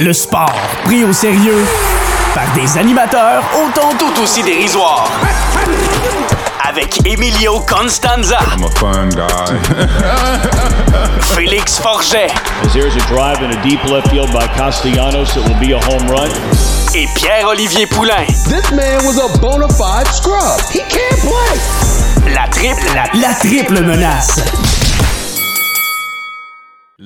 Le 0.00 0.12
sport 0.12 0.52
pris 0.84 1.04
au 1.04 1.12
sérieux 1.12 1.64
par 2.34 2.44
des 2.54 2.78
animateurs 2.78 3.42
autant 3.54 3.90
tout 3.98 4.22
aussi 4.22 4.42
dérisoires. 4.42 5.08
Avec 6.68 7.00
Emilio 7.06 7.60
Constanza, 7.60 8.38
I'm 8.56 8.64
a 8.64 8.70
fun 8.78 9.08
guy. 9.08 9.26
Félix 11.20 11.78
Forget 11.78 12.30
As 12.64 12.72
there's 12.74 12.94
a 12.96 13.06
drive 13.08 13.40
in 13.42 13.50
a 13.56 13.62
deep 13.62 13.82
left 13.84 14.08
field 14.10 14.30
by 14.32 14.46
Castellanos, 14.56 15.36
it 15.36 15.44
will 15.48 15.58
be 15.60 15.72
a 15.72 15.80
home 15.86 16.06
run. 16.08 16.30
et 16.94 17.06
Pierre-Olivier 17.14 17.86
Poulain. 17.86 18.26
This 18.48 18.70
man 18.72 19.04
was 19.04 19.18
a 19.18 19.38
bona 19.38 19.68
fide 19.68 20.06
scrub. 20.08 20.60
He 20.72 20.80
can't 20.80 21.20
play. 21.20 22.34
La 22.34 22.48
triple, 22.48 22.84
la, 22.94 23.04
la 23.20 23.34
triple 23.34 23.80
menace. 23.82 24.42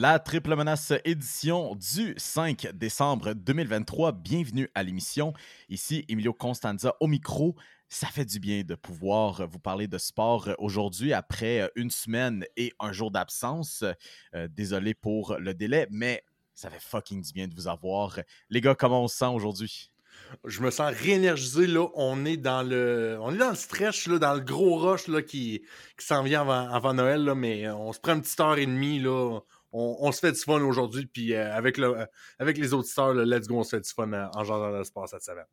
La 0.03 0.19
triple 0.19 0.57
menace 0.57 0.95
édition 1.05 1.75
du 1.75 2.15
5 2.17 2.69
décembre 2.73 3.35
2023. 3.35 4.13
Bienvenue 4.13 4.71
à 4.75 4.83
l'émission. 4.83 5.35
Ici 5.69 6.07
Emilio 6.09 6.33
Constanza 6.33 6.97
au 7.01 7.07
micro. 7.07 7.55
Ça 7.91 8.07
fait 8.07 8.25
du 8.25 8.41
bien 8.41 8.63
de 8.63 8.75
pouvoir 8.75 9.47
vous 9.47 9.59
parler 9.59 9.89
de 9.89 9.99
sport 9.99 10.49
aujourd'hui 10.57 11.13
après 11.13 11.71
une 11.77 11.91
semaine 11.91 12.47
et 12.57 12.73
un 12.81 12.93
jour 12.93 13.11
d'absence. 13.11 13.85
Euh, 14.35 14.49
désolé 14.49 14.95
pour 14.95 15.37
le 15.39 15.53
délai, 15.53 15.87
mais 15.91 16.25
ça 16.55 16.71
fait 16.71 16.81
fucking 16.81 17.21
du 17.21 17.35
bien 17.35 17.47
de 17.47 17.55
vous 17.55 17.69
avoir. 17.69 18.21
Les 18.49 18.63
gars, 18.63 18.75
comment 18.75 19.05
on 19.05 19.09
se 19.09 19.19
sent 19.19 19.27
aujourd'hui? 19.27 19.91
Je 20.47 20.63
me 20.63 20.71
sens 20.71 20.95
réénergisé 20.95 21.67
là. 21.67 21.89
On 21.95 22.25
est 22.25 22.39
dans 22.39 22.63
le, 22.63 23.19
on 23.21 23.35
est 23.35 23.39
dans 23.39 23.51
le 23.51 23.55
stretch 23.55 24.09
dans 24.09 24.33
le 24.33 24.41
gros 24.41 24.79
rush 24.79 25.09
là 25.09 25.21
qui, 25.21 25.63
s'en 25.99 26.23
vient 26.23 26.49
avant, 26.49 26.95
Noël 26.95 27.35
mais 27.37 27.69
on 27.69 27.93
se 27.93 28.01
prend 28.01 28.15
une 28.15 28.23
petite 28.23 28.41
heure 28.41 28.57
et 28.57 28.65
demie. 28.65 28.99
On, 29.73 30.11
se 30.11 30.19
fait 30.19 30.33
du 30.33 30.41
fun 30.41 30.61
aujourd'hui, 30.63 31.07
puis 31.07 31.33
euh, 31.33 31.61
euh, 31.61 32.07
avec 32.39 32.59
les 32.59 32.75
auditeurs, 32.75 33.15
let's 33.15 33.47
go, 33.47 33.59
on 33.59 33.63
se 33.63 33.77
fait 33.77 33.81
du 33.81 33.91
fun 33.91 34.13
euh, 34.13 34.27
en 34.35 34.45
genre 34.45 34.77
de 34.77 34.83
sport 34.83 35.09
cette 35.09 35.23
semaine. 35.23 35.47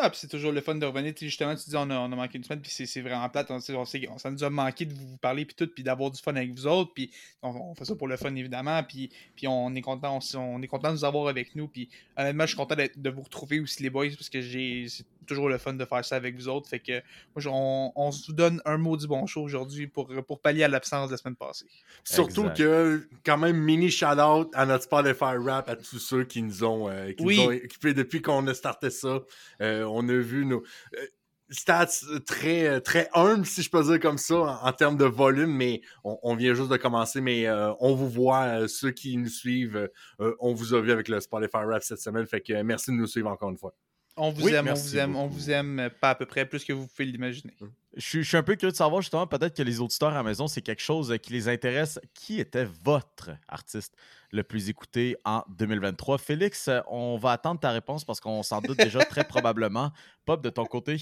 Ah, 0.00 0.10
puis 0.10 0.18
c'est 0.20 0.28
toujours 0.28 0.52
le 0.52 0.60
fun 0.60 0.76
de 0.76 0.86
revenir. 0.86 1.12
Justement, 1.18 1.56
tu 1.56 1.68
dis 1.68 1.76
on 1.76 1.90
a, 1.90 2.06
manqué 2.06 2.38
une 2.38 2.44
semaine, 2.44 2.60
puis 2.60 2.70
c'est 2.70 3.00
vraiment 3.00 3.28
plate. 3.28 3.48
Ça 3.58 4.30
nous 4.30 4.44
a 4.44 4.50
manqué 4.50 4.84
de 4.84 4.94
vous 4.94 5.16
parler, 5.16 5.44
puis 5.44 5.56
tout, 5.56 5.66
puis 5.66 5.82
d'avoir 5.82 6.12
du 6.12 6.22
fun 6.22 6.36
avec 6.36 6.52
vous 6.52 6.68
autres. 6.68 6.92
Puis 6.94 7.10
on, 7.42 7.74
fait 7.74 7.84
ça 7.84 7.96
pour 7.96 8.06
le 8.06 8.16
fun, 8.16 8.32
évidemment. 8.36 8.80
Puis, 8.84 9.10
puis 9.34 9.48
on 9.48 9.74
est 9.74 9.80
content 9.80 10.20
on, 10.36 10.62
est 10.62 10.68
content 10.68 10.92
de 10.92 10.98
vous 10.98 11.04
avoir 11.04 11.26
avec 11.26 11.56
nous. 11.56 11.66
Puis 11.66 11.88
honnêtement, 12.16 12.44
je 12.44 12.48
suis 12.50 12.56
content 12.56 12.76
de 12.76 13.10
vous 13.10 13.22
retrouver 13.22 13.58
aussi, 13.58 13.82
les 13.82 13.90
boys, 13.90 14.10
parce 14.10 14.28
que 14.28 14.40
j'ai 14.40 14.86
toujours 15.28 15.48
le 15.48 15.58
fun 15.58 15.74
de 15.74 15.84
faire 15.84 16.04
ça 16.04 16.16
avec 16.16 16.34
vous 16.34 16.48
autres. 16.48 16.68
Fait 16.68 16.80
que 16.80 17.00
on, 17.46 17.92
on 17.94 18.10
se 18.10 18.32
donne 18.32 18.60
un 18.64 18.78
mot 18.78 18.96
du 18.96 19.06
bon 19.06 19.26
show 19.26 19.42
aujourd'hui 19.42 19.86
pour, 19.86 20.08
pour 20.26 20.40
pallier 20.40 20.64
à 20.64 20.68
l'absence 20.68 21.06
de 21.08 21.12
la 21.12 21.18
semaine 21.18 21.36
passée. 21.36 21.66
Surtout 22.02 22.42
Exact. 22.50 22.56
que, 22.56 23.08
quand 23.24 23.38
même, 23.38 23.56
mini 23.58 23.90
shout-out 23.90 24.50
à 24.54 24.66
notre 24.66 24.84
Spotify 24.84 25.36
rap, 25.38 25.68
à 25.68 25.76
tous 25.76 25.98
ceux 26.00 26.24
qui 26.24 26.42
nous 26.42 26.64
ont, 26.64 26.88
euh, 26.88 27.12
qui 27.12 27.24
Oui. 27.24 27.36
nous 27.36 27.44
ont 27.44 27.52
équipés 27.52 27.94
depuis 27.94 28.22
qu'on 28.22 28.46
a 28.48 28.54
starté 28.54 28.90
ça. 28.90 29.20
Euh, 29.60 29.84
on 29.84 30.08
a 30.08 30.14
vu 30.14 30.44
nos 30.46 30.62
euh, 30.96 31.06
stats 31.50 31.86
très, 32.26 32.80
très 32.82 33.08
humbles, 33.14 33.46
si 33.46 33.62
je 33.62 33.70
peux 33.70 33.82
dire 33.82 33.98
comme 34.00 34.18
ça, 34.18 34.36
en, 34.36 34.66
en 34.68 34.72
termes 34.72 34.96
de 34.98 35.06
volume, 35.06 35.50
mais 35.54 35.80
on, 36.04 36.18
on 36.22 36.36
vient 36.36 36.52
juste 36.54 36.68
de 36.70 36.76
commencer, 36.76 37.20
mais 37.22 37.46
euh, 37.46 37.72
on 37.80 37.94
vous 37.94 38.08
voit, 38.08 38.42
euh, 38.44 38.68
ceux 38.68 38.90
qui 38.90 39.16
nous 39.16 39.28
suivent, 39.30 39.88
euh, 40.20 40.34
on 40.40 40.52
vous 40.52 40.74
a 40.74 40.80
vu 40.82 40.92
avec 40.92 41.08
le 41.08 41.20
Spotify 41.20 41.56
rap 41.64 41.82
cette 41.82 42.00
semaine, 42.00 42.26
fait 42.26 42.40
que 42.42 42.52
euh, 42.52 42.62
merci 42.64 42.90
de 42.90 42.96
nous 42.96 43.06
suivre 43.06 43.30
encore 43.30 43.48
une 43.50 43.56
fois. 43.56 43.74
On 44.18 44.30
vous 44.30 44.44
Oui, 44.44 44.52
aime, 44.52 44.68
on 44.68 44.74
vous 44.74 44.96
aime, 44.96 45.16
on 45.16 45.26
vous 45.26 45.50
aime 45.50 45.90
pas 46.00 46.10
à 46.10 46.14
peu 46.14 46.26
près 46.26 46.44
plus 46.44 46.64
que 46.64 46.72
vous 46.72 46.86
pouvez 46.86 47.06
l'imaginer. 47.06 47.54
Je 47.96 48.04
suis, 48.04 48.22
je 48.22 48.28
suis 48.28 48.36
un 48.36 48.42
peu 48.42 48.54
curieux 48.56 48.72
de 48.72 48.76
savoir 48.76 49.00
justement, 49.00 49.26
peut-être 49.26 49.56
que 49.56 49.62
les 49.62 49.80
auditeurs 49.80 50.10
à 50.10 50.14
la 50.14 50.22
maison, 50.22 50.46
c'est 50.46 50.62
quelque 50.62 50.82
chose 50.82 51.16
qui 51.22 51.32
les 51.32 51.48
intéresse. 51.48 51.98
Qui 52.14 52.40
était 52.40 52.66
votre 52.84 53.30
artiste 53.48 53.94
le 54.30 54.42
plus 54.42 54.68
écouté 54.68 55.16
en 55.24 55.42
2023? 55.48 56.18
Félix, 56.18 56.68
on 56.88 57.16
va 57.16 57.32
attendre 57.32 57.60
ta 57.60 57.70
réponse 57.70 58.04
parce 58.04 58.20
qu'on 58.20 58.42
s'en 58.42 58.60
doute 58.60 58.78
déjà 58.78 59.04
très 59.04 59.24
probablement. 59.28 59.92
Pop, 60.24 60.42
de 60.42 60.50
ton 60.50 60.66
côté? 60.66 60.98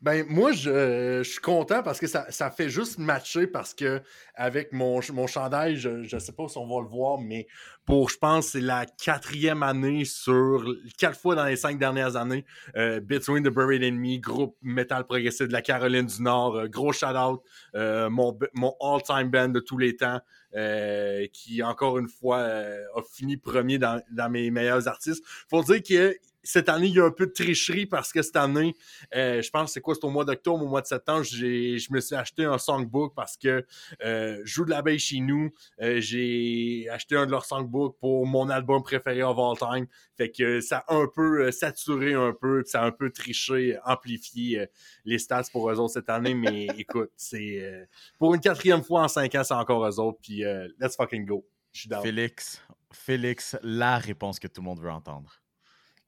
Ben, 0.00 0.24
moi, 0.28 0.52
je, 0.52 1.22
je 1.22 1.28
suis 1.30 1.40
content 1.40 1.82
parce 1.82 1.98
que 2.00 2.06
ça, 2.06 2.30
ça 2.30 2.50
fait 2.50 2.68
juste 2.68 2.98
matcher 2.98 3.46
parce 3.46 3.74
que 3.74 4.00
avec 4.34 4.72
mon, 4.72 5.00
mon 5.12 5.26
chandail, 5.26 5.76
je, 5.76 6.02
je 6.02 6.18
sais 6.18 6.32
pas 6.32 6.48
si 6.48 6.58
on 6.58 6.66
va 6.66 6.82
le 6.82 6.88
voir, 6.88 7.18
mais 7.18 7.46
pour, 7.84 8.10
je 8.10 8.16
pense, 8.16 8.48
c'est 8.48 8.60
la 8.60 8.86
quatrième 8.86 9.62
année 9.62 10.04
sur 10.04 10.64
quatre 10.98 11.18
fois 11.18 11.34
dans 11.34 11.44
les 11.44 11.56
cinq 11.56 11.78
dernières 11.78 12.16
années. 12.16 12.44
Euh, 12.76 13.00
Between 13.00 13.42
the 13.42 13.50
Buried 13.50 13.82
Me, 13.92 14.18
groupe 14.18 14.56
metal 14.62 15.04
progressif 15.04 15.48
de 15.48 15.52
la 15.52 15.62
Caroline 15.62 16.06
du 16.06 16.22
Nord, 16.22 16.56
euh, 16.56 16.68
gros 16.68 16.92
shout-out, 16.92 17.42
euh, 17.74 18.08
mon, 18.08 18.38
mon 18.54 18.74
all-time 18.80 19.30
band 19.30 19.48
de 19.48 19.60
tous 19.60 19.78
les 19.78 19.96
temps, 19.96 20.20
euh, 20.54 21.26
qui, 21.32 21.62
encore 21.62 21.98
une 21.98 22.08
fois, 22.08 22.38
euh, 22.38 22.84
a 22.94 23.02
fini 23.02 23.36
premier 23.36 23.78
dans, 23.78 24.00
dans 24.10 24.30
mes 24.30 24.50
meilleurs 24.50 24.86
artistes. 24.86 25.24
Faut 25.50 25.62
dire 25.62 25.82
que 25.82 26.16
cette 26.42 26.68
année, 26.68 26.88
il 26.88 26.94
y 26.94 27.00
a 27.00 27.04
un 27.04 27.10
peu 27.10 27.26
de 27.26 27.32
tricherie 27.32 27.86
parce 27.86 28.12
que 28.12 28.22
cette 28.22 28.36
année, 28.36 28.74
euh, 29.14 29.42
je 29.42 29.50
pense 29.50 29.70
que 29.70 29.72
c'est 29.74 29.80
quoi, 29.80 29.94
c'est 29.94 30.04
au 30.04 30.10
mois 30.10 30.24
d'octobre, 30.24 30.64
au 30.64 30.68
mois 30.68 30.80
de 30.80 30.86
septembre, 30.86 31.22
j'ai, 31.22 31.78
je 31.78 31.92
me 31.92 32.00
suis 32.00 32.14
acheté 32.14 32.44
un 32.44 32.58
songbook 32.58 33.14
parce 33.14 33.36
que 33.36 33.64
euh, 34.04 34.40
je 34.44 34.52
joue 34.52 34.64
de 34.64 34.70
l'abeille 34.70 34.98
chez 34.98 35.20
nous. 35.20 35.52
Euh, 35.80 36.00
j'ai 36.00 36.88
acheté 36.90 37.16
un 37.16 37.26
de 37.26 37.30
leurs 37.30 37.44
songbooks 37.44 37.98
pour 37.98 38.26
mon 38.26 38.48
album 38.48 38.82
préféré 38.82 39.22
of 39.22 39.38
all 39.38 39.56
time. 39.56 39.86
Fait 40.16 40.30
que 40.30 40.60
ça 40.60 40.84
a 40.88 40.94
un 40.94 41.06
peu 41.06 41.46
euh, 41.46 41.52
saturé 41.52 42.14
un 42.14 42.32
peu, 42.32 42.62
ça 42.66 42.82
a 42.82 42.86
un 42.86 42.92
peu 42.92 43.10
triché, 43.10 43.78
amplifié 43.84 44.66
les 45.04 45.18
stats 45.18 45.44
pour 45.52 45.70
eux 45.70 45.78
autres 45.78 45.94
cette 45.94 46.10
année. 46.10 46.34
Mais 46.34 46.66
écoute, 46.78 47.10
c'est 47.16 47.60
euh, 47.60 47.84
pour 48.18 48.34
une 48.34 48.40
quatrième 48.40 48.82
fois 48.82 49.02
en 49.02 49.08
cinq 49.08 49.34
ans, 49.34 49.44
c'est 49.44 49.54
encore 49.54 49.86
eux 49.86 50.00
autres. 50.00 50.18
Puis 50.22 50.44
euh, 50.44 50.68
let's 50.80 50.96
fucking 50.96 51.24
go. 51.24 51.46
Je 51.72 51.80
suis 51.80 51.88
down. 51.88 52.02
Félix, 52.02 52.62
Félix, 52.92 53.56
la 53.62 53.98
réponse 53.98 54.38
que 54.38 54.46
tout 54.46 54.60
le 54.60 54.66
monde 54.66 54.80
veut 54.80 54.90
entendre. 54.90 55.41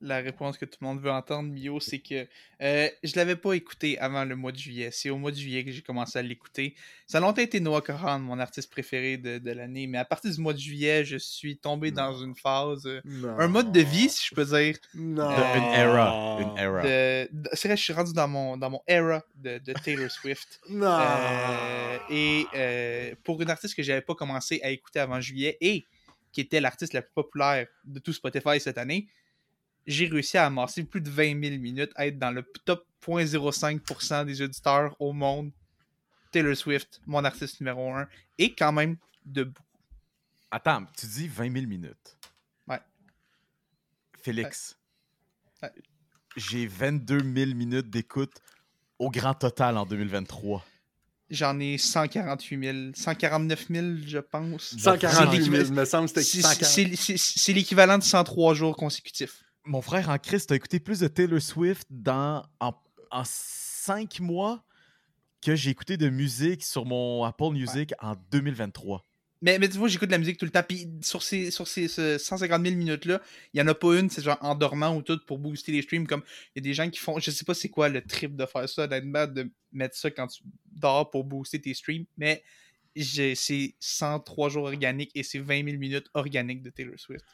La 0.07 0.19
réponse 0.19 0.59
que 0.59 0.67
tout 0.67 0.77
le 0.83 0.87
monde 0.87 1.01
veut 1.01 1.11
entendre, 1.11 1.51
Mio, 1.51 1.81
c'est 1.81 1.99
que 1.99 2.27
euh, 2.61 2.89
je 3.03 3.13
l'avais 3.17 3.37
pas 3.37 3.55
écouté 3.55 3.99
avant 3.99 4.25
le 4.25 4.37
mois 4.37 4.53
de 4.53 4.59
juillet. 4.59 4.91
C'est 4.93 5.09
au 5.09 5.17
mois 5.17 5.31
de 5.31 5.37
juillet 5.37 5.65
que 5.65 5.73
j'ai 5.73 5.81
commencé 5.81 6.19
à 6.19 6.23
l'écouter. 6.23 6.75
Ça 7.07 7.19
a 7.19 7.21
longtemps 7.23 7.41
été 7.41 7.59
Noah 7.59 7.81
Kahan, 7.81 8.19
mon 8.19 8.39
artiste 8.39 8.71
préféré 8.71 9.17
de, 9.17 9.39
de 9.39 9.51
l'année, 9.51 9.87
mais 9.87 9.97
à 9.99 10.05
partir 10.05 10.31
du 10.31 10.39
mois 10.41 10.53
de 10.53 10.59
juillet, 10.59 11.05
je 11.07 11.17
suis 11.17 11.57
tombé 11.57 11.91
dans 11.91 12.15
une 12.19 12.35
phase, 12.35 12.87
euh, 12.87 13.01
un 13.39 13.49
mode 13.49 13.73
de 13.73 13.81
vie, 13.81 14.11
si 14.11 14.29
je 14.31 14.35
peux 14.35 14.45
dire. 14.45 14.77
Non. 14.95 15.31
Une 15.31 15.65
era. 15.75 16.39
Une 16.41 16.59
era. 16.59 16.83
de- 16.83 17.29
de- 17.33 17.49
C'est 17.55 17.69
vrai, 17.69 17.77
je 17.79 17.83
suis 17.83 17.93
rendu 17.95 18.13
dans 18.13 18.29
mon, 18.29 18.57
dans 18.59 18.69
mon 18.71 18.81
era 18.87 19.23
de, 19.37 19.59
de 19.59 19.73
Taylor 19.73 20.11
Swift. 20.11 20.61
Non. 20.69 20.99
Euh, 21.01 21.99
et 22.11 22.47
euh, 22.55 23.15
pour 23.25 23.41
une 23.41 23.49
artiste 23.51 23.75
que 23.75 23.83
j'avais 23.83 24.03
pas 24.03 24.15
commencé 24.15 24.61
à 24.63 24.71
écouter 24.71 24.99
avant 25.01 25.21
juillet 25.21 25.57
et 25.61 25.87
qui 26.33 26.41
était 26.43 26.61
l'artiste 26.61 26.93
la 26.93 27.01
plus 27.03 27.13
populaire 27.15 27.67
de 27.85 27.99
tout 28.01 28.13
Spotify 28.13 28.59
cette 28.61 28.77
année, 28.79 29.07
j'ai 29.87 30.06
réussi 30.06 30.37
à 30.39 30.47
amasser 30.47 30.84
plus 30.84 31.00
de 31.00 31.11
20 31.11 31.41
000 31.43 31.59
minutes, 31.61 31.93
à 31.97 32.06
être 32.06 32.19
dans 32.19 32.31
le 32.31 32.43
top 32.65 32.87
0.05% 33.06 34.25
des 34.25 34.41
auditeurs 34.43 34.97
au 35.00 35.12
monde. 35.12 35.50
Taylor 36.33 36.56
Swift, 36.56 37.00
mon 37.06 37.22
artiste 37.25 37.61
numéro 37.61 37.93
1, 37.93 38.09
et 38.39 38.55
quand 38.55 38.73
même 38.73 38.97
de 39.25 39.44
beaucoup. 39.44 39.61
Attends, 40.50 40.84
tu 40.99 41.06
dis 41.06 41.28
20 41.28 41.53
000 41.53 41.67
minutes. 41.67 42.17
Ouais. 42.67 42.81
Félix, 44.23 44.77
Ouais. 45.62 45.71
j'ai 46.37 46.67
22 46.67 47.21
000 47.21 47.55
minutes 47.55 47.91
d'écoute 47.91 48.33
au 48.99 49.11
grand 49.11 49.34
total 49.34 49.77
en 49.77 49.87
2023. 49.87 50.65
J'en 51.31 51.59
ai 51.59 51.78
148 51.78 52.61
000, 52.62 52.93
149 52.94 53.67
000, 53.69 53.87
je 54.06 54.19
pense. 54.19 54.77
148 54.77 55.43
000, 55.44 55.65
C'est- 55.65 55.71
me 55.71 55.84
semble 55.84 56.09
que 56.11 56.21
c'était 56.21 56.23
C'est 56.23 56.43
140. 56.43 56.65
c'est- 56.97 56.97
c'est- 56.97 57.17
c'est 57.39 57.53
l'équivalent 57.53 57.99
de 57.99 58.03
103 58.03 58.55
jours 58.55 58.77
consécutifs. 58.77 59.44
Mon 59.67 59.81
frère 59.81 60.11
en 60.11 60.19
Christ 60.19 60.53
a 60.53 60.57
écouté 60.57 60.79
plus 60.79 61.01
de 61.01 61.09
Taylor 61.09 61.41
Swift 61.41 61.87
dans, 61.91 62.45
en, 62.61 62.73
en 63.11 63.23
cinq 63.25 64.21
mois 64.21 64.63
que 65.41 65.57
j'ai 65.57 65.71
écouté 65.71 65.97
de 65.97 66.09
musique 66.09 66.65
sur 66.65 66.85
mon 66.85 67.25
Apple 67.25 67.51
Music 67.53 67.93
en 68.01 68.15
2023. 68.31 69.05
Mais, 69.41 69.59
mais 69.59 69.69
tu 69.69 69.77
vois, 69.77 69.89
j'écoute 69.89 70.09
de 70.09 70.13
la 70.13 70.19
musique 70.19 70.39
tout 70.39 70.47
le 70.47 70.51
temps. 70.51 70.63
Puis 70.67 70.89
sur 71.03 71.23
ces, 71.23 71.51
sur 71.51 71.69
ces 71.69 71.89
ce 71.89 72.17
150 72.17 72.63
000 72.63 72.77
minutes-là, 72.77 73.21
il 73.53 73.61
n'y 73.61 73.63
en 73.63 73.71
a 73.71 73.75
pas 73.75 73.99
une, 73.99 74.09
c'est 74.09 74.23
genre 74.23 74.38
en 74.41 74.55
dormant 74.55 74.97
ou 74.97 75.03
tout 75.03 75.19
pour 75.27 75.38
booster 75.38 75.71
les 75.73 75.83
streams. 75.83 76.06
Comme 76.06 76.23
il 76.55 76.59
y 76.59 76.67
a 76.67 76.71
des 76.71 76.73
gens 76.73 76.88
qui 76.88 76.99
font, 76.99 77.19
je 77.19 77.31
sais 77.31 77.44
pas 77.44 77.53
c'est 77.53 77.69
quoi 77.69 77.91
le 77.91 78.00
trip 78.00 78.37
de 78.37 78.47
faire 78.47 78.67
ça, 78.67 78.85
honnêtement, 78.85 79.27
de 79.27 79.50
mettre 79.73 79.97
ça 79.97 80.11
quand 80.11 80.27
tu 80.29 80.43
dors 80.73 81.11
pour 81.11 81.25
booster 81.25 81.61
tes 81.61 81.75
streams. 81.75 82.06
Mais 82.17 82.43
c'est 83.02 83.75
103 83.81 84.49
jours 84.50 84.64
organiques 84.64 85.11
et 85.14 85.23
c'est 85.23 85.38
20 85.38 85.64
000 85.64 85.79
minutes 85.79 86.06
organiques 86.14 86.62
de 86.62 86.70
Taylor 86.70 86.94
Swift. 86.96 87.25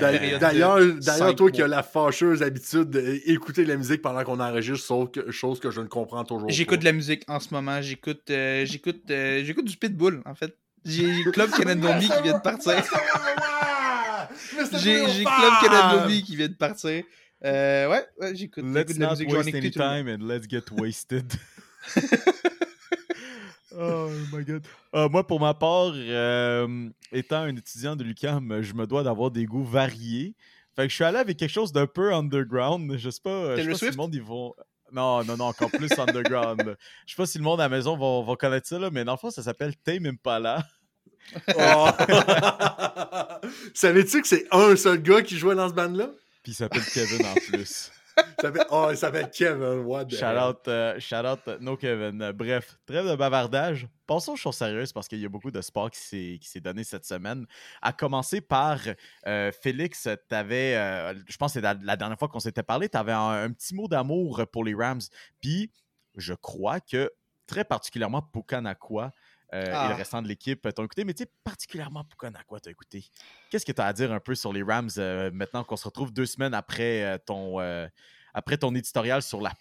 D'ailleurs- 0.00 1.36
toi 1.36 1.50
qui 1.50 1.62
as 1.62 1.68
la 1.68 1.82
fâcheuse 1.82 2.42
habitude 2.42 2.90
d'écouter 2.90 3.64
la 3.64 3.76
musique 3.76 4.02
pendant 4.02 4.24
qu'on 4.24 4.40
enregistre, 4.40 4.86
sauf 4.86 5.10
que, 5.10 5.30
chose 5.30 5.60
que 5.60 5.70
je 5.70 5.80
ne 5.80 5.86
comprends 5.86 6.24
toujours 6.24 6.48
J'écoute 6.48 6.76
pas. 6.76 6.80
de 6.80 6.84
la 6.86 6.92
musique 6.92 7.24
en 7.28 7.40
ce 7.40 7.52
moment. 7.52 7.80
J'écoute 7.82 8.30
euh, 8.30 8.64
j'écoute 8.64 9.10
euh, 9.10 9.42
j'écoute 9.44 9.66
du 9.66 9.76
Pitbull, 9.76 10.22
en 10.24 10.34
fait. 10.34 10.56
J'ai 10.84 11.22
Club 11.32 11.50
Canada 11.56 11.98
qui 11.98 12.22
vient 12.22 12.38
de 12.38 12.42
partir. 12.42 12.72
J'ai 14.72 15.04
Club 15.04 15.52
Canada 15.62 16.06
qui 16.24 16.36
vient 16.36 16.48
de 16.48 16.54
partir. 16.54 17.02
Euh, 17.44 17.88
ouais, 17.88 18.04
ouais 18.18 18.36
j'écoute 18.36 18.64
Let's 18.64 18.88
j'écoute 18.88 18.96
de 18.96 19.00
la 19.00 19.14
not 19.14 19.34
waste 19.34 19.54
any 19.54 19.70
time 19.70 20.08
and 20.08 20.26
let's 20.26 20.46
get 20.48 20.64
wasted. 20.72 21.32
oh 23.78 24.10
my 24.32 24.44
god. 24.44 24.66
Euh, 24.94 25.08
moi, 25.08 25.26
pour 25.26 25.40
ma 25.40 25.54
part, 25.54 25.92
euh, 25.94 26.88
étant 27.12 27.42
un 27.42 27.56
étudiant 27.56 27.96
de 27.96 28.04
l'UQAM, 28.04 28.62
je 28.62 28.74
me 28.74 28.86
dois 28.86 29.02
d'avoir 29.02 29.30
des 29.30 29.46
goûts 29.46 29.64
variés. 29.64 30.34
Fait 30.76 30.82
que 30.82 30.88
je 30.88 30.94
suis 30.94 31.04
allé 31.04 31.18
avec 31.18 31.36
quelque 31.36 31.50
chose 31.50 31.72
d'un 31.72 31.86
peu 31.86 32.12
underground. 32.12 32.96
Je 32.96 33.10
sais 33.10 33.20
pas, 33.22 33.56
je 33.56 33.62
sais 33.62 33.68
pas 33.68 33.76
si 33.76 33.90
le 33.90 33.96
monde, 33.96 34.14
ils 34.14 34.22
vont. 34.22 34.54
Non, 34.92 35.22
non, 35.24 35.36
non, 35.36 35.44
encore 35.46 35.70
plus 35.70 35.90
underground. 35.98 36.76
Je 37.06 37.12
sais 37.12 37.16
pas 37.16 37.26
si 37.26 37.38
le 37.38 37.44
monde 37.44 37.60
à 37.60 37.64
la 37.64 37.68
maison 37.68 37.96
va, 37.96 38.26
va 38.26 38.34
connaître 38.34 38.66
ça, 38.66 38.76
là, 38.76 38.90
mais 38.90 39.04
dans 39.04 39.12
le 39.12 39.18
fond, 39.18 39.30
ça 39.30 39.40
s'appelle 39.40 39.76
Tame 39.76 40.06
Impala. 40.06 40.66
Oh. 41.56 41.88
Savais-tu 43.74 44.20
que 44.22 44.26
c'est 44.26 44.46
un 44.50 44.74
seul 44.74 45.00
gars 45.00 45.22
qui 45.22 45.38
jouait 45.38 45.54
dans 45.54 45.68
ce 45.68 45.74
band-là? 45.74 46.10
Puis 46.42 46.52
il 46.52 46.54
s'appelle 46.54 46.84
Kevin 46.84 47.24
en 47.26 47.34
plus. 47.34 47.92
Oh, 48.70 48.88
il 48.90 48.96
s'appelle 48.96 49.30
Kevin. 49.30 49.80
What 49.84 50.06
the 50.06 50.16
Shout 50.16 50.24
hell? 50.26 50.38
out, 50.38 50.68
euh, 50.68 50.98
shout 50.98 51.26
out, 51.26 51.40
euh, 51.48 51.58
no 51.60 51.76
Kevin. 51.76 52.22
Euh, 52.22 52.32
bref, 52.32 52.78
trêve 52.86 53.06
de 53.08 53.14
bavardage. 53.16 53.86
Passons 54.06 54.32
aux 54.32 54.36
choses 54.36 54.56
sérieuses 54.56 54.92
parce 54.92 55.08
qu'il 55.08 55.20
y 55.20 55.26
a 55.26 55.28
beaucoup 55.28 55.50
de 55.50 55.60
sport 55.60 55.90
qui 55.90 56.40
s'est 56.42 56.60
donné 56.60 56.82
cette 56.84 57.04
semaine. 57.04 57.46
À 57.82 57.92
commencer 57.92 58.40
par 58.40 58.78
euh, 59.26 59.52
Félix, 59.52 60.08
t'avais, 60.28 60.74
euh, 60.76 61.14
je 61.28 61.36
pense 61.36 61.52
que 61.52 61.60
c'est 61.60 61.64
la, 61.64 61.74
la 61.82 61.96
dernière 61.96 62.18
fois 62.18 62.28
qu'on 62.28 62.40
s'était 62.40 62.62
parlé, 62.62 62.88
tu 62.88 62.96
avais 62.96 63.12
un, 63.12 63.44
un 63.44 63.50
petit 63.52 63.74
mot 63.74 63.88
d'amour 63.88 64.42
pour 64.50 64.64
les 64.64 64.74
Rams. 64.74 65.00
Puis 65.40 65.70
je 66.16 66.34
crois 66.34 66.80
que 66.80 67.10
très 67.46 67.64
particulièrement 67.64 68.22
Pukanakwa 68.22 69.10
euh, 69.52 69.64
et 69.64 69.70
Ah. 69.72 69.88
le 69.90 69.94
restant 69.96 70.22
de 70.22 70.28
l'équipe 70.28 70.62
t'ont 70.74 70.84
écouté, 70.84 71.04
mais 71.04 71.14
tu 71.14 71.24
sais, 71.24 71.30
particulièrement 71.44 72.04
Pukanakwa 72.04 72.60
t'as 72.60 72.70
écouté. 72.70 73.04
Qu'est-ce 73.50 73.66
que 73.66 73.72
tu 73.72 73.80
as 73.80 73.86
à 73.86 73.92
dire 73.92 74.12
un 74.12 74.20
peu 74.20 74.34
sur 74.34 74.52
les 74.52 74.62
Rams 74.62 74.90
euh, 74.98 75.30
maintenant 75.32 75.64
qu'on 75.64 75.76
se 75.76 75.84
retrouve 75.84 76.12
deux 76.12 76.26
semaines 76.26 76.54
après 76.54 77.04
euh, 77.04 77.18
ton. 77.18 77.60
euh, 77.60 77.86
après 78.32 78.56
ton 78.56 78.72
éditorial 78.76 79.22
sur 79.22 79.40
la 79.40 79.52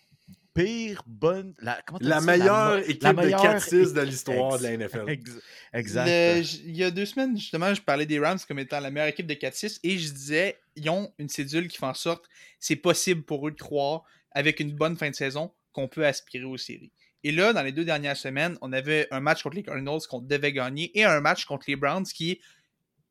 pire 0.54 1.02
bonne. 1.08 1.54
La, 1.60 1.82
t'as 2.02 2.22
meilleure 2.22 2.78
équipe 2.80 3.02
la 3.04 3.14
de 3.14 3.18
meilleure 3.18 3.42
4-6 3.56 3.94
de 3.94 4.02
l'histoire 4.02 4.58
de 4.60 4.64
la 4.64 4.72
NFL. 4.78 5.06
ex- 5.10 5.32
exact. 5.74 6.06
Le- 6.08 6.42
il 6.68 6.76
y 6.76 6.84
a 6.84 6.92
deux 6.92 7.06
semaines, 7.06 7.36
justement, 7.38 7.74
je 7.74 7.82
parlais 7.82 8.06
des 8.06 8.20
Rams 8.20 8.38
comme 8.48 8.60
étant 8.60 8.80
la 8.80 8.92
meilleure 8.92 9.10
équipe 9.10 9.26
de 9.28 9.34
4-6 9.34 9.80
et 9.84 9.98
je 9.98 10.12
disais, 10.12 10.60
ils 10.76 10.88
ont 10.90 11.12
une 11.18 11.30
cédule 11.30 11.68
qui 11.68 11.78
fait 11.78 11.86
en 11.86 11.94
sorte 11.96 12.26
c'est 12.60 12.76
possible 12.76 13.24
pour 13.24 13.48
eux 13.48 13.52
de 13.52 13.58
croire, 13.60 14.04
avec 14.32 14.60
une 14.60 14.72
bonne 14.76 14.98
fin 14.98 15.10
de 15.10 15.16
saison, 15.16 15.52
qu'on 15.72 15.88
peut 15.88 16.06
aspirer 16.06 16.44
aux 16.46 16.58
séries. 16.58 16.92
Et 17.24 17.32
là, 17.32 17.52
dans 17.54 17.64
les 17.64 17.72
deux 17.72 17.86
dernières 17.86 18.16
semaines, 18.18 18.58
on 18.62 18.72
avait 18.72 19.08
un 19.12 19.20
match 19.20 19.44
contre 19.44 19.56
les 19.58 19.64
Cardinals 19.64 20.00
qu'on 20.10 20.20
devait 20.22 20.54
gagner 20.54 20.98
et 20.98 21.04
un 21.04 21.20
match 21.20 21.46
contre 21.46 21.66
les 21.68 21.76
Browns 21.76 22.06
qui 22.06 22.40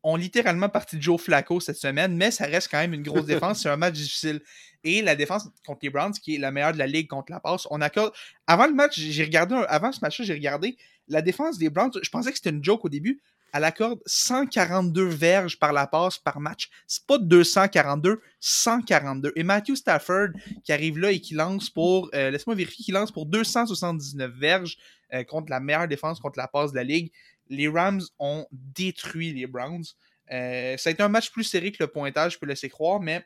ont 0.02 0.16
littéralement 0.16 0.68
parti 0.68 0.96
de 0.96 1.02
Joe 1.02 1.20
Flacco 1.20 1.60
cette 1.60 1.76
semaine, 1.76 2.16
mais 2.16 2.30
ça 2.30 2.46
reste 2.46 2.68
quand 2.70 2.78
même 2.78 2.94
une 2.94 3.02
grosse 3.02 3.26
défense. 3.26 3.62
C'est 3.62 3.68
un 3.68 3.76
match 3.76 3.94
difficile. 3.94 4.40
Et 4.84 5.02
la 5.02 5.16
défense 5.16 5.48
contre 5.66 5.80
les 5.82 5.90
Browns, 5.90 6.12
qui 6.12 6.36
est 6.36 6.38
la 6.38 6.50
meilleure 6.52 6.72
de 6.72 6.78
la 6.78 6.86
ligue 6.86 7.08
contre 7.08 7.32
la 7.32 7.40
passe, 7.40 7.66
on 7.70 7.80
accorde. 7.80 8.12
Avant 8.46 8.66
le 8.66 8.74
match, 8.74 8.98
j'ai 8.98 9.24
regardé, 9.24 9.54
un- 9.56 9.66
avant 9.68 9.90
ce 9.92 9.98
match-là, 10.00 10.24
j'ai 10.24 10.34
regardé 10.34 10.76
la 11.08 11.20
défense 11.20 11.58
des 11.58 11.68
Browns. 11.68 11.90
Je 12.00 12.10
pensais 12.10 12.30
que 12.30 12.36
c'était 12.36 12.50
une 12.50 12.64
joke 12.64 12.84
au 12.84 12.88
début. 12.88 13.20
Elle 13.52 13.64
accorde 13.64 14.00
142 14.06 15.04
verges 15.04 15.58
par 15.58 15.72
la 15.72 15.86
passe 15.86 16.18
par 16.18 16.40
match. 16.40 16.68
C'est 16.86 17.06
pas 17.06 17.18
242, 17.18 18.20
142. 18.40 19.32
Et 19.36 19.42
Matthew 19.42 19.74
Stafford 19.74 20.28
qui 20.64 20.72
arrive 20.72 20.98
là 20.98 21.12
et 21.12 21.20
qui 21.20 21.34
lance 21.34 21.70
pour, 21.70 22.10
euh, 22.14 22.30
laisse-moi 22.30 22.54
vérifier, 22.54 22.84
qui 22.84 22.92
lance 22.92 23.10
pour 23.10 23.26
279 23.26 24.32
verges 24.32 24.76
euh, 25.14 25.24
contre 25.24 25.50
la 25.50 25.60
meilleure 25.60 25.88
défense 25.88 26.20
contre 26.20 26.38
la 26.38 26.48
passe 26.48 26.72
de 26.72 26.76
la 26.76 26.84
ligue. 26.84 27.10
Les 27.48 27.68
Rams 27.68 28.02
ont 28.18 28.46
détruit 28.52 29.32
les 29.32 29.46
Browns. 29.46 29.84
Euh, 30.30 30.76
ça 30.76 30.90
a 30.90 30.92
été 30.92 31.02
un 31.02 31.08
match 31.08 31.30
plus 31.30 31.44
serré 31.44 31.72
que 31.72 31.82
le 31.82 31.86
pointage, 31.86 32.34
je 32.34 32.38
peux 32.38 32.46
laisser 32.46 32.68
croire, 32.68 33.00
mais 33.00 33.24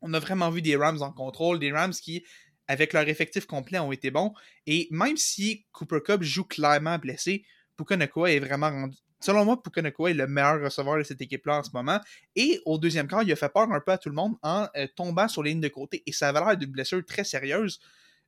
on 0.00 0.14
a 0.14 0.20
vraiment 0.20 0.50
vu 0.50 0.62
des 0.62 0.76
Rams 0.76 1.02
en 1.02 1.12
contrôle, 1.12 1.58
des 1.58 1.72
Rams 1.72 1.92
qui, 1.92 2.24
avec 2.68 2.92
leur 2.92 3.08
effectif 3.08 3.46
complet, 3.46 3.80
ont 3.80 3.90
été 3.90 4.12
bons. 4.12 4.32
Et 4.66 4.86
même 4.92 5.16
si 5.16 5.66
Cooper 5.72 5.98
Cup 6.04 6.22
joue 6.22 6.44
clairement 6.44 6.98
blessé, 6.98 7.44
Puka 7.84 8.28
est 8.28 8.40
vraiment 8.40 8.70
rendu. 8.70 8.96
Selon 9.20 9.44
moi, 9.44 9.62
Puka 9.62 9.80
est 9.80 10.14
le 10.14 10.26
meilleur 10.26 10.62
receveur 10.62 10.98
de 10.98 11.02
cette 11.02 11.20
équipe-là 11.20 11.58
en 11.58 11.62
ce 11.62 11.70
moment. 11.72 12.00
Et 12.36 12.60
au 12.64 12.78
deuxième 12.78 13.06
quart, 13.06 13.22
il 13.22 13.32
a 13.32 13.36
fait 13.36 13.48
peur 13.52 13.70
un 13.70 13.80
peu 13.80 13.92
à 13.92 13.98
tout 13.98 14.08
le 14.08 14.14
monde 14.14 14.34
en 14.42 14.66
euh, 14.76 14.86
tombant 14.96 15.28
sur 15.28 15.42
les 15.42 15.50
lignes 15.50 15.60
de 15.60 15.68
côté. 15.68 16.02
Et 16.06 16.12
ça 16.12 16.28
avait 16.28 16.40
l'air 16.40 16.56
d'une 16.56 16.70
blessure 16.70 17.04
très 17.04 17.24
sérieuse. 17.24 17.80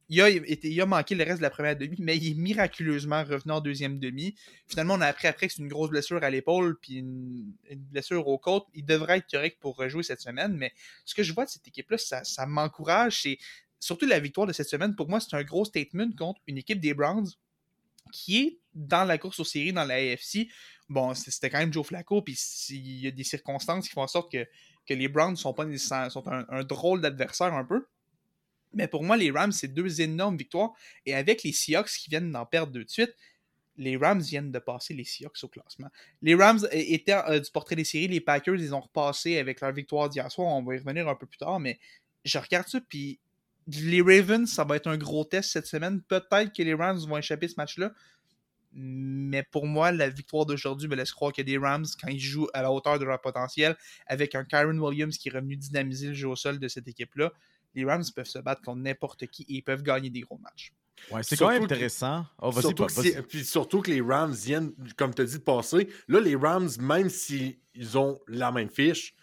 Il 0.08 0.20
a, 0.20 0.28
été- 0.28 0.68
il 0.70 0.80
a 0.80 0.84
manqué 0.86 1.14
le 1.14 1.24
reste 1.24 1.38
de 1.38 1.42
la 1.42 1.50
première 1.50 1.76
demi, 1.76 1.96
mais 1.98 2.16
il 2.18 2.32
est 2.32 2.34
miraculeusement 2.34 3.24
revenu 3.24 3.52
en 3.52 3.60
deuxième 3.60 3.98
demi. 3.98 4.34
Finalement, 4.66 4.94
on 4.94 5.00
a 5.00 5.06
appris 5.06 5.28
après 5.28 5.46
que 5.46 5.54
c'est 5.54 5.62
une 5.62 5.68
grosse 5.68 5.90
blessure 5.90 6.22
à 6.22 6.28
l'épaule 6.28 6.78
puis 6.80 6.96
une, 6.96 7.52
une 7.70 7.78
blessure 7.78 8.26
aux 8.26 8.38
côtes. 8.38 8.66
Il 8.74 8.84
devrait 8.84 9.18
être 9.18 9.30
correct 9.30 9.58
pour 9.60 9.76
rejouer 9.76 10.02
cette 10.02 10.20
semaine, 10.20 10.54
mais 10.56 10.72
ce 11.04 11.14
que 11.14 11.22
je 11.22 11.32
vois 11.32 11.44
de 11.46 11.50
cette 11.50 11.66
équipe-là, 11.68 11.96
ça, 11.98 12.24
ça 12.24 12.44
m'encourage. 12.46 13.22
C'est 13.22 13.38
surtout 13.80 14.06
la 14.06 14.18
victoire 14.20 14.46
de 14.46 14.52
cette 14.52 14.68
semaine. 14.68 14.94
Pour 14.94 15.08
moi, 15.08 15.20
c'est 15.20 15.34
un 15.34 15.42
gros 15.44 15.64
statement 15.64 16.10
contre 16.18 16.40
une 16.46 16.58
équipe 16.58 16.80
des 16.80 16.94
Browns 16.94 17.28
qui 18.12 18.38
est 18.38 18.58
dans 18.74 19.04
la 19.04 19.18
course 19.18 19.40
aux 19.40 19.44
séries 19.44 19.72
dans 19.72 19.84
la 19.84 19.94
AFC. 19.94 20.48
Bon, 20.88 21.14
c'était 21.14 21.50
quand 21.50 21.58
même 21.58 21.72
Joe 21.72 21.86
Flacco, 21.86 22.22
puis 22.22 22.38
il 22.70 23.00
y 23.00 23.06
a 23.08 23.10
des 23.10 23.24
circonstances 23.24 23.88
qui 23.88 23.92
font 23.92 24.02
en 24.02 24.06
sorte 24.06 24.30
que, 24.30 24.46
que 24.86 24.94
les 24.94 25.08
Browns 25.08 25.36
sont 25.36 25.54
pas 25.54 25.66
sont 26.10 26.24
un, 26.26 26.64
drôle 26.64 27.00
d'adversaire 27.00 27.54
un 27.54 27.64
peu. 27.64 27.86
Mais 28.74 28.88
pour 28.88 29.02
moi, 29.02 29.16
les 29.16 29.30
Rams, 29.30 29.52
c'est 29.52 29.68
deux 29.68 30.00
énormes 30.00 30.36
victoires. 30.36 30.72
Et 31.04 31.14
avec 31.14 31.42
les 31.42 31.52
Seahawks 31.52 31.90
qui 31.90 32.08
viennent 32.08 32.32
d'en 32.32 32.46
perdre 32.46 32.72
deux 32.72 32.84
de 32.84 32.90
suite, 32.90 33.14
les 33.76 33.96
Rams 33.96 34.20
viennent 34.20 34.52
de 34.52 34.58
passer 34.58 34.94
les 34.94 35.04
Seahawks 35.04 35.42
au 35.42 35.48
classement. 35.48 35.88
Les 36.20 36.34
Rams 36.34 36.66
étaient 36.72 37.12
euh, 37.12 37.40
du 37.40 37.50
portrait 37.50 37.76
des 37.76 37.84
séries, 37.84 38.08
les 38.08 38.20
Packers, 38.20 38.54
ils 38.54 38.74
ont 38.74 38.80
repassé 38.80 39.38
avec 39.38 39.60
leur 39.60 39.72
victoire 39.72 40.08
d'hier 40.08 40.30
soir. 40.30 40.48
On 40.48 40.62
va 40.62 40.74
y 40.74 40.78
revenir 40.78 41.08
un 41.08 41.14
peu 41.14 41.26
plus 41.26 41.38
tard, 41.38 41.60
mais 41.60 41.78
je 42.24 42.38
regarde 42.38 42.68
ça, 42.68 42.80
puis 42.80 43.18
les 43.66 44.00
Ravens, 44.02 44.50
ça 44.50 44.64
va 44.64 44.76
être 44.76 44.86
un 44.88 44.96
gros 44.96 45.24
test 45.24 45.50
cette 45.50 45.66
semaine. 45.66 46.00
Peut-être 46.02 46.52
que 46.52 46.62
les 46.62 46.74
Rams 46.74 46.98
vont 46.98 47.16
échapper 47.18 47.48
ce 47.48 47.54
match-là. 47.56 47.92
Mais 48.74 49.42
pour 49.42 49.66
moi, 49.66 49.92
la 49.92 50.08
victoire 50.08 50.46
d'aujourd'hui 50.46 50.88
me 50.88 50.96
laisse 50.96 51.12
croire 51.12 51.32
que 51.32 51.42
des 51.42 51.58
Rams, 51.58 51.84
quand 52.00 52.08
ils 52.08 52.18
jouent 52.20 52.48
à 52.54 52.62
la 52.62 52.72
hauteur 52.72 52.98
de 52.98 53.04
leur 53.04 53.20
potentiel, 53.20 53.76
avec 54.06 54.34
un 54.34 54.44
Kyron 54.44 54.78
Williams 54.78 55.18
qui 55.18 55.28
est 55.28 55.32
revenu 55.32 55.56
dynamiser 55.56 56.08
le 56.08 56.14
jeu 56.14 56.28
au 56.28 56.36
sol 56.36 56.58
de 56.58 56.68
cette 56.68 56.88
équipe-là, 56.88 57.32
les 57.74 57.84
Rams 57.84 58.04
peuvent 58.14 58.26
se 58.26 58.38
battre 58.38 58.62
contre 58.62 58.80
n'importe 58.80 59.26
qui 59.26 59.42
et 59.42 59.54
ils 59.56 59.62
peuvent 59.62 59.82
gagner 59.82 60.08
des 60.08 60.20
gros 60.20 60.38
matchs. 60.38 60.72
Ouais, 61.10 61.22
c'est 61.22 61.36
quand 61.36 61.48
même 61.50 61.60
que- 61.60 61.64
intéressant. 61.74 62.24
Oh, 62.40 62.50
vas-y, 62.50 62.62
surtout, 62.62 62.86
que 62.86 62.92
c'est- 62.92 63.22
puis 63.22 63.44
surtout 63.44 63.82
que 63.82 63.90
les 63.90 64.00
Rams 64.00 64.32
viennent, 64.32 64.72
comme 64.96 65.14
tu 65.14 65.20
as 65.22 65.24
dit, 65.26 65.38
de 65.38 65.42
passer. 65.42 65.88
Là, 66.08 66.20
les 66.20 66.36
Rams, 66.36 66.70
même 66.80 67.10
s'ils 67.10 67.58
ont 67.96 68.18
la 68.28 68.52
même 68.52 68.70
fiche, 68.70 69.14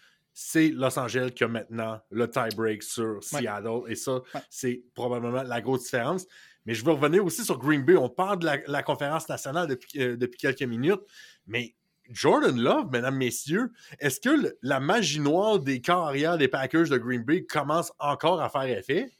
c'est 0.42 0.70
Los 0.70 0.98
Angeles 0.98 1.32
qui 1.36 1.44
a 1.44 1.50
maintenant 1.50 2.00
le 2.12 2.30
tie-break 2.32 2.82
sur 2.82 3.22
Seattle. 3.22 3.82
Et 3.90 3.96
ça, 3.96 4.22
Ouais. 4.34 4.42
c'est 4.50 4.84
probablement 4.96 5.44
la 5.44 5.60
grosse 5.60 5.84
différence. 5.84 6.26
Mais 6.66 6.74
je 6.74 6.86
veux 6.86 6.94
revenir 6.94 7.26
aussi 7.26 7.44
sur 7.44 7.58
Green 7.58 7.84
Bay. 7.84 7.98
On 7.98 8.08
parle 8.10 8.40
de 8.40 8.46
la, 8.46 8.58
la 8.68 8.82
conférence 8.84 9.28
nationale 9.28 9.68
depuis, 9.68 10.02
euh, 10.02 10.16
depuis 10.16 10.38
quelques 10.38 10.62
minutes. 10.62 11.02
Mais 11.46 11.76
Jordan 12.10 12.58
Love, 12.58 12.90
mesdames, 12.90 13.18
messieurs, 13.18 13.72
est-ce 14.00 14.22
que 14.22 14.30
le- 14.30 14.58
la 14.62 14.80
magie 14.80 15.20
noire 15.20 15.60
des 15.60 15.82
carrières 15.82 16.38
des 16.38 16.48
Packers 16.48 16.88
de 16.88 16.98
Green 16.98 17.24
Bay 17.24 17.44
commence 17.46 17.92
encore 18.00 18.42
à 18.42 18.50
faire 18.50 18.64
effet? 18.64 19.12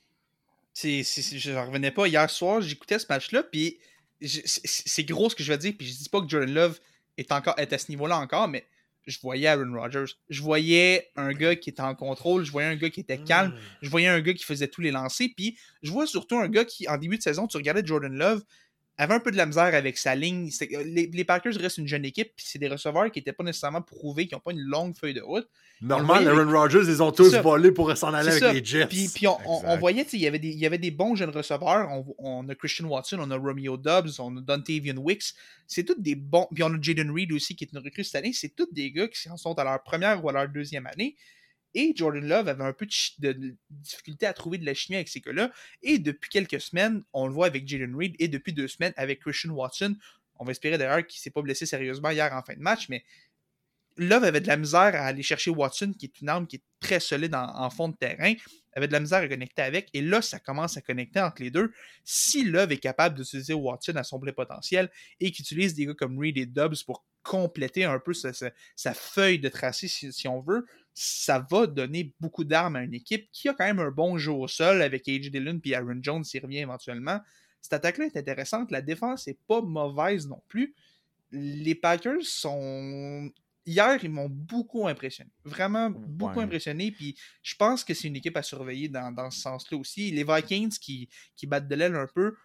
Je 0.82 1.52
n'en 1.52 1.66
revenais 1.68 1.92
pas. 1.92 2.08
Hier 2.08 2.30
soir, 2.30 2.62
j'écoutais 2.62 2.98
ce 3.00 3.06
match-là, 3.10 3.44
puis 3.44 3.80
c'est 4.22 5.04
gros 5.04 5.30
ce 5.30 5.36
que 5.36 5.44
je 5.44 5.52
vais 5.52 5.58
dire, 5.58 5.74
puis 5.78 5.88
je 5.88 5.98
dis 5.98 6.10
pas 6.10 6.22
que 6.22 6.30
Jordan 6.30 6.54
Love 6.54 6.80
est, 7.18 7.32
encore, 7.32 7.56
est 7.58 7.74
à 7.74 7.78
ce 7.78 7.90
niveau-là 7.92 8.18
encore, 8.18 8.48
mais 8.48 8.66
je 9.10 9.20
voyais 9.20 9.48
Aaron 9.48 9.74
Rodgers. 9.74 10.14
Je 10.30 10.42
voyais 10.42 11.10
un 11.16 11.34
gars 11.34 11.56
qui 11.56 11.70
était 11.70 11.82
en 11.82 11.96
contrôle, 11.96 12.44
je 12.46 12.52
voyais 12.52 12.70
un 12.70 12.76
gars 12.76 12.90
qui 12.90 13.00
était 13.02 13.18
calme, 13.18 13.54
je 13.82 13.90
voyais 13.90 14.08
un 14.08 14.22
gars 14.22 14.34
qui 14.34 14.44
faisait 14.44 14.68
tous 14.68 14.82
les 14.82 14.92
lancers, 14.92 15.30
puis 15.36 15.58
je 15.82 15.92
vois 15.92 16.08
surtout 16.08 16.38
un 16.38 16.48
gars 16.48 16.66
qui, 16.66 16.88
en 16.88 16.98
début 16.98 17.18
de 17.18 17.24
saison, 17.24 17.48
tu 17.48 17.58
regardais 17.58 17.86
Jordan 17.86 18.14
Love, 18.14 18.44
avait 19.04 19.14
un 19.14 19.20
peu 19.20 19.32
de 19.32 19.38
la 19.38 19.46
misère 19.46 19.74
avec 19.74 19.98
sa 19.98 20.14
ligne. 20.16 20.50
C'est- 20.52 20.70
Les, 20.86 21.08
les 21.08 21.24
Packers 21.24 21.54
restent 21.56 21.78
une 21.78 21.88
jeune 21.88 22.06
équipe, 22.06 22.32
puis 22.36 22.46
c'est 22.48 22.60
des 22.60 22.68
receveurs 22.68 23.10
qui 23.12 23.20
n'étaient 23.20 23.34
pas 23.34 23.44
nécessairement 23.44 23.82
prouvés, 23.82 24.28
qui 24.28 24.36
n'ont 24.36 24.42
pas 24.42 24.52
une 24.52 24.60
longue 24.60 24.96
feuille 24.96 25.14
de 25.14 25.22
route. 25.22 25.48
Normal, 25.82 26.28
Aaron 26.28 26.52
Rodgers, 26.52 26.84
ils 26.86 27.02
ont 27.02 27.12
tous 27.12 27.34
volé 27.38 27.72
pour 27.72 27.96
s'en 27.96 28.14
aller 28.14 28.28
avec 28.30 28.44
ça. 28.44 28.52
les 28.52 28.64
Jets. 28.64 28.88
Puis, 28.88 29.08
puis 29.14 29.28
on, 29.28 29.38
on- 29.46 29.54
on 29.54 29.60
Exact. 29.64 29.80
voyait, 29.80 30.06
il 30.14 30.20
y 30.20 30.28
avait 30.28 30.40
des- 30.40 30.50
il 30.50 30.60
y 30.60 30.66
avait 30.66 30.78
des 30.78 30.92
bons 30.92 31.16
jeunes 31.16 31.30
receveurs. 31.30 31.88
On, 31.90 32.06
on 32.20 32.50
a 32.50 32.56
Christian 32.56 32.86
Watson, 32.88 33.18
on 33.22 33.32
a 33.32 33.38
Romeo 33.38 33.78
Dobbs, 33.78 34.20
on 34.20 34.36
a 34.38 34.42
Dontavian 34.42 34.98
Wicks. 34.98 35.34
C'est 35.66 35.86
tous 35.86 35.96
des 35.98 36.16
bons. 36.16 36.48
Puis 36.54 36.64
on 36.64 36.74
a 36.74 36.78
Jaden 36.82 37.12
Reed 37.12 37.32
aussi, 37.32 37.56
qui 37.56 37.64
est 37.64 37.72
une 37.72 37.80
recrue 37.80 38.04
cette 38.04 38.16
année. 38.16 38.34
C'est 38.34 38.50
tous 38.56 38.68
des 38.74 38.92
gars 38.92 39.08
qui 39.08 39.30
sont 39.38 39.58
à 39.58 39.64
leur 39.64 39.82
première 39.84 40.24
ou 40.24 40.30
à 40.30 40.34
leur 40.34 40.50
deuxième 40.50 40.86
année. 40.88 41.16
Et 41.74 41.94
Jordan 41.96 42.28
Love 42.28 42.48
avait 42.48 42.64
un 42.64 42.74
peu 42.74 42.88
de, 43.20 43.56
difficulté 43.70 44.26
à 44.26 44.34
trouver 44.34 44.58
de 44.58 44.66
la 44.66 44.74
chimie 44.74 44.96
avec 44.96 45.08
ces 45.08 45.22
gars-là. 45.22 45.52
Et 45.84 46.00
depuis 46.00 46.30
quelques 46.30 46.62
semaines, 46.62 47.04
on 47.14 47.28
le 47.28 47.34
voit 47.34 47.48
avec 47.48 47.68
Jaden 47.68 47.96
Reed. 47.96 48.16
Et 48.20 48.28
depuis 48.28 48.54
deux 48.54 48.68
semaines, 48.68 48.94
avec 48.98 49.22
Christian 49.22 49.52
Watson. 49.52 49.96
On 50.42 50.46
va 50.46 50.52
espérer 50.52 50.78
d'ailleurs 50.78 51.06
qu'il 51.06 51.20
ne 51.20 51.22
s'est 51.22 51.32
pas 51.32 51.42
blessé 51.42 51.66
sérieusement 51.66 52.12
hier 52.12 52.34
en 52.34 52.42
fin 52.42 52.54
de 52.54 52.62
match. 52.62 52.88
Mais 52.90 53.04
Love 54.00 54.24
avait 54.24 54.40
de 54.40 54.48
la 54.48 54.56
misère 54.56 54.96
à 54.96 55.06
aller 55.06 55.24
chercher 55.24 55.52
Watson, 55.52 55.94
qui 55.98 56.06
est 56.06 56.22
une 56.22 56.30
arme 56.30 56.48
qui 56.48 56.58
est 56.58 56.64
très 56.80 57.02
solide 57.02 57.36
en, 57.36 57.70
fond 57.70 57.90
de 57.90 57.96
terrain, 57.96 58.34
avait 58.74 58.88
de 58.88 58.94
la 58.94 59.02
misère 59.02 59.20
à 59.20 59.28
connecter 59.28 59.62
avec, 59.62 59.90
et 59.94 60.02
là, 60.02 60.22
ça 60.22 60.40
commence 60.40 60.78
à 60.78 60.82
connecter 60.82 61.20
entre 61.20 61.44
les 61.44 61.52
deux. 61.52 61.74
Si 62.06 62.46
Love 62.46 62.72
est 62.72 62.78
capable 62.78 63.18
d'utiliser 63.18 63.54
Watson 63.54 63.98
à 63.98 64.04
son 64.04 64.20
plein 64.20 64.32
potentiel 64.32 64.90
et 65.20 65.32
qu'il 65.32 65.44
utilise 65.44 65.74
des 65.74 65.86
gars 65.86 65.94
comme 65.94 66.18
Reed 66.18 66.38
et 66.38 66.46
Dobbs 66.46 66.82
pour 66.86 67.04
compléter 67.24 67.84
un 67.84 68.00
peu 68.00 68.14
sa, 68.14 68.94
feuille 68.94 69.40
de 69.40 69.50
tracé, 69.50 69.90
si 69.90 70.28
on 70.30 70.40
veut, 70.40 70.66
ça 70.94 71.46
va 71.50 71.68
donner 71.68 72.14
beaucoup 72.20 72.44
d'armes 72.44 72.76
à 72.76 72.84
une 72.84 72.94
équipe 72.94 73.30
qui 73.32 73.48
a 73.50 73.54
quand 73.54 73.66
même 73.66 73.80
un 73.80 73.92
bon 73.92 74.18
jeu 74.18 74.32
au 74.32 74.48
sol 74.48 74.82
avec 74.82 75.08
A.J. 75.08 75.30
Dillon 75.32 75.60
puis 75.60 75.74
Aaron 75.74 76.00
Jones 76.02 76.24
s'il 76.24 76.42
revient 76.44 76.60
éventuellement. 76.60 77.20
Cette 77.62 77.74
attaque-là 77.74 78.06
est 78.06 78.18
intéressante. 78.18 78.72
La 78.72 78.82
défense 78.82 79.28
n'est 79.28 79.38
pas 79.48 79.62
mauvaise 79.62 80.28
non 80.28 80.42
plus. 80.48 80.74
Les 81.32 81.76
Packers 81.76 82.24
sont 82.24 83.30
hier, 83.66 84.04
ils 84.04 84.10
m'ont 84.10 84.30
beaucoup 84.30 84.88
impressionné. 84.88 85.30
Vraiment 85.46 85.90
beaucoup 85.92 86.40
Ouais. 86.40 86.44
impressionné. 86.46 86.92
Puis 86.92 87.16
je 87.44 87.56
pense 87.56 87.84
que 87.84 87.94
c'est 87.94 88.08
une 88.08 88.16
équipe 88.16 88.36
à 88.38 88.44
surveiller 88.44 88.90
dans, 88.90 89.12
dans 89.12 89.30
ce 89.30 89.40
sens-là 89.42 89.78
aussi. 89.78 90.12
Les 90.12 90.24
Vikings 90.24 90.78
qui, 90.80 91.08
qui 91.36 91.46
battent 91.48 91.68
de 91.68 91.76
l'aile 91.76 91.96
un 91.96 92.08
peu. 92.08 92.36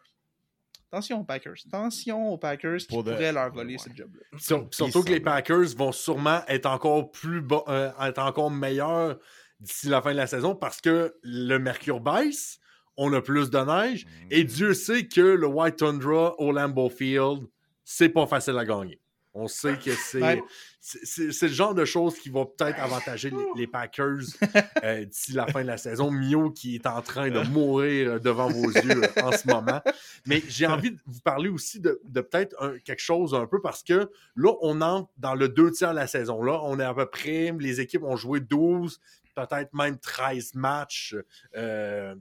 Attention 0.94 1.20
aux 1.20 1.24
Packers. 1.24 1.54
Attention 1.66 2.28
aux 2.32 2.38
Packers 2.38 2.76
qui 2.78 2.86
Pour 2.86 3.02
de- 3.04 3.10
pourraient 3.12 3.32
leur 3.32 3.52
voler 3.52 3.74
Ouais. 3.74 3.78
ce 3.78 3.90
job-là. 3.94 4.38
Sur- 4.38 4.68
Surtout 4.70 5.02
que 5.02 5.10
les 5.10 5.20
Packers 5.20 5.74
vont 5.76 5.90
sûrement 5.92 6.40
être 6.46 6.66
encore 6.66 7.10
plus 7.10 7.40
bas- 7.40 7.64
euh, 7.68 7.90
être 8.00 8.18
encore 8.20 8.50
meilleurs 8.50 9.18
d'ici 9.60 9.88
la 9.88 10.00
fin 10.02 10.12
de 10.12 10.16
la 10.18 10.26
saison 10.28 10.54
parce 10.54 10.80
que 10.80 11.14
le 11.22 11.58
mercure 11.58 12.00
baisse, 12.00 12.58
on 12.96 13.12
a 13.12 13.20
plus 13.20 13.50
de 13.50 13.58
neige 13.58 14.06
et 14.30 14.44
Dieu 14.44 14.72
sait 14.74 15.08
que 15.08 15.20
le 15.20 15.46
White 15.48 15.76
Tundra 15.76 16.38
au 16.38 16.52
Lambeau 16.52 16.88
Field, 16.88 17.44
c'est 17.82 18.08
pas 18.08 18.26
facile 18.28 18.56
à 18.56 18.64
gagner. 18.64 19.00
On 19.36 19.48
sait 19.48 19.76
que 19.76 19.90
c'est 19.92 20.22
Ouais. 20.22 20.42
c'est- 20.80 21.42
le 21.42 21.52
genre 21.52 21.74
de 21.74 21.84
choses 21.84 22.14
qui 22.18 22.28
va 22.30 22.44
peut-être 22.46 22.78
avantager 22.78 23.30
les, 23.30 23.44
les 23.56 23.66
Packers 23.66 24.20
euh, 24.84 25.04
d'ici 25.04 25.32
la 25.32 25.46
fin 25.48 25.62
de 25.62 25.66
la 25.66 25.76
saison. 25.76 26.10
Mio 26.12 26.50
qui 26.50 26.76
est 26.76 26.86
en 26.86 27.02
train 27.02 27.30
de 27.30 27.40
mourir 27.48 28.20
devant 28.20 28.48
vos 28.48 28.70
yeux 28.70 29.02
euh, 29.02 29.22
en 29.22 29.32
ce 29.32 29.48
moment. 29.48 29.80
Mais 30.26 30.40
j'ai 30.48 30.66
envie 30.68 30.92
de 30.92 30.98
vous 31.06 31.20
parler 31.20 31.48
aussi 31.48 31.80
de, 31.80 32.00
de 32.04 32.20
peut-être 32.20 32.54
quelque 32.84 33.02
chose 33.02 33.34
un 33.34 33.46
peu 33.46 33.60
parce 33.60 33.82
que 33.82 34.08
là, 34.36 34.52
on 34.62 34.80
entre 34.80 35.10
dans 35.18 35.34
le 35.34 35.48
deux 35.48 35.72
tiers 35.72 35.90
de 35.90 35.96
la 35.96 36.06
saison. 36.06 36.40
Là, 36.42 36.60
on 36.62 36.78
est 36.78 36.84
à 36.84 36.94
peu 36.94 37.06
près, 37.06 37.52
les 37.58 37.80
équipes 37.80 38.04
ont 38.04 38.16
joué 38.16 38.38
12, 38.38 39.00
peut-être 39.34 39.74
même 39.74 39.98
13 39.98 40.54
matchs 40.54 41.16
euh, 41.56 42.14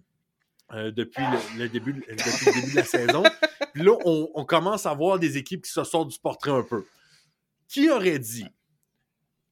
euh, 0.74 0.90
depuis, 0.92 1.22
le, 1.58 1.60
le 1.64 1.70
début, 1.70 1.94
depuis 1.94 2.46
le 2.48 2.54
début 2.54 2.72
de 2.72 2.76
la 2.76 2.84
saison. 2.86 3.22
Puis 3.74 3.84
là, 3.84 3.96
on, 4.06 4.30
on 4.34 4.46
commence 4.46 4.88
à 4.88 4.94
voir 4.96 5.20
des 5.20 5.38
équipes 5.38 5.64
qui 5.66 5.72
se 5.72 5.84
sortent 5.84 6.10
du 6.10 6.18
portrait 6.18 6.50
un 6.52 6.64
peu. 6.64 6.84
Qui 7.74 7.90
aurait 7.90 8.20
dit, 8.20 8.46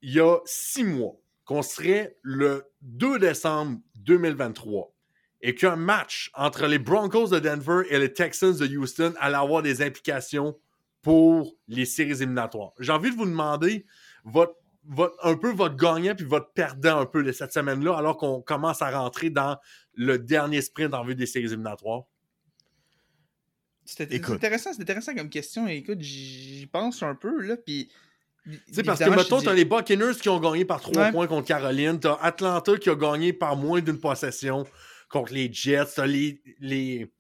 il 0.04 0.14
y 0.14 0.20
a 0.20 0.38
six 0.46 0.84
mois, 0.84 1.16
qu'on 1.44 1.64
serait 1.64 2.20
le 2.22 2.72
2 2.82 3.18
décembre 3.18 3.80
2023 3.96 4.94
et 5.42 5.56
qu'un 5.56 5.76
match 5.76 6.30
entre 6.36 6.68
les 6.68 6.78
Broncos 6.78 7.30
de 7.30 7.40
Denver 7.40 7.82
et 7.90 7.98
les 7.98 8.14
Texans 8.14 8.56
de 8.56 8.68
Houston 8.78 9.16
allait 9.20 9.38
avoir 9.38 9.64
des 9.64 9.82
implications 9.82 10.56
pour 11.02 11.58
les 11.68 11.86
séries 11.86 12.12
éliminatoires? 12.12 12.74
J'ai 12.80 12.92
envie 12.92 13.10
de 13.10 13.16
vous 13.16 13.26
demander 13.26 13.88
votre, 14.24 14.54
votre- 14.84 15.18
un 15.26 15.36
peu 15.36 15.52
votre 15.52 15.76
gagnant 15.76 16.14
puis 16.14 16.26
votre 16.26 16.54
perdant 16.54 17.00
un 17.00 17.08
peu 17.08 17.24
de 17.24 17.32
cette 17.32 17.54
semaine-là, 17.54 17.98
alors 17.98 18.18
qu'on 18.18 18.44
commence 18.44 18.84
à 18.84 18.92
rentrer 18.92 19.32
dans 19.32 19.58
le 19.96 20.20
dernier 20.20 20.62
sprint 20.62 20.94
en 20.94 21.04
vue 21.04 21.16
des 21.16 21.26
séries 21.26 21.48
éliminatoires. 21.48 22.04
C'était 23.84 24.24
intéressant, 24.32 24.80
intéressant 24.80 25.16
comme 25.16 25.32
question. 25.32 25.68
Écoute, 25.68 26.02
j'y 26.02 26.60
j'y 26.60 26.68
pense 26.68 27.02
un 27.02 27.16
peu, 27.16 27.42
là, 27.42 27.58
puis... 27.58 27.92
Tu 28.44 28.60
sais, 28.74 28.84
parce 28.84 29.00
que, 29.00 29.10
mettons, 29.10 29.40
t'as 29.42 29.52
dis- 29.52 29.58
les 29.58 29.66
Buccaneers 29.66 30.16
qui 30.20 30.30
ont 30.30 30.40
gagné 30.40 30.66
par 30.66 30.82
3 30.82 31.04
Ouais. 31.04 31.12
points 31.12 31.28
contre 31.28 31.48
Caroline, 31.48 32.00
t'as 32.00 32.16
Atlanta 32.22 32.76
qui 32.78 32.90
a 32.90 32.96
gagné 32.96 33.34
par 33.34 33.56
moins 33.56 33.82
d'une 33.82 34.00
possession 34.00 34.66
contre 35.10 35.34
les 35.34 35.52
Jets, 35.54 35.86
t'as 35.96 36.08
les, 36.08 36.42
les, 36.60 37.12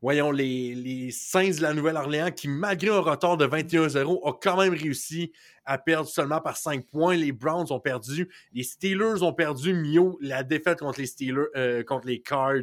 voyons, 0.00 0.30
les, 0.30 0.74
les 0.74 1.10
Saints 1.10 1.50
de 1.50 1.60
la 1.62 1.74
Nouvelle-Orléans 1.74 2.30
qui, 2.30 2.48
malgré 2.48 2.88
un 2.88 3.00
retard 3.00 3.36
de 3.36 3.46
21-0, 3.46 4.20
ont 4.22 4.32
quand 4.32 4.56
même 4.56 4.72
réussi 4.72 5.32
à 5.66 5.76
perdre 5.76 6.08
seulement 6.08 6.40
par 6.40 6.56
5 6.56 6.86
points. 6.86 7.16
Les 7.16 7.32
Browns 7.32 7.66
ont 7.70 7.80
perdu, 7.80 8.28
les 8.54 8.62
Steelers 8.62 9.22
ont 9.22 9.34
perdu, 9.34 9.74
Mio, 9.74 10.18
la 10.22 10.42
défaite 10.42 10.78
contre 10.80 11.00
les 11.00 11.06
Steelers, 11.06 11.48
euh, 11.54 11.82
contre 11.84 12.06
les 12.06 12.20
Cards. 12.22 12.62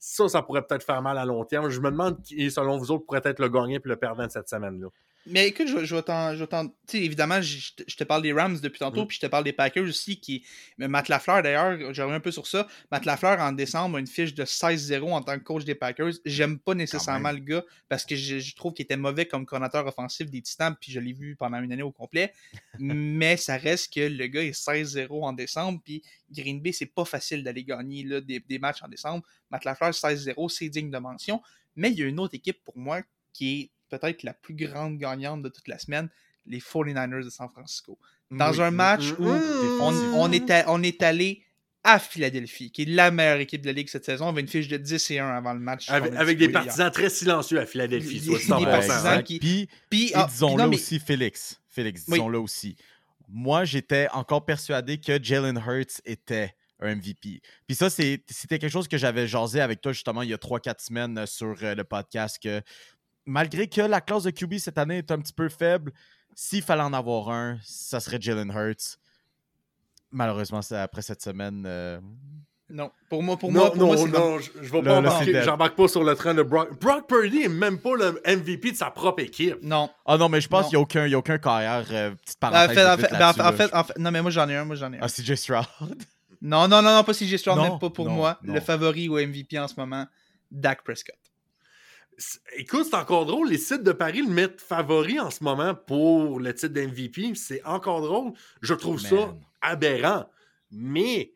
Ça, 0.00 0.28
ça 0.28 0.42
pourrait 0.42 0.62
peut-être 0.66 0.84
faire 0.84 1.00
mal 1.02 1.16
à 1.18 1.24
long 1.24 1.44
terme. 1.44 1.70
Je 1.70 1.80
me 1.80 1.90
demande 1.90 2.22
qui, 2.22 2.50
selon 2.50 2.76
vous 2.76 2.90
autres, 2.92 3.04
pourrait 3.06 3.22
être 3.24 3.40
le 3.40 3.48
gagnant 3.48 3.70
et 3.70 3.80
le 3.82 3.96
perdant 3.96 4.26
de 4.26 4.30
cette 4.30 4.48
semaine-là. 4.48 4.88
Mais 5.26 5.48
écoute, 5.48 5.66
je, 5.68 5.84
je 5.84 5.94
vais 5.94 6.02
t'en. 6.02 6.68
Tu 6.68 6.72
sais, 6.86 7.02
évidemment, 7.02 7.42
je, 7.42 7.58
je 7.58 7.72
te- 7.74 7.82
je 7.86 7.96
te 7.96 8.04
parle 8.04 8.22
des 8.22 8.32
Rams 8.32 8.58
depuis 8.60 8.78
tantôt, 8.78 9.04
Mm. 9.04 9.06
puis 9.08 9.16
je 9.16 9.20
te 9.20 9.26
parle 9.26 9.44
des 9.44 9.52
Packers 9.52 9.84
aussi. 9.84 10.18
qui 10.20 10.42
mais 10.78 10.88
Matt 10.88 11.08
Lafleur, 11.08 11.42
d'ailleurs, 11.42 11.92
je 11.92 12.00
reviens 12.00 12.16
un 12.16 12.20
peu 12.20 12.30
sur 12.30 12.46
ça. 12.46 12.66
Matt 12.90 13.04
Lafleur, 13.04 13.38
en 13.40 13.52
décembre, 13.52 13.96
a 13.96 14.00
une 14.00 14.06
fiche 14.06 14.32
de 14.32 14.44
16-0 14.46 15.12
en 15.12 15.20
tant 15.20 15.38
que 15.38 15.42
coach 15.44 15.64
des 15.64 15.74
Packers. 15.74 16.12
J'aime 16.24 16.58
pas 16.58 16.74
nécessairement 16.74 17.32
le 17.32 17.40
gars 17.40 17.64
parce 17.90 18.06
que 18.06 18.16
je, 18.16 18.38
je 18.38 18.54
trouve 18.56 18.72
qu'il 18.72 18.84
était 18.84 18.96
mauvais 18.96 19.26
comme 19.26 19.44
coordinateur 19.44 19.86
offensif 19.86 20.30
des 20.30 20.40
Titans, 20.40 20.74
puis 20.80 20.92
je 20.92 21.00
l'ai 21.00 21.12
vu 21.12 21.36
pendant 21.36 21.60
une 21.60 21.72
année 21.72 21.82
au 21.82 21.92
complet. 21.92 22.32
mais 22.78 23.36
ça 23.36 23.56
reste 23.58 23.92
que 23.92 24.00
le 24.00 24.26
gars 24.28 24.42
est 24.44 24.58
16-0 24.58 25.08
en 25.24 25.32
décembre, 25.34 25.80
puis 25.84 26.02
Green 26.30 26.60
Bay, 26.62 26.72
c'est 26.72 26.86
pas 26.86 27.04
facile 27.04 27.42
d'aller 27.44 27.64
gagner 27.64 28.02
là, 28.04 28.20
des, 28.22 28.40
des 28.40 28.58
matchs 28.58 28.82
en 28.82 28.88
décembre. 28.88 29.24
Matt 29.50 29.64
Lafleur, 29.64 29.90
16-0, 29.90 30.48
c'est 30.48 30.68
digne 30.70 30.90
de 30.90 30.98
mention. 30.98 31.42
Mais 31.76 31.90
il 31.90 31.98
y 31.98 32.02
a 32.02 32.06
une 32.06 32.18
autre 32.18 32.34
équipe 32.34 32.62
pour 32.64 32.78
moi 32.78 33.02
qui 33.32 33.60
est 33.60 33.70
peut-être 33.88 34.22
la 34.22 34.34
plus 34.34 34.54
grande 34.54 34.98
gagnante 34.98 35.42
de 35.42 35.48
toute 35.48 35.68
la 35.68 35.78
semaine, 35.78 36.08
les 36.46 36.60
49ers 36.60 37.24
de 37.24 37.30
San 37.30 37.48
Francisco. 37.48 37.98
Dans 38.30 38.52
Oui. 38.52 38.60
un 38.62 38.70
match 38.70 39.12
où 39.18 39.24
on, 39.26 39.92
on 40.14 40.32
est 40.32 40.50
à- 40.50 40.64
on 40.68 40.82
est 40.82 41.02
allé 41.02 41.42
à 41.84 41.98
Philadelphie, 41.98 42.70
qui 42.70 42.82
est 42.82 42.84
la 42.86 43.10
meilleure 43.10 43.38
équipe 43.38 43.62
de 43.62 43.66
la 43.68 43.72
Ligue 43.72 43.88
cette 43.88 44.04
saison. 44.04 44.26
On 44.26 44.28
avait 44.30 44.40
une 44.42 44.48
fiche 44.48 44.68
de 44.68 44.76
10 44.76 45.10
et 45.12 45.18
1 45.20 45.28
avant 45.28 45.54
le 45.54 45.60
match. 45.60 45.88
Avec, 45.88 46.36
des 46.36 46.44
hier. 46.46 46.52
partisans 46.52 46.90
très 46.90 47.08
silencieux 47.08 47.58
à 47.60 47.66
Philadelphie, 47.66 48.20
soit 48.20 48.58
des 48.58 48.64
partisans 48.64 49.06
hein. 49.18 49.22
qui- 49.22 49.38
Puis, 49.38 49.68
ah, 50.14 50.24
puis 50.24 50.32
disons-le 50.32 50.68
mais- 50.68 50.76
aussi, 50.76 50.98
Félix. 50.98 51.60
Félix, 51.70 52.04
Oui. 52.08 52.14
disons-le 52.18 52.38
aussi. 52.40 52.76
Moi, 53.28 53.64
j'étais 53.64 54.08
encore 54.12 54.44
persuadé 54.44 54.98
que 54.98 55.22
Jalen 55.22 55.62
Hurts 55.66 56.00
était 56.04 56.54
un 56.80 56.94
MVP. 56.96 57.40
Puis 57.66 57.76
ça, 57.76 57.88
c'était 57.90 58.58
quelque 58.58 58.68
chose 58.68 58.88
que 58.88 58.98
j'avais 58.98 59.26
jasé 59.26 59.60
avec 59.60 59.80
toi 59.80 59.92
justement 59.92 60.22
il 60.22 60.30
y 60.30 60.34
a 60.34 60.38
3-4 60.38 60.80
semaines 60.80 61.18
euh, 61.18 61.26
sur 61.26 61.56
euh, 61.62 61.74
le 61.74 61.84
podcast 61.84 62.38
que 62.42 62.60
malgré 63.28 63.68
que 63.68 63.80
la 63.82 64.00
classe 64.00 64.24
de 64.24 64.30
QB 64.30 64.58
cette 64.58 64.78
année 64.78 64.98
est 64.98 65.10
un 65.10 65.18
petit 65.20 65.32
peu 65.32 65.48
faible, 65.48 65.92
s'il 66.34 66.62
fallait 66.62 66.82
en 66.82 66.92
avoir 66.92 67.28
un, 67.30 67.58
ça 67.62 68.00
serait 68.00 68.18
Jalen 68.20 68.50
Hurts. 68.50 68.98
Malheureusement, 70.10 70.62
c'est 70.62 70.76
après 70.78 71.02
cette 71.02 71.22
semaine. 71.22 71.64
euh, 71.66 72.00
Non, 72.70 72.90
pour 73.10 73.22
moi, 73.22 73.36
pour 73.36 73.52
non, 73.52 73.60
moi, 73.60 73.68
pour 73.70 73.78
non, 73.78 73.86
moi, 73.86 73.96
c'est 73.96 74.08
non, 74.08 74.38
je, 74.38 74.50
je 74.62 74.72
vais 74.72 74.82
pas 74.82 75.00
embarquer- 75.00 75.42
j'embarque 75.42 75.76
pas 75.76 75.88
sur 75.88 76.02
le 76.04 76.14
train 76.14 76.34
de 76.34 76.42
Brock. 76.42 76.78
Brock 76.80 77.06
Purdy 77.08 77.42
est 77.42 77.48
même 77.48 77.78
pas 77.78 77.94
le 77.96 78.20
MVP 78.26 78.72
de 78.72 78.76
sa 78.76 78.90
propre 78.90 79.22
équipe. 79.22 79.56
Non. 79.62 79.90
Ah 80.06 80.16
non, 80.16 80.28
mais 80.30 80.40
je 80.40 80.48
pense 80.48 80.62
Non. 80.64 80.68
qu'il 80.68 80.76
n'y 80.78 80.80
a 80.80 80.82
aucun, 80.82 81.06
il 81.06 81.10
y 81.12 81.14
a 81.14 81.18
aucun 81.18 81.38
carrière. 81.38 81.84
euh, 81.90 82.10
petite 82.14 82.36
en 82.42 82.50
parenthèse. 82.50 82.74
fait, 82.76 82.86
en 82.86 82.96
fait, 82.96 83.02
ben, 83.10 83.16
en 83.16 83.18
là-dessus, 83.18 83.36
fait, 83.38 83.42
en 83.42 83.50
là. 83.50 83.52
fait, 83.52 83.74
en 83.74 83.84
fait- 83.84 83.98
non, 83.98 84.10
mais 84.10 84.22
moi 84.22 84.30
j'en 84.30 84.48
ai 84.48 84.56
un, 84.56 84.64
moi 84.64 84.76
j'en 84.76 84.92
ai 84.92 84.96
un. 84.96 85.00
Ah, 85.02 85.08
CJ 85.08 85.34
Stroud? 85.34 85.66
Non, 86.40 86.68
non, 86.68 86.80
non, 86.82 86.94
non, 86.94 87.04
pas 87.04 87.12
CJ 87.12 87.36
Stroud, 87.36 87.56
Non, 87.58 87.62
même 87.70 87.78
pas 87.78 87.90
pour 87.90 88.06
non, 88.06 88.12
moi. 88.12 88.38
non. 88.42 88.54
Le 88.54 88.60
favori 88.60 89.08
au 89.08 89.18
MVP 89.18 89.58
en 89.58 89.66
ce 89.68 89.74
moment, 89.76 90.06
Dak 90.50 90.82
Prescott. 90.84 91.16
Écoute, 92.56 92.86
c'est 92.90 92.96
encore 92.96 93.26
drôle. 93.26 93.48
Les 93.50 93.58
sites 93.58 93.82
de 93.84 93.92
Paris 93.92 94.22
le 94.22 94.30
mettent 94.32 94.60
favori 94.60 95.20
en 95.20 95.30
ce 95.30 95.42
moment 95.44 95.74
pour 95.74 96.40
le 96.40 96.52
titre 96.52 96.72
d'MVP. 96.74 97.34
C'est 97.36 97.62
encore 97.64 98.00
drôle. 98.02 98.32
Je 98.60 98.74
trouve 98.74 99.00
ça 99.00 99.36
aberrant. 99.60 100.28
Mais, 100.72 101.32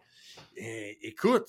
euh, 0.61 0.91
écoute, 1.03 1.49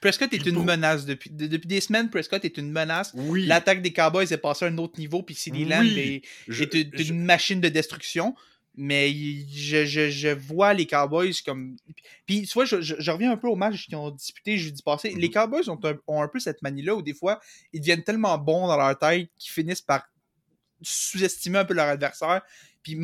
Prescott 0.00 0.32
est 0.32 0.46
une 0.46 0.54
menace 0.64 1.04
depuis, 1.06 1.30
de- 1.30 1.46
depuis 1.46 1.66
des 1.66 1.80
semaines. 1.80 2.10
Prescott 2.10 2.44
est 2.44 2.58
une 2.58 2.70
menace. 2.70 3.12
oui. 3.14 3.46
L'attaque 3.46 3.82
des 3.82 3.92
Cowboys 3.92 4.30
est 4.32 4.36
passée 4.36 4.66
à 4.66 4.68
un 4.68 4.78
autre 4.78 4.98
niveau, 5.00 5.22
puis 5.22 5.34
CD 5.34 5.64
est, 5.98 6.22
je- 6.46 6.62
est 6.62 6.74
une, 6.74 6.90
je- 7.04 7.12
une 7.12 7.24
machine 7.24 7.60
de 7.60 7.68
destruction. 7.68 8.34
Mais 8.78 9.10
je, 9.12 9.86
je- 9.86 10.10
je 10.10 10.28
vois 10.28 10.74
les 10.74 10.86
Cowboys 10.86 11.32
comme. 11.44 11.76
Puis, 12.26 12.42
tu 12.42 12.52
vois, 12.52 12.64
je, 12.66 13.10
reviens 13.10 13.32
un 13.32 13.36
peu 13.38 13.48
au 13.48 13.56
match 13.56 13.86
qu'ils 13.86 13.96
ont 13.96 14.10
disputé 14.10 14.58
jeudi 14.58 14.82
passé. 14.82 15.10
Mhm. 15.12 15.18
Les 15.20 15.30
Cowboys 15.30 15.68
ont 15.70 15.80
un, 15.84 15.94
ont 16.06 16.22
un 16.22 16.28
peu 16.28 16.38
cette 16.40 16.60
manie-là 16.62 16.94
où 16.94 17.02
des 17.02 17.14
fois, 17.14 17.40
ils 17.72 17.80
deviennent 17.80 18.04
tellement 18.04 18.36
bons 18.36 18.66
dans 18.66 18.76
leur 18.76 18.98
tête 18.98 19.28
qu'ils 19.38 19.52
finissent 19.52 19.80
par 19.80 20.06
sous-estimer 20.82 21.58
un 21.58 21.64
peu 21.64 21.74
leur 21.74 21.86
adversaire, 21.88 22.42
puis 22.82 22.98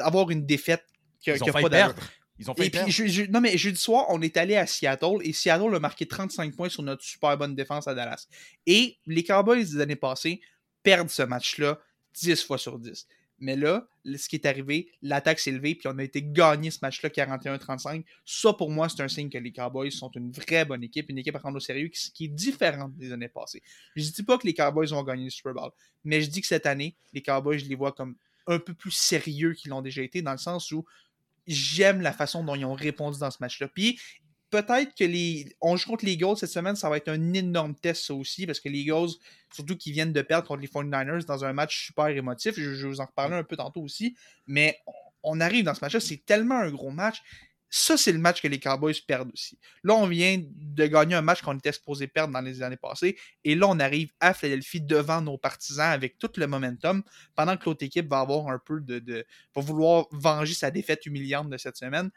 avoir 0.00 0.30
une 0.30 0.46
défaite 0.46 0.84
qui 1.20 1.30
Ils 1.30 1.36
qui 1.36 1.42
ont 1.42 1.46
a 1.48 1.52
failli 1.52 1.62
pas 1.64 1.68
d'allure. 1.70 1.94
Ils 2.38 2.50
ont 2.50 2.54
failli 2.54 2.68
Et 2.68 2.70
puis, 2.70 2.78
perdre. 2.78 2.92
je- 2.92 3.06
je- 3.06 3.22
non, 3.24 3.40
mais 3.40 3.56
jeudi 3.58 3.80
soir, 3.80 4.06
on 4.10 4.20
est 4.22 4.36
allé 4.36 4.56
à 4.56 4.66
Seattle 4.66 5.18
et 5.22 5.32
Seattle 5.32 5.74
a 5.74 5.80
marqué 5.80 6.06
35 6.06 6.54
points 6.54 6.68
sur 6.68 6.82
notre 6.82 7.02
super 7.02 7.36
bonne 7.36 7.54
défense 7.54 7.88
à 7.88 7.94
Dallas. 7.94 8.26
Et 8.66 8.98
les 9.06 9.24
Cowboys 9.24 9.64
des 9.64 9.80
années 9.80 9.96
passées 9.96 10.40
perdent 10.82 11.08
ce 11.10 11.22
match-là 11.22 11.80
10 12.14 12.44
fois 12.44 12.58
sur 12.58 12.78
10. 12.78 13.08
Mais 13.38 13.56
là, 13.56 13.86
ce 14.04 14.28
qui 14.28 14.36
est 14.36 14.46
arrivé, 14.46 14.88
l'attaque 15.02 15.38
s'est 15.38 15.50
levée, 15.52 15.74
puis 15.74 15.88
on 15.88 15.98
a 15.98 16.04
été 16.04 16.22
gagné 16.22 16.70
ce 16.70 16.78
match-là 16.80 17.10
41-35. 17.10 18.04
Ça, 18.24 18.52
pour 18.52 18.70
moi, 18.70 18.88
c'est 18.88 19.02
un 19.02 19.08
signe 19.08 19.28
que 19.28 19.38
les 19.38 19.52
Cowboys 19.52 19.90
sont 19.90 20.10
une 20.12 20.30
vraie 20.30 20.64
bonne 20.64 20.82
équipe, 20.82 21.10
une 21.10 21.18
équipe 21.18 21.36
à 21.36 21.38
prendre 21.38 21.56
au 21.56 21.60
sérieux 21.60 21.88
qui, 21.88 22.12
qui 22.12 22.24
est 22.24 22.28
différente 22.28 22.96
des 22.96 23.12
années 23.12 23.28
passées. 23.28 23.62
Je 23.94 24.10
dis 24.10 24.22
pas 24.22 24.38
que 24.38 24.46
les 24.46 24.54
Cowboys 24.54 24.88
vont 24.88 25.02
gagner 25.02 25.24
le 25.24 25.30
Super 25.30 25.52
Bowl, 25.52 25.70
mais 26.04 26.22
je 26.22 26.30
dis 26.30 26.40
que 26.40 26.46
cette 26.46 26.66
année, 26.66 26.96
les 27.12 27.22
Cowboys, 27.22 27.58
je 27.58 27.66
les 27.66 27.74
vois 27.74 27.92
comme 27.92 28.16
un 28.46 28.58
peu 28.58 28.74
plus 28.74 28.92
sérieux 28.92 29.52
qu'ils 29.52 29.70
l'ont 29.70 29.82
déjà 29.82 30.02
été, 30.02 30.22
dans 30.22 30.32
le 30.32 30.38
sens 30.38 30.70
où 30.72 30.84
j'aime 31.46 32.00
la 32.00 32.12
façon 32.12 32.44
dont 32.44 32.54
ils 32.54 32.64
ont 32.64 32.74
répondu 32.74 33.18
dans 33.18 33.30
ce 33.30 33.38
match-là. 33.40 33.68
Puis 33.68 33.98
peut-être 34.50 34.94
que 34.94 35.04
les. 35.04 35.56
On 35.60 35.76
joue 35.76 35.88
contre 35.90 36.04
les 36.04 36.12
Eagles 36.12 36.36
cette 36.36 36.50
semaine, 36.50 36.76
ça 36.76 36.88
va 36.88 36.96
être 36.96 37.08
un 37.08 37.32
énorme 37.34 37.74
test, 37.74 38.04
ça 38.06 38.14
aussi, 38.14 38.46
parce 38.46 38.60
que 38.60 38.68
les 38.68 38.80
Eagles, 38.80 39.10
surtout 39.54 39.76
qu'ils 39.76 39.92
viennent 39.92 40.12
de 40.12 40.22
perdre 40.22 40.46
contre 40.48 40.60
les 40.60 40.68
49ers 40.68 41.24
dans 41.26 41.44
un 41.44 41.52
match 41.52 41.86
super 41.86 42.08
émotif, 42.08 42.54
je, 42.56 42.74
je 42.74 42.86
vous 42.86 43.00
en 43.00 43.06
reparler 43.06 43.34
un 43.36 43.44
peu 43.44 43.56
tantôt 43.56 43.82
aussi, 43.82 44.16
mais 44.46 44.78
on- 45.22 45.40
arrive 45.40 45.64
dans 45.64 45.74
ce 45.74 45.80
match-là, 45.82 46.00
c'est 46.00 46.24
tellement 46.24 46.56
un 46.58 46.70
gros 46.70 46.90
match. 46.90 47.20
Ça, 47.68 47.96
c'est 47.96 48.12
le 48.12 48.18
match 48.20 48.40
que 48.40 48.46
les 48.48 48.60
Cowboys 48.60 48.94
perdent 49.06 49.30
aussi. 49.32 49.58
Là, 49.82 49.94
on 49.94 50.06
vient 50.06 50.40
de 50.40 50.86
gagner 50.86 51.16
un 51.16 51.20
match 51.20 51.42
qu'on 51.42 51.58
était 51.58 51.70
exposé 51.70 52.06
perdre 52.06 52.32
dans 52.32 52.40
les 52.40 52.62
années 52.62 52.76
passées. 52.76 53.18
Et 53.42 53.56
là, 53.56 53.66
on 53.68 53.80
arrive 53.80 54.12
à 54.20 54.32
Philadelphie 54.34 54.80
devant 54.80 55.20
nos 55.20 55.36
partisans 55.36 55.90
avec 55.90 56.16
tout 56.18 56.30
le 56.36 56.46
momentum, 56.46 57.02
pendant 57.34 57.56
que 57.56 57.64
l'autre 57.66 57.84
équipe 57.84 58.08
va 58.08 58.20
avoir 58.20 58.48
un 58.48 58.60
peu 58.64 58.80
de. 58.80 59.26
va 59.54 59.62
vouloir 59.62 60.06
venger 60.12 60.54
sa 60.54 60.70
défaite 60.70 61.04
humiliante 61.06 61.50
de 61.50 61.56
cette 61.58 61.76
semaine. 61.76 62.10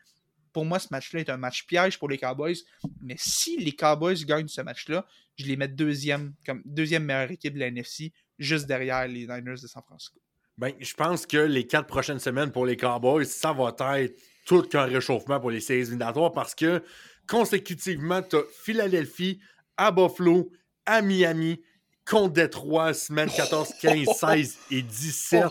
Pour 0.53 0.65
moi, 0.65 0.79
ce 0.79 0.87
match-là 0.91 1.19
est 1.19 1.29
un 1.29 1.37
match 1.37 1.65
piège 1.65 1.99
pour 1.99 2.09
les 2.09 2.17
Cowboys. 2.17 2.57
Mais 3.01 3.15
si 3.17 3.57
les 3.57 3.71
Cowboys 3.71 4.25
gagnent 4.25 4.47
ce 4.47 4.61
match-là, 4.61 5.05
je 5.37 5.45
les 5.45 5.55
mets 5.55 5.67
deuxième, 5.67 6.33
comme 6.45 6.61
deuxième 6.65 7.03
meilleure 7.03 7.31
équipe 7.31 7.53
de 7.53 7.59
la 7.59 7.67
NFC, 7.67 8.11
juste 8.37 8.65
derrière 8.65 9.07
les 9.07 9.21
Niners 9.21 9.61
de 9.61 9.67
San 9.67 9.83
Francisco. 9.83 10.19
Ben, 10.57 10.73
je 10.79 10.93
pense 10.93 11.25
que 11.25 11.37
les 11.37 11.65
quatre 11.65 11.87
prochaines 11.87 12.19
semaines 12.19 12.51
pour 12.51 12.65
les 12.65 12.75
Cowboys, 12.75 13.25
ça 13.25 13.53
va 13.53 13.73
être 14.01 14.19
tout 14.45 14.63
qu'un 14.63 14.83
réchauffement 14.83 15.39
pour 15.39 15.51
les 15.51 15.61
séries 15.61 15.81
éliminatoires 15.81 16.33
parce 16.33 16.53
que 16.53 16.83
consécutivement, 17.27 18.21
tu 18.21 18.35
as 18.35 18.43
Philadelphie, 18.63 19.39
à 19.77 19.91
Buffalo, 19.91 20.51
à 20.85 21.01
Miami, 21.01 21.61
contre 22.05 22.33
Détroit, 22.33 22.93
semaine 22.93 23.29
14, 23.29 23.73
15, 23.79 24.07
16 24.19 24.57
et 24.71 24.81
17. 24.81 25.45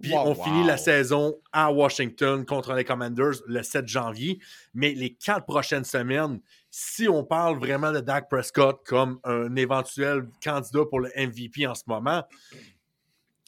Puis 0.00 0.14
on 0.14 0.34
finit 0.34 0.64
la 0.64 0.76
saison 0.76 1.36
à 1.52 1.70
Washington 1.70 2.44
contre 2.46 2.72
les 2.74 2.84
Commanders 2.84 3.34
le 3.46 3.62
7 3.62 3.86
janvier. 3.86 4.40
Mais 4.72 4.92
les 4.92 5.14
quatre 5.14 5.44
prochaines 5.46 5.84
semaines, 5.84 6.40
si 6.70 7.08
on 7.08 7.24
parle 7.24 7.58
vraiment 7.58 7.92
de 7.92 8.00
Dak 8.00 8.28
Prescott 8.30 8.80
comme 8.86 9.20
un 9.24 9.54
éventuel 9.56 10.26
candidat 10.42 10.84
pour 10.88 11.00
le 11.00 11.10
MVP 11.16 11.66
en 11.66 11.74
ce 11.74 11.82
moment, 11.86 12.24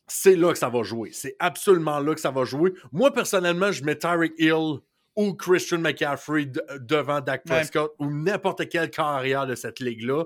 c'est 0.06 0.36
là 0.36 0.52
que 0.52 0.58
ça 0.58 0.68
va 0.68 0.82
jouer. 0.82 1.10
C'est 1.12 1.36
absolument 1.38 1.98
là 2.00 2.14
que 2.14 2.20
ça 2.20 2.30
va 2.30 2.44
jouer. 2.44 2.74
Moi, 2.92 3.12
personnellement, 3.12 3.72
je 3.72 3.82
mets 3.82 3.96
Tyreek 3.96 4.34
Hill 4.38 4.80
ou 5.16 5.34
Christian 5.34 5.78
McCaffrey 5.78 6.50
devant 6.80 7.20
Dak 7.20 7.44
Prescott 7.44 7.94
ou 7.98 8.10
n'importe 8.10 8.68
quel 8.68 8.90
carrière 8.90 9.46
de 9.46 9.54
cette 9.54 9.80
ligue-là. 9.80 10.24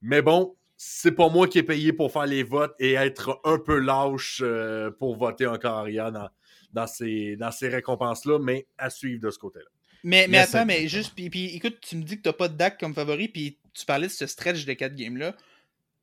Mais 0.00 0.22
bon, 0.22 0.54
c'est 0.76 1.12
pas 1.12 1.28
moi 1.28 1.48
qui 1.48 1.58
ai 1.58 1.62
payé 1.62 1.92
pour 1.92 2.12
faire 2.12 2.26
les 2.26 2.42
votes 2.42 2.74
et 2.78 2.94
être 2.94 3.40
un 3.44 3.58
peu 3.58 3.78
lâche 3.78 4.40
euh, 4.42 4.90
pour 4.90 5.16
voter 5.16 5.46
un 5.46 5.58
carrière 5.58 6.12
dans, 6.12 6.28
dans 6.72 6.86
ces, 6.86 7.36
dans 7.36 7.50
ces 7.50 7.68
récompenses-là, 7.68 8.38
mais 8.38 8.66
à 8.76 8.90
suivre 8.90 9.20
de 9.22 9.30
ce 9.30 9.38
côté-là. 9.38 9.66
Mais, 10.04 10.28
mais 10.28 10.38
attends, 10.38 10.66
mais 10.66 10.86
juste, 10.86 11.14
puis, 11.14 11.56
écoute, 11.56 11.78
tu 11.80 11.96
me 11.96 12.02
dis 12.02 12.18
que 12.18 12.22
t'as 12.22 12.32
pas 12.32 12.48
de 12.48 12.54
Dak 12.54 12.78
comme 12.78 12.94
favori, 12.94 13.28
puis 13.28 13.58
tu 13.72 13.84
parlais 13.86 14.06
de 14.06 14.12
ce 14.12 14.26
stretch 14.26 14.64
de 14.64 14.72
4 14.72 14.94
games-là. 14.94 15.34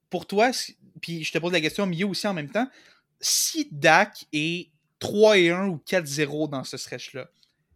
Pour 0.10 0.26
toi, 0.26 0.52
puis 1.02 1.24
je 1.24 1.32
te 1.32 1.38
pose 1.38 1.54
la 1.54 1.62
question 1.62 1.86
mieux 1.86 2.06
aussi 2.06 2.28
en 2.28 2.34
même 2.34 2.50
temps, 2.50 2.68
si 3.22 3.70
Dak 3.72 4.26
est 4.34 4.70
3 5.00 5.38
et 5.38 5.50
1 5.52 5.68
ou 5.68 5.82
4-0 5.88 6.50
dans 6.50 6.64
ce 6.64 6.78
stretch-là, 6.78 7.30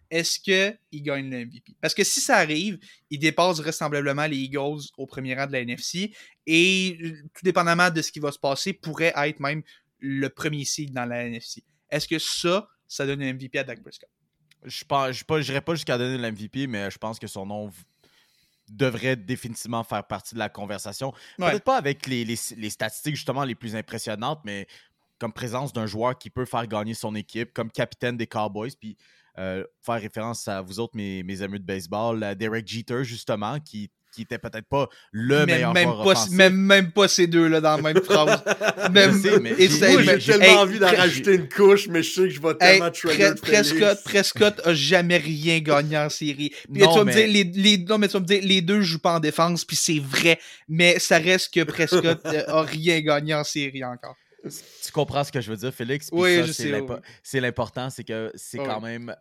est-ce 0.09 0.39
qu'il 0.39 1.03
gagne 1.03 1.29
le 1.29 1.45
MVP? 1.45 1.75
Parce 1.81 1.93
que 1.93 2.03
si 2.03 2.21
ça 2.21 2.37
arrive, 2.37 2.79
il 3.09 3.19
dépasse 3.19 3.57
vraisemblablement 3.57 4.25
les 4.25 4.37
Eagles 4.37 4.81
au 4.97 5.05
premier 5.05 5.35
rang 5.35 5.47
de 5.47 5.51
la 5.51 5.61
NFC 5.61 6.13
et 6.45 6.97
tout 7.33 7.43
dépendamment 7.43 7.89
de 7.89 8.01
ce 8.01 8.11
qui 8.11 8.19
va 8.19 8.31
se 8.31 8.39
passer, 8.39 8.73
pourrait 8.73 9.13
être 9.15 9.39
même 9.39 9.63
le 9.99 10.29
premier 10.29 10.65
seed 10.65 10.93
dans 10.93 11.05
la 11.05 11.25
NFC. 11.25 11.63
Est-ce 11.89 12.07
que 12.07 12.19
ça, 12.19 12.67
ça 12.87 13.05
donne 13.05 13.21
un 13.21 13.33
MVP 13.33 13.59
à 13.59 13.63
Dak 13.63 13.81
Prescott? 13.81 14.09
Je 14.65 14.83
ne 14.89 15.41
dirais 15.41 15.61
pas 15.61 15.75
jusqu'à 15.75 15.97
donner 15.97 16.17
l'MVP, 16.17 16.67
mais 16.67 16.89
je 16.91 16.97
pense 16.97 17.19
que 17.19 17.27
son 17.27 17.45
nom 17.45 17.71
devrait 18.69 19.15
définitivement 19.15 19.83
faire 19.83 20.05
partie 20.05 20.33
de 20.33 20.39
la 20.39 20.49
conversation. 20.49 21.13
Peut-être 21.37 21.63
pas 21.63 21.77
avec 21.77 22.05
les, 22.07 22.25
les, 22.25 22.69
statistiques 22.69 23.15
justement 23.15 23.43
les 23.43 23.55
plus 23.55 23.75
impressionnantes, 23.75 24.41
mais 24.43 24.67
comme 25.19 25.31
présence 25.31 25.73
d'un 25.73 25.85
joueur 25.85 26.17
qui 26.17 26.29
peut 26.29 26.45
faire 26.45 26.67
gagner 26.67 26.93
son 26.93 27.15
équipe, 27.15 27.53
comme 27.53 27.71
capitaine 27.71 28.17
des 28.17 28.27
Cowboys. 28.27 28.71
Puis 28.79 28.97
euh, 29.39 29.63
faire 29.85 30.01
référence 30.01 30.47
à 30.47 30.61
vous 30.61 30.79
autres, 30.79 30.95
mes, 30.95 31.23
mes 31.23 31.41
amis 31.41 31.59
de 31.59 31.65
baseball, 31.65 32.23
à 32.23 32.35
Derek 32.35 32.67
Jeter, 32.67 33.03
justement, 33.03 33.59
qui 33.59 33.91
qui 34.17 34.23
était 34.23 34.39
peut-être 34.39 34.67
pas 34.67 34.89
le 35.11 35.45
meilleur 35.45 35.73
même 35.73 35.89
joueur 35.89 36.03
pas, 36.03 36.25
même, 36.31 36.55
même, 36.55 36.91
pas 36.91 37.07
ces 37.07 37.27
deux-là 37.27 37.61
dans 37.61 37.75
la 37.75 37.81
même 37.81 38.01
phrase. 38.01 38.43
Même, 38.91 39.21
j'ai 39.21 39.69
tellement 39.79 40.61
envie 40.61 40.79
d'en 40.79 40.87
rajouter 40.87 41.35
une 41.35 41.49
couche, 41.49 41.87
mais 41.87 42.01
je 42.01 42.11
sais 42.11 42.21
que 42.21 42.29
je 42.29 42.41
vais 42.41 42.55
tellement 42.55 42.87
hey, 42.87 43.35
Prescott, 43.41 43.99
Prescott 44.03 44.61
a 44.63 44.73
jamais 44.73 45.17
rien 45.17 45.59
gagné 45.59 45.97
en 45.97 46.09
série. 46.09 46.51
Puis 46.71 46.81
non, 46.81 46.91
tu 46.91 46.99
vas 46.99 47.05
me 47.05 47.11
dire, 47.11 47.27
les, 47.27 47.43
les, 47.43 47.77
non, 47.77 47.97
mais 47.97 48.07
tu 48.07 48.13
vas 48.13 48.21
me 48.21 48.25
dire, 48.25 48.41
les 48.43 48.61
deux 48.61 48.81
jouent 48.81 48.99
pas 48.99 49.15
en 49.15 49.19
défense, 49.19 49.65
puis 49.65 49.75
c'est 49.75 49.99
vrai, 49.99 50.39
mais 50.67 50.99
ça 50.99 51.17
reste 51.17 51.53
que 51.53 51.63
Prescott 51.63 52.25
a 52.25 52.61
rien 52.61 53.01
gagné 53.01 53.33
en 53.33 53.43
série 53.43 53.83
encore. 53.83 54.15
Tu 54.43 54.91
comprends 54.93 55.23
ce 55.23 55.31
que 55.31 55.41
je 55.41 55.51
veux 55.51 55.57
dire, 55.57 55.73
Félix? 55.73 56.09
oui, 56.11 56.43
je 56.45 56.51
sais. 56.51 56.71
C'est 57.23 57.39
l'important, 57.41 57.89
c'est 57.89 58.03
que 58.03 58.31
c'est 58.35 58.57
quand 58.57 58.81
même 58.81 59.13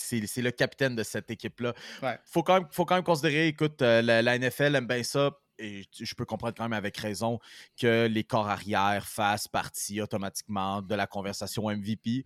c'est 0.00 0.42
le 0.42 0.50
capitaine 0.50 0.96
de 0.96 1.02
cette 1.02 1.30
équipe-là. 1.30 1.74
Il 2.02 2.18
faut, 2.24 2.42
quand 2.42 2.54
même, 2.54 2.66
faut 2.70 2.84
quand 2.84 2.94
même 2.94 3.04
considérer, 3.04 3.48
écoute, 3.48 3.82
euh, 3.82 4.02
la, 4.02 4.38
NFL 4.38 4.74
aime 4.76 4.86
bien 4.86 5.02
ça, 5.02 5.30
et 5.58 5.84
je 5.98 6.14
peux 6.14 6.24
comprendre 6.24 6.54
quand 6.56 6.64
même 6.64 6.72
avec 6.72 6.96
raison 6.96 7.38
que 7.78 8.06
les 8.06 8.24
corps 8.24 8.48
arrière 8.48 9.06
fassent 9.06 9.48
partie 9.48 10.00
automatiquement 10.00 10.80
de 10.80 10.94
la 10.94 11.06
conversation 11.06 11.68
MVP. 11.68 12.24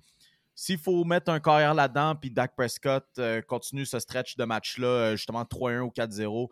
S'il 0.55 0.79
faut 0.79 1.03
mettre 1.05 1.33
un 1.33 1.41
carrière 1.41 1.75
là-dedans, 1.75 2.15
puis 2.15 2.31
Dak 2.31 2.55
Prescott 2.55 3.05
euh, 3.19 3.43
continue 3.43 3.85
ce 3.85 3.99
stretch 3.99 4.37
de 4.37 4.45
match-là, 4.45 4.87
euh, 4.87 5.17
justement 5.17 5.43
3-1 5.43 5.81
ou 5.81 5.89
4-0, 5.89 6.49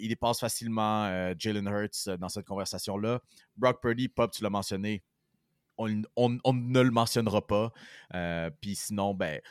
il 0.00 0.08
dépasse 0.08 0.40
facilement 0.40 1.34
Jalen 1.38 1.68
Hurts 1.68 2.16
dans 2.18 2.30
cette 2.30 2.46
conversation-là. 2.46 3.20
Brock 3.56 3.82
Purdy, 3.82 4.08
Pop, 4.08 4.32
tu 4.32 4.42
l'as 4.42 4.50
mentionné, 4.50 5.02
on, 5.76 5.88
ne 5.90 6.80
le 6.80 6.90
mentionnera 6.90 7.46
pas. 7.46 7.70
puis 8.62 8.76
sinon, 8.76 9.12
ben, 9.12 9.42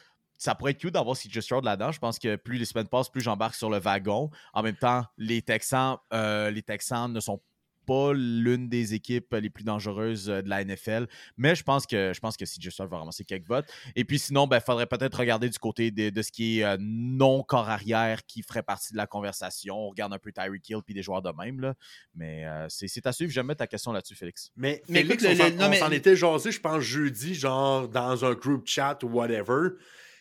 ça 0.44 0.56
pourrait 0.56 0.72
être 0.72 0.80
cute 0.80 0.94
d'avoir 0.94 1.16
CJ 1.16 1.40
Stroud 1.40 1.64
là-dedans. 1.64 1.94
Je 1.94 2.00
pense 2.00 2.20
que 2.20 2.36
plus 2.36 2.58
les 2.58 2.66
semaines 2.66 2.90
passent, 2.90 3.08
plus 3.08 3.22
j'embarque 3.22 3.56
sur 3.56 3.70
le 3.70 3.78
wagon. 3.78 4.30
En 4.54 4.62
même 4.62 4.76
temps, 4.76 5.06
les 5.18 5.42
Texans, 5.42 5.98
euh, 6.12 6.52
les 6.52 6.62
Texans 6.62 7.12
ne 7.12 7.20
sont 7.22 7.42
pas 7.86 8.12
l'une 8.14 8.68
des 8.68 8.94
équipes 8.94 9.34
les 9.34 9.50
plus 9.50 9.64
dangereuses 9.64 10.30
euh, 10.30 10.42
de 10.42 10.50
la 10.50 10.64
NFL, 10.64 11.08
mais 11.38 11.56
je 11.56 11.64
pense 11.64 11.86
que 11.86 12.12
je 12.14 12.20
pense 12.20 12.36
que 12.36 12.44
CJ 12.44 12.72
Stroud 12.72 12.90
va 12.90 12.98
ramasser 12.98 13.24
quelques 13.24 13.48
votes. 13.48 13.68
Et 13.96 14.04
puis 14.04 14.20
sinon, 14.20 14.46
il 14.46 14.50
ben, 14.50 14.60
faudrait 14.60 14.86
peut-être 14.86 15.18
regarder 15.18 15.48
du 15.48 15.60
côté 15.60 15.92
de, 15.92 16.22
ce 16.22 16.32
qui 16.32 16.60
est 16.60 16.66
euh, 16.66 16.76
non 16.78 17.42
corps 17.44 17.70
arrière 17.70 18.26
qui 18.26 18.42
ferait 18.42 18.64
partie 18.64 18.92
de 18.92 18.98
la 18.98 19.08
conversation. 19.08 19.78
On 19.78 19.90
regarde 19.90 20.12
un 20.12 20.20
peu 20.20 20.34
Tyreek 20.34 20.70
Hill 20.70 20.82
puis 20.86 20.94
des 20.94 21.04
joueurs 21.04 21.22
de 21.22 21.32
même 21.32 21.62
là, 21.62 21.74
mais 22.16 22.46
c'est 22.68 23.08
à 23.08 23.14
suivre. 23.14 23.32
J'aime 23.32 23.54
ta 23.56 23.68
question 23.68 23.94
là-dessus, 23.94 24.16
Félix. 24.16 24.52
Mais, 24.58 24.82
Félix, 24.88 25.26
on 25.26 25.74
s'en 25.74 25.92
était 25.92 26.18
jasé, 26.18 26.52
je 26.52 26.60
pense 26.60 26.82
jeudi, 26.82 27.34
genre 27.34 27.88
dans 27.88 28.26
un 28.26 28.34
group 28.34 28.68
chat 28.68 29.02
ou 29.04 29.08
whatever. 29.08 29.70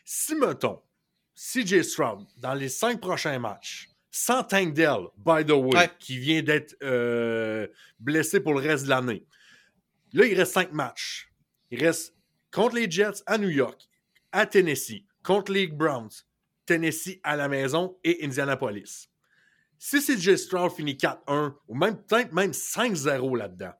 Si, 0.05 0.35
mettons, 0.35 0.81
CJ 1.35 1.83
Stroud, 1.83 2.27
dans 2.37 2.55
les 2.55 2.69
cinq 2.69 3.01
prochains 3.01 3.39
matchs, 3.39 3.89
sans 4.11 4.45
Tank 4.45 4.75
Dell, 4.75 5.07
by 5.17 5.45
the 5.45 5.53
way, 5.53 5.91
qui 5.99 6.19
vient 6.19 6.43
d'être 6.43 6.77
euh, 6.83 7.67
blessé 7.99 8.41
pour 8.41 8.55
le 8.55 8.61
reste 8.61 8.85
de 8.85 8.91
l'année, 8.91 9.27
là, 10.13 10.27
il 10.27 10.37
reste 10.37 10.53
cinq 10.53 10.73
matchs. 10.73 11.31
Il 11.71 11.83
reste 11.83 12.15
contre 12.51 12.77
les 12.77 12.91
Jets 12.91 13.23
à 13.27 13.39
New 13.39 13.49
York, 13.49 13.89
à 14.31 14.45
Tennessee, 14.45 15.07
contre 15.23 15.53
les 15.53 15.67
Browns, 15.67 16.11
Tennessee 16.67 17.19
à 17.23 17.37
la 17.37 17.49
maison 17.49 17.99
et 18.05 18.25
Indianapolis. 18.25 19.09
Si 19.79 20.01
CJ 20.01 20.37
Stroud 20.37 20.73
finit 20.73 20.95
4-1 20.95 21.55
ou 21.67 21.75
même 21.75 21.97
peut-être 21.97 22.33
même 22.33 22.53
5-0 22.53 23.37
là-dedans, 23.37 23.73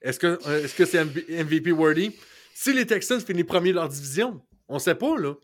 est-ce 0.00 0.18
que 0.18 0.38
euh, 0.46 0.66
c'est 0.68 0.84
-ce 0.84 1.44
MVP 1.44 1.72
worthy? 1.72 2.14
Si 2.54 2.72
les 2.72 2.86
Texans 2.86 3.20
finissent 3.20 3.44
premier 3.44 3.70
de 3.70 3.74
leur 3.74 3.88
division, 3.88 4.40
on 4.68 4.78
sait 4.78 4.94
pas, 4.94 5.18
là. 5.18 5.34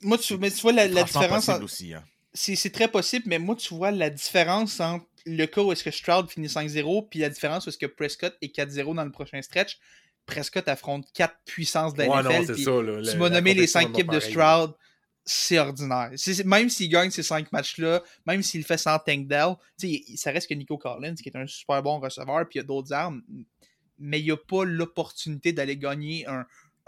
Moi, 0.00 0.16
tu, 0.16 0.36
mais 0.38 0.50
tu 0.50 0.60
vois 0.62 0.72
la, 0.72 0.88
différence. 0.88 1.48
aussi, 1.48 1.92
hein. 1.92 2.04
C'est 2.34 2.72
très 2.72 2.88
possible, 2.88 3.24
mais 3.28 3.38
moi, 3.38 3.56
tu 3.56 3.74
vois 3.74 3.90
la 3.90 4.08
différence 4.08 4.80
entre 4.80 5.06
le 5.26 5.46
cas 5.46 5.60
où 5.60 5.72
est-ce 5.72 5.84
que 5.84 5.90
Stroud 5.90 6.28
finit 6.30 6.46
5-0 6.46 7.08
puis 7.08 7.20
la 7.20 7.28
différence 7.28 7.66
où 7.66 7.68
est-ce 7.68 7.78
que 7.78 7.86
Prescott 7.86 8.36
est 8.40 8.56
4-0 8.56 8.94
dans 8.94 9.04
le 9.04 9.12
prochain 9.12 9.40
stretch. 9.42 9.78
Prescott 10.24 10.66
affronte 10.68 11.06
quatre 11.12 11.36
puissances 11.44 11.94
de 11.94 12.02
la 12.02 12.08
ouais, 12.08 12.22
NFL. 12.22 12.58
ça, 12.58 12.70
là, 12.70 13.10
tu 13.10 13.16
m'as 13.16 13.28
nommé 13.28 13.54
les 13.54 13.66
cinq 13.66 13.90
équipes 13.90 14.10
de 14.10 14.20
Stroud. 14.20 14.72
C'est 15.24 15.58
ordinaire. 15.58 16.10
même 16.44 16.68
s'il 16.68 16.88
gagne 16.88 17.10
ces 17.10 17.22
cinq 17.22 17.52
matchs-là, 17.52 18.02
même 18.26 18.42
s'il 18.42 18.64
fait 18.64 18.78
sans 18.78 18.98
Tank 18.98 19.28
Dell, 19.28 19.54
ça 20.16 20.32
reste 20.32 20.48
que 20.48 20.54
Nico 20.54 20.78
Collins, 20.78 21.14
qui 21.14 21.28
est 21.28 21.36
un 21.36 21.46
super 21.46 21.80
bon 21.82 22.00
receveur, 22.00 22.48
puis 22.48 22.58
il 22.58 22.62
y 22.62 22.64
a 22.64 22.66
d'autres 22.66 22.92
armes 22.92 23.22
mais 24.02 24.20
il 24.20 24.24
n'y 24.24 24.30
a 24.30 24.36
pas 24.36 24.64
l'opportunité 24.64 25.52
d'aller 25.52 25.76
gagner 25.76 26.26
un, 26.26 26.44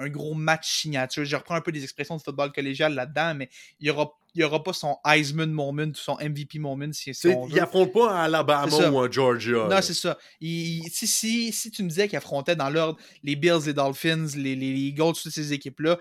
gros 0.08 0.34
match 0.34 0.80
signature. 0.80 1.24
Je 1.24 1.36
reprends 1.36 1.54
un 1.54 1.60
peu 1.60 1.70
des 1.70 1.84
expressions 1.84 2.16
de 2.16 2.22
football 2.22 2.52
collégial 2.52 2.94
là-dedans, 2.94 3.34
mais 3.36 3.48
il 3.78 3.84
n'y 3.84 3.90
aura, 3.90 4.12
y 4.34 4.42
aura 4.42 4.62
pas 4.62 4.72
son 4.72 4.96
Heisman 5.06 5.50
moment 5.50 5.84
ou 5.84 5.94
son 5.94 6.16
MVP 6.16 6.58
moment. 6.58 6.92
Si, 6.92 7.14
si 7.14 7.28
pas 7.28 8.12
à 8.12 8.24
Alabama 8.24 8.90
ou 8.90 9.00
à 9.00 9.08
Georgia. 9.08 9.68
Non, 9.70 9.80
c'est 9.80 9.94
ça. 9.94 10.18
si, 10.40 10.82
si, 10.90 11.52
si, 11.52 11.70
tu 11.70 11.84
me 11.84 11.88
disais 11.88 12.08
qu'il 12.08 12.18
affrontait 12.18 12.56
dans 12.56 12.70
l'ordre 12.70 12.98
les 13.22 13.36
Bills, 13.36 13.66
les 13.66 13.72
Dolphins, 13.72 14.26
les, 14.34 14.56
les 14.56 14.66
Eagles, 14.66 15.12
toutes 15.22 15.32
ces 15.32 15.52
équipes-là, 15.52 15.98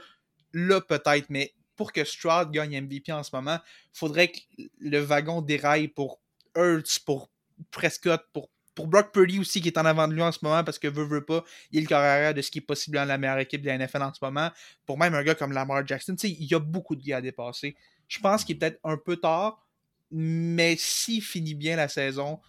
là, 0.53 0.81
peut-être, 0.81 1.29
mais 1.29 1.53
pour 1.75 1.91
que 1.91 2.03
Stroud 2.03 2.51
gagne 2.51 2.81
MVP 2.81 3.11
en 3.11 3.23
ce 3.23 3.35
moment, 3.35 3.59
il 3.63 3.97
faudrait 3.97 4.29
que 4.29 4.39
le 4.79 4.99
wagon 4.99 5.41
déraille 5.41 5.87
pour 5.87 6.19
Hurts, 6.55 6.99
pour 7.05 7.29
Prescott, 7.71 8.21
pour 8.33 8.49
pour 8.75 8.87
Brock 8.87 9.11
Purdy 9.11 9.39
aussi, 9.39 9.61
qui 9.61 9.67
est 9.67 9.77
en 9.77 9.85
avant 9.85 10.07
de 10.07 10.13
lui 10.13 10.21
en 10.21 10.31
ce 10.31 10.39
moment, 10.41 10.63
parce 10.63 10.79
que 10.79 10.87
veut, 10.87 11.05
veut 11.05 11.23
pas, 11.23 11.43
il 11.71 11.79
est 11.79 11.81
le 11.81 11.87
carrière 11.87 12.33
de 12.33 12.41
ce 12.41 12.51
qui 12.51 12.59
est 12.59 12.61
possible 12.61 12.97
dans 12.97 13.05
la 13.05 13.17
meilleure 13.17 13.39
équipe 13.39 13.61
de 13.61 13.67
la 13.67 13.77
NFL 13.77 14.01
en 14.01 14.13
ce 14.13 14.19
moment. 14.23 14.49
Pour 14.85 14.97
même 14.97 15.13
un 15.13 15.23
gars 15.23 15.35
comme 15.35 15.51
Lamar 15.51 15.85
Jackson, 15.85 16.15
il 16.23 16.45
y 16.45 16.55
a 16.55 16.59
beaucoup 16.59 16.95
de 16.95 17.03
gars 17.03 17.17
à 17.17 17.21
dépasser. 17.21 17.75
Je 18.07 18.19
pense 18.19 18.43
qu'il 18.43 18.55
est 18.55 18.59
peut-être 18.59 18.79
un 18.83 18.97
peu 18.97 19.17
tard, 19.17 19.65
mais 20.11 20.75
s'il 20.77 21.21
finit 21.21 21.55
bien 21.55 21.75
la 21.75 21.87
saison, 21.87 22.39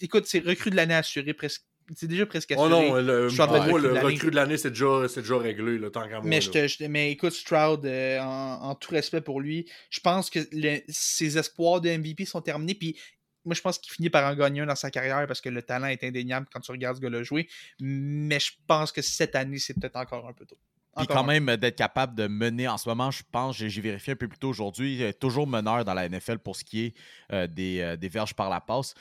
écoute, 0.00 0.26
c'est 0.26 0.44
recrue 0.44 0.70
de 0.70 0.76
l'année 0.76 0.94
assuré 0.94 1.34
presque 1.34 1.62
c'est 1.96 2.06
déjà 2.06 2.26
presque 2.26 2.52
assuré. 2.52 2.66
Oh 2.66 2.68
non, 2.68 2.94
le, 2.96 3.28
moi, 3.30 3.80
le 3.80 3.98
recrue 4.00 4.30
de 4.30 4.36
l'année, 4.36 4.56
c'est 4.56 4.70
déjà, 4.70 5.06
déjà, 5.14 5.38
réglé, 5.38 5.78
le 5.78 5.90
temps 5.90 6.06
qu'à 6.06 6.20
mais, 6.20 6.40
je 6.40 6.86
mais 6.86 7.12
écoute, 7.12 7.32
Stroud, 7.32 7.84
euh, 7.86 8.20
en, 8.20 8.74
tout 8.74 8.90
respect 8.90 9.20
pour 9.20 9.40
lui, 9.40 9.66
je 9.90 10.00
pense 10.00 10.28
que 10.28 10.40
ses 10.88 11.38
espoirs 11.38 11.80
de 11.80 11.88
MVP 11.88 12.24
sont 12.24 12.42
terminés. 12.42 12.74
Puis 12.74 12.96
moi, 13.44 13.54
je 13.54 13.60
pense 13.60 13.78
qu'il 13.78 13.92
finit 13.92 14.10
par 14.10 14.30
en 14.30 14.34
gagner 14.34 14.60
un 14.60 14.66
dans 14.66 14.76
sa 14.76 14.90
carrière 14.90 15.26
parce 15.26 15.40
que 15.40 15.48
le 15.48 15.62
talent 15.62 15.86
est 15.86 16.04
indéniable 16.04 16.46
quand 16.52 16.60
tu 16.60 16.70
regardes 16.70 16.96
ce 16.96 17.00
gars-là 17.00 17.22
jouer. 17.22 17.48
Mais 17.80 18.40
je 18.40 18.52
pense 18.66 18.92
que 18.92 19.02
cette 19.02 19.34
année, 19.34 19.58
c'est 19.58 19.74
peut-être 19.74 19.96
encore 19.96 20.28
un 20.28 20.32
peu 20.32 20.44
tôt. 20.44 20.58
Puis 20.96 21.06
quand 21.06 21.24
même 21.24 21.56
d'être 21.56 21.76
capable 21.76 22.14
de 22.14 22.26
mener 22.26 22.66
en 22.66 22.76
ce 22.76 22.88
moment, 22.88 23.10
je 23.10 23.22
pense, 23.30 23.56
j'ai 23.56 23.80
vérifié 23.80 24.14
un 24.14 24.16
peu 24.16 24.26
plus 24.26 24.38
tôt 24.38 24.48
aujourd'hui, 24.48 25.02
toujours 25.20 25.46
meneur 25.46 25.84
dans 25.84 25.94
la 25.94 26.08
NFL 26.08 26.38
pour 26.38 26.56
ce 26.56 26.64
qui 26.64 26.86
est 26.86 26.94
euh, 27.32 27.46
des, 27.46 27.80
euh, 27.80 27.96
des, 27.96 28.08
verges 28.08 28.34
par 28.34 28.50
la 28.50 28.60
passe. 28.60 28.94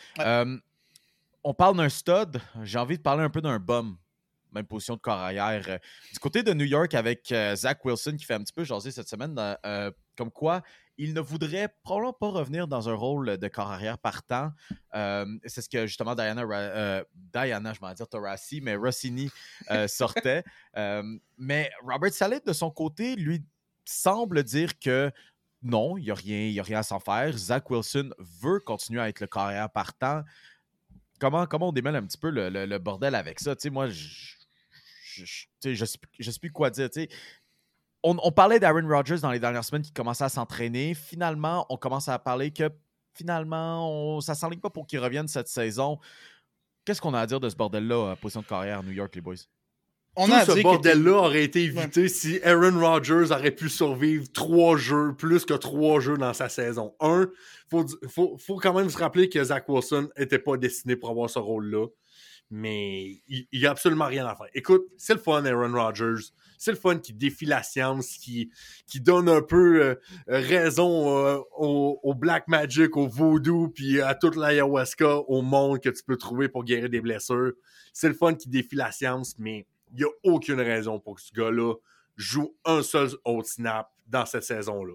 on 1.44 1.54
parle 1.54 1.78
d'un 1.78 1.90
stud, 1.90 2.40
j'ai 2.64 2.78
envie 2.78 2.98
de 2.98 3.02
parler 3.02 3.24
un 3.24 3.30
peu 3.30 3.42
d'un 3.42 3.60
bum 3.60 3.98
même 4.54 4.66
position 4.66 4.96
de 4.96 5.02
corps 5.02 5.18
arrière. 5.18 5.64
Euh, 5.68 5.78
du 6.14 6.20
côté 6.20 6.42
de 6.42 6.54
New 6.54 6.66
York 6.66 6.94
avec 6.94 7.34
Zach 7.56 7.84
Wilson 7.84 8.16
qui 8.18 8.26
fait 8.26 8.36
un 8.36 8.44
petit 8.44 8.54
peu 8.54 8.64
jaser 8.64 8.92
cette 8.92 9.10
semaine, 9.10 9.36
comme 10.16 10.32
quoi 10.32 10.62
il 10.98 11.14
ne 11.14 11.22
voudrait 11.22 11.70
probablement 11.84 12.14
pas 12.14 12.30
revenir 12.30 12.68
dans 12.68 12.90
un 12.90 12.94
rôle 12.94 13.38
de 13.38 13.48
corps 13.48 13.72
arrière 13.72 13.98
partant. 13.98 14.52
Euh, 14.96 15.26
c'est 15.46 15.62
ce 15.62 15.70
que 15.70 15.86
justement 15.86 16.16
Diana, 16.16 16.42
euh, 16.44 17.04
Diana 17.14 17.74
je 17.74 17.80
vais 17.80 17.94
dire 17.94 18.08
Torassi, 18.08 18.62
mais 18.62 18.76
Rossini 18.76 19.30
euh, 19.72 19.88
sortait. 19.88 20.44
mais 21.38 21.70
Robert 21.84 22.14
Saleh, 22.14 22.42
de 22.46 22.54
son 22.54 22.72
côté, 22.72 23.16
lui 23.16 23.44
semble 23.86 24.44
dire 24.44 24.78
que 24.80 25.12
non, 25.64 25.98
il 25.98 26.06
n'y 26.06 26.12
a, 26.12 26.16
rien, 26.16 26.62
a 26.62 26.64
rien 26.64 26.80
à 26.80 26.84
s'en 26.84 27.00
faire. 27.00 27.36
Zach 27.38 27.70
Wilson 27.70 28.12
veut 28.20 28.60
continuer 28.60 29.02
à 29.02 29.10
être 29.10 29.20
le 29.20 29.28
corps 29.28 29.44
arrière 29.44 29.70
partant. 29.70 30.24
Comment, 31.20 31.48
comment 31.48 31.70
on 31.70 31.72
démêle 31.72 31.96
un 31.96 32.06
petit 32.06 32.18
peu 32.18 32.30
le, 32.30 32.78
bordel 32.78 33.16
avec 33.16 33.40
ça? 33.40 33.56
moi, 33.72 33.90
je 33.90 35.22
ne 35.22 35.76
sais, 35.76 35.76
sais, 35.76 36.40
plus 36.40 36.52
quoi 36.52 36.70
dire 36.70 36.90
on, 38.04 38.32
parlait 38.32 38.60
d'Aaron 38.60 38.88
Rodgers 38.88 39.20
dans 39.22 39.32
les 39.32 39.40
dernières 39.40 39.64
semaines 39.64 39.82
qui 39.82 39.92
commençait 39.92 40.24
à 40.24 40.30
s'entraîner. 40.30 40.94
Finalement, 40.94 41.66
on 41.70 41.78
commence 41.78 42.08
à 42.08 42.18
parler 42.20 42.52
que 42.52 42.70
finalement, 43.14 43.90
on, 44.16 44.22
ça 44.22 44.34
ne 44.34 44.38
s'enligne 44.38 44.60
pas 44.60 44.70
pour 44.70 44.88
qu'il 44.88 45.00
revienne 45.00 45.28
cette 45.28 45.48
saison. 45.48 46.00
Qu'est-ce 46.86 47.02
qu'on 47.02 47.14
a 47.14 47.20
à 47.20 47.26
dire 47.26 47.40
de 47.40 47.50
ce 47.50 47.56
bordel-là, 47.56 48.16
position 48.16 48.42
de 48.42 48.46
carrière 48.46 48.80
à 48.80 48.84
New 48.84 48.92
York, 48.92 49.14
les 49.16 49.22
boys? 49.22 49.36
On 50.16 50.26
Tout 50.26 50.34
a 50.34 50.46
ce 50.46 50.62
bordel-là 50.64 51.12
aurait 51.12 51.44
été 51.44 51.64
évité 51.64 52.08
si 52.08 52.40
Aaron 52.44 52.80
Rodgers 52.80 53.32
aurait 53.32 53.52
pu 53.52 53.70
survivre 53.70 54.26
trois 54.32 54.76
jeux, 54.76 55.14
plus 55.16 55.46
que 55.46 55.54
trois 55.54 56.00
jeux 56.00 56.18
dans 56.18 56.34
sa 56.34 56.50
saison. 56.50 56.96
Un, 57.00 57.30
il 57.72 58.10
faut, 58.10 58.38
faut, 58.40 58.58
quand 58.58 58.74
même 58.74 58.90
se 58.90 58.98
rappeler 58.98 59.30
que 59.30 59.44
Zach 59.44 59.70
Wilson 59.70 60.10
n'était 60.18 60.40
pas 60.40 60.58
destiné 60.58 60.96
pour 60.96 61.12
avoir 61.12 61.30
ce 61.30 61.38
rôle-là. 61.38 61.88
Mais 62.50 63.22
il 63.28 63.48
n'y 63.54 63.66
a 63.68 63.72
absolument 63.72 64.08
rien 64.08 64.26
à 64.26 64.36
faire. 64.36 64.48
Écoute, 64.56 64.86
c'est 64.98 65.14
le 65.14 65.20
fun, 65.20 65.46
Aaron 65.46 65.74
Rodgers 65.74 66.32
c'est 66.58 66.72
le 66.72 66.78
fun 66.78 66.98
qui 66.98 67.14
défie 67.14 67.46
la 67.46 67.64
science, 67.64 68.18
qui, 68.18 68.52
qui 68.88 69.00
donne 69.00 69.30
un 69.30 69.42
peu 69.42 69.82
euh, 69.82 69.96
raison 70.28 71.18
euh, 71.18 71.40
au, 71.58 72.14
Black 72.16 72.48
Magic, 72.48 72.96
au 72.98 73.08
Voodoo, 73.08 73.70
puis 73.70 74.02
à 74.02 74.16
toute 74.16 74.36
l'ayahuasca 74.36 75.18
au 75.28 75.42
monde 75.42 75.80
que 75.80 75.90
tu 75.90 76.04
peux 76.04 76.18
trouver 76.18 76.50
pour 76.50 76.64
guérir 76.64 76.90
des 76.90 77.02
blessures. 77.02 77.54
C'est 77.94 78.10
le 78.10 78.16
fun 78.16 78.34
qui 78.34 78.50
défie 78.50 78.76
la 78.76 78.92
science, 78.92 79.36
mais 79.38 79.66
il 79.92 79.98
n'y 79.98 80.04
a 80.04 80.12
aucune 80.24 80.60
raison 80.60 81.00
pour 81.00 81.16
que 81.16 81.22
ce 81.22 81.34
gars-là 81.34 81.76
joue 82.16 82.56
un 82.66 82.82
seul 82.82 83.10
autre 83.24 83.48
snap 83.48 83.90
dans 84.08 84.26
cette 84.26 84.44
saison-là. 84.44 84.94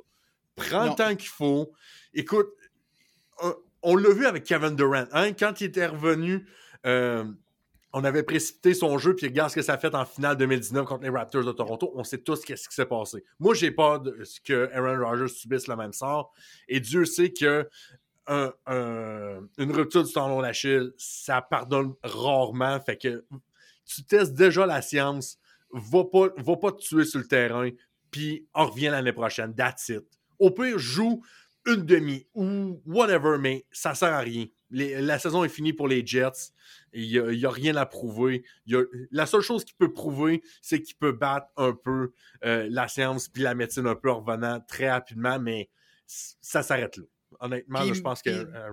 Prends 0.57 0.91
le 0.91 0.95
temps 0.95 1.15
qu'il 1.15 1.31
faut. 1.31 1.73
Écoute, 2.13 2.49
on 3.83 3.97
l'a 3.97 4.13
vu 4.13 4.27
avec 4.27 4.45
Kevin 4.45 4.77
Durant. 4.77 5.07
Hein, 5.13 5.33
quand 5.33 5.61
il 5.61 5.65
était 5.65 5.87
revenu 5.87 6.47
euh, 6.87 7.25
on 7.93 8.05
avait 8.05 8.23
précipité 8.23 8.75
son 8.75 8.97
jeu, 8.99 9.15
puis 9.15 9.27
regarde 9.27 9.51
ce 9.51 9.57
que 9.57 9.63
ça 9.63 9.75
a 9.75 9.79
fait 9.79 9.95
en 9.95 10.05
finale 10.05 10.37
2019 10.37 10.87
contre 10.87 11.03
les 11.03 11.11
Raptors 11.11 11.45
de 11.45 11.53
Toronto. 11.53 11.93
On 11.95 12.05
sait 12.05 12.19
tous 12.19 12.37
ce 12.37 12.47
qui 12.47 12.57
s'est 12.57 12.87
passé. 12.87 13.23
Moi, 13.39 13.55
j'ai 13.55 13.71
peur 13.71 14.01
de 14.01 14.25
ce 14.25 14.41
que 14.41 14.71
Aaron 14.73 15.05
Rodgers 15.05 15.29
subisse 15.29 15.69
le 15.69 15.77
même 15.77 15.93
sort. 15.93 16.33
Et 16.69 16.81
Dieu 16.81 17.05
sait 17.05 17.33
que 17.33 17.69
une 18.29 19.73
rupture 19.73 20.05
du 20.05 20.13
tendon 20.13 20.41
d'Achille, 20.41 20.93
ça 20.97 21.43
pardonne 21.43 21.95
rarement. 22.03 22.81
Fait 22.81 22.97
que 22.97 23.25
tu 23.85 24.05
testes 24.05 24.33
déjà 24.33 24.65
la 24.65 24.81
science, 24.81 25.39
va 25.73 26.05
pas, 26.05 26.29
va 26.39 26.57
pas 26.57 26.73
te 26.73 26.81
tuer 26.81 27.05
sur 27.05 27.19
le 27.19 27.27
terrain, 27.27 27.69
puis 28.11 28.47
on 28.55 28.67
revient 28.67 28.89
l'année 28.89 29.13
prochaine. 29.13 29.55
That's 29.55 29.89
it. 29.89 30.05
Au 30.39 30.51
pire, 30.51 30.79
joue 30.79 31.23
une 31.67 31.85
demi 31.85 32.27
ou 32.35 32.81
whatever, 32.87 33.39
mais 33.39 33.67
ça 33.71 33.95
sert 33.95 34.13
à 34.13 34.21
rien. 34.21 34.47
La 34.73 35.19
saison 35.19 35.45
est 35.45 35.49
finie 35.49 35.73
pour 35.73 35.89
les 35.89 36.05
Jets. 36.05 36.53
Il 36.93 37.09
n'y 37.09 37.47
a, 37.47 37.51
rien 37.51 37.77
à 37.77 37.87
prouver. 37.87 38.45
la 39.11 39.27
seule 39.27 39.41
chose 39.41 39.65
qu'il 39.65 39.77
peut 39.77 39.93
prouver, 39.93 40.43
c'est 40.61 40.83
qu'il 40.83 40.97
peut 40.97 41.13
battre 41.13 41.49
un 41.57 41.73
peu 41.73 42.13
euh, 42.45 42.67
la 42.71 42.89
science 42.89 43.29
puis 43.29 43.43
la 43.43 43.55
médecine 43.55 43.87
un 43.87 43.95
peu 43.95 44.11
en 44.11 44.21
revenant 44.21 44.61
très 44.61 44.91
rapidement, 44.91 45.39
mais 45.39 45.69
ça 46.07 46.63
s'arrête 46.63 46.97
là. 46.97 47.05
Honnêtement, 47.41 47.93
je 47.93 48.01
pense 48.01 48.23
que. 48.23 48.31
Euh, 48.31 48.71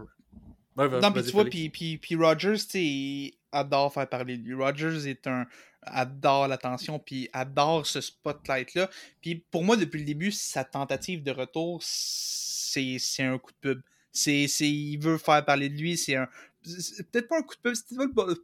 non, 1.01 1.12
puis 1.12 1.23
tu 1.23 1.31
vois, 1.31 1.45
puis, 1.45 1.69
puis, 1.69 2.15
Rogers, 2.15 2.55
il 2.73 3.33
adore 3.51 3.93
faire 3.93 4.07
parler 4.07 4.38
de 4.38 4.43
lui. 4.43 4.53
Rogers 4.53 5.09
est 5.09 5.27
un 5.27 5.45
adore 5.81 6.47
l'attention, 6.47 6.99
puis 6.99 7.29
adore 7.33 7.85
ce 7.85 8.01
spotlight-là. 8.01 8.89
Puis 9.21 9.35
pour 9.51 9.63
moi, 9.63 9.77
depuis 9.77 9.99
le 9.99 10.05
début, 10.05 10.31
sa 10.31 10.63
tentative 10.63 11.23
de 11.23 11.31
retour, 11.31 11.79
c'est 11.81 12.99
un 13.19 13.38
coup 13.38 13.51
de 13.51 13.57
pub. 13.73 13.81
C'est, 14.12 14.48
il 14.60 14.98
veut 14.98 15.17
faire 15.17 15.45
parler 15.45 15.69
de 15.69 15.78
lui, 15.78 15.98
c'est 15.98 16.15
un, 16.15 16.28
peut-être 16.63 17.28
pas 17.28 17.38
un 17.38 17.41
coup 17.41 17.56
de 17.56 17.62
pub, 17.62 17.76
c'est 17.76 17.95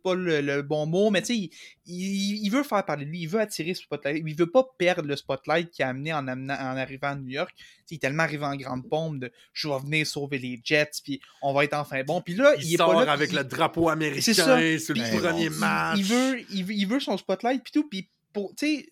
pas, 0.03 0.15
le, 0.15 0.61
bon 0.61 0.85
mot, 0.85 1.09
mais 1.09 1.21
tu 1.21 1.35
sais, 1.35 1.49
il, 1.85 2.49
veut 2.49 2.63
faire 2.63 2.85
parler 2.85 3.05
de 3.05 3.09
lui, 3.09 3.21
il 3.21 3.29
veut 3.29 3.39
attirer 3.39 3.73
ce 3.73 3.83
spotlight, 3.83 4.23
il 4.25 4.35
veut 4.35 4.49
pas 4.49 4.65
perdre 4.77 5.07
le 5.07 5.15
spotlight 5.15 5.69
qu'il 5.71 5.83
a 5.83 5.89
amené 5.89 6.13
en, 6.13 6.27
en 6.27 6.49
arrivant 6.49 7.09
à 7.09 7.15
New 7.15 7.29
York. 7.29 7.53
il 7.89 7.95
est 7.95 7.99
tellement 7.99 8.23
arrivé 8.23 8.45
en 8.45 8.55
grande 8.55 8.87
pompe 8.89 9.19
de 9.19 9.31
je 9.53 9.67
vais 9.67 9.79
venir 9.79 10.07
sauver 10.07 10.37
les 10.37 10.59
Jets, 10.63 11.01
puis 11.03 11.19
on 11.41 11.53
va 11.53 11.65
être 11.65 11.75
enfin 11.75 12.03
bon. 12.03 12.21
Puis 12.21 12.35
là, 12.35 12.53
il, 12.57 12.77
sort 12.77 12.93
pas 12.93 13.05
là, 13.05 13.11
avec 13.11 13.31
le 13.31 13.43
drapeau 13.43 13.89
américain 13.89 14.33
sur 14.33 14.95
le 14.95 15.19
premier 15.19 15.49
match. 15.49 15.97
Il 15.97 16.05
veut, 16.05 16.39
il 16.51 16.87
veut, 16.87 16.99
son 16.99 17.17
spotlight, 17.17 17.63
puis 17.63 17.73
tout, 17.73 17.87
puis 17.87 18.09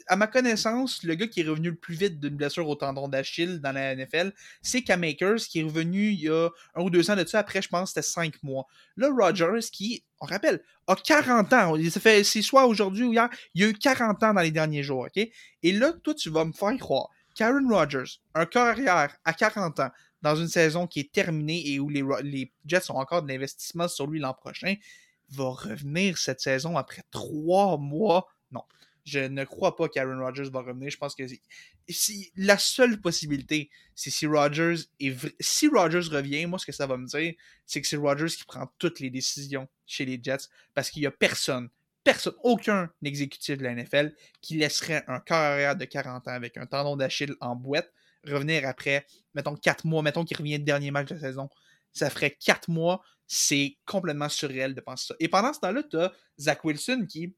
à 0.08 0.16
ma 0.16 0.28
connaissance, 0.28 1.04
le 1.04 1.16
gars 1.16 1.28
qui 1.28 1.42
est 1.42 1.48
revenu 1.48 1.70
le 1.70 1.76
plus 1.76 1.96
vite 1.96 2.20
d'une 2.20 2.36
blessure 2.36 2.68
au 2.68 2.76
tendon 2.76 3.08
d'Achille 3.08 3.60
dans 3.62 3.72
la 3.72 3.96
NFL, 3.96 4.34
c'est 4.62 4.82
Cam 4.82 5.00
Makers, 5.00 5.40
qui 5.50 5.60
est 5.60 5.64
revenu 5.64 6.10
il 6.12 6.22
y 6.22 6.30
a 6.30 6.50
un 6.76 6.82
ou 6.82 6.90
deux 6.90 7.10
ans 7.10 7.16
de 7.16 7.26
ça. 7.26 7.40
Après, 7.40 7.62
je 7.62 7.70
pense 7.70 7.94
que 7.94 8.02
c'était 8.02 8.14
cinq 8.14 8.42
mois. 8.44 8.66
Là, 8.98 9.10
Rogers, 9.10 9.70
qui, 9.72 10.04
on 10.20 10.26
rappelle, 10.26 10.62
a 10.88 10.96
40 10.96 11.54
ans. 11.54 11.76
C'est 11.92 12.42
soit 12.42 12.66
aujourd'hui 12.66 13.04
ou 13.04 13.14
hier, 13.14 13.30
il 13.56 13.64
a 13.64 13.68
eu 13.68 13.74
40 13.74 14.24
ans 14.24 14.34
dans 14.34 14.42
les 14.42 14.52
derniers 14.52 14.84
jours, 14.84 15.08
OK? 15.08 15.18
Et 15.64 15.72
là, 15.72 15.94
toi, 16.04 16.14
tu 16.14 16.30
vas 16.30 16.46
me 16.46 16.52
faire 16.52 16.78
croire 16.78 17.10
Karen 17.36 17.72
Rogers, 17.72 18.20
un 18.36 18.46
carrière 18.46 19.16
à 19.26 19.34
40 19.34 19.80
ans, 19.80 19.90
dans 20.22 20.36
une 20.36 20.48
saison 20.48 20.88
qui 20.88 21.00
est 21.02 21.12
terminée 21.12 21.70
et 21.70 21.80
où 21.80 21.90
les, 21.90 22.04
les 22.24 22.52
Jets 22.66 22.90
ont 22.92 22.98
encore 22.98 23.24
de 23.24 23.28
l'investissement 23.28 23.88
sur 23.88 24.08
lui 24.08 24.20
l'an 24.20 24.34
prochain, 24.34 24.76
va 25.30 25.50
revenir 25.50 26.18
cette 26.18 26.40
saison 26.40 26.78
après 26.78 27.04
trois 27.12 27.78
mois? 27.78 28.28
Non, 28.52 28.64
je 29.04 29.20
ne 29.20 29.44
crois 29.44 29.76
pas 29.76 29.90
qu'Aaron 29.90 30.20
Rodgers 30.20 30.50
va 30.50 30.62
revenir. 30.62 30.90
Je 30.90 30.98
pense 30.98 31.16
que 31.16 31.24
si, 31.90 32.32
la 32.36 32.58
seule 32.58 33.02
possibilité, 33.02 33.70
c'est 33.96 34.10
si 34.10 34.26
Rodgers 34.26 34.76
est 35.00 35.16
si 35.40 35.68
Rodgers 35.68 36.10
revient, 36.10 36.46
moi 36.46 36.60
ce 36.60 36.66
que 36.66 36.72
ça 36.72 36.88
va 36.88 36.98
me 36.98 37.06
dire, 37.06 37.34
c'est 37.66 37.82
que 37.82 37.88
c'est 37.88 37.98
Rodgers 37.98 38.36
qui 38.36 38.46
prend 38.46 38.72
toutes 38.80 39.00
les 39.00 39.10
décisions 39.10 39.68
chez 39.86 40.06
les 40.06 40.20
Jets 40.22 40.48
parce 40.74 40.90
qu'il 40.90 41.02
n'y 41.02 41.08
a 41.08 41.12
personne, 41.12 41.70
personne, 42.04 42.34
aucun 42.44 42.90
exécutif 43.04 43.58
de 43.58 43.64
la 43.64 43.76
NFL 43.76 44.14
qui 44.42 44.58
laisserait 44.58 45.04
un 45.08 45.20
carrière 45.20 45.76
de 45.76 45.86
40 45.86 46.28
ans 46.28 46.32
avec 46.32 46.58
un 46.58 46.66
tendon 46.66 46.96
d'Achille 46.96 47.36
en 47.42 47.56
boîte 47.56 47.92
revenir 48.26 48.68
après, 48.68 49.06
mettons 49.34 49.56
4 49.56 49.86
mois, 49.86 50.02
mettons 50.02 50.24
qu'il 50.24 50.38
revient 50.38 50.58
le 50.58 50.64
dernier 50.64 50.92
match 50.92 51.10
de 51.10 51.16
la 51.16 51.22
saison. 51.22 51.50
Ça 51.92 52.10
ferait 52.10 52.32
4 52.32 52.70
mois, 52.70 53.02
c'est 53.28 53.78
complètement 53.86 54.30
surréel 54.30 54.74
de 54.74 54.82
penser 54.82 55.08
ça. 55.08 55.16
Et 55.20 55.28
pendant 55.28 55.54
ce 55.54 55.60
temps-là, 55.60 55.84
tu 55.84 55.98
as 55.98 56.12
Zach 56.40 56.64
Wilson 56.64 57.06
qui 57.08 57.36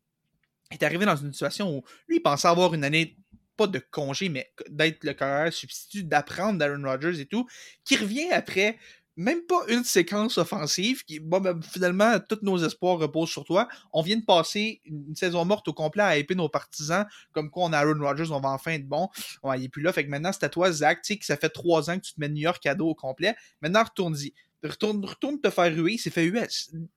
est 0.71 0.84
arrivé 0.84 1.06
dans 1.06 1.15
une 1.15 1.32
situation 1.32 1.78
où 1.78 1.84
lui, 2.08 2.17
il 2.17 2.21
pensait 2.21 2.47
avoir 2.47 2.73
une 2.73 2.84
année, 2.84 3.17
pas 3.58 3.67
de 3.67 3.80
congé, 3.80 4.30
mais 4.30 4.51
d'être 4.69 5.04
le 5.04 5.13
carrière 5.13 5.54
substitut, 5.54 6.04
d'apprendre 6.04 6.60
d'Aaron 6.60 6.84
Rodgers 6.84 7.19
et 7.19 7.25
tout, 7.25 7.45
qui 7.84 7.95
revient 7.95 8.32
après 8.32 8.78
même 9.17 9.41
pas 9.45 9.62
une 9.69 9.84
séquence 9.84 10.38
offensive 10.38 11.04
qui, 11.06 11.19
bon, 11.19 11.39
ben, 11.39 11.62
finalement, 11.62 12.19
tous 12.19 12.39
nos 12.41 12.58
espoirs 12.58 12.97
reposent 12.97 13.30
sur 13.30 13.45
toi. 13.45 13.67
On 13.93 14.01
vient 14.01 14.17
de 14.17 14.25
passer 14.25 14.82
une 14.84 15.15
saison 15.15 15.45
morte 15.45 15.67
au 15.67 15.73
complet 15.73 16.04
à 16.04 16.17
épier 16.17 16.36
nos 16.36 16.49
partisans, 16.49 17.06
comme 17.32 17.49
quoi 17.49 17.65
on 17.65 17.73
a 17.73 17.80
Aaron 17.80 17.99
Rodgers, 17.99 18.32
on 18.32 18.41
va 18.41 18.49
enfin 18.49 18.71
être 18.71 18.88
bon. 18.88 19.08
il 19.56 19.63
est 19.63 19.69
plus 19.69 19.82
là. 19.82 19.93
Fait 19.93 20.06
que 20.06 20.10
maintenant, 20.10 20.32
c'est 20.34 20.43
à 20.43 20.49
toi, 20.49 20.71
Zach, 20.71 21.01
tu 21.01 21.13
sais, 21.13 21.19
que 21.19 21.25
ça 21.25 21.38
fait 21.38 21.49
trois 21.49 21.89
ans 21.89 21.97
que 21.97 22.06
tu 22.06 22.13
te 22.13 22.19
mets 22.19 22.30
New 22.30 22.41
York 22.41 22.62
cadeau 22.62 22.89
au 22.89 22.95
complet. 22.95 23.36
Maintenant, 23.62 23.84
retourne-y. 23.84 24.34
Retourne, 24.65 25.04
retourne 25.06 25.39
te 25.39 25.49
faire 25.49 25.73
huer. 25.75 25.93
Il 25.93 25.97
s'est 25.97 26.10
fait 26.10 26.25
huer. 26.25 26.45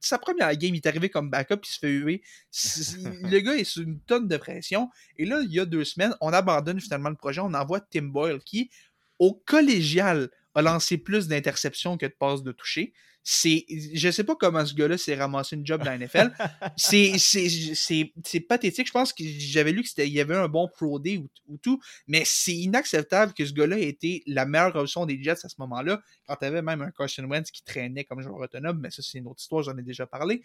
Sa 0.00 0.18
première 0.18 0.54
game, 0.56 0.74
il 0.74 0.78
est 0.78 0.86
arrivé 0.86 1.08
comme 1.08 1.30
backup, 1.30 1.60
il 1.62 1.68
se 1.68 1.78
fait 1.78 1.90
huer. 1.90 2.22
le 3.22 3.38
gars 3.40 3.56
est 3.56 3.64
sous 3.64 3.82
une 3.82 4.00
tonne 4.00 4.28
de 4.28 4.36
pression. 4.36 4.90
Et 5.16 5.24
là, 5.24 5.40
il 5.42 5.52
y 5.52 5.60
a 5.60 5.64
deux 5.66 5.84
semaines, 5.84 6.14
on 6.20 6.32
abandonne 6.32 6.80
finalement 6.80 7.10
le 7.10 7.16
projet. 7.16 7.40
On 7.40 7.54
envoie 7.54 7.80
Tim 7.80 8.04
Boyle 8.04 8.40
qui, 8.40 8.70
au 9.18 9.34
collégial, 9.34 10.30
a 10.54 10.62
lancé 10.62 10.98
plus 10.98 11.28
d'interceptions 11.28 11.96
que 11.96 12.06
de 12.06 12.14
passes 12.18 12.42
de 12.42 12.52
toucher 12.52 12.92
c'est 13.30 13.66
je 13.92 14.10
sais 14.10 14.24
pas 14.24 14.36
comment 14.36 14.64
ce 14.64 14.72
gars-là 14.72 14.96
s'est 14.96 15.14
ramassé 15.14 15.54
une 15.54 15.66
job 15.66 15.84
dans 15.84 15.90
la 15.90 15.98
NFL. 15.98 16.32
c'est 16.78 18.40
pathétique. 18.48 18.86
Je 18.86 18.92
pense 18.92 19.12
que 19.12 19.22
j'avais 19.22 19.72
lu 19.72 19.82
qu'il 19.82 20.08
y 20.08 20.18
avait 20.18 20.34
un 20.34 20.48
bon 20.48 20.66
Pro 20.66 20.98
Day 20.98 21.18
ou, 21.46 21.58
tout, 21.58 21.78
mais 22.06 22.22
c'est 22.24 22.54
inacceptable 22.54 23.34
que 23.34 23.44
ce 23.44 23.52
gars-là 23.52 23.78
ait 23.78 23.88
été 23.88 24.22
la 24.26 24.46
meilleure 24.46 24.74
option 24.76 25.04
des 25.04 25.22
Jets 25.22 25.44
à 25.44 25.50
ce 25.50 25.56
moment-là, 25.58 26.00
quand 26.26 26.36
tu 26.36 26.46
avais 26.46 26.62
même 26.62 26.80
un 26.80 26.90
Carson 26.90 27.24
Wentz 27.24 27.50
qui 27.50 27.62
traînait 27.62 28.04
comme 28.04 28.22
joueur 28.22 28.38
autonome, 28.38 28.80
mais 28.80 28.90
ça, 28.90 29.02
c'est 29.02 29.18
une 29.18 29.26
autre 29.26 29.42
histoire, 29.42 29.62
j'en 29.62 29.76
ai 29.76 29.82
déjà 29.82 30.06
parlé. 30.06 30.40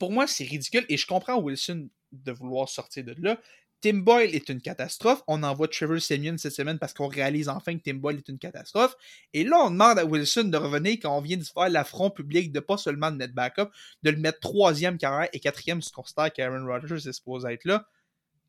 Pour 0.00 0.10
moi, 0.10 0.26
c'est 0.26 0.44
ridicule 0.44 0.84
et 0.88 0.96
je 0.96 1.06
comprends 1.06 1.38
Wilson 1.40 1.88
de 2.10 2.32
vouloir 2.32 2.68
sortir 2.68 3.04
de 3.04 3.14
là. 3.18 3.40
Tim 3.80 3.98
Boyle 3.98 4.34
est 4.34 4.48
une 4.48 4.60
catastrophe. 4.60 5.22
On 5.26 5.42
envoie 5.42 5.68
Trevor 5.68 6.00
Simeon 6.00 6.36
cette 6.36 6.52
semaine 6.52 6.78
parce 6.78 6.92
qu'on 6.92 7.08
réalise 7.08 7.48
enfin 7.48 7.76
que 7.76 7.82
Tim 7.82 7.94
Boyle 7.94 8.18
est 8.18 8.28
une 8.28 8.38
catastrophe. 8.38 8.94
Et 9.32 9.44
là, 9.44 9.58
on 9.60 9.70
demande 9.70 9.98
à 9.98 10.04
Wilson 10.04 10.44
de 10.44 10.56
revenir 10.56 10.98
quand 11.00 11.16
on 11.16 11.20
vient 11.20 11.38
de 11.38 11.44
faire 11.44 11.70
l'affront 11.70 12.10
public 12.10 12.52
de 12.52 12.60
pas 12.60 12.76
seulement 12.76 13.10
de 13.10 13.16
mettre 13.16 13.34
backup, 13.34 13.70
de 14.02 14.10
le 14.10 14.18
mettre 14.18 14.40
troisième 14.40 14.98
carrière 14.98 15.28
et 15.32 15.40
quatrième 15.40 15.80
si 15.80 15.92
on 15.96 16.02
qu'Aaron 16.30 16.66
Rodgers 16.66 17.08
est 17.08 17.12
supposé 17.12 17.48
être 17.52 17.64
là. 17.64 17.86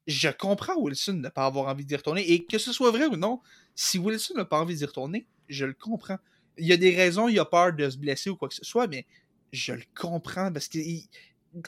Je 0.07 0.29
comprends 0.29 0.75
Wilson 0.77 1.13
de 1.13 1.19
ne 1.19 1.29
pas 1.29 1.45
avoir 1.45 1.67
envie 1.67 1.85
d'y 1.85 1.95
retourner. 1.95 2.29
Et 2.29 2.43
que 2.45 2.57
ce 2.57 2.73
soit 2.73 2.91
vrai 2.91 3.05
ou 3.05 3.15
non, 3.15 3.39
si 3.75 3.99
Wilson 3.99 4.33
n'a 4.35 4.45
pas 4.45 4.59
envie 4.59 4.75
d'y 4.75 4.85
retourner, 4.85 5.27
je 5.47 5.65
le 5.65 5.73
comprends. 5.73 6.17
Il 6.57 6.65
y 6.65 6.73
a 6.73 6.77
des 6.77 6.93
raisons, 6.93 7.29
il 7.29 7.39
a 7.39 7.45
peur 7.45 7.71
de 7.71 7.89
se 7.89 7.97
blesser 7.97 8.29
ou 8.29 8.35
quoi 8.35 8.49
que 8.49 8.55
ce 8.55 8.65
soit, 8.65 8.87
mais 8.87 9.05
je 9.53 9.73
le 9.73 9.83
comprends 9.95 10.51
parce 10.51 10.67
que 10.67 10.79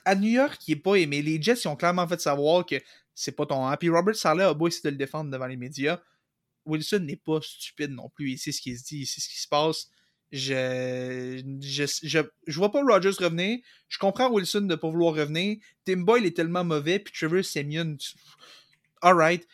à 0.06 0.15
New 0.15 0.30
York, 0.30 0.62
il 0.67 0.76
n'est 0.76 0.82
pas 0.82 0.95
aimé. 0.95 1.21
Les 1.21 1.41
Jets, 1.41 1.62
ils 1.63 1.67
ont 1.67 1.76
clairement 1.76 2.08
fait 2.08 2.19
savoir 2.19 2.65
que 2.65 2.76
c'est 3.15 3.32
pas 3.34 3.45
ton. 3.45 3.76
Puis 3.78 3.89
Robert 3.89 4.15
Saleh 4.15 4.43
a 4.43 4.54
beau 4.54 4.67
essayer 4.67 4.84
de 4.84 4.89
le 4.89 4.97
défendre 4.97 5.32
devant 5.32 5.47
les 5.47 5.58
médias. 5.58 5.99
Wilson 6.65 6.99
n'est 6.99 7.17
pas 7.17 7.39
stupide 7.41 7.91
non 7.91 8.10
plus. 8.10 8.32
Il 8.32 8.38
sait 8.38 8.52
ce 8.52 8.62
qui 8.62 8.78
se 8.78 8.84
dit, 8.84 8.99
il 8.99 9.06
sait 9.06 9.21
ce 9.21 9.30
qui 9.30 9.39
se 9.39 9.47
passe. 9.47 9.88
Je, 10.32 11.41
je, 11.62 11.84
je, 12.04 12.19
je 12.47 12.58
vois 12.58 12.71
pas 12.71 12.82
Rogers 12.82 13.12
revenir. 13.19 13.60
Je 13.88 13.99
comprends 13.99 14.32
Wilson 14.32 14.62
de 14.62 14.76
pas 14.76 14.89
vouloir 14.89 15.13
revenir. 15.13 15.58
Tim 15.86 15.97
Boyle 15.97 16.26
est 16.26 16.36
tellement 16.36 16.63
mauvais, 16.63 16.99
puis 16.99 17.13
Trevor 17.13 17.43
Simeon. 17.43 17.97
Alright 19.02 19.45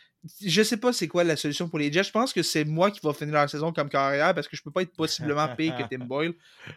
je 0.41 0.63
sais 0.63 0.77
pas 0.77 0.91
c'est 0.91 1.07
quoi 1.07 1.23
la 1.23 1.35
solution 1.35 1.69
pour 1.69 1.79
les 1.79 1.91
Jets. 1.91 2.03
Je 2.03 2.11
pense 2.11 2.33
que 2.33 2.43
c'est 2.43 2.65
moi 2.65 2.91
qui 2.91 2.99
va 3.01 3.13
finir 3.13 3.35
la 3.35 3.47
saison 3.47 3.71
comme 3.71 3.89
carrière 3.89 4.33
parce 4.35 4.47
que 4.47 4.57
je 4.57 4.63
peux 4.63 4.71
pas 4.71 4.81
être 4.81 4.95
possiblement 4.95 5.47
pire 5.55 5.75
que 5.77 5.83
Tim 5.83 6.05
Boyle. 6.05 6.33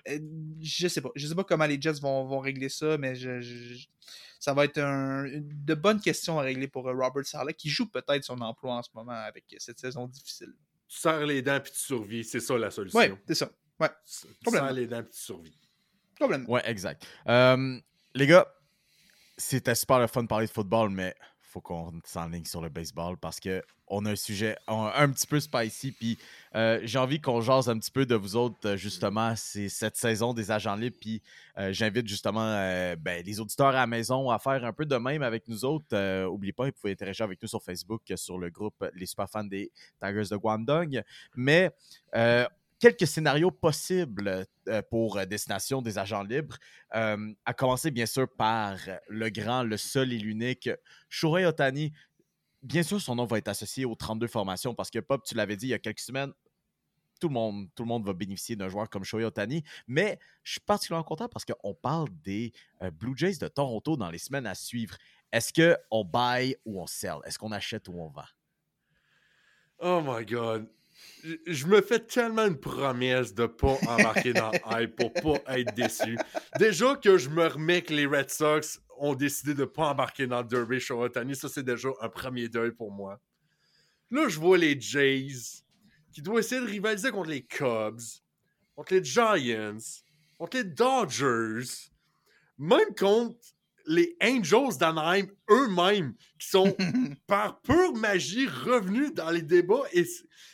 Euh, 0.09 0.19
je 0.61 0.89
sais 0.89 1.01
pas. 1.01 1.11
Je 1.15 1.27
sais 1.27 1.35
pas 1.35 1.45
comment 1.45 1.67
les 1.67 1.81
Jets 1.81 2.01
vont, 2.01 2.25
vont 2.25 2.39
régler 2.39 2.69
ça, 2.69 2.97
mais 2.99 3.15
je, 3.15 3.87
ça 4.39 4.55
va 4.55 4.65
être 4.65 4.79
un, 4.79 5.27
de 5.29 5.75
bonnes 5.75 6.01
questions 6.01 6.39
à 6.39 6.43
régler 6.43 6.69
pour 6.69 6.89
euh, 6.89 6.95
Robert 6.95 7.27
Saleh 7.27 7.55
qui 7.55 7.69
joue 7.69 7.87
peut-être 7.87 8.25
son 8.25 8.41
emploi 8.41 8.75
en 8.75 8.83
ce 8.83 8.91
moment 8.95 9.13
avec 9.13 9.45
cette 9.59 9.79
saison 9.79 10.07
difficile. 10.07 10.55
Tu 10.89 10.99
serres 10.99 11.27
les 11.27 11.43
dents 11.43 11.61
puis 11.61 11.73
tu 11.73 11.79
survis. 11.79 12.25
C'est 12.25 12.41
ça 12.41 12.57
la 12.57 12.71
solution. 12.71 12.99
Oui, 12.99 13.07
c'est 13.27 13.35
ça. 13.35 13.51
Ouais. 13.81 13.91
Tu 14.05 14.51
serres 14.51 14.73
les 14.73 14.87
dents 14.87 15.03
puis 15.03 15.13
tu 15.13 15.21
survis. 15.21 15.59
Problème. 16.17 16.45
Ouais, 16.49 16.63
exact. 16.65 17.05
Euh, 17.29 17.81
les 18.15 18.27
gars, 18.27 18.47
c'était 19.37 19.75
super 19.75 19.99
le 19.99 20.07
fun 20.07 20.23
de 20.23 20.29
parler 20.29 20.47
de 20.47 20.53
football, 20.53 20.91
mais 20.91 21.15
faut 21.53 21.61
qu'on 21.61 21.93
s'enligne 22.05 22.45
sur 22.45 22.63
le 22.63 22.71
baseball 22.71 23.19
parce 23.19 23.39
que 23.39 23.63
on 23.89 24.07
a 24.07 24.13
un 24.13 24.17
sujet 24.17 24.57
un, 24.69 25.11
petit 25.11 25.27
peu 25.27 25.39
spicy. 25.39 25.93
Puis 25.93 26.19
euh, 26.55 26.81
j'ai 26.83 26.99
envie 26.99 27.21
qu'on 27.21 27.43
jase 27.43 27.69
un 27.69 27.79
petit 27.79 27.91
peu 27.91 28.07
de 28.07 28.15
vous 28.15 28.37
autres, 28.37 28.57
euh, 28.67 28.77
justement, 28.77 29.35
c'est 29.37 29.69
cette 29.69 29.97
saison 29.97 30.33
des 30.33 30.51
agents 30.51 30.77
libres. 30.77 30.97
Puis 30.99 31.21
euh, 31.59 31.75
j'invite 31.75 32.09
justement 32.09 32.47
ben, 32.99 33.23
les 33.25 33.39
auditeurs 33.39 33.69
à 33.69 33.73
la 33.73 33.87
maison 33.87 34.31
à 34.31 34.39
faire 34.39 34.65
un 34.65 34.73
peu 34.73 34.87
de 34.87 34.97
même 34.97 35.23
avec 35.23 35.47
nous 35.47 35.65
autres. 35.67 35.95
N'oubliez 36.25 36.55
pas, 36.55 36.65
vous 36.65 36.73
pouvez 36.73 36.93
interagir 36.93 37.25
avec 37.25 37.43
nous 37.43 37.49
sur 37.49 37.63
Facebook, 37.63 38.01
sur 38.17 38.39
le 38.39 38.49
groupe 38.49 38.83
Les 38.95 39.07
Super 39.07 39.29
Fans 39.29 39.45
des 39.45 39.71
Tigers 40.03 40.29
de 40.31 40.37
Guangdong. 40.37 41.03
Mais 41.37 41.71
quelques 42.83 43.07
scénarios 43.07 43.53
possibles 43.53 44.45
euh, 44.69 44.83
pour 44.91 45.17
euh, 45.17 45.25
Destination 45.25 45.83
des 45.83 45.99
agents 45.99 46.25
libres, 46.25 46.57
euh, 46.97 47.33
à 47.45 47.55
commencer 47.55 47.93
bien 47.93 48.07
sûr 48.07 48.29
par 48.29 48.77
le 49.09 49.31
grand, 49.31 49.63
le 49.63 49.77
seul 49.77 50.13
et 50.13 50.19
l'unique 50.19 50.69
Shohei 51.09 51.47
Otani. 51.47 51.93
Bien 52.61 52.83
sûr, 52.83 53.01
son 53.01 53.15
nom 53.15 53.25
va 53.25 53.39
être 53.39 53.47
associé 53.47 53.85
aux 53.85 53.95
32 53.95 54.27
formations 54.27 54.75
parce 54.75 54.91
que 54.91 54.99
Pop, 54.99 55.23
tu 55.25 55.37
l'avais 55.37 55.57
dit 55.57 55.67
il 55.67 55.71
y 55.71 55.75
a 55.75 55.79
quelques 55.79 56.01
semaines, 56.01 56.33
tout 57.21 57.29
le 57.29 57.35
monde, 57.35 57.69
tout 57.77 57.85
le 57.85 57.89
monde 57.89 58.05
va 58.05 58.15
bénéficier 58.15 58.57
d'un 58.57 58.69
joueur 58.69 58.91
comme 58.91 59.05
Shohei 59.05 59.25
Otani. 59.25 59.63
Mais 59.87 60.19
je 60.43 60.53
suis 60.53 60.61
particulièrement 60.61 61.05
content 61.05 61.29
parce 61.29 61.45
qu'on 61.45 61.75
parle 61.75 62.09
des 62.25 62.53
Blue 62.95 63.17
Jays 63.17 63.37
de 63.37 63.47
Toronto 63.47 63.97
dans 63.97 64.11
les 64.11 64.19
semaines 64.19 64.47
à 64.47 64.57
suivre. 64.57 64.97
Est-ce 65.31 65.53
qu'on 65.53 66.05
buy 66.05 66.57
ou 66.65 66.83
on 66.83 66.89
sell? 66.89 67.19
Est-ce 67.25 67.39
qu'on 67.39 67.53
achète 67.53 67.87
ou 67.87 67.95
on 68.01 68.09
vend? 68.09 68.27
Oh 69.79 70.01
my 70.05 70.27
God 70.27 70.69
je 71.47 71.67
me 71.67 71.81
fais 71.81 72.01
tellement 72.01 72.47
une 72.47 72.59
promesse 72.59 73.35
de 73.35 73.47
pas 73.47 73.79
embarquer 73.87 74.33
dans 74.33 74.51
hype 74.71 74.97
pour 74.97 75.13
pas 75.13 75.59
être 75.59 75.75
déçu. 75.75 76.17
Déjà 76.59 76.97
que 76.97 77.19
je 77.19 77.29
me 77.29 77.47
remets 77.47 77.83
que 77.83 77.95
les 77.95 78.07
Red 78.07 78.31
Sox 78.31 78.81
ont 78.99 79.15
décidé 79.15 79.55
de 79.55 79.65
pas 79.65 79.89
embarquer 79.89 80.27
dans 80.27 80.43
le 80.43 80.49
Derby 80.49 80.79
Otani, 80.91 81.37
ça 81.37 81.49
c'est 81.49 81.63
déjà 81.63 81.89
un 82.01 82.09
premier 82.09 82.49
deuil 82.49 82.73
pour 82.73 82.91
moi. 82.91 83.21
Là, 84.11 84.29
je 84.29 84.39
vois 84.39 84.59
les 84.59 84.79
Jays 84.81 85.63
qui 86.13 86.23
doivent 86.23 86.41
essayer 86.41 86.61
de 86.61 86.67
rivaliser 86.67 87.11
contre 87.11 87.31
les 87.31 87.43
Cubs, 87.43 88.01
contre 88.75 88.95
les 88.95 89.03
Giants, 89.03 89.79
contre 90.39 90.59
les 90.59 90.65
Dodgers, 90.65 91.91
même 92.59 92.95
contre 92.99 93.52
les 93.87 94.17
Angels 94.23 94.79
d'Anaheim 94.79 95.27
eux-mêmes, 95.51 96.15
qui 96.39 96.49
sont 96.49 96.77
par 97.27 97.61
pure 97.63 97.95
magie 97.95 98.47
revenus 98.47 99.13
dans 99.15 99.31
les 99.31 99.43
débats 99.43 99.85
et, 99.93 100.05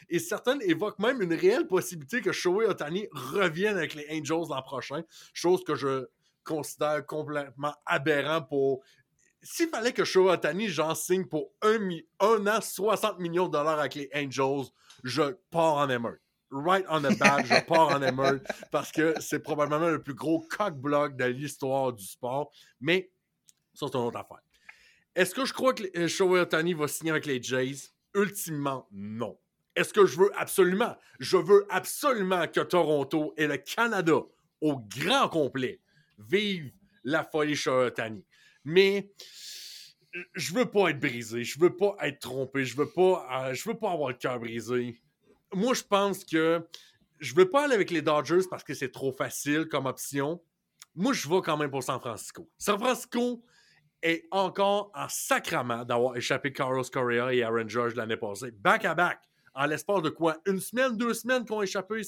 et 0.08 0.18
certaines 0.18 0.62
évoquent 0.62 0.98
même 0.98 1.22
une 1.22 1.34
réelle 1.34 1.66
possibilité 1.66 2.20
que 2.20 2.32
Shohei 2.32 2.66
Otani 2.66 3.06
revienne 3.12 3.76
avec 3.76 3.94
les 3.94 4.06
Angels 4.10 4.48
l'an 4.50 4.62
prochain, 4.62 5.02
chose 5.32 5.62
que 5.64 5.74
je 5.74 6.06
considère 6.44 7.04
complètement 7.06 7.74
aberrant 7.86 8.42
pour. 8.42 8.82
S'il 9.42 9.68
fallait 9.68 9.92
que 9.92 10.04
Shohei 10.04 10.32
Otani, 10.32 10.68
j'en 10.68 10.94
signe 10.94 11.26
pour 11.26 11.52
un, 11.62 11.78
un 12.20 12.46
an, 12.46 12.60
60 12.60 13.18
millions 13.18 13.46
de 13.46 13.52
dollars 13.52 13.78
avec 13.78 13.94
les 13.94 14.10
Angels, 14.14 14.66
je 15.04 15.34
pars 15.50 15.76
en 15.76 15.88
émeute 15.88 16.20
right 16.50 16.84
on 16.88 17.02
the 17.02 17.16
bat, 17.18 17.44
je 17.44 17.60
pars 17.66 17.88
en 17.88 18.02
émeute 18.02 18.46
parce 18.70 18.92
que 18.92 19.14
c'est 19.20 19.40
probablement 19.40 19.88
le 19.88 20.02
plus 20.02 20.14
gros 20.14 20.46
cock-block 20.50 21.16
de 21.16 21.24
l'histoire 21.24 21.92
du 21.92 22.04
sport. 22.04 22.50
Mais 22.80 23.10
ça, 23.78 23.86
c'est 23.86 23.96
une 23.96 24.04
autre 24.04 24.18
affaire. 24.18 24.42
Est-ce 25.14 25.34
que 25.34 25.44
je 25.44 25.52
crois 25.52 25.72
que 25.72 25.84
euh, 25.96 26.08
Shohei 26.08 26.40
Otani 26.40 26.74
va 26.74 26.88
signer 26.88 27.12
avec 27.12 27.26
les 27.26 27.40
Jays? 27.40 27.90
Ultimement, 28.14 28.88
non. 28.90 29.38
Est-ce 29.76 29.92
que 29.92 30.04
je 30.04 30.18
veux 30.18 30.30
absolument? 30.36 30.96
Je 31.20 31.36
veux 31.36 31.64
absolument 31.70 32.48
que 32.48 32.60
Toronto 32.60 33.34
et 33.36 33.46
le 33.46 33.56
Canada 33.56 34.20
au 34.60 34.76
grand 34.78 35.28
complet 35.28 35.80
vivent 36.18 36.72
la 37.04 37.22
folie 37.22 37.54
Shohei 37.54 37.86
Otani. 37.86 38.24
Mais 38.64 39.12
je 40.34 40.54
veux 40.54 40.66
pas 40.66 40.90
être 40.90 40.98
brisé, 40.98 41.44
je 41.44 41.60
veux 41.60 41.76
pas 41.76 41.94
être 42.00 42.18
trompé, 42.18 42.64
je 42.64 42.76
veux 42.76 42.90
pas, 42.90 43.26
euh, 43.32 43.54
je 43.54 43.68
veux 43.68 43.76
pas 43.76 43.92
avoir 43.92 44.08
le 44.08 44.16
cœur 44.16 44.40
brisé. 44.40 45.00
Moi, 45.52 45.74
je 45.74 45.82
pense 45.84 46.24
que 46.24 46.66
je 47.20 47.34
veux 47.34 47.48
pas 47.48 47.64
aller 47.64 47.74
avec 47.74 47.90
les 47.90 48.02
Dodgers 48.02 48.46
parce 48.50 48.64
que 48.64 48.74
c'est 48.74 48.90
trop 48.90 49.12
facile 49.12 49.66
comme 49.66 49.86
option. 49.86 50.42
Moi, 50.96 51.12
je 51.12 51.28
vais 51.28 51.40
quand 51.44 51.56
même 51.56 51.70
pour 51.70 51.84
San 51.84 52.00
Francisco. 52.00 52.50
San 52.58 52.78
Francisco, 52.78 53.44
est 54.02 54.24
encore 54.30 54.90
en 54.94 55.08
sacrament 55.08 55.84
d'avoir 55.84 56.16
échappé 56.16 56.52
Carlos 56.52 56.84
Correa 56.84 57.32
et 57.34 57.42
Aaron 57.42 57.68
Judge 57.68 57.94
l'année 57.94 58.16
passée. 58.16 58.50
Back 58.50 58.84
à 58.84 58.94
back. 58.94 59.20
En 59.54 59.66
l'espace 59.66 60.02
de 60.02 60.10
quoi? 60.10 60.36
Une 60.46 60.60
semaine, 60.60 60.96
deux 60.96 61.14
semaines 61.14 61.44
qu'on 61.44 61.60
a 61.60 61.64
échappé 61.64 62.02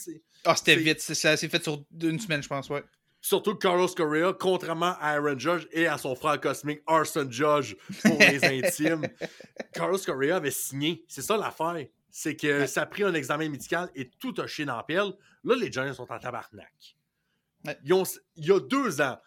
Ah, 0.45 0.55
c'était 0.55 0.77
vite. 0.77 1.01
C'est 1.01 1.37
fait 1.49 1.63
sur 1.63 1.85
une 2.01 2.21
semaine, 2.21 2.43
je 2.43 2.49
pense, 2.49 2.71
ouais. 2.71 2.85
Surtout 3.23 3.55
Carlos 3.55 3.89
Correa, 3.89 4.33
contrairement 4.33 4.97
à 4.99 5.15
Aaron 5.17 5.39
Judge 5.39 5.67
et 5.73 5.87
à 5.87 5.99
son 5.99 6.15
frère 6.15 6.41
cosmique 6.41 6.81
Arson 6.87 7.29
Judge 7.31 7.75
pour 8.03 8.17
les 8.19 8.43
intimes, 8.65 9.07
Carlos 9.75 9.99
Correa 9.99 10.37
avait 10.37 10.51
signé. 10.51 11.05
C'est 11.07 11.23
ça 11.23 11.37
l'affaire. 11.37 11.87
C'est 12.11 12.35
que 12.35 12.67
ça 12.67 12.83
a 12.83 12.87
pris 12.87 13.03
un 13.03 13.13
examen 13.15 13.49
médical 13.49 13.91
et 13.95 14.09
tout 14.19 14.35
a 14.39 14.47
chié 14.47 14.65
dans 14.65 14.77
la 14.77 14.83
pelle. 14.83 15.13
Là, 15.45 15.55
les 15.55 15.71
Giants 15.71 15.93
sont 15.93 16.11
en 16.11 16.19
tabarnak. 16.19 16.97
Ont, 17.91 18.05
il 18.37 18.47
y 18.47 18.53
a 18.53 18.59
deux 18.59 19.01
ans, 19.03 19.19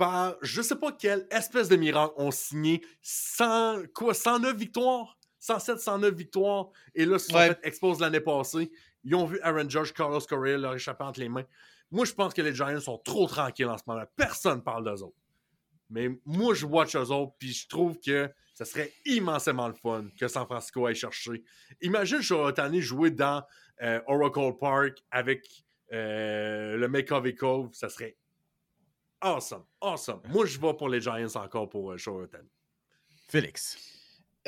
par 0.00 0.36
je 0.40 0.62
sais 0.62 0.76
pas 0.76 0.92
quelle 0.92 1.26
espèce 1.30 1.68
de 1.68 1.76
miracle 1.76 2.14
ont 2.16 2.30
signé 2.30 2.80
100, 3.02 3.82
quoi, 3.92 4.14
109 4.14 4.56
victoires, 4.56 5.18
107, 5.40 5.78
109 5.78 6.14
victoires, 6.14 6.70
et 6.94 7.04
là, 7.04 7.16
ils 7.16 7.20
sont 7.20 7.36
fait 7.36 7.58
expose 7.62 8.00
l'année 8.00 8.20
passée. 8.20 8.72
Ils 9.04 9.14
ont 9.14 9.26
vu 9.26 9.38
Aaron 9.42 9.68
Judge, 9.68 9.92
Carlos 9.92 10.20
Correa 10.20 10.56
leur 10.56 10.74
échapper 10.74 11.04
entre 11.04 11.20
les 11.20 11.28
mains. 11.28 11.44
Moi, 11.90 12.06
je 12.06 12.14
pense 12.14 12.32
que 12.32 12.40
les 12.40 12.54
Giants 12.54 12.80
sont 12.80 12.96
trop 12.96 13.26
tranquilles 13.26 13.68
en 13.68 13.76
ce 13.76 13.82
moment. 13.86 14.02
Personne 14.16 14.62
parle 14.62 14.84
d'eux 14.84 15.02
autres. 15.02 15.18
Mais 15.90 16.08
moi, 16.24 16.54
je 16.54 16.64
watch 16.64 16.96
eux 16.96 17.10
autres, 17.10 17.34
puis 17.38 17.52
je 17.52 17.68
trouve 17.68 17.98
que 18.00 18.30
ce 18.54 18.64
serait 18.64 18.90
immensément 19.04 19.68
le 19.68 19.74
fun 19.74 20.06
que 20.18 20.28
San 20.28 20.46
Francisco 20.46 20.86
aille 20.86 20.94
chercher. 20.94 21.42
Imagine 21.82 22.22
Shohei 22.22 22.80
jouer 22.80 23.10
dans 23.10 23.44
euh, 23.82 24.00
Oracle 24.06 24.56
Park 24.58 25.02
avec 25.10 25.46
euh, 25.92 26.78
le 26.78 26.88
Make 26.88 27.36
Cove, 27.36 27.68
ça 27.72 27.90
serait 27.90 28.16
awesome. 29.20 29.62
Awesome. 29.80 30.20
Moi, 30.28 30.46
je 30.46 30.58
vais 30.58 30.74
pour 30.74 30.88
les 30.88 31.00
Giants 31.00 31.36
encore 31.36 31.68
pour 31.68 31.92
euh, 31.92 31.96
Ohtani. 32.06 32.48
Félix. 33.28 33.78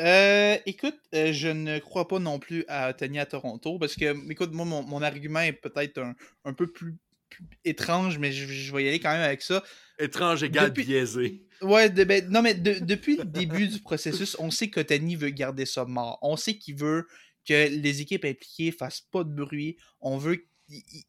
Euh, 0.00 0.56
écoute, 0.66 0.98
euh, 1.14 1.32
je 1.32 1.48
ne 1.48 1.78
crois 1.78 2.08
pas 2.08 2.18
non 2.18 2.38
plus 2.38 2.64
à 2.68 2.90
Ohtani 2.90 3.18
à 3.18 3.26
Toronto 3.26 3.78
parce 3.78 3.94
que, 3.94 4.30
écoute, 4.30 4.52
moi, 4.52 4.64
mon, 4.64 4.82
mon 4.82 5.02
argument 5.02 5.40
est 5.40 5.52
peut-être 5.52 5.98
un, 5.98 6.14
un 6.44 6.54
peu 6.54 6.66
plus, 6.66 6.96
plus 7.28 7.44
étrange, 7.64 8.18
mais 8.18 8.32
je, 8.32 8.46
je 8.46 8.74
vais 8.74 8.84
y 8.84 8.88
aller 8.88 9.00
quand 9.00 9.12
même 9.12 9.20
avec 9.22 9.42
ça. 9.42 9.62
Étrange 9.98 10.42
égale 10.42 10.68
Depuis- 10.70 10.84
biaisé. 10.84 11.46
Ouais, 11.60 11.90
de- 11.90 12.04
ben, 12.04 12.26
non, 12.30 12.42
mais 12.42 12.54
de- 12.54 12.78
depuis 12.84 13.16
le 13.16 13.24
début 13.24 13.68
du 13.68 13.80
processus, 13.80 14.34
on 14.40 14.50
sait 14.50 14.68
qu'Otani 14.70 15.14
veut 15.14 15.30
garder 15.30 15.66
ça 15.66 15.84
mort. 15.84 16.18
On 16.22 16.36
sait 16.36 16.56
qu'il 16.56 16.76
veut 16.76 17.06
que 17.46 17.68
les 17.68 18.00
équipes 18.00 18.24
impliquées 18.24 18.72
fassent 18.72 19.02
pas 19.02 19.22
de 19.24 19.32
bruit. 19.32 19.76
On 20.00 20.16
veut. 20.16 20.44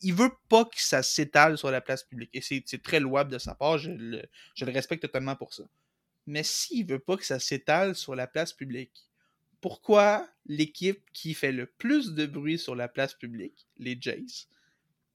Il, 0.02 0.14
veut 0.14 0.32
pas 0.50 0.66
que 0.66 0.82
ça 0.82 1.04
s'étale 1.04 1.58
sur 1.58 1.72
la 1.72 1.82
place 1.82 2.04
publique. 2.04 2.30
Et 2.34 2.42
c'est 2.42 2.82
très 2.82 3.00
louable 3.00 3.32
de 3.32 3.38
sa 3.38 3.56
part. 3.56 3.78
Je 3.78 3.92
le, 3.92 4.22
respecte 4.62 5.02
totalement 5.02 5.36
pour 5.36 5.54
ça. 5.54 5.64
Mais 6.26 6.44
s'il 6.44 6.86
veut 6.86 7.00
pas 7.00 7.18
que 7.18 7.26
ça 7.26 7.40
s'étale 7.40 7.96
sur 7.96 8.16
la 8.16 8.28
place 8.28 8.54
publique, 8.54 9.08
pourquoi 9.62 10.28
l'équipe 10.46 11.02
qui 11.14 11.34
fait 11.34 11.52
le 11.52 11.66
plus 11.66 12.14
de 12.14 12.26
bruit 12.26 12.58
sur 12.58 12.76
la 12.76 12.88
place 12.88 13.14
publique, 13.14 13.68
les 13.78 13.98
Jays, 14.00 14.48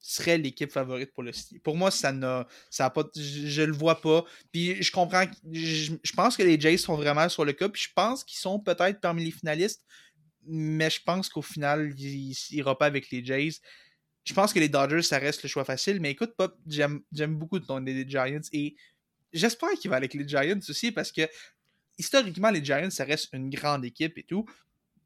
serait 0.01 0.39
l'équipe 0.39 0.71
favorite 0.71 1.13
pour 1.13 1.23
le 1.23 1.33
signer? 1.33 1.61
Pour 1.61 1.77
moi, 1.77 1.91
ça 1.91 2.13
n'a 2.13 2.47
pas. 2.79 3.05
Je, 3.15 3.47
je 3.47 3.63
le 3.63 3.73
vois 3.73 4.01
pas. 4.01 4.25
Puis 4.53 4.83
je 4.83 4.93
comprends. 4.93 5.25
Je, 5.51 5.93
je 6.03 6.13
pense 6.13 6.37
que 6.37 6.43
les 6.43 6.59
Jays 6.59 6.79
sont 6.79 6.97
vraiment 6.97 7.29
sur 7.29 7.45
le 7.45 7.53
cas. 7.53 7.69
Puis 7.69 7.83
je 7.83 7.93
pense 7.95 8.25
qu'ils 8.25 8.39
sont 8.39 8.59
peut-être 8.61 9.01
parmi 9.01 9.25
les 9.25 9.31
finalistes. 9.31 9.85
Mais 10.47 10.89
je 10.89 11.03
pense 11.03 11.29
qu'au 11.29 11.43
final, 11.43 11.93
il 11.99 12.35
ira 12.51 12.79
pas 12.79 12.87
avec 12.87 13.11
les 13.11 13.23
Jays. 13.23 13.61
Je 14.29 14.35
pense 14.35 14.53
que 14.53 14.59
les 14.59 14.69
Dodgers, 14.69 15.01
ça 15.01 15.19
reste 15.19 15.43
le 15.43 15.49
choix 15.49 15.65
facile. 15.65 16.01
Mais 16.01 16.11
écoute, 16.11 16.35
Pop, 16.37 16.55
j'aime 16.67 17.03
beaucoup 17.31 17.59
ton 17.61 17.81
idée 17.81 18.05
des 18.05 18.11
Giants. 18.11 18.43
Et 18.53 18.77
j'espère 19.33 19.71
qu'il 19.71 19.89
va 19.89 19.97
avec 19.97 20.13
les 20.13 20.29
Giants 20.29 20.61
aussi. 20.69 20.93
Parce 20.93 21.11
que 21.11 21.23
historiquement, 21.97 22.51
les 22.51 22.63
Giants, 22.63 22.91
ça 22.91 23.05
reste 23.05 23.33
une 23.33 23.49
grande 23.49 23.87
équipe 23.87 24.19
et 24.19 24.25
tout. 24.25 24.45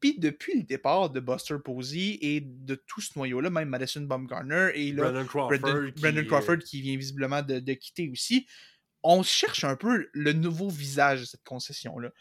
Puis 0.01 0.19
depuis 0.19 0.57
le 0.57 0.63
départ 0.63 1.09
de 1.09 1.21
Buster 1.21 1.55
Posey 1.63 2.17
et 2.21 2.41
de 2.41 2.75
tout 2.75 2.99
ce 2.99 3.17
noyau-là, 3.17 3.49
même 3.49 3.69
Madison 3.69 4.01
Baumgartner 4.01 4.71
et 4.75 4.91
là, 4.91 5.03
Brandon 5.03 5.25
Crawford. 5.25 5.93
Qui, 5.93 6.01
Brendan 6.01 6.27
Crawford 6.27 6.57
qui 6.57 6.81
vient 6.81 6.97
visiblement 6.97 7.41
de, 7.41 7.59
de 7.59 7.73
quitter 7.75 8.09
aussi. 8.09 8.45
On 9.03 9.23
cherche 9.23 9.63
un 9.63 9.77
peu 9.77 10.09
le 10.11 10.33
nouveau 10.33 10.67
visage 10.67 11.21
de 11.21 11.25
cette 11.25 11.45
concession-là. 11.45 12.11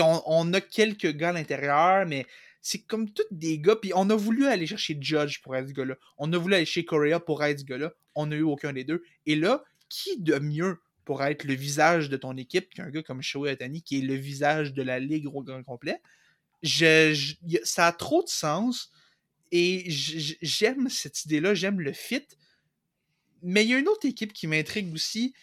On 0.00 0.52
a 0.52 0.60
quelques 0.60 1.12
gars 1.12 1.28
à 1.28 1.32
l'intérieur, 1.32 2.04
mais 2.04 2.26
c'est 2.68 2.82
comme 2.82 3.08
tous 3.12 3.22
des 3.30 3.58
gars. 3.60 3.76
Puis 3.76 3.92
on 3.94 4.10
a 4.10 4.16
voulu 4.16 4.46
aller 4.46 4.66
chercher 4.66 4.98
Judge 5.00 5.40
pour 5.42 5.54
être 5.54 5.68
ce 5.68 5.72
gars-là. 5.72 5.96
On 6.18 6.32
a 6.32 6.36
voulu 6.38 6.54
aller 6.56 6.64
chez 6.66 6.84
Correa 6.84 7.20
pour 7.20 7.44
être 7.44 7.60
ce 7.60 7.64
gars-là. 7.64 7.92
On 8.16 8.26
n'a 8.26 8.36
eu 8.36 8.42
aucun 8.42 8.72
des 8.72 8.82
deux. 8.84 9.02
Et 9.26 9.36
là, 9.36 9.62
qui 9.88 10.18
de 10.20 10.38
mieux 10.40 10.78
pour 11.04 11.22
être 11.22 11.44
le 11.44 11.54
visage 11.54 12.08
de 12.10 12.16
ton 12.16 12.36
équipe 12.36 12.74
qu'un 12.74 12.90
gars 12.90 13.02
comme 13.04 13.22
Shohei 13.22 13.52
Ohtani, 13.52 13.82
qui 13.82 13.98
est 13.98 14.02
le 14.02 14.14
visage 14.14 14.72
de 14.72 14.82
la 14.82 14.98
ligue 14.98 15.26
au 15.26 15.42
grand 15.42 15.62
complet? 15.62 16.00
Je, 16.64 17.12
je- 17.14 17.58
ça 17.62 17.86
a 17.86 17.92
trop 17.92 18.22
de 18.24 18.28
sens. 18.28 18.90
Et 19.52 19.84
j'aime 19.88 20.88
cette 20.88 21.24
idée-là, 21.24 21.54
j'aime 21.54 21.80
le 21.80 21.92
fit. 21.92 22.26
Mais 23.42 23.64
il 23.64 23.70
y 23.70 23.74
a 23.74 23.78
une 23.78 23.86
autre 23.88 24.06
équipe 24.06 24.32
qui 24.32 24.48
m'intrigue 24.48 24.92
aussi, 24.92 25.34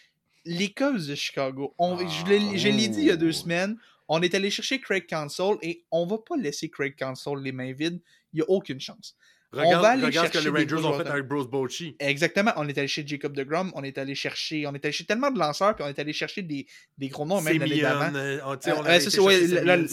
les 0.44 0.74
Cubs 0.74 1.08
de 1.08 1.16
Chicago. 1.16 1.74
On- 1.78 1.96
je 2.06 2.26
l'ai 2.26 2.58
je 2.58 2.68
l'ai 2.68 2.90
dit 2.90 3.00
il 3.00 3.06
y 3.06 3.12
a 3.12 3.16
deux 3.16 3.30
Oh. 3.30 3.44
semaines, 3.44 3.78
on 4.14 4.22
est 4.22 4.34
allé 4.36 4.50
chercher 4.50 4.80
Craig 4.80 5.06
Counsell 5.10 5.56
et 5.62 5.84
on 5.92 6.06
va 6.06 6.18
pas 6.18 6.38
laisser 6.38 6.70
Craig 6.70 6.96
Counsell 6.98 7.40
les 7.42 7.52
mains 7.52 7.74
vides. 7.74 8.02
Il 8.34 8.38
n'y 8.38 8.42
a 8.42 8.50
aucune 8.50 8.80
chance. 8.80 9.16
Regarde, 9.52 9.84
va 9.84 9.90
aller 9.92 10.06
regarde 10.06 10.28
ce 10.28 10.32
que 10.32 10.40
chercher 10.40 10.50
les 10.50 10.64
Rangers 10.76 10.88
ont 10.88 10.98
fait 10.98 11.08
avec 11.12 11.28
Bruce 11.28 11.46
Bochy. 11.46 11.96
Exactement. 12.00 12.52
On 12.56 12.68
est 12.68 12.76
allé 12.76 12.88
chez 12.88 13.06
Jacob 13.06 13.36
DeGrom, 13.36 13.72
on 13.76 13.84
est 13.84 14.00
allé 14.00 14.16
chercher, 14.16 14.66
on 14.66 14.74
est 14.74 14.84
allé 14.84 14.92
chercher 14.92 15.06
tellement 15.06 15.30
de 15.30 15.38
lanceurs, 15.38 15.76
puis 15.76 15.84
on 15.86 15.88
est 15.90 16.00
allé 16.00 16.12
chercher 16.12 16.42
des, 16.42 16.66
des 16.98 17.08
gros 17.10 17.24
noms, 17.26 17.40
même 17.40 17.54
l'année 17.60 17.76
d'avant. 17.84 18.16
euh, 18.16 18.40
on- 18.46 18.58
on 18.72 18.86
Euh, 18.86 19.00
chercher 19.12 19.20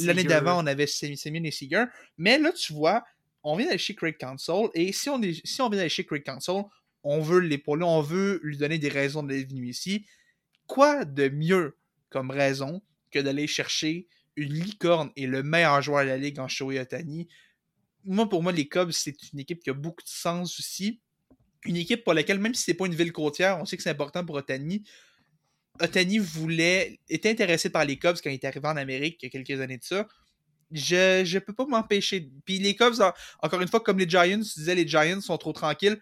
L'année 0.06 0.22
d'avant, 0.24 0.64
on 0.64 0.66
avait 0.66 0.87
Sem- 0.87 1.14
Semyon 1.14 1.44
et 1.44 1.50
Seager. 1.50 1.85
Mais 2.16 2.38
là, 2.38 2.52
tu 2.52 2.72
vois, 2.72 3.04
on 3.42 3.54
vient 3.56 3.66
d'aller 3.66 3.76
chez 3.78 3.94
Craig 3.94 4.16
Counsell. 4.18 4.68
Et 4.74 4.92
si 4.92 5.11
on, 5.11 5.20
est, 5.20 5.46
si 5.46 5.61
on 5.61 5.68
vient 5.68 5.76
d'aller 5.78 5.90
chez 5.90 6.04
Craig 6.06 6.24
Counsell, 6.24 6.62
on 7.02 7.20
veut 7.20 7.40
l'épauler, 7.40 7.85
on 7.85 8.00
veut 8.00 8.40
lui 8.42 8.56
donner 8.56 8.78
des 8.78 8.88
raisons 8.88 9.22
d'être 9.22 9.50
venu 9.50 9.68
ici. 9.68 10.06
Quoi 10.66 11.04
de 11.04 11.28
mieux 11.28 11.76
comme 12.09 12.30
raison 12.30 12.80
que 13.11 13.18
d'aller 13.18 13.46
chercher 13.46 14.07
une 14.37 14.53
licorne 14.55 15.11
et 15.16 15.27
le 15.27 15.42
meilleur 15.42 15.83
joueur 15.83 16.05
de 16.05 16.09
la 16.09 16.16
ligue 16.16 16.38
en 16.38 16.49
Shohei 16.49 16.81
Ohtani? 16.81 17.29
Moi, 18.05 18.29
pour 18.29 18.42
moi, 18.42 18.53
les 18.53 18.68
Cubs, 18.68 18.92
c'est 18.92 19.14
une 19.33 19.40
équipe 19.40 19.62
qui 19.62 19.70
a 19.70 19.75
beaucoup 19.75 20.03
de 20.03 20.09
sens 20.09 20.59
aussi. 20.59 21.01
Une 21.64 21.77
équipe 21.77 22.05
pour 22.05 22.14
laquelle, 22.14 22.38
même 22.38 22.55
si 22.55 22.62
c'est 22.62 22.75
pas 22.75 22.87
une 22.87 22.94
ville 22.94 23.12
côtière, 23.12 23.59
on 23.61 23.66
sait 23.66 23.77
que 23.77 23.83
c'est 23.83 23.90
important 23.90 24.25
pour 24.25 24.37
Otani. 24.37 24.83
Otani 25.81 26.18
voulait, 26.18 26.99
était 27.09 27.31
intéressé 27.31 27.70
par 27.70 27.85
les 27.85 27.99
Cubs 27.99 28.16
quand 28.23 28.31
il 28.31 28.35
est 28.35 28.44
arrivé 28.44 28.66
en 28.66 28.77
Amérique 28.77 29.18
il 29.23 29.27
y 29.27 29.29
a 29.29 29.31
quelques 29.31 29.61
années 29.61 29.79
de 29.79 29.85
ça. 29.85 30.07
Je, 30.70 31.23
je 31.25 31.38
peux 31.38 31.53
pas 31.53 31.66
m'empêcher. 31.66 32.31
Puis 32.44 32.59
les 32.59 32.77
Cubs, 32.77 33.01
en- 33.01 33.12
encore 33.42 33.61
une 33.61 33.68
fois, 33.68 33.81
comme 33.81 33.99
les 33.99 34.09
Giants, 34.09 34.40
tu 34.40 34.59
disais 34.61 34.75
les 34.75 34.87
Giants 34.87 35.20
sont 35.20 35.37
trop 35.37 35.53
tranquilles. 35.53 36.01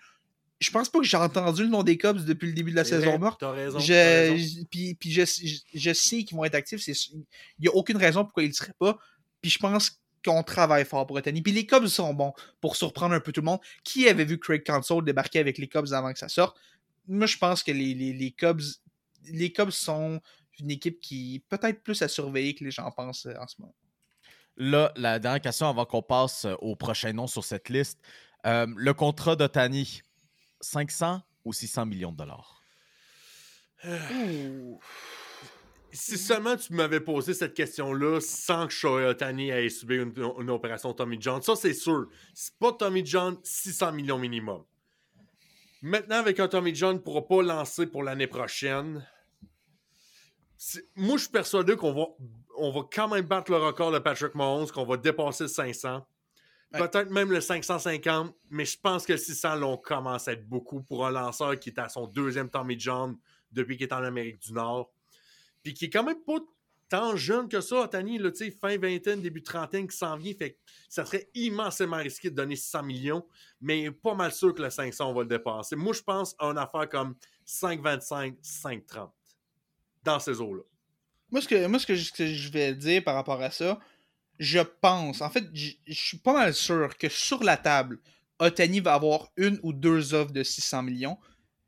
Je 0.60 0.70
pense 0.70 0.88
pas 0.88 0.98
que 0.98 1.04
j'ai 1.04 1.16
entendu 1.16 1.62
le 1.62 1.68
nom 1.68 1.82
des 1.82 1.96
Cubs 1.96 2.24
depuis 2.24 2.46
le 2.48 2.52
début 2.52 2.70
de 2.72 2.76
la 2.76 2.84
saison 2.84 3.10
vrai, 3.10 3.18
morte. 3.18 3.40
T'as 3.40 3.52
raison. 3.52 3.78
Je, 3.78 3.92
t'as 3.92 4.32
raison. 4.32 4.36
je- 4.36 4.64
puis, 4.64 4.94
puis 4.94 5.12
je, 5.12 5.22
je, 5.24 5.56
je 5.72 5.92
sais 5.92 6.24
qu'ils 6.24 6.36
vont 6.36 6.44
être 6.44 6.54
actifs. 6.56 6.86
Il 6.88 7.24
n'y 7.60 7.68
a 7.68 7.74
aucune 7.74 7.96
raison 7.96 8.24
pourquoi 8.24 8.42
ils 8.42 8.48
ne 8.48 8.54
seraient 8.54 8.74
pas. 8.78 8.98
Puis 9.40 9.50
je 9.52 9.58
pense 9.58 10.00
qu'on 10.24 10.42
travaille 10.42 10.84
fort 10.84 11.06
pour 11.06 11.16
Otani. 11.16 11.42
Puis 11.42 11.52
les 11.52 11.64
Cubs 11.66 11.86
sont 11.86 12.12
bons 12.12 12.32
pour 12.60 12.74
surprendre 12.74 13.14
un 13.14 13.20
peu 13.20 13.30
tout 13.30 13.40
le 13.40 13.46
monde. 13.46 13.60
Qui 13.84 14.08
avait 14.08 14.24
vu 14.24 14.38
Craig 14.38 14.64
Counsell 14.66 15.02
débarquer 15.04 15.38
avec 15.38 15.58
les 15.58 15.68
Cubs 15.68 15.92
avant 15.92 16.12
que 16.12 16.18
ça 16.18 16.28
sorte? 16.28 16.56
Moi, 17.06 17.26
je 17.26 17.36
pense 17.38 17.62
que 17.62 17.70
les, 17.70 17.94
les, 17.94 18.12
les 18.12 18.30
Cubs 18.32 18.60
les 19.24 19.52
Cubs 19.52 19.70
sont 19.70 20.20
une 20.60 20.70
équipe 20.70 21.00
qui 21.00 21.36
est 21.36 21.38
peut-être 21.48 21.82
plus 21.82 22.00
à 22.02 22.08
surveiller 22.08 22.54
que 22.54 22.64
les 22.64 22.70
gens 22.70 22.90
pensent 22.90 23.26
euh, 23.26 23.34
en 23.40 23.46
ce 23.46 23.56
moment. 23.60 23.74
Là, 24.56 24.92
la 24.96 25.18
dernière 25.18 25.40
question 25.40 25.68
avant 25.68 25.84
qu'on 25.84 26.02
passe 26.02 26.44
euh, 26.44 26.54
au 26.60 26.74
prochain 26.74 27.12
nom 27.12 27.26
sur 27.26 27.44
cette 27.44 27.68
liste. 27.68 27.98
Euh, 28.46 28.66
le 28.76 28.94
contrat 28.94 29.36
d'Otani, 29.36 30.02
500 30.60 31.22
ou 31.44 31.52
600 31.52 31.86
millions 31.86 32.12
de 32.12 32.16
dollars? 32.16 32.62
Si 35.90 36.18
seulement 36.18 36.56
tu 36.56 36.74
m'avais 36.74 37.00
posé 37.00 37.32
cette 37.32 37.54
question-là 37.54 38.20
sans 38.20 38.66
que 38.66 38.72
Shohei 38.72 39.06
Otani 39.06 39.50
ait 39.50 39.68
subi 39.70 39.96
une, 39.96 40.50
opération 40.50 40.92
Tommy 40.92 41.16
John, 41.20 41.40
ça 41.40 41.56
c'est 41.56 41.72
sûr. 41.72 42.08
C'est 42.34 42.54
pas 42.58 42.72
Tommy 42.72 43.04
John, 43.06 43.38
600 43.42 43.92
millions 43.92 44.18
minimum. 44.18 44.64
Maintenant, 45.80 46.16
avec 46.16 46.40
un 46.40 46.48
Tommy 46.48 46.74
John, 46.74 46.96
ne 46.96 47.00
pourra 47.00 47.26
pas 47.26 47.42
lancer 47.42 47.86
pour 47.86 48.02
l'année 48.02 48.26
prochaine. 48.26 49.06
Moi, 50.96 51.16
je 51.16 51.22
suis 51.22 51.30
persuadé 51.30 51.76
qu'on 51.76 51.92
va, 51.92 52.06
on 52.56 52.72
va 52.72 52.80
quand 52.92 53.08
même 53.08 53.24
battre 53.24 53.52
le 53.52 53.58
record 53.58 53.92
de 53.92 54.00
Patrick 54.00 54.34
Mahomes, 54.34 54.68
qu'on 54.68 54.84
va 54.84 54.96
dépasser 54.96 55.44
le 55.44 55.48
500. 55.48 56.04
Ouais. 56.72 56.80
Peut-être 56.80 57.10
même 57.10 57.32
le 57.32 57.40
550, 57.40 58.34
mais 58.50 58.66
je 58.66 58.78
pense 58.78 59.06
que 59.06 59.12
le 59.12 59.18
600, 59.18 59.54
là, 59.54 59.66
on 59.66 59.78
commence 59.78 60.28
à 60.28 60.32
être 60.32 60.46
beaucoup 60.46 60.82
pour 60.82 61.06
un 61.06 61.10
lanceur 61.10 61.58
qui 61.58 61.70
est 61.70 61.78
à 61.78 61.88
son 61.88 62.06
deuxième 62.06 62.50
Tommy 62.50 62.78
John 62.78 63.16
depuis 63.50 63.76
qu'il 63.78 63.86
est 63.86 63.92
en 63.92 64.04
Amérique 64.04 64.40
du 64.40 64.52
Nord. 64.52 64.92
Puis 65.62 65.72
qui 65.72 65.86
est 65.86 65.90
quand 65.90 66.04
même 66.04 66.22
pas 66.26 66.40
tant 66.88 67.16
jeune 67.16 67.48
que 67.48 67.60
ça, 67.60 67.82
Otani, 67.82 68.18
là, 68.18 68.30
tu 68.30 68.38
sais, 68.38 68.50
fin 68.50 68.76
vingtaine, 68.78 69.20
début 69.20 69.42
trentaine, 69.42 69.86
qui 69.86 69.96
s'en 69.96 70.16
vient. 70.16 70.32
Fait 70.34 70.52
que 70.52 70.58
ça 70.88 71.04
serait 71.04 71.28
immensément 71.34 71.98
risqué 71.98 72.30
de 72.30 72.34
donner 72.34 72.56
600 72.56 72.82
millions, 72.82 73.26
mais 73.60 73.90
pas 73.90 74.14
mal 74.14 74.32
sûr 74.32 74.54
que 74.54 74.62
le 74.62 74.70
500, 74.70 75.10
on 75.10 75.14
va 75.14 75.22
le 75.22 75.28
dépasser. 75.28 75.76
Moi, 75.76 75.92
je 75.92 76.02
pense 76.02 76.34
à 76.38 76.46
une 76.46 76.58
affaire 76.58 76.88
comme 76.88 77.14
5,25, 77.46 78.36
5,30 78.42 79.10
dans 80.02 80.18
ces 80.18 80.40
eaux-là. 80.40 80.62
Moi, 81.30 81.42
ce 81.42 81.48
que, 81.48 81.66
moi, 81.66 81.78
ce 81.78 81.86
que, 81.86 81.94
je, 81.94 82.04
ce 82.04 82.12
que 82.12 82.26
je 82.26 82.50
vais 82.50 82.74
dire 82.74 83.04
par 83.04 83.14
rapport 83.14 83.40
à 83.42 83.50
ça, 83.50 83.78
je 84.38 84.60
pense, 84.60 85.20
en 85.20 85.30
fait, 85.30 85.44
je 85.52 85.74
suis 85.88 86.18
pas 86.18 86.32
mal 86.32 86.54
sûr 86.54 86.96
que 86.96 87.08
sur 87.08 87.42
la 87.42 87.56
table, 87.56 88.00
Otani 88.38 88.80
va 88.80 88.94
avoir 88.94 89.32
une 89.36 89.58
ou 89.62 89.72
deux 89.72 90.14
offres 90.14 90.32
de 90.32 90.42
600 90.42 90.82
millions, 90.82 91.18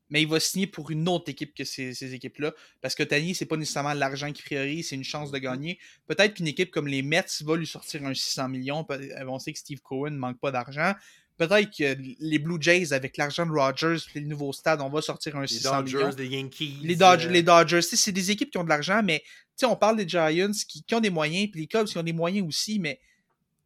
mais 0.08 0.22
il 0.22 0.28
va 0.28 0.40
signer 0.40 0.66
pour 0.66 0.90
une 0.90 1.08
autre 1.08 1.30
équipe 1.30 1.54
que 1.54 1.64
ces, 1.64 1.94
ces 1.94 2.14
équipes-là. 2.14 2.52
Parce 2.80 2.94
que 2.94 3.02
Otani, 3.02 3.34
c'est 3.34 3.46
pas 3.46 3.56
nécessairement 3.56 3.94
l'argent 3.94 4.32
qui 4.32 4.42
priorise, 4.42 4.88
c'est 4.88 4.96
une 4.96 5.04
chance 5.04 5.30
de 5.30 5.38
gagner. 5.38 5.78
Peut-être 6.06 6.34
qu'une 6.34 6.48
équipe 6.48 6.70
comme 6.70 6.88
les 6.88 7.02
Mets 7.02 7.24
va 7.42 7.56
lui 7.56 7.66
sortir 7.66 8.04
un 8.04 8.14
600 8.14 8.48
millions. 8.48 8.86
On 9.26 9.38
sait 9.38 9.52
que 9.52 9.58
Steve 9.58 9.80
Cohen 9.80 10.10
ne 10.10 10.18
manque 10.18 10.40
pas 10.40 10.50
d'argent. 10.50 10.94
Peut-être 11.40 11.70
que 11.74 11.96
les 12.20 12.38
Blue 12.38 12.58
Jays, 12.60 12.92
avec 12.92 13.16
l'argent 13.16 13.46
de 13.46 13.50
Rogers 13.50 13.96
et 14.14 14.20
le 14.20 14.26
nouveau 14.26 14.52
stade, 14.52 14.82
on 14.82 14.90
va 14.90 15.00
sortir 15.00 15.36
un 15.36 15.40
Les 15.40 15.46
600 15.46 15.84
millions. 15.84 16.00
Dodgers, 16.00 16.22
les 16.22 16.36
Yankees. 16.36 16.80
Les 16.82 16.96
Dodgers, 16.96 17.28
euh, 17.28 17.30
les 17.30 17.42
Dodgers, 17.42 17.80
c'est 17.80 18.12
des 18.12 18.30
équipes 18.30 18.50
qui 18.50 18.58
ont 18.58 18.64
de 18.64 18.68
l'argent, 18.68 19.00
mais 19.02 19.22
on 19.62 19.74
parle 19.74 19.96
des 19.96 20.06
Giants 20.06 20.50
qui, 20.68 20.82
qui 20.82 20.94
ont 20.94 21.00
des 21.00 21.08
moyens, 21.08 21.50
puis 21.50 21.62
les 21.62 21.66
Cubs 21.66 21.86
qui 21.86 21.96
ont 21.96 22.02
des 22.02 22.12
moyens 22.12 22.46
aussi, 22.46 22.78
mais 22.78 23.00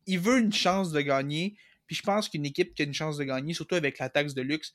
il 0.07 0.20
veut 0.20 0.38
une 0.38 0.53
chance 0.53 0.92
de 0.92 1.01
gagner. 1.01 1.57
Puis 1.88 1.96
je 1.96 2.03
pense 2.03 2.28
qu'une 2.28 2.46
équipe 2.46 2.76
qui 2.76 2.82
a 2.82 2.84
une 2.84 2.94
chance 2.94 3.16
de 3.16 3.24
gagner, 3.24 3.55
surtout 3.55 3.74
avec 3.74 3.98
la 3.98 4.09
taxe 4.09 4.34
de 4.34 4.42
luxe, 4.42 4.72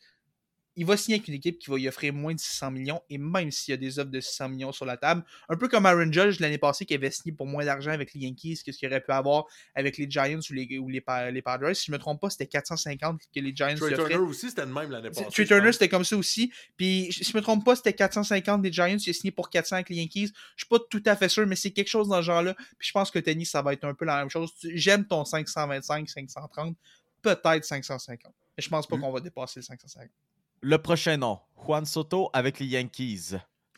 il 0.80 0.86
va 0.86 0.96
signer 0.96 1.18
avec 1.18 1.28
une 1.28 1.34
équipe 1.34 1.60
qui 1.60 1.70
va 1.70 1.76
lui 1.78 1.88
offrir 1.90 2.14
moins 2.14 2.34
de 2.34 2.40
600 2.40 2.72
millions, 2.72 3.02
et 3.10 3.18
même 3.18 3.52
s'il 3.52 3.74
y 3.74 3.74
a 3.74 3.78
des 3.78 4.00
offres 4.00 4.12
de 4.12 4.22
600 4.22 4.50
millions 4.50 4.72
sur 4.72 4.86
la 4.86 4.96
table, 4.98 5.24
un 5.50 5.58
peu 5.58 5.68
comme 5.68 5.86
Aaron 5.86 6.12
Judge 6.12 6.40
l'année 6.40 6.58
passée 6.58 6.86
qui 6.86 6.94
avait 6.94 7.12
signé 7.12 7.34
pour 7.36 7.46
moins 7.48 7.66
d'argent 7.66 7.92
avec 7.92 8.14
les 8.14 8.22
Yankees 8.22 8.62
que 8.66 8.72
ce 8.72 8.78
qu'il 8.78 8.88
aurait 8.88 9.02
pu 9.02 9.12
avoir 9.12 9.44
avec 9.76 9.98
les 9.98 10.10
Giants 10.10 10.40
ou 10.50 10.54
les, 10.54 10.80
ou 10.80 10.88
les, 10.88 11.02
Pa- 11.02 11.32
les 11.32 11.42
Padres. 11.42 11.74
Si 11.74 11.88
je 11.88 11.92
me 11.92 11.98
trompe 11.98 12.22
pas, 12.22 12.30
c'était 12.30 12.48
450 12.48 13.20
que 13.36 13.40
les 13.42 13.54
Giants 13.56 13.76
Trey. 13.76 13.94
Turner 13.94 14.16
aussi, 14.16 14.50
c'était 14.50 14.66
le 14.66 14.72
même 14.74 14.90
l'année 14.90 15.10
passée. 15.10 15.26
Trey 15.32 15.46
Turner, 15.46 15.72
c'était 15.74 15.90
comme 15.90 16.06
ça 16.06 16.16
aussi. 16.16 16.52
Puis, 16.78 17.10
si 17.12 17.24
je 17.26 17.36
me 17.36 17.42
trompe 17.42 17.66
pas, 17.66 17.76
c'était 17.76 17.94
450 17.94 18.62
des 18.62 18.72
Giants. 18.72 18.86
Il 18.88 19.10
a 19.10 19.14
signé 19.14 19.32
pour 19.32 19.50
400 19.50 19.76
avec 19.76 19.90
les 19.90 19.98
Yankees. 19.98 20.32
Je 20.56 20.64
suis 20.64 20.70
pas 20.70 20.80
tout 20.90 21.04
à 21.06 21.16
fait 21.16 21.28
sûr, 21.30 21.46
mais 21.46 21.56
c'est 21.58 21.72
quelque 21.72 21.90
chose 21.90 22.08
dans 22.08 22.18
ce 22.22 22.26
genre-là. 22.28 22.54
Puis, 22.78 22.88
je 22.88 22.92
pense 22.94 23.12
que 23.12 23.20
Tenny, 23.20 23.46
ça 23.46 23.62
va 23.62 23.74
être 23.74 23.84
un 23.84 23.94
peu 23.94 24.06
la 24.06 24.18
même 24.20 24.30
chose. 24.30 24.52
J'aime 24.76 25.06
ton 25.06 25.26
525, 25.26 26.10
530, 26.10 26.76
peut-être 27.22 27.66
550. 27.66 28.32
Mais 28.58 28.64
je 28.64 28.70
pense 28.70 28.88
pas 28.88 28.96
Mm. 28.98 29.02
qu'on 29.02 29.12
va 29.12 29.20
dépasser 29.20 29.60
le 29.60 29.64
550. 29.66 30.10
Le 30.62 30.78
prochain 30.78 31.18
nom, 31.18 31.40
Juan 31.66 31.86
Soto 31.86 32.30
avec 32.34 32.60
les 32.60 32.66
Yankees. 32.68 33.32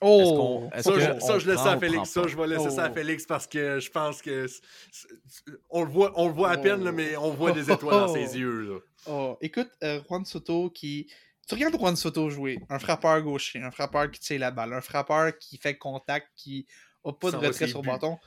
Oh! 0.04 0.68
Ça, 0.78 0.94
je, 0.96 1.20
ça, 1.20 1.36
on 1.36 1.40
je 1.40 1.50
laisse 1.52 1.60
ça 1.62 1.74
à 1.74 1.80
Félix. 1.80 2.10
Ça, 2.10 2.26
je 2.28 2.36
vais 2.36 2.48
laisser 2.48 2.72
ça 2.72 2.86
à 2.86 2.90
Oh. 2.90 2.94
Félix 2.94 3.26
parce 3.28 3.46
que 3.46 3.80
je 3.80 3.92
pense 3.92 4.22
que 4.22 4.48
on 5.70 5.84
le 5.84 5.92
voit, 5.92 6.12
on 6.16 6.28
le 6.28 6.34
voit 6.34 6.50
à 6.50 6.58
peine, 6.58 6.84
là, 6.84 6.92
mais 6.92 7.16
on 7.18 7.30
voit 7.32 7.52
des 7.52 7.70
étoiles 7.72 8.08
dans 8.08 8.14
ses 8.14 8.32
Oh. 8.34 8.38
yeux. 8.40 8.62
là. 8.74 8.80
Oh, 9.08 9.38
écoute, 9.42 9.70
euh, 9.84 10.02
Juan 10.10 10.26
Soto 10.26 10.70
qui. 10.72 11.08
Tu 11.48 11.56
regardes 11.56 11.76
Juan 11.78 11.96
Soto 11.96 12.30
jouer, 12.30 12.58
un 12.70 12.80
frappeur 12.80 13.22
gaucher, 13.22 13.60
un 13.62 13.72
frappeur 13.72 14.10
qui 14.10 14.20
tire 14.20 14.40
la 14.40 14.52
balle, 14.52 14.74
un 14.74 14.82
frappeur 14.82 15.38
qui 15.38 15.58
fait 15.58 15.78
contact, 15.78 16.30
qui 16.36 16.66
a 17.04 17.12
pas 17.14 17.30
de 17.32 17.36
retrait 17.38 17.68
sur 17.68 17.82
but. 17.82 17.90
bâton. 17.90 18.18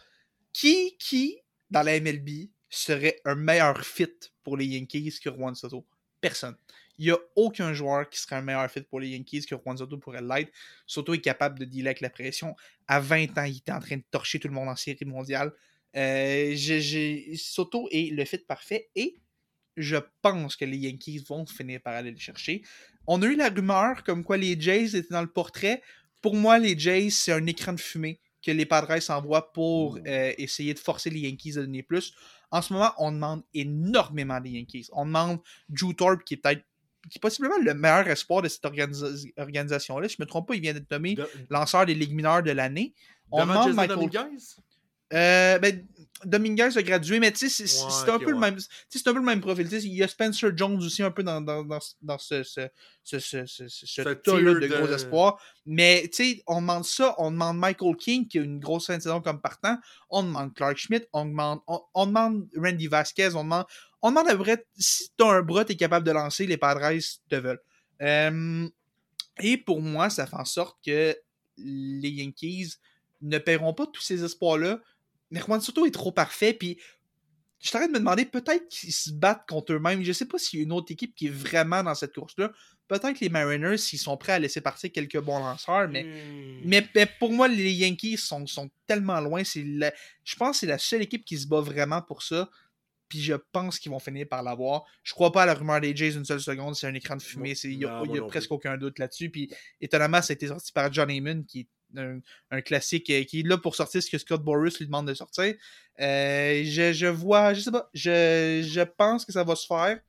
Qui, 0.52 0.96
qui, 0.98 1.38
dans 1.70 1.82
la 1.82 1.98
MLB, 1.98 2.50
serait 2.68 3.20
un 3.24 3.34
meilleur 3.34 3.80
fit 3.84 4.08
pour 4.42 4.56
les 4.56 4.66
Yankees 4.66 5.18
que 5.22 5.30
Juan 5.30 5.54
Soto? 5.54 5.86
Personne. 6.20 6.56
Il 6.98 7.06
n'y 7.06 7.10
a 7.10 7.18
aucun 7.36 7.72
joueur 7.72 8.08
qui 8.08 8.20
serait 8.20 8.36
un 8.36 8.42
meilleur 8.42 8.70
fit 8.70 8.82
pour 8.82 9.00
les 9.00 9.08
Yankees 9.08 9.46
que 9.46 9.56
Juan 9.56 9.76
Soto 9.76 9.98
pourrait 9.98 10.22
l'être. 10.22 10.52
Soto 10.86 11.14
est 11.14 11.20
capable 11.20 11.58
de 11.58 11.64
dealer 11.64 11.88
avec 11.88 12.00
la 12.00 12.10
pression. 12.10 12.54
À 12.86 13.00
20 13.00 13.36
ans, 13.38 13.44
il 13.44 13.58
était 13.58 13.72
en 13.72 13.80
train 13.80 13.96
de 13.96 14.04
torcher 14.10 14.38
tout 14.38 14.48
le 14.48 14.54
monde 14.54 14.68
en 14.68 14.76
série 14.76 15.04
mondiale. 15.04 15.52
Euh, 15.96 16.56
Soto 17.36 17.88
est 17.90 18.12
le 18.12 18.24
fit 18.24 18.38
parfait 18.38 18.90
et 18.94 19.16
je 19.76 19.96
pense 20.22 20.56
que 20.56 20.64
les 20.64 20.76
Yankees 20.76 21.24
vont 21.28 21.46
finir 21.46 21.80
par 21.80 21.94
aller 21.94 22.10
le 22.10 22.18
chercher. 22.18 22.62
On 23.06 23.20
a 23.22 23.26
eu 23.26 23.36
la 23.36 23.48
rumeur 23.48 24.02
comme 24.04 24.24
quoi 24.24 24.36
les 24.36 24.58
Jays 24.60 24.96
étaient 24.96 25.12
dans 25.12 25.22
le 25.22 25.30
portrait. 25.30 25.82
Pour 26.20 26.34
moi, 26.34 26.58
les 26.58 26.78
Jays, 26.78 27.10
c'est 27.10 27.32
un 27.32 27.46
écran 27.46 27.72
de 27.72 27.80
fumée 27.80 28.20
que 28.44 28.50
les 28.50 28.66
Padres 28.66 29.10
envoient 29.10 29.52
pour 29.52 29.98
euh, 30.06 30.32
essayer 30.38 30.74
de 30.74 30.78
forcer 30.78 31.10
les 31.10 31.20
Yankees 31.20 31.58
à 31.58 31.62
donner 31.62 31.82
plus. 31.82 32.14
En 32.50 32.62
ce 32.62 32.72
moment, 32.72 32.92
on 32.98 33.10
demande 33.10 33.42
énormément 33.52 34.40
des 34.40 34.50
Yankees. 34.50 34.88
On 34.92 35.06
demande 35.06 35.40
Drew 35.68 35.94
Thorpe, 35.94 36.24
qui 36.24 36.34
est 36.34 36.36
peut-être 36.36 36.64
qui 37.10 37.18
est 37.18 37.20
possiblement 37.20 37.56
le 37.62 37.74
meilleur 37.74 38.08
espoir 38.08 38.42
de 38.42 38.48
cette 38.48 38.64
organisa- 38.64 39.30
organisation-là. 39.36 40.08
Si 40.08 40.16
je 40.16 40.22
ne 40.22 40.24
me 40.24 40.28
trompe 40.28 40.48
pas, 40.48 40.54
il 40.54 40.60
vient 40.60 40.72
d'être 40.74 40.90
nommé 40.90 41.14
De- 41.14 41.28
lanceur 41.50 41.86
des 41.86 41.94
Ligues 41.94 42.14
mineures 42.14 42.42
de 42.42 42.50
l'année. 42.50 42.92
On 43.30 43.38
demande 43.52 43.74
Michael 43.76 43.98
euh, 45.12 45.58
ben, 45.58 45.86
Dominguez 46.24 46.76
a 46.76 46.82
gradué, 46.82 47.20
mais 47.20 47.32
tu 47.32 47.48
sais, 47.48 47.66
c'est 47.66 47.84
Ouais, 47.84 47.90
c'est 47.90 48.10
un, 48.10 48.18
peu 48.18 48.30
le 48.30 48.38
même- 48.38 48.58
c'est 48.88 49.06
un 49.08 49.12
peu 49.12 49.18
le 49.18 49.24
même 49.24 49.40
profil. 49.40 49.68
Il 49.72 49.94
y 49.94 50.02
a 50.02 50.08
Spencer 50.08 50.56
Jones 50.56 50.76
aussi 50.82 51.02
un 51.02 51.10
peu 51.10 51.22
dans, 51.22 51.40
dans, 51.40 51.64
dans, 51.64 51.78
dans 52.02 52.18
ce, 52.18 52.42
ce, 52.42 52.68
ce, 53.02 53.18
ce, 53.20 54.02
tas-là 54.02 54.54
de, 54.54 54.66
gros 54.66 54.92
espoirs. 54.92 55.40
Mais 55.66 56.02
tu 56.12 56.24
sais, 56.36 56.42
on 56.46 56.60
demande 56.60 56.84
ça, 56.84 57.14
on 57.18 57.30
demande 57.30 57.58
Michael 57.58 57.96
King 57.96 58.28
qui 58.28 58.38
a 58.38 58.42
une 58.42 58.58
grosse 58.60 58.86
fin 58.86 58.96
de 58.96 59.02
saison 59.02 59.20
comme 59.20 59.40
partant, 59.40 59.78
on 60.10 60.22
demande 60.22 60.54
Clark 60.54 60.76
Schmidt, 60.76 61.06
on 61.12 61.24
demande, 61.26 61.60
on, 61.66 61.80
on 61.94 62.06
demande 62.06 62.48
Randy 62.56 62.86
Vasquez, 62.86 63.34
on 63.34 63.44
demande, 63.44 63.64
on 64.02 64.10
demande 64.10 64.28
à 64.28 64.34
Brett, 64.36 64.66
si 64.76 65.10
t'as 65.16 65.32
un 65.32 65.42
bras, 65.42 65.64
t'es 65.64 65.76
capable 65.76 66.06
de 66.06 66.12
lancer, 66.12 66.46
les 66.46 66.56
Padres 66.56 66.98
te 67.28 67.36
veulent. 67.36 67.62
Euh, 68.02 68.68
et 69.40 69.56
pour 69.56 69.80
moi, 69.80 70.10
ça 70.10 70.26
fait 70.26 70.36
en 70.36 70.44
sorte 70.44 70.78
que 70.84 71.16
les 71.56 72.10
Yankees 72.10 72.74
ne 73.22 73.38
paieront 73.38 73.74
pas 73.74 73.86
tous 73.86 74.02
ces 74.02 74.22
espoirs-là. 74.22 74.80
Mais 75.34 75.40
Juan 75.40 75.60
Soto 75.60 75.84
est 75.84 75.90
trop 75.90 76.12
parfait, 76.12 76.54
puis 76.54 76.78
je 77.60 77.70
t'arrête 77.70 77.88
de 77.88 77.94
me 77.94 77.98
demander, 77.98 78.24
peut-être 78.24 78.68
qu'ils 78.68 78.92
se 78.92 79.10
battent 79.10 79.46
contre 79.48 79.72
eux-mêmes. 79.72 80.02
Je 80.04 80.12
sais 80.12 80.26
pas 80.26 80.38
s'il 80.38 80.58
y 80.60 80.62
a 80.62 80.64
une 80.64 80.72
autre 80.72 80.92
équipe 80.92 81.14
qui 81.14 81.26
est 81.26 81.30
vraiment 81.30 81.82
dans 81.82 81.94
cette 81.94 82.14
course-là. 82.14 82.52
Peut-être 82.88 83.20
les 83.20 83.30
Mariners, 83.30 83.78
s'ils 83.78 83.98
sont 83.98 84.16
prêts 84.16 84.32
à 84.34 84.38
laisser 84.38 84.60
partir 84.60 84.92
quelques 84.92 85.18
bons 85.20 85.38
lanceurs, 85.38 85.88
mais, 85.88 86.04
Hmm. 86.04 86.60
mais, 86.64 86.86
mais 86.94 87.06
pour 87.18 87.32
moi, 87.32 87.48
les 87.48 87.72
Yankees 87.72 88.18
sont, 88.18 88.46
sont 88.46 88.70
tellement 88.86 89.20
loin. 89.20 89.42
La- 89.56 89.92
je 90.24 90.36
pense 90.36 90.52
que 90.52 90.60
c'est 90.60 90.66
la 90.66 90.78
seule 90.78 91.02
équipe 91.02 91.24
qui 91.24 91.38
se 91.38 91.46
bat 91.48 91.60
vraiment 91.60 92.02
pour 92.02 92.22
ça. 92.22 92.48
Puis 93.08 93.22
je 93.22 93.34
pense 93.52 93.78
qu'ils 93.78 93.92
vont 93.92 93.98
finir 93.98 94.26
par 94.28 94.42
l'avoir. 94.42 94.84
Je 95.02 95.12
crois 95.12 95.30
pas 95.30 95.42
à 95.42 95.46
la 95.46 95.54
rumeur 95.54 95.80
des 95.80 95.94
Jays 95.94 96.14
une 96.16 96.24
seule 96.24 96.40
seconde. 96.40 96.74
C'est 96.74 96.86
un 96.86 96.94
écran 96.94 97.16
de 97.16 97.22
fumée. 97.22 97.54
Il 97.64 97.74
y 97.74 97.84
a, 97.84 98.02
non, 98.04 98.14
y 98.14 98.18
a 98.18 98.22
presque 98.22 98.48
plus. 98.48 98.54
aucun 98.56 98.76
doute 98.76 98.98
là-dessus. 98.98 99.30
Puis 99.30 99.50
étonnamment, 99.80 100.20
ça 100.20 100.32
a 100.32 100.34
été 100.34 100.48
sorti 100.48 100.72
par 100.72 100.92
John 100.92 101.10
Heyman, 101.10 101.44
qui 101.46 101.60
est 101.60 101.68
un, 101.96 102.60
classique, 102.60 103.10
euh, 103.10 103.24
qui 103.24 103.40
est 103.40 103.46
là 103.46 103.58
pour 103.58 103.74
sortir 103.74 104.02
ce 104.02 104.10
que 104.10 104.18
Scott 104.18 104.42
Boris 104.42 104.78
lui 104.78 104.86
demande 104.86 105.08
de 105.08 105.14
sortir. 105.14 105.54
Euh, 106.00 106.62
je, 106.64 106.92
je 106.92 107.06
vois, 107.06 107.54
je 107.54 107.60
sais 107.60 107.70
pas, 107.70 107.88
je, 107.94 108.82
pense 108.84 109.24
que 109.24 109.32
ça 109.32 109.44
va 109.44 109.56
se 109.56 109.66
faire. 109.66 110.00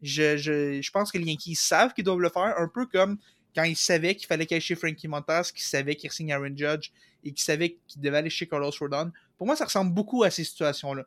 Je, 0.00 0.36
je, 0.36 0.90
pense 0.90 1.12
que 1.12 1.18
les 1.18 1.24
Yankees 1.24 1.54
savent 1.54 1.94
qu'ils 1.94 2.04
doivent 2.04 2.20
le 2.20 2.28
faire, 2.28 2.54
un 2.58 2.68
peu 2.68 2.86
comme 2.86 3.18
quand 3.54 3.64
ils 3.64 3.76
savaient 3.76 4.14
qu'il 4.14 4.26
fallait 4.26 4.46
cacher 4.46 4.74
Frankie 4.74 5.08
Montas, 5.08 5.50
qu'ils 5.54 5.62
savaient 5.62 5.94
qu'il 5.94 6.10
signe 6.10 6.32
Aaron 6.32 6.56
Judge 6.56 6.90
et 7.22 7.32
qu'ils 7.32 7.44
savaient 7.44 7.78
qu'il 7.86 8.00
devait 8.00 8.18
aller 8.18 8.30
chez 8.30 8.48
Carlos 8.48 8.70
Rodon. 8.78 9.12
Pour 9.36 9.46
moi, 9.46 9.56
ça 9.56 9.64
ressemble 9.64 9.92
beaucoup 9.92 10.22
à 10.22 10.30
ces 10.30 10.44
situations-là. 10.44 11.04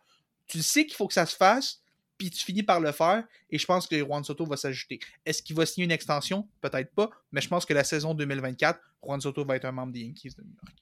Tu 0.48 0.62
sais 0.62 0.86
qu'il 0.86 0.96
faut 0.96 1.08
que 1.08 1.14
ça 1.14 1.26
se 1.26 1.36
fasse, 1.36 1.82
puis 2.18 2.30
tu 2.30 2.44
finis 2.44 2.64
par 2.64 2.80
le 2.80 2.92
faire, 2.92 3.24
et 3.50 3.58
je 3.58 3.66
pense 3.66 3.88
que 3.88 3.98
Juan 3.98 4.24
Soto 4.24 4.46
va 4.46 4.58
s'ajouter. 4.58 5.00
Est-ce 5.26 5.44
qu'il 5.44 5.56
va 5.56 5.66
signer 5.66 5.86
une 5.86 5.92
extension? 5.92 6.48
Peut-être 6.62 6.94
pas, 6.94 7.10
mais 7.32 7.42
je 7.42 7.48
pense 7.48 7.66
que 7.66 7.74
la 7.74 7.84
saison 7.84 8.14
2024, 8.14 8.80
Juan 9.04 9.22
Soto 9.22 9.46
va 9.46 9.56
être 9.56 9.66
un 9.66 9.72
membre 9.72 9.94
des 9.94 10.02
Yankees 10.02 10.36
de 10.38 10.44
New 10.44 10.54
York. 10.54 10.76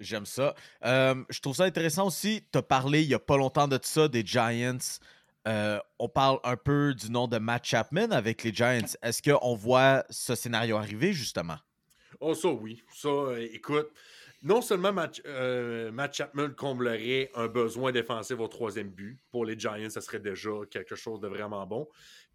J'aime 0.00 0.26
ça. 0.26 0.54
Euh, 0.84 1.24
je 1.28 1.40
trouve 1.40 1.56
ça 1.56 1.64
intéressant 1.64 2.06
aussi. 2.06 2.44
Tu 2.52 2.58
as 2.58 2.62
parlé 2.62 3.02
il 3.02 3.08
n'y 3.08 3.14
a 3.14 3.18
pas 3.18 3.36
longtemps 3.36 3.66
de 3.66 3.78
ça, 3.82 4.06
des 4.06 4.24
Giants. 4.24 4.78
Euh, 5.46 5.80
on 5.98 6.08
parle 6.08 6.38
un 6.44 6.56
peu 6.56 6.94
du 6.94 7.10
nom 7.10 7.26
de 7.26 7.38
Matt 7.38 7.64
Chapman 7.64 8.10
avec 8.10 8.44
les 8.44 8.52
Giants. 8.52 8.86
Est-ce 9.02 9.22
qu'on 9.22 9.54
voit 9.54 10.04
ce 10.10 10.34
scénario 10.34 10.76
arriver, 10.76 11.12
justement? 11.12 11.56
Oh, 12.20 12.34
ça, 12.34 12.48
oui. 12.48 12.82
Ça, 12.94 13.08
euh, 13.08 13.48
écoute, 13.52 13.88
non 14.42 14.62
seulement 14.62 14.92
Matt, 14.92 15.20
euh, 15.26 15.90
Matt 15.90 16.14
Chapman 16.14 16.50
comblerait 16.50 17.30
un 17.34 17.48
besoin 17.48 17.92
défensif 17.92 18.38
au 18.38 18.48
troisième 18.48 18.90
but, 18.90 19.18
pour 19.30 19.44
les 19.44 19.58
Giants, 19.58 19.90
ça 19.90 20.00
serait 20.00 20.20
déjà 20.20 20.50
quelque 20.70 20.94
chose 20.94 21.20
de 21.20 21.28
vraiment 21.28 21.66
bon. 21.66 21.88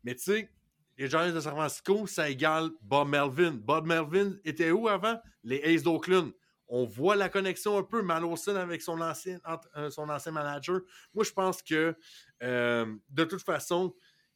Mais 0.03 0.15
tu 0.15 0.23
sais, 0.23 0.49
les 0.97 1.09
Giants 1.09 1.31
de 1.31 1.39
San 1.39 1.53
Francisco, 1.53 2.05
ça 2.07 2.29
égale 2.29 2.69
Bob 2.81 3.09
Melvin. 3.09 3.51
Bob 3.51 3.85
Melvin 3.85 4.33
était 4.43 4.71
où 4.71 4.87
avant? 4.87 5.19
Les 5.43 5.61
Aces 5.63 5.83
d'Oakland. 5.83 6.31
On 6.67 6.85
voit 6.85 7.15
la 7.15 7.29
connexion 7.29 7.77
un 7.77 7.83
peu, 7.83 8.01
Malawson 8.01 8.55
avec 8.55 8.81
son 8.81 8.99
ancien, 9.01 9.39
euh, 9.77 9.89
son 9.89 10.09
ancien 10.09 10.31
manager. 10.31 10.81
Moi, 11.13 11.23
je 11.23 11.31
pense 11.31 11.61
que, 11.61 11.95
euh, 12.41 12.95
de 13.09 13.23
toute 13.25 13.43
façon, 13.43 13.93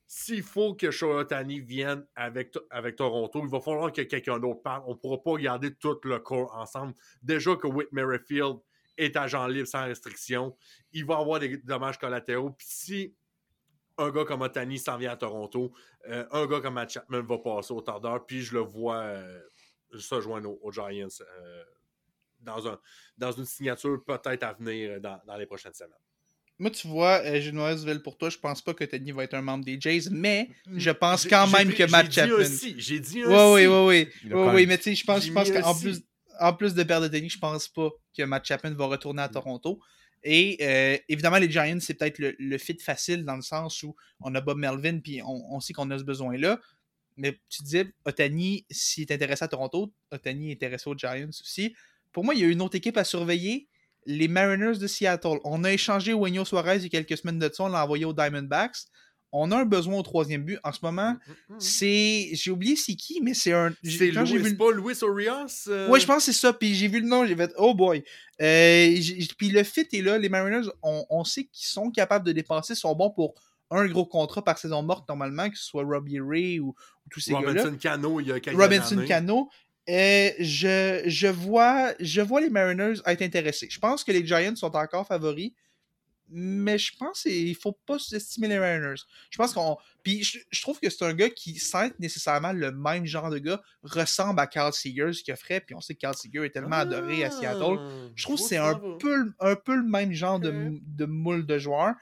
s'il 0.08 0.42
faut 0.42 0.74
que 0.74 0.90
Shohei 0.90 1.26
vienne 1.60 2.06
avec, 2.16 2.56
avec 2.70 2.96
Toronto, 2.96 3.42
il 3.44 3.50
va 3.50 3.60
falloir 3.60 3.92
que 3.92 4.02
quelqu'un 4.02 4.40
d'autre 4.40 4.62
parle. 4.62 4.84
On 4.88 4.92
ne 4.92 4.96
pourra 4.96 5.22
pas 5.22 5.36
garder 5.36 5.76
tout 5.76 6.00
le 6.04 6.20
corps 6.20 6.56
ensemble. 6.56 6.94
Déjà 7.22 7.58
que 7.58 7.68
Whit 7.68 7.92
Merrifield 7.92 8.60
est 8.98 9.18
agent 9.18 9.46
libre 9.48 9.68
sans 9.68 9.84
restriction, 9.84 10.56
il 10.94 11.06
va 11.06 11.18
avoir 11.18 11.40
des 11.40 11.58
dommages 11.58 12.00
collatéraux. 12.00 12.52
Puis 12.52 12.68
si 12.70 13.16
un 13.98 14.10
gars 14.10 14.24
comme 14.24 14.42
Otani 14.42 14.80
s'en 14.80 14.98
vient 14.98 15.12
à 15.12 15.18
Toronto, 15.18 15.74
euh, 16.08 16.26
un 16.32 16.48
gars 16.48 16.62
comme 16.62 16.76
Matt 16.76 16.92
Chapman 16.92 17.24
va 17.24 17.38
passer 17.40 17.74
au 17.74 17.82
tardeur, 17.82 18.26
puis 18.26 18.42
je 18.42 18.54
le 18.54 18.62
vois 18.62 19.02
euh, 19.02 19.42
se 19.98 20.22
joindre 20.22 20.56
aux, 20.64 20.72
Giants 20.72 21.08
euh, 21.20 21.64
dans, 22.40 22.66
un, 22.68 22.80
dans 23.18 23.32
une 23.34 23.46
signature 23.46 24.02
peut-être 24.06 24.44
à 24.44 24.54
venir 24.54 25.02
dans 25.02 25.38
les 25.38 25.46
prochaines 25.46 25.74
semaines. 25.74 25.94
Moi, 26.60 26.72
tu 26.72 26.88
vois, 26.88 27.22
euh, 27.24 27.40
j'ai 27.40 27.50
une 27.50 27.58
mauvaise 27.58 27.82
nouvelle 27.82 28.02
pour 28.02 28.18
toi. 28.18 28.30
Je 28.30 28.38
pense 28.38 28.62
pas 28.62 28.74
que 28.74 28.84
Teddy 28.84 29.12
va 29.12 29.24
être 29.24 29.36
un 29.36 29.42
membre 29.42 29.64
des 29.64 29.80
Jays, 29.80 30.10
mais 30.10 30.50
je 30.76 30.90
pense 30.90 31.28
quand 31.28 31.48
même 31.48 31.72
que 31.72 31.84
Matt 31.84 32.12
J'ai 32.12 32.24
dit 32.24 32.30
Chapman. 32.30 32.76
J'ai 32.78 33.00
dit 33.00 33.22
un 33.22 33.54
Oui, 33.54 33.66
oui, 33.68 34.08
oui, 34.26 34.34
oui. 34.54 34.66
Mais 34.66 34.78
tu 34.78 34.86
sais, 34.86 34.96
je 34.96 35.06
pense, 35.06 35.24
je 35.26 35.32
pense 35.32 35.52
qu'en 35.52 35.76
plus, 35.76 36.02
en 36.40 36.54
plus 36.54 36.74
de 36.74 36.84
perdre 36.84 37.08
de 37.08 37.12
Teddy, 37.12 37.30
je 37.30 37.38
pense 37.38 37.68
pas 37.68 37.90
que 38.16 38.24
Matt 38.24 38.46
Chapman 38.46 38.74
va 38.74 38.86
retourner 38.88 39.22
à 39.22 39.30
Toronto. 39.30 39.80
Et 40.24 40.58
euh, 40.62 40.98
évidemment, 41.08 41.38
les 41.38 41.50
Giants, 41.50 41.78
c'est 41.80 41.94
peut-être 41.94 42.18
le, 42.18 42.36
le 42.40 42.58
fit 42.58 42.78
facile 42.80 43.24
dans 43.24 43.36
le 43.36 43.44
sens 43.44 43.84
où 43.84 43.96
on 44.20 44.34
a 44.34 44.42
Bob 44.42 44.58
Melvin, 44.58 45.00
puis 45.00 45.22
on, 45.22 45.56
on 45.56 45.60
sait 45.60 45.74
qu'on 45.74 45.90
a 45.92 45.98
ce 46.00 46.04
besoin-là. 46.04 46.60
Mais 47.18 47.40
tu 47.50 47.64
disais, 47.64 47.88
Otani, 48.06 48.66
s'il 48.70 49.04
est 49.04 49.12
intéressé 49.12 49.44
à 49.44 49.48
Toronto, 49.48 49.94
Otani 50.12 50.50
est 50.50 50.54
intéressé 50.54 50.90
aux 50.90 50.98
Giants 50.98 51.30
aussi. 51.30 51.76
Pour 52.12 52.24
moi, 52.24 52.34
il 52.34 52.42
y 52.42 52.44
a 52.44 52.48
une 52.48 52.62
autre 52.62 52.76
équipe 52.76 52.98
à 52.98 53.04
surveiller, 53.04 53.68
les 54.08 54.28
Mariners 54.28 54.78
de 54.80 54.88
Seattle. 54.88 55.38
On 55.44 55.64
a 55.64 55.72
échangé 55.72 56.14
Wenyo 56.14 56.46
Suarez 56.46 56.78
il 56.78 56.84
y 56.84 56.86
a 56.88 56.90
quelques 56.90 57.18
semaines 57.18 57.38
de 57.40 57.52
ça, 57.54 57.66
on 57.66 57.68
l'a 57.68 57.84
envoyé 57.84 58.06
aux 58.06 58.14
Diamondbacks. 58.14 58.78
On 59.34 59.52
a 59.52 59.58
un 59.58 59.66
besoin 59.66 59.98
au 60.00 60.02
troisième 60.04 60.44
but. 60.46 60.58
En 60.64 60.72
ce 60.72 60.80
moment, 60.82 61.12
Mm, 61.50 61.54
mm. 61.56 61.60
c'est. 61.60 62.30
J'ai 62.32 62.50
oublié 62.50 62.78
c'est 62.78 62.96
qui, 62.96 63.20
mais 63.22 63.34
c'est 63.34 63.52
un. 63.52 63.74
C'est 63.84 64.12
quand 64.12 64.24
j'ai 64.24 64.40
Louis, 64.40 64.52
vu 64.52 64.58
pas 64.58 64.72
Luis 64.72 64.96
Orias? 65.04 65.66
euh? 65.68 65.90
Ouais, 65.90 66.00
je 66.00 66.06
pense 66.08 66.26
que 66.26 66.32
c'est 66.32 66.40
ça. 66.40 66.54
Puis 66.54 66.74
j'ai 66.76 66.88
vu 66.88 67.02
le 67.02 67.08
nom, 67.08 67.26
j'ai 67.26 67.36
fait 67.36 67.52
oh 67.58 67.74
boy. 67.76 68.04
Euh, 68.42 68.96
puis 69.38 69.50
le 69.50 69.64
fit 69.64 69.86
est 69.92 70.02
là. 70.02 70.18
Les 70.18 70.30
Mariners, 70.30 70.70
on, 70.82 71.06
on 71.10 71.24
sait 71.26 71.44
qu'ils 71.44 71.68
sont 71.68 71.92
capables 71.92 72.26
de 72.26 72.32
dépenser, 72.32 72.74
sont 72.74 72.96
bons 72.96 73.10
pour 73.12 73.36
un 73.70 73.86
gros 73.88 74.06
contrat 74.06 74.42
par 74.42 74.58
saison 74.58 74.82
morte 74.82 75.08
normalement, 75.10 75.50
que 75.50 75.58
ce 75.58 75.66
soit 75.66 75.84
Robbie 75.84 76.22
Ray 76.22 76.62
ou, 76.62 76.70
ou 76.70 77.10
tous 77.12 77.20
ces 77.20 77.34
gars-là. 77.34 77.48
Robinson 77.64 77.78
Cano, 77.78 78.22
il 78.22 78.28
y 78.28 78.32
a 78.32 78.40
quelques 78.40 78.58
Robinson 78.58 78.98
années. 79.00 79.08
Cano. 79.08 79.50
Je, 79.88 81.04
je, 81.06 81.28
vois, 81.28 81.94
je 82.00 82.22
vois 82.22 82.42
les 82.42 82.50
Mariners 82.50 83.00
être 83.06 83.22
intéressés. 83.22 83.68
Je 83.70 83.80
pense 83.80 84.04
que 84.04 84.12
les 84.12 84.26
Giants 84.26 84.56
sont 84.56 84.76
encore 84.76 85.08
favoris, 85.08 85.54
mais 86.30 86.78
je 86.78 86.92
pense 86.98 87.22
qu'il 87.22 87.56
faut 87.56 87.72
pas 87.86 87.98
sous-estimer 87.98 88.50
les 88.50 88.60
Mariners. 88.60 89.02
Je 89.30 89.38
pense 89.38 89.54
qu'on. 89.54 89.78
Puis 90.04 90.24
je, 90.24 90.40
je 90.52 90.62
trouve 90.62 90.80
que 90.80 90.90
c'est 90.90 91.06
un 91.06 91.14
gars 91.14 91.30
qui, 91.30 91.56
sans 91.56 91.84
être 91.86 92.00
nécessairement 92.00 92.52
le 92.52 92.72
même 92.72 93.06
genre 93.06 93.30
de 93.30 93.38
gars, 93.38 93.62
ressemble 93.82 94.40
à 94.42 94.48
Carl 94.48 94.74
Seager, 94.74 95.14
ce 95.14 95.24
qu'il 95.24 95.34
a 95.34 95.38
fait. 95.38 95.62
Puis 95.62 95.74
on 95.74 95.80
sait 95.80 95.94
que 95.96 96.00
Carl 96.00 96.16
Seager 96.16 96.46
est 96.46 96.50
tellement 96.50 96.78
adoré 96.78 97.24
à 97.24 97.32
Seattle. 97.32 97.78
Ah, 97.80 97.90
Je 98.14 98.24
trouve 98.24 98.38
que 98.38 98.44
c'est 98.44 98.58
un 98.58 98.76
peu, 99.00 99.32
un 99.40 99.56
peu 99.56 99.76
le 99.76 99.88
même 99.88 100.12
genre 100.12 100.40
de, 100.40 100.74
de 100.82 101.06
moule 101.06 101.46
de 101.46 101.58
joueur. 101.58 101.94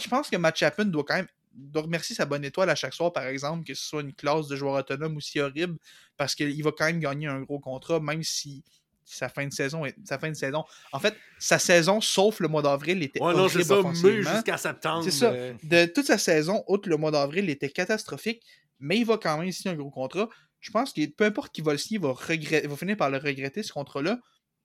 Je 0.00 0.08
pense 0.08 0.30
que 0.30 0.36
Matt 0.38 0.56
Chapman 0.56 0.86
doit 0.86 1.04
quand 1.04 1.16
même 1.16 1.28
doit 1.52 1.82
remercier 1.82 2.14
sa 2.16 2.26
bonne 2.26 2.44
étoile 2.44 2.70
à 2.70 2.74
chaque 2.74 2.94
soir, 2.94 3.12
par 3.12 3.26
exemple, 3.26 3.64
que 3.64 3.74
ce 3.74 3.84
soit 3.84 4.02
une 4.02 4.14
classe 4.14 4.46
de 4.48 4.56
joueur 4.56 4.74
autonome 4.74 5.16
aussi 5.16 5.40
horrible, 5.40 5.76
parce 6.16 6.34
qu'il 6.34 6.62
va 6.62 6.70
quand 6.72 6.86
même 6.86 7.00
gagner 7.00 7.26
un 7.26 7.40
gros 7.42 7.58
contrat, 7.58 8.00
même 8.00 8.22
si 8.22 8.62
sa 9.04 9.28
fin 9.28 9.44
de 9.46 9.52
saison 9.52 9.84
est 9.84 9.96
sa 10.04 10.18
fin 10.20 10.28
de 10.28 10.34
saison. 10.36 10.62
En 10.92 11.00
fait, 11.00 11.16
sa 11.38 11.58
saison, 11.58 12.00
sauf 12.00 12.38
le 12.38 12.46
mois 12.46 12.62
d'avril, 12.62 13.02
était 13.02 13.20
Ouais, 13.20 13.34
non, 13.34 13.48
c'est 13.48 13.56
horrible 13.56 13.64
ça, 13.64 13.74
mai 13.74 13.80
offensivement. 13.80 14.32
jusqu'à 14.34 14.56
septembre. 14.56 15.02
C'est 15.04 15.10
ça. 15.10 15.32
De 15.64 15.86
toute 15.86 16.06
sa 16.06 16.18
saison, 16.18 16.62
outre 16.68 16.88
le 16.88 16.96
mois 16.96 17.10
d'avril, 17.10 17.50
était 17.50 17.70
catastrophique, 17.70 18.42
mais 18.78 18.98
il 18.98 19.04
va 19.04 19.18
quand 19.18 19.36
même 19.38 19.50
signer 19.50 19.74
un 19.74 19.76
gros 19.76 19.90
contrat. 19.90 20.28
Je 20.60 20.70
pense 20.70 20.92
que 20.92 21.04
peu 21.06 21.24
importe 21.24 21.52
qui 21.52 21.62
va 21.62 21.72
le 21.72 21.78
signer, 21.78 21.98
il 21.98 22.02
va, 22.02 22.12
regret- 22.12 22.60
il 22.62 22.68
va 22.68 22.76
finir 22.76 22.96
par 22.96 23.10
le 23.10 23.18
regretter, 23.18 23.62
ce 23.64 23.72
contrat-là. 23.72 24.20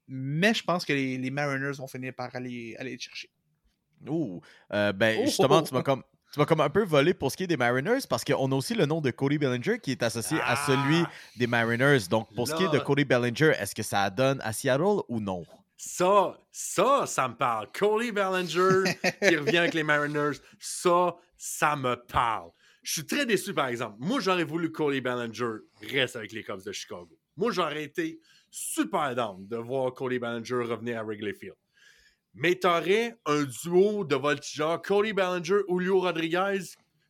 Mais 0.07 0.53
je 0.53 0.63
pense 0.63 0.85
que 0.85 0.93
les, 0.93 1.17
les 1.17 1.31
Mariners 1.31 1.77
vont 1.77 1.87
finir 1.87 2.13
par 2.13 2.35
aller, 2.35 2.75
aller 2.77 2.93
le 2.93 2.99
chercher. 2.99 3.31
Ouh, 4.07 4.41
euh, 4.71 4.93
ben 4.93 5.17
Oh, 5.19 5.25
justement, 5.25 5.59
oh, 5.63 5.67
tu 5.67 5.73
m'as 5.73 5.81
comme. 5.81 6.03
Tu 6.35 6.39
m'as 6.41 6.45
comme 6.45 6.59
un 6.59 6.69
peu 6.69 6.83
volé 6.83 7.13
pour 7.13 7.31
ce 7.31 7.37
qui 7.37 7.43
est 7.43 7.47
des 7.47 7.55
Mariners 7.55 8.01
parce 8.09 8.25
qu'on 8.25 8.51
a 8.51 8.55
aussi 8.55 8.73
le 8.73 8.85
nom 8.85 8.99
de 8.99 9.09
Cody 9.09 9.37
Bellinger 9.37 9.79
qui 9.79 9.91
est 9.91 10.03
associé 10.03 10.37
à 10.41 10.57
celui 10.57 10.97
Ah, 11.05 11.11
des 11.37 11.47
Mariners. 11.47 12.09
Donc, 12.09 12.27
pour 12.35 12.45
ce 12.45 12.53
qui 12.55 12.63
est 12.63 12.69
de. 12.73 12.79
Cody 12.79 13.05
Bellinger, 13.05 13.53
est-ce 13.57 13.73
que 13.73 13.83
ça 13.83 14.09
donne 14.09 14.41
à 14.41 14.51
Seattle 14.51 15.01
ou 15.07 15.21
non? 15.21 15.45
Ça, 15.77 16.37
ça, 16.51 17.05
ça 17.07 17.29
me 17.29 17.35
parle. 17.35 17.69
Cody 17.71 18.11
Bellinger 18.11 18.83
qui 19.25 19.35
revient 19.37 19.59
avec 19.59 19.73
les 19.73 19.83
Mariners, 19.83 20.37
ça, 20.59 21.15
ça 21.37 21.77
me 21.77 21.95
parle. 21.95 22.49
Je 22.83 22.91
suis 22.91 23.05
très 23.05 23.25
déçu, 23.25 23.53
par 23.53 23.67
exemple. 23.67 23.95
Moi, 23.99 24.19
j'aurais 24.19 24.43
voulu 24.43 24.73
que 24.73 24.77
Cody 24.77 24.99
Bellinger 24.99 25.59
reste 25.89 26.17
avec 26.17 26.33
les 26.33 26.43
Cubs 26.43 26.65
de 26.65 26.73
Chicago. 26.73 27.17
Moi, 27.37 27.53
j'aurais 27.53 27.85
été 27.85 28.19
super 28.51 29.15
down 29.15 29.47
de 29.47 29.55
voir 29.55 29.93
Cody 29.93 30.19
Bellinger 30.19 30.63
revenir 30.69 30.99
à 30.99 31.03
Wrigley 31.03 31.33
Field. 31.33 31.55
Mais 32.35 32.55
t'aurais 32.55 33.17
un 33.25 33.43
duo 33.43 34.03
de 34.03 34.15
voltigeurs, 34.15 34.81
Cody 34.81 35.13
Bellinger, 35.13 35.59
Julio 35.69 36.01
Rodriguez, 36.01 36.59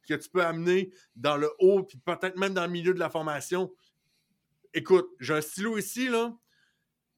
que 0.08 0.14
tu 0.14 0.30
peux 0.30 0.44
amener 0.44 0.92
dans 1.16 1.36
le 1.36 1.50
haut, 1.60 1.84
puis 1.84 1.98
peut-être 1.98 2.38
même 2.38 2.54
dans 2.54 2.66
le 2.66 2.72
milieu 2.72 2.94
de 2.94 3.00
la 3.00 3.10
formation. 3.10 3.72
Écoute, 4.74 5.10
j'ai 5.20 5.34
un 5.34 5.42
stylo 5.42 5.78
ici, 5.78 6.10
là 6.10 6.32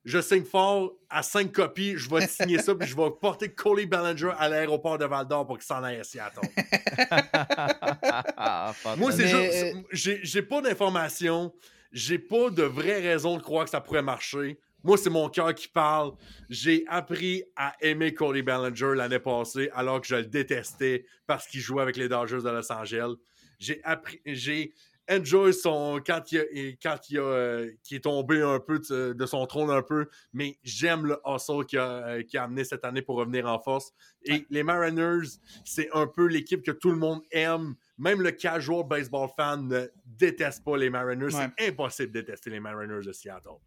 je 0.08 0.22
signe 0.22 0.46
fort 0.46 0.94
à 1.10 1.22
5 1.22 1.52
copies, 1.52 1.98
je 1.98 2.10
vais 2.10 2.26
te 2.26 2.32
signer 2.32 2.60
ça, 2.60 2.74
puis 2.74 2.88
je 2.88 2.96
vais 2.96 3.12
porter 3.20 3.54
Cody 3.54 3.86
Bellinger 3.86 4.32
à 4.38 4.48
l'aéroport 4.48 4.98
de 4.98 5.04
Val 5.04 5.28
d'Or 5.28 5.46
pour 5.46 5.58
qu'il 5.58 5.66
s'en 5.66 5.84
aille 5.84 6.00
à 6.00 6.06
Seattle. 6.06 6.40
Moi, 8.98 9.12
c'est 9.12 9.24
Mais, 9.24 9.52
juste. 9.52 9.76
euh, 10.08 10.20
J'ai 10.24 10.42
pas 10.44 10.62
d'informations, 10.62 11.54
j'ai 11.92 12.20
pas 12.20 12.50
de 12.50 12.64
vraie 12.64 13.02
raison 13.02 13.36
de 13.36 13.42
croire 13.42 13.66
que 13.66 13.70
ça 13.70 13.82
pourrait 13.82 14.02
marcher. 14.02 14.58
Moi, 14.88 14.98
c'est 14.98 15.10
mon 15.10 15.28
cœur 15.28 15.54
qui 15.54 15.68
parle. 15.68 16.14
J'ai 16.50 16.86
appris 16.88 17.44
à 17.58 17.76
aimer 17.82 18.14
Cody 18.14 18.42
Bellinger 18.42 18.94
l'année 18.96 19.20
passée, 19.20 19.70
alors 19.74 20.00
que 20.00 20.08
je 20.08 20.16
le 20.16 20.26
détestais 20.26 21.04
parce 21.26 21.46
qu'il 21.46 21.60
jouait 21.60 21.82
avec 21.82 21.98
les 21.98 22.08
Dodgers 22.08 22.42
de 22.42 22.50
Los 22.50 22.72
Angeles. 22.72 23.16
J'ai 23.60 23.84
appris. 23.84 24.22
J'ai 24.26 24.74
enjoy 25.12 25.54
son 25.54 26.02
quand 26.06 26.32
il, 26.32 26.40
a, 26.40 26.44
quand 26.82 27.10
il, 27.10 27.18
a, 27.18 27.22
euh, 27.22 27.72
qui 27.84 27.96
est 27.96 28.06
tombé 28.06 28.42
un 28.42 28.62
peu 28.62 28.80
de, 28.80 29.12
de 29.12 29.26
son 29.26 29.46
trône 29.46 29.72
un 29.72 29.82
peu, 29.82 30.08
mais 30.32 30.58
j'aime 30.64 31.06
le 31.06 31.20
hustle 31.26 31.66
qu'il 31.66 31.80
a, 31.80 32.08
euh, 32.08 32.24
a 32.36 32.44
amené 32.44 32.64
cette 32.64 32.86
année 32.86 33.02
pour 33.02 33.18
revenir 33.18 33.46
en 33.46 33.60
force. 33.60 33.92
Et 34.24 34.46
les 34.50 34.64
Mariners, 34.64 35.28
c'est 35.66 35.90
un 35.92 36.08
peu 36.08 36.28
l'équipe 36.28 36.64
que 36.64 36.72
tout 36.72 36.92
le 36.92 36.98
monde 36.98 37.22
aime. 37.32 37.76
Même 37.98 38.22
le 38.22 38.32
casual 38.32 38.86
baseball 38.88 39.28
fan 39.36 39.68
ne 39.68 39.88
déteste 40.06 40.64
pas 40.64 40.78
les 40.78 40.90
Mariners. 40.90 41.36
Ouais. 41.36 41.50
C'est 41.58 41.68
impossible 41.68 42.14
de 42.14 42.22
détester 42.22 42.52
les 42.52 42.62
Mariners 42.62 43.06
de 43.06 43.12
Seattle. 43.12 43.60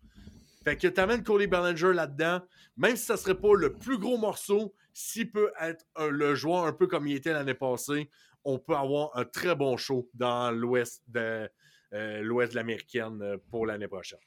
Fait 0.63 0.77
que 0.77 0.89
t'amènes 0.89 1.23
Cody 1.23 1.47
Bellinger 1.47 1.95
là-dedans, 1.95 2.43
même 2.77 2.95
si 2.97 3.05
ça 3.05 3.17
serait 3.17 3.39
pas 3.39 3.55
le 3.55 3.73
plus 3.73 3.97
gros 3.99 4.19
morceau, 4.19 4.75
s'il 4.93 5.31
peut 5.31 5.51
être 5.59 5.87
un- 5.97 6.09
le 6.09 6.35
joueur 6.35 6.65
un 6.67 6.73
peu 6.75 6.87
comme 6.87 7.07
il 7.07 7.17
était 7.17 7.33
l'année 7.33 7.55
passée, 7.55 8.11
on 8.45 8.59
peut 8.59 8.77
avoir 8.77 9.17
un 9.17 9.25
très 9.25 9.55
bon 9.55 9.77
show 9.79 10.11
dans 10.15 10.51
l'ouest 10.51 11.03
de 11.09 11.49
euh, 11.93 12.21
l'ouest 12.23 12.53
de 12.53 12.57
l'américaine 12.57 13.21
euh, 13.23 13.37
pour 13.51 13.67
l'année 13.67 13.89
prochaine. 13.89 14.21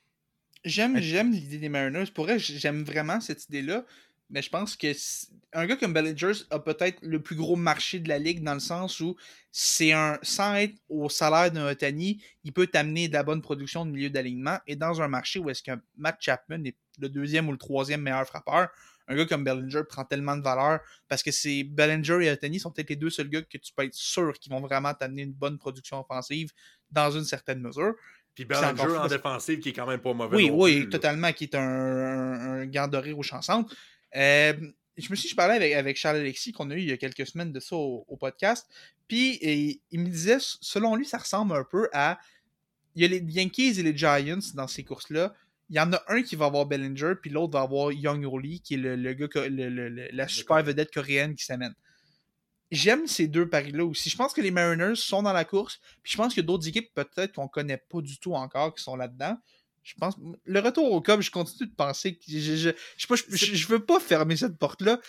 J'aime, 0.65 0.99
j'aime 0.99 1.31
l'idée 1.31 1.59
des 1.59 1.69
Mariners. 1.69 2.11
Pour 2.13 2.25
vrai, 2.25 2.39
j'aime 2.39 2.83
vraiment 2.83 3.21
cette 3.21 3.45
idée-là. 3.45 3.85
Mais 4.29 4.41
je 4.41 4.49
pense 4.49 4.75
que 4.75 4.91
un 5.53 5.65
gars 5.65 5.75
comme 5.75 5.93
Bellinger 5.93 6.31
a 6.49 6.59
peut-être 6.59 6.99
le 7.01 7.21
plus 7.21 7.35
gros 7.35 7.55
marché 7.55 7.99
de 7.99 8.09
la 8.09 8.17
ligue 8.17 8.43
dans 8.43 8.53
le 8.53 8.59
sens 8.59 8.99
où 8.99 9.15
c'est 9.51 9.91
un 9.91 10.17
sans 10.23 10.55
être 10.55 10.75
au 10.89 11.09
salaire 11.09 11.51
d'un 11.51 11.69
Otani, 11.69 12.23
il 12.43 12.53
peut 12.53 12.67
t'amener 12.67 13.07
de 13.07 13.13
la 13.13 13.23
bonne 13.23 13.41
production 13.41 13.85
de 13.85 13.91
milieu 13.91 14.09
d'alignement. 14.09 14.57
Et 14.65 14.75
dans 14.75 15.01
un 15.01 15.07
marché 15.07 15.39
où 15.39 15.49
est-ce 15.49 15.61
que 15.61 15.71
Matt 15.97 16.17
Chapman 16.19 16.63
est 16.65 16.75
le 16.99 17.09
deuxième 17.09 17.47
ou 17.49 17.51
le 17.51 17.57
troisième 17.57 18.01
meilleur 18.01 18.25
frappeur, 18.25 18.69
un 19.07 19.15
gars 19.15 19.25
comme 19.25 19.43
Bellinger 19.43 19.81
prend 19.87 20.05
tellement 20.05 20.37
de 20.37 20.41
valeur 20.41 20.79
parce 21.07 21.21
que 21.21 21.31
c'est 21.31 21.63
Bellinger 21.63 22.25
et 22.25 22.31
Otani 22.31 22.59
sont 22.59 22.71
peut-être 22.71 22.89
les 22.89 22.95
deux 22.95 23.09
seuls 23.09 23.29
gars 23.29 23.41
que 23.41 23.57
tu 23.57 23.73
peux 23.75 23.83
être 23.83 23.93
sûr 23.93 24.33
qui 24.39 24.49
vont 24.49 24.61
vraiment 24.61 24.93
t'amener 24.93 25.23
une 25.23 25.33
bonne 25.33 25.57
production 25.57 25.99
offensive 25.99 26.51
dans 26.89 27.11
une 27.11 27.25
certaine 27.25 27.59
mesure. 27.59 27.93
Puis 28.33 28.45
Bellinger 28.45 28.97
en 28.97 29.07
défensive 29.07 29.59
qui 29.59 29.69
est 29.69 29.73
quand 29.73 29.85
même 29.85 29.99
pas 29.99 30.13
mauvais. 30.13 30.35
Oui, 30.35 30.49
oui, 30.51 30.75
plus, 30.77 30.83
là. 30.85 30.89
totalement, 30.91 31.31
qui 31.33 31.43
est 31.43 31.55
un, 31.55 31.61
un, 31.61 32.61
un 32.61 32.65
garde 32.65 32.91
doré 32.91 33.13
aux 33.13 33.21
chansantes. 33.21 33.75
Euh, 34.15 34.53
je 34.97 35.09
me 35.09 35.15
suis 35.15 35.27
je 35.29 35.35
parlais 35.35 35.55
avec, 35.55 35.73
avec 35.73 35.97
Charles 35.97 36.17
Alexis, 36.17 36.51
qu'on 36.51 36.69
a 36.69 36.75
eu 36.75 36.79
il 36.79 36.89
y 36.89 36.91
a 36.91 36.97
quelques 36.97 37.25
semaines 37.25 37.51
de 37.51 37.59
ça 37.59 37.75
au, 37.75 38.05
au 38.07 38.17
podcast. 38.17 38.67
Puis 39.07 39.37
et 39.41 39.81
il 39.91 39.99
me 40.01 40.09
disait, 40.09 40.37
selon 40.39 40.95
lui, 40.95 41.05
ça 41.05 41.17
ressemble 41.17 41.53
un 41.55 41.63
peu 41.63 41.89
à. 41.93 42.19
Il 42.95 43.01
y 43.01 43.05
a 43.05 43.07
les 43.07 43.19
Yankees 43.19 43.79
et 43.79 43.83
les 43.83 43.97
Giants 43.97 44.37
dans 44.53 44.67
ces 44.67 44.83
courses-là. 44.83 45.33
Il 45.69 45.75
y 45.77 45.79
en 45.79 45.91
a 45.93 46.03
un 46.09 46.21
qui 46.21 46.35
va 46.35 46.45
avoir 46.45 46.67
Bellinger, 46.67 47.13
puis 47.19 47.31
l'autre 47.31 47.53
va 47.53 47.61
avoir 47.61 47.91
Young 47.91 48.23
Oli, 48.25 48.61
qui 48.61 48.75
est 48.75 48.77
le, 48.77 48.95
le 48.95 49.13
gars, 49.13 49.27
le- 49.47 49.69
le- 49.69 50.09
la 50.11 50.27
super 50.27 50.61
vedette 50.61 50.93
coréenne 50.93 51.33
qui 51.35 51.43
s'amène. 51.43 51.73
J'aime 52.69 53.07
ces 53.07 53.27
deux 53.27 53.47
paris-là 53.49 53.85
aussi. 53.85 54.09
Je 54.09 54.17
pense 54.17 54.33
que 54.33 54.41
les 54.41 54.51
Mariners 54.51 54.95
sont 54.95 55.23
dans 55.23 55.33
la 55.33 55.45
course, 55.45 55.79
puis 56.03 56.11
je 56.11 56.17
pense 56.17 56.33
qu'il 56.33 56.41
y 56.43 56.45
a 56.45 56.47
d'autres 56.47 56.67
équipes 56.67 56.91
peut-être 56.93 57.33
qu'on 57.33 57.47
connaît 57.47 57.77
pas 57.77 58.01
du 58.01 58.17
tout 58.19 58.33
encore 58.33 58.73
qui 58.75 58.83
sont 58.83 58.95
là-dedans. 58.95 59.37
Je 59.83 59.95
pense. 59.95 60.15
Le 60.45 60.59
retour 60.61 60.91
au 60.91 61.01
Cubs, 61.01 61.19
je 61.21 61.29
continue 61.29 61.67
de 61.69 61.75
penser 61.75 62.15
que. 62.15 62.21
Je, 62.27 62.39
je, 62.55 62.69
je, 62.97 63.07
pas, 63.07 63.15
veux 63.69 63.83
pas 63.85 63.99
fermer 63.99 64.37
cette 64.37 64.57
porte-là. 64.57 64.99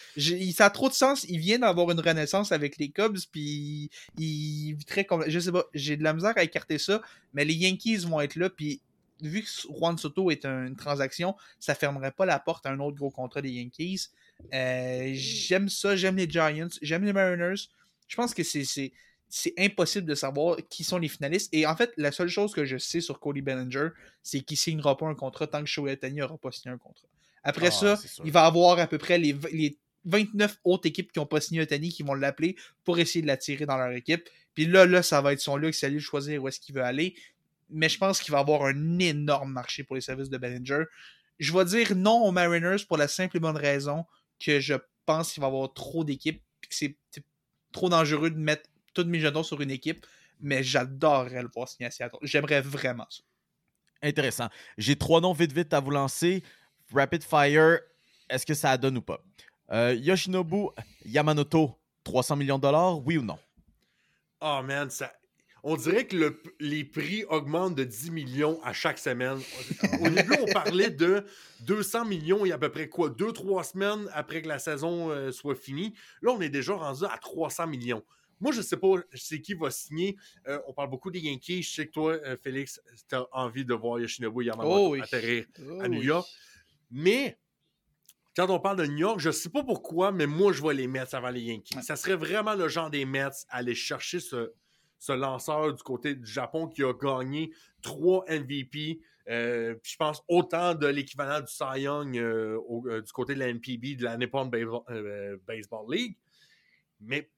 Ça 0.53 0.67
a 0.67 0.71
trop 0.71 0.89
de 0.89 0.95
sens. 0.95 1.25
Il 1.29 1.39
vient 1.39 1.61
d'avoir 1.61 1.91
une 1.93 2.01
renaissance 2.01 2.51
avec 2.51 2.77
les 2.79 2.91
Cubs, 2.91 3.19
puis 3.31 3.89
il 4.19 4.75
vit 4.75 4.85
très 4.85 5.05
comme. 5.05 5.25
Je 5.29 5.39
sais 5.39 5.53
pas, 5.53 5.65
j'ai 5.75 5.97
de 5.97 6.03
la 6.03 6.13
misère 6.13 6.33
à 6.37 6.43
écarter 6.43 6.79
ça, 6.79 7.01
mais 7.35 7.45
les 7.45 7.55
Yankees 7.55 7.99
vont 7.99 8.21
être 8.21 8.35
là, 8.35 8.51
puis 8.51 8.81
vu 9.23 9.43
que 9.43 9.49
Juan 9.79 9.97
Soto 9.97 10.31
est 10.33 10.45
un- 10.45 10.67
une 10.67 10.77
transaction, 10.77 11.37
ça 11.61 11.77
fermerait 11.77 12.11
pas 12.11 12.27
la 12.27 12.41
porte 12.41 12.67
à 12.67 12.71
un 12.71 12.81
autre 12.81 12.97
gros 12.97 13.11
contrat 13.13 13.41
des 13.41 13.53
Yankees. 13.53 14.09
Euh, 14.53 15.13
j'aime 15.15 15.69
ça, 15.69 15.95
j'aime 15.95 16.17
les 16.17 16.29
Giants, 16.29 16.69
j'aime 16.83 17.05
les 17.05 17.13
Mariners. 17.13 17.69
Je 18.09 18.17
pense 18.17 18.35
que 18.35 18.43
c'est. 18.43 18.93
C'est 19.29 19.55
impossible 19.59 20.07
de 20.07 20.15
savoir 20.15 20.57
qui 20.69 20.85
sont 20.85 20.99
les 20.99 21.09
finalistes. 21.09 21.53
Et 21.53 21.67
en 21.67 21.77
fait, 21.77 21.93
la 21.97 22.13
seule 22.13 22.29
chose 22.29 22.53
que 22.53 22.65
je 22.65 22.79
sais 22.79 23.01
sur 23.01 23.21
Cody 23.21 23.43
Bellinger, 23.43 23.89
c'est 24.23 24.41
qu'il 24.41 24.57
signera 24.57 24.97
pas 24.97 25.07
un 25.07 25.15
contrat 25.15 25.47
tant 25.47 25.61
que 25.61 25.67
Shohei 25.67 25.93
Ohtani 25.93 26.19
n'aura 26.19 26.39
pas 26.39 26.53
signé 26.53 26.75
un 26.75 26.79
contrat. 26.79 27.09
Après 27.43 27.69
Ah, 27.69 27.71
ça, 27.71 28.01
il 28.25 28.33
va 28.33 28.45
avoir 28.45 28.79
à 28.79 28.87
peu 28.87 28.99
près 28.99 29.19
les, 29.19 29.37
les 29.53 29.77
29 30.05 30.59
autres 30.65 30.87
équipes 30.87 31.13
qui 31.13 31.19
n'ont 31.19 31.27
pas 31.27 31.41
signé 31.41 31.63
Ohtani 31.63 31.91
qui 31.91 32.03
vont 32.03 32.15
l'appeler 32.15 32.57
pour 32.85 32.99
essayer 32.99 33.23
de 33.23 33.27
l'attirer 33.27 33.67
dans 33.67 33.77
leur 33.77 33.93
équipe. 33.93 34.29
Puis 34.55 34.67
là, 34.67 34.87
là, 34.87 35.03
ça 35.03 35.21
va 35.21 35.33
être 35.33 35.41
son 35.41 35.57
luxe, 35.57 35.81
c'est 35.81 35.87
à 35.87 35.89
lui 35.89 35.97
de 35.97 36.01
choisir 36.01 36.43
où 36.43 36.49
est-ce 36.49 36.61
qu'il 36.61 36.75
veut 36.75 36.85
aller. 36.85 37.15
Mais 37.71 37.89
je 37.89 37.99
pense 37.99 38.21
qu'il 38.21 38.33
va 38.33 38.39
avoir 38.39 38.65
un 38.65 38.99
énorme 38.99 39.53
marché 39.53 39.85
pour 39.85 39.97
les 39.97 40.03
services 40.03 40.31
de 40.31 40.39
Bellinger. 40.39 40.85
Je 41.39 41.53
vais 41.53 41.65
dire 41.65 41.97
non 41.97 42.23
aux 42.25 42.31
Mariners 42.31 42.85
pour 42.87 42.97
la 42.97 43.09
simple 43.09 43.39
et 43.39 43.41
bonne 43.41 43.57
raison 43.57 44.05
que 44.39 44.61
je 44.61 44.75
pense 45.07 45.33
qu'il 45.33 45.41
va 45.41 45.49
y 45.49 45.51
avoir 45.51 45.73
trop 45.73 46.05
d'équipes 46.05 46.41
c'est 46.71 46.97
trop 47.73 47.89
dangereux 47.89 48.31
de 48.31 48.39
mettre 48.39 48.69
tous 48.95 49.05
mes 49.05 49.21
jetons 49.21 49.43
sur 49.43 49.61
une 49.61 49.71
équipe. 49.71 50.07
Mais 50.41 50.63
j'adorerais 50.63 51.43
le 51.43 51.49
voir 51.55 51.69
signer 51.69 51.87
à 51.87 51.91
Seattle. 51.91 52.19
J'aimerais 52.23 52.61
vraiment 52.61 53.07
ça. 53.09 53.23
Intéressant. 54.03 54.49
J'ai 54.77 54.97
trois 54.97 55.21
noms 55.21 55.33
vite 55.33 55.53
vite 55.53 55.73
à 55.73 55.81
vous 55.81 55.91
lancer. 55.91 56.43
Rapid 56.93 57.23
Fire, 57.23 57.79
est-ce 58.29 58.45
que 58.45 58.55
ça 58.55 58.77
donne 58.77 58.99
ou 58.99 59.03
pas? 59.03 59.23
Euh, 59.73 59.95
Yoshinobu 59.95 60.67
Yamanoto, 61.07 61.75
300 62.03 62.37
millions 62.37 62.57
de 62.59 62.63
dollars, 62.63 62.99
oui 63.07 63.17
ou 63.17 63.23
non? 63.23 63.39
Oh 64.41 64.61
man, 64.63 64.91
ça. 64.91 65.13
On 65.67 65.77
dirait 65.77 66.07
que 66.07 66.15
le- 66.17 66.43
les 66.61 66.85
prix 66.85 67.25
augmentent 67.31 67.75
de 67.75 67.85
10 67.85 68.11
millions 68.11 68.61
à 68.63 68.75
chaque 68.75 68.99
semaine. 68.99 69.39
Au 70.03 70.09
début, 70.11 70.35
on 70.47 70.53
parlait 70.53 70.91
de 70.91 71.25
200 71.61 72.05
millions 72.05 72.45
il 72.45 72.51
y 72.51 72.53
a 72.53 72.57
à 72.57 72.59
peu 72.59 72.69
près 72.71 72.89
quoi? 72.91 73.09
2-3 73.09 73.65
semaines 73.65 74.07
après 74.13 74.43
que 74.43 74.49
la 74.49 74.59
saison 74.59 75.09
euh, 75.11 75.33
soit 75.33 75.55
finie. 75.55 75.95
Là, 76.21 76.33
on 76.33 76.41
est 76.43 76.51
déjà 76.51 76.75
rendu 76.75 77.05
à 77.07 77.17
300 77.17 77.67
millions. 77.69 78.03
Moi, 78.41 78.53
je 78.53 78.61
sais 78.63 78.77
pas 78.77 78.89
c'est 79.15 79.41
qui 79.41 79.55
va 79.55 79.71
signer. 79.71 80.17
Euh, 80.49 80.59
on 80.67 80.73
parle 80.73 80.91
beaucoup 80.91 81.11
des 81.11 81.21
Yankees. 81.21 81.63
Je 81.63 81.75
sais 81.75 81.87
que 81.87 81.93
toi, 81.93 82.13
euh, 82.13 82.37
Félix, 82.37 82.81
tu 83.09 83.15
as 83.15 83.27
envie 83.33 83.65
de 83.65 83.75
voir 83.75 83.99
Yoshinobu 84.01 84.45
Yamamoto 84.45 84.87
Oh 84.87 84.93
oui. 84.93 85.01
atterrir 85.03 85.47
Oh 85.67 85.81
à 85.81 85.89
New 85.89 86.01
oui. 86.01 86.07
York. 86.07 86.27
Mais 86.91 87.39
quand 88.37 88.51
on 88.51 88.59
parle 88.61 88.79
de 88.79 88.87
New 88.87 88.99
York, 88.99 89.21
je 89.21 89.31
sais 89.31 89.49
pas 89.51 89.63
pourquoi, 89.63 90.13
mais 90.13 90.27
moi, 90.27 90.53
je 90.53 90.61
vois 90.61 90.75
les 90.75 90.87
Mets 90.89 91.15
avant 91.15 91.31
les 91.31 91.43
Yankees. 91.43 91.83
Ça 91.83 91.97
serait 91.97 92.17
vraiment 92.17 92.55
le 92.55 92.69
genre 92.69 92.91
des 92.91 93.05
Mets 93.05 93.23
à 93.49 93.57
aller 93.59 93.75
chercher 93.75 94.21
ce, 94.21 94.53
ce 94.99 95.13
lanceur 95.13 95.73
du 95.73 95.83
côté 95.83 96.15
du 96.15 96.27
Japon 96.27 96.67
qui 96.69 96.83
a 96.83 96.93
gagné 96.93 97.53
trois 97.83 98.25
MVP. 98.29 99.01
euh, 99.29 99.75
je 99.83 99.97
pense 99.97 100.23
autant 100.29 100.75
de 100.75 100.87
l'équivalent 100.87 101.41
du 101.41 101.51
Cy 101.51 101.83
Young 101.83 102.19
euh, 102.19 102.59
au- 102.67 102.87
euh, 102.89 103.01
du 103.01 103.11
côté 103.13 103.35
de 103.35 103.39
la 103.39 103.49
NPB, 103.49 103.97
de 103.97 104.05
la 104.05 104.17
Nippon 104.19 104.47
Baseball, 104.47 104.83
Baseball 105.47 105.87
League. 105.89 106.17
Mais 107.01 107.31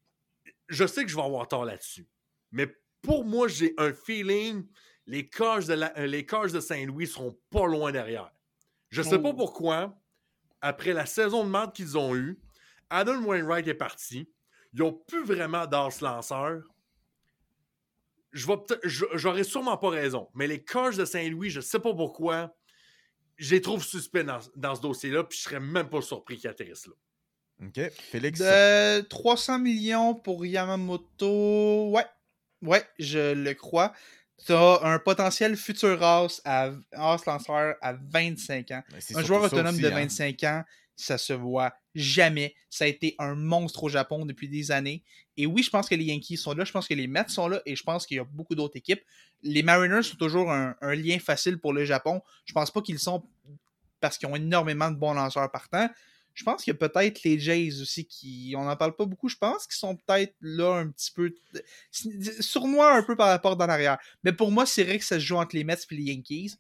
je 0.69 0.87
sais 0.87 1.05
que 1.05 1.11
je 1.11 1.17
vais 1.17 1.23
avoir 1.23 1.47
tort 1.49 1.65
là-dessus. 1.65 2.07
Mais 2.53 2.67
pour 3.03 3.25
moi, 3.25 3.49
j'ai 3.49 3.75
un 3.79 3.93
feeling 3.93 4.67
les 5.07 5.29
de, 5.67 5.75
la- 5.75 5.97
euh, 5.99 6.07
les 6.07 6.27
de 6.53 6.61
Saint-Louis 6.61 7.07
seront 7.07 7.39
pas 7.51 7.67
loin 7.67 7.93
derrière. 7.93 8.33
Je 8.89 9.03
sais 9.03 9.19
pas 9.21 9.29
Oh. 9.31 9.35
pourquoi, 9.37 9.97
après 10.61 10.93
la 10.93 11.07
saison 11.07 11.45
de 11.45 11.51
merde 11.51 11.73
qu'ils 11.73 11.97
ont 11.97 12.15
eue, 12.17 12.41
Adam 12.91 13.23
Wainwright 13.23 13.67
est 13.69 13.75
parti. 13.75 14.29
Ils 14.73 14.81
n'ont 14.81 14.93
plus 14.93 15.25
vraiment 15.25 15.67
d'as 15.67 16.01
lanceur. 16.01 16.63
J'aurais 18.33 19.45
sûrement 19.45 19.77
pas 19.79 19.89
raison, 19.91 20.29
mais 20.35 20.47
les 20.47 20.63
Cars 20.63 20.95
de 20.97 21.05
Saint-Louis, 21.05 21.51
je 21.51 21.61
sais 21.61 21.79
pas 21.81 21.95
pourquoi, 21.95 22.55
je 23.37 23.55
les 23.55 23.61
trouve 23.61 23.83
suspects 23.85 24.25
dans, 24.25 24.41
dans 24.57 24.75
ce 24.75 24.81
dossier-là, 24.83 25.25
puis 25.25 25.39
je 25.39 25.45
serais 25.45 25.61
même 25.61 25.89
pas 25.89 26.03
surpris 26.03 26.37
qu'ils 26.37 26.51
atterrissent 26.51 26.87
là. 26.87 26.95
OK. 27.63 27.81
Félix. 28.11 28.39
De 28.39 29.01
300 29.03 29.59
millions 29.59 30.15
pour 30.15 30.45
Yamamoto, 30.45 31.91
ouais, 31.91 32.05
ouais, 32.63 32.85
je 32.99 33.33
le 33.35 33.55
crois. 33.55 33.93
Tu 34.45 34.53
as 34.53 34.81
un 34.83 34.99
potentiel 34.99 35.57
futur 35.57 36.03
as, 36.03 36.41
à, 36.45 36.71
as 36.93 37.27
lanceur 37.27 37.75
à 37.81 37.95
25 37.95 38.71
ans. 38.73 38.83
Un 39.15 39.23
joueur 39.23 39.43
autonome 39.43 39.75
aussi, 39.75 39.83
de 39.83 39.89
hein. 39.89 39.95
25 39.95 40.45
ans, 40.45 40.65
ça 40.95 41.17
se 41.17 41.33
voit 41.33 41.75
jamais. 41.95 42.55
Ça 42.69 42.85
a 42.85 42.89
été 42.89 43.15
un 43.19 43.35
monstre 43.35 43.85
au 43.85 43.89
Japon 43.89 44.27
depuis 44.27 44.49
des 44.49 44.71
années. 44.71 45.03
Et 45.39 45.47
oui, 45.47 45.63
je 45.63 45.71
pense 45.71 45.89
que 45.89 45.95
les 45.95 46.05
Yankees 46.05 46.37
sont 46.37 46.53
là, 46.53 46.65
je 46.65 46.73
pense 46.73 46.87
que 46.87 46.95
les 46.95 47.07
Mets 47.07 47.29
sont 47.29 47.49
là, 47.49 47.63
et 47.65 47.75
je 47.75 47.83
pense 47.83 48.07
qu'il 48.07 48.19
y 48.19 48.21
a 48.21 48.25
beaucoup 48.25 48.55
d'autres 48.55 48.77
équipes. 48.77 49.01
Les 49.43 49.63
Mariners 49.63 50.03
sont 50.03 50.17
toujours 50.17 50.53
un, 50.53 50.77
un 50.83 50.95
lien 50.95 51.19
facile 51.19 51.59
pour 51.59 51.73
le 51.73 51.87
Japon. 51.87 52.21
Je 52.45 52.53
pense 52.53 52.71
pas 52.71 52.83
qu'ils 52.83 52.99
sont 52.99 53.27
parce 54.01 54.19
qu'ils 54.19 54.29
ont 54.29 54.37
énormément 54.37 54.91
de 54.91 54.97
bons 54.97 55.15
lanceurs 55.15 55.51
partants. 55.51 55.89
Je 56.37 56.45
pense 56.45 56.63
qu'il 56.63 56.71
y 56.71 56.77
a 56.77 56.89
peut-être 56.89 57.23
les 57.25 57.41
Jays 57.41 57.81
aussi 57.81 58.05
qui. 58.05 58.55
On 58.59 58.65
n'en 58.65 58.77
parle 58.77 58.95
pas 58.95 59.07
beaucoup. 59.07 59.31
Je 59.31 59.37
pense 59.37 59.67
qu'ils 59.67 59.79
sont 59.79 59.97
peut-être 59.97 60.35
là 60.43 60.75
un 60.75 60.91
petit 60.91 61.11
peu. 61.11 61.35
Sournois 62.41 62.95
un 62.95 63.03
peu 63.03 63.17
par 63.17 63.29
rapport 63.29 63.57
dans 63.57 63.67
l'arrière. 63.67 63.97
Mais 64.23 64.35
pour 64.35 64.53
moi, 64.53 64.67
c'est 64.67 64.85
vrai 64.85 64.99
que 64.99 65.05
ça 65.05 65.19
se 65.19 65.25
joue 65.25 65.37
entre 65.37 65.57
les 65.57 65.65
Mets 65.65 65.79
et 65.91 65.95
les 65.95 66.03
Yankees. 66.13 66.57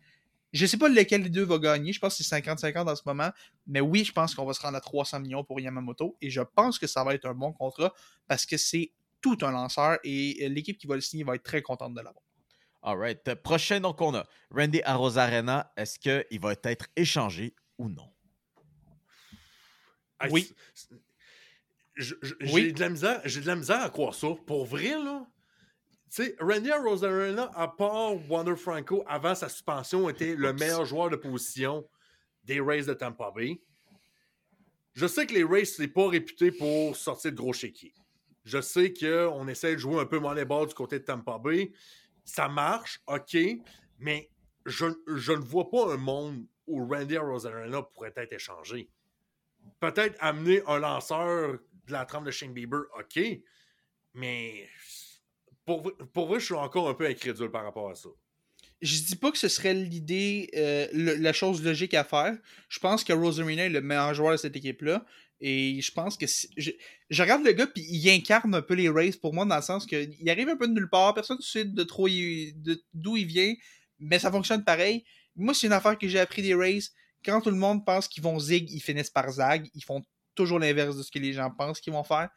Je 0.54 0.64
sais 0.64 0.78
pas 0.78 0.88
lequel 0.88 1.24
des 1.24 1.28
deux 1.28 1.44
va 1.44 1.58
gagner. 1.58 1.92
Je 1.92 2.00
pense 2.00 2.16
que 2.16 2.24
c'est 2.24 2.40
50-50 2.40 2.90
en 2.90 2.96
ce 2.96 3.02
moment. 3.04 3.30
Mais 3.66 3.82
oui, 3.82 4.02
je 4.02 4.12
pense 4.12 4.34
qu'on 4.34 4.46
va 4.46 4.54
se 4.54 4.62
rendre 4.62 4.78
à 4.78 4.80
300 4.80 5.20
millions 5.20 5.44
pour 5.44 5.60
Yamamoto. 5.60 6.16
Et 6.22 6.30
je 6.30 6.40
pense 6.40 6.78
que 6.78 6.86
ça 6.86 7.04
va 7.04 7.12
être 7.12 7.26
un 7.26 7.34
bon 7.34 7.52
contrat 7.52 7.92
parce 8.26 8.46
que 8.46 8.56
c'est 8.56 8.92
tout 9.20 9.36
un 9.42 9.50
lanceur 9.50 9.98
et 10.04 10.48
l'équipe 10.48 10.78
qui 10.78 10.86
va 10.86 10.94
le 10.94 11.02
signer 11.02 11.24
va 11.24 11.34
être 11.34 11.42
très 11.42 11.60
contente 11.60 11.92
de 11.92 12.00
l'avoir. 12.00 12.24
All 12.82 12.96
right. 12.96 13.34
Prochain 13.42 13.80
nom 13.80 13.92
qu'on 13.92 14.14
a, 14.14 14.26
Randy 14.50 14.80
Arozarena. 14.84 15.70
Est-ce 15.76 15.98
qu'il 15.98 16.40
va 16.40 16.54
être 16.62 16.86
échangé 16.96 17.54
ou 17.76 17.90
non? 17.90 18.10
Oui. 20.30 20.54
J'ai 21.96 22.14
Oui. 22.52 22.72
de 22.72 22.80
la 22.80 22.88
misère, 22.90 23.20
j'ai 23.24 23.40
de 23.40 23.46
la 23.46 23.56
misère 23.56 23.82
à 23.82 23.90
croire 23.90 24.14
ça. 24.14 24.28
Pour 24.46 24.66
vrai, 24.66 24.90
là. 25.02 25.26
Tu 26.10 26.24
sais, 26.24 26.36
Randy 26.40 26.70
Rosarena, 26.72 27.50
à 27.54 27.68
part 27.68 28.14
Wander 28.30 28.56
Franco, 28.56 29.02
avant 29.06 29.34
sa 29.34 29.48
suspension, 29.48 30.08
était 30.08 30.36
le 30.36 30.52
meilleur 30.52 30.84
joueur 30.84 31.10
de 31.10 31.16
position 31.16 31.88
des 32.44 32.60
Rays 32.60 32.84
de 32.84 32.94
Tampa 32.94 33.32
Bay. 33.34 33.60
Je 34.94 35.06
sais 35.06 35.26
que 35.26 35.34
les 35.34 35.44
Rays, 35.44 35.64
c'est 35.64 35.88
pas 35.88 36.08
réputé 36.08 36.52
pour 36.52 36.96
sortir 36.96 37.32
de 37.32 37.36
gros 37.36 37.52
chéquiers. 37.52 37.92
Je 38.44 38.60
sais 38.60 38.92
qu'on 38.92 39.48
essaie 39.48 39.72
de 39.72 39.78
jouer 39.78 40.00
un 40.00 40.06
peu 40.06 40.20
Moneyball 40.20 40.68
du 40.68 40.74
côté 40.74 41.00
de 41.00 41.04
Tampa 41.04 41.38
Bay. 41.38 41.72
Ça 42.24 42.48
marche, 42.48 43.00
OK, 43.06 43.36
mais 43.98 44.30
je, 44.64 44.86
je 45.16 45.32
ne 45.32 45.38
vois 45.38 45.68
pas 45.68 45.92
un 45.92 45.96
monde 45.96 46.46
où 46.66 46.86
Randy 46.86 47.18
Rosarena 47.18 47.82
pourrait 47.82 48.12
être 48.16 48.32
échangé 48.32 48.90
peut-être 49.80 50.16
amener 50.20 50.62
un 50.66 50.78
lanceur 50.78 51.52
de 51.86 51.92
la 51.92 52.04
trempe 52.04 52.24
de 52.26 52.30
Shane 52.30 52.52
Bieber, 52.52 52.80
ok, 52.98 53.20
mais 54.14 54.68
pour, 55.64 55.92
pour 56.12 56.38
je 56.38 56.44
suis 56.44 56.54
encore 56.54 56.88
un 56.88 56.94
peu 56.94 57.06
incrédule 57.06 57.50
par 57.50 57.64
rapport 57.64 57.90
à 57.90 57.94
ça. 57.94 58.08
Je 58.82 58.98
dis 59.02 59.16
pas 59.16 59.32
que 59.32 59.38
ce 59.38 59.48
serait 59.48 59.72
l'idée, 59.74 60.50
euh, 60.54 60.86
la 60.92 61.32
chose 61.32 61.62
logique 61.64 61.94
à 61.94 62.04
faire. 62.04 62.36
Je 62.68 62.78
pense 62.78 63.04
que 63.04 63.12
Rosarina 63.12 63.64
est 63.64 63.70
le 63.70 63.80
meilleur 63.80 64.12
joueur 64.14 64.32
de 64.32 64.36
cette 64.36 64.54
équipe-là. 64.54 65.04
Et 65.40 65.80
je 65.80 65.92
pense 65.92 66.16
que 66.16 66.26
si- 66.26 66.48
je, 66.56 66.70
je 67.10 67.22
regarde 67.22 67.44
le 67.44 67.52
gars 67.52 67.66
puis 67.66 67.82
il 67.88 68.08
incarne 68.10 68.54
un 68.54 68.62
peu 68.62 68.74
les 68.74 68.88
Rays 68.88 69.12
pour 69.20 69.34
moi 69.34 69.44
dans 69.44 69.56
le 69.56 69.62
sens 69.62 69.86
qu'il 69.86 70.30
arrive 70.30 70.48
un 70.48 70.56
peu 70.56 70.66
de 70.66 70.72
nulle 70.72 70.88
part, 70.88 71.14
personne 71.14 71.36
ne 71.38 71.42
sait 71.42 71.64
de 71.64 71.86
d'où 72.94 73.16
il 73.16 73.26
vient, 73.26 73.54
mais 73.98 74.18
ça 74.18 74.30
fonctionne 74.30 74.64
pareil. 74.64 75.04
Moi, 75.34 75.52
c'est 75.52 75.66
une 75.66 75.72
affaire 75.74 75.98
que 75.98 76.08
j'ai 76.08 76.18
appris 76.18 76.42
des 76.42 76.54
Rays. 76.54 76.80
Quand 77.24 77.40
tout 77.40 77.50
le 77.50 77.56
monde 77.56 77.84
pense 77.84 78.08
qu'ils 78.08 78.22
vont 78.22 78.38
zig, 78.38 78.70
ils 78.70 78.80
finissent 78.80 79.10
par 79.10 79.30
zag. 79.30 79.68
Ils 79.74 79.84
font 79.84 80.02
toujours 80.34 80.58
l'inverse 80.58 80.96
de 80.96 81.02
ce 81.02 81.10
que 81.10 81.18
les 81.18 81.32
gens 81.32 81.50
pensent 81.50 81.80
qu'ils 81.80 81.92
vont 81.92 82.04
faire. 82.04 82.28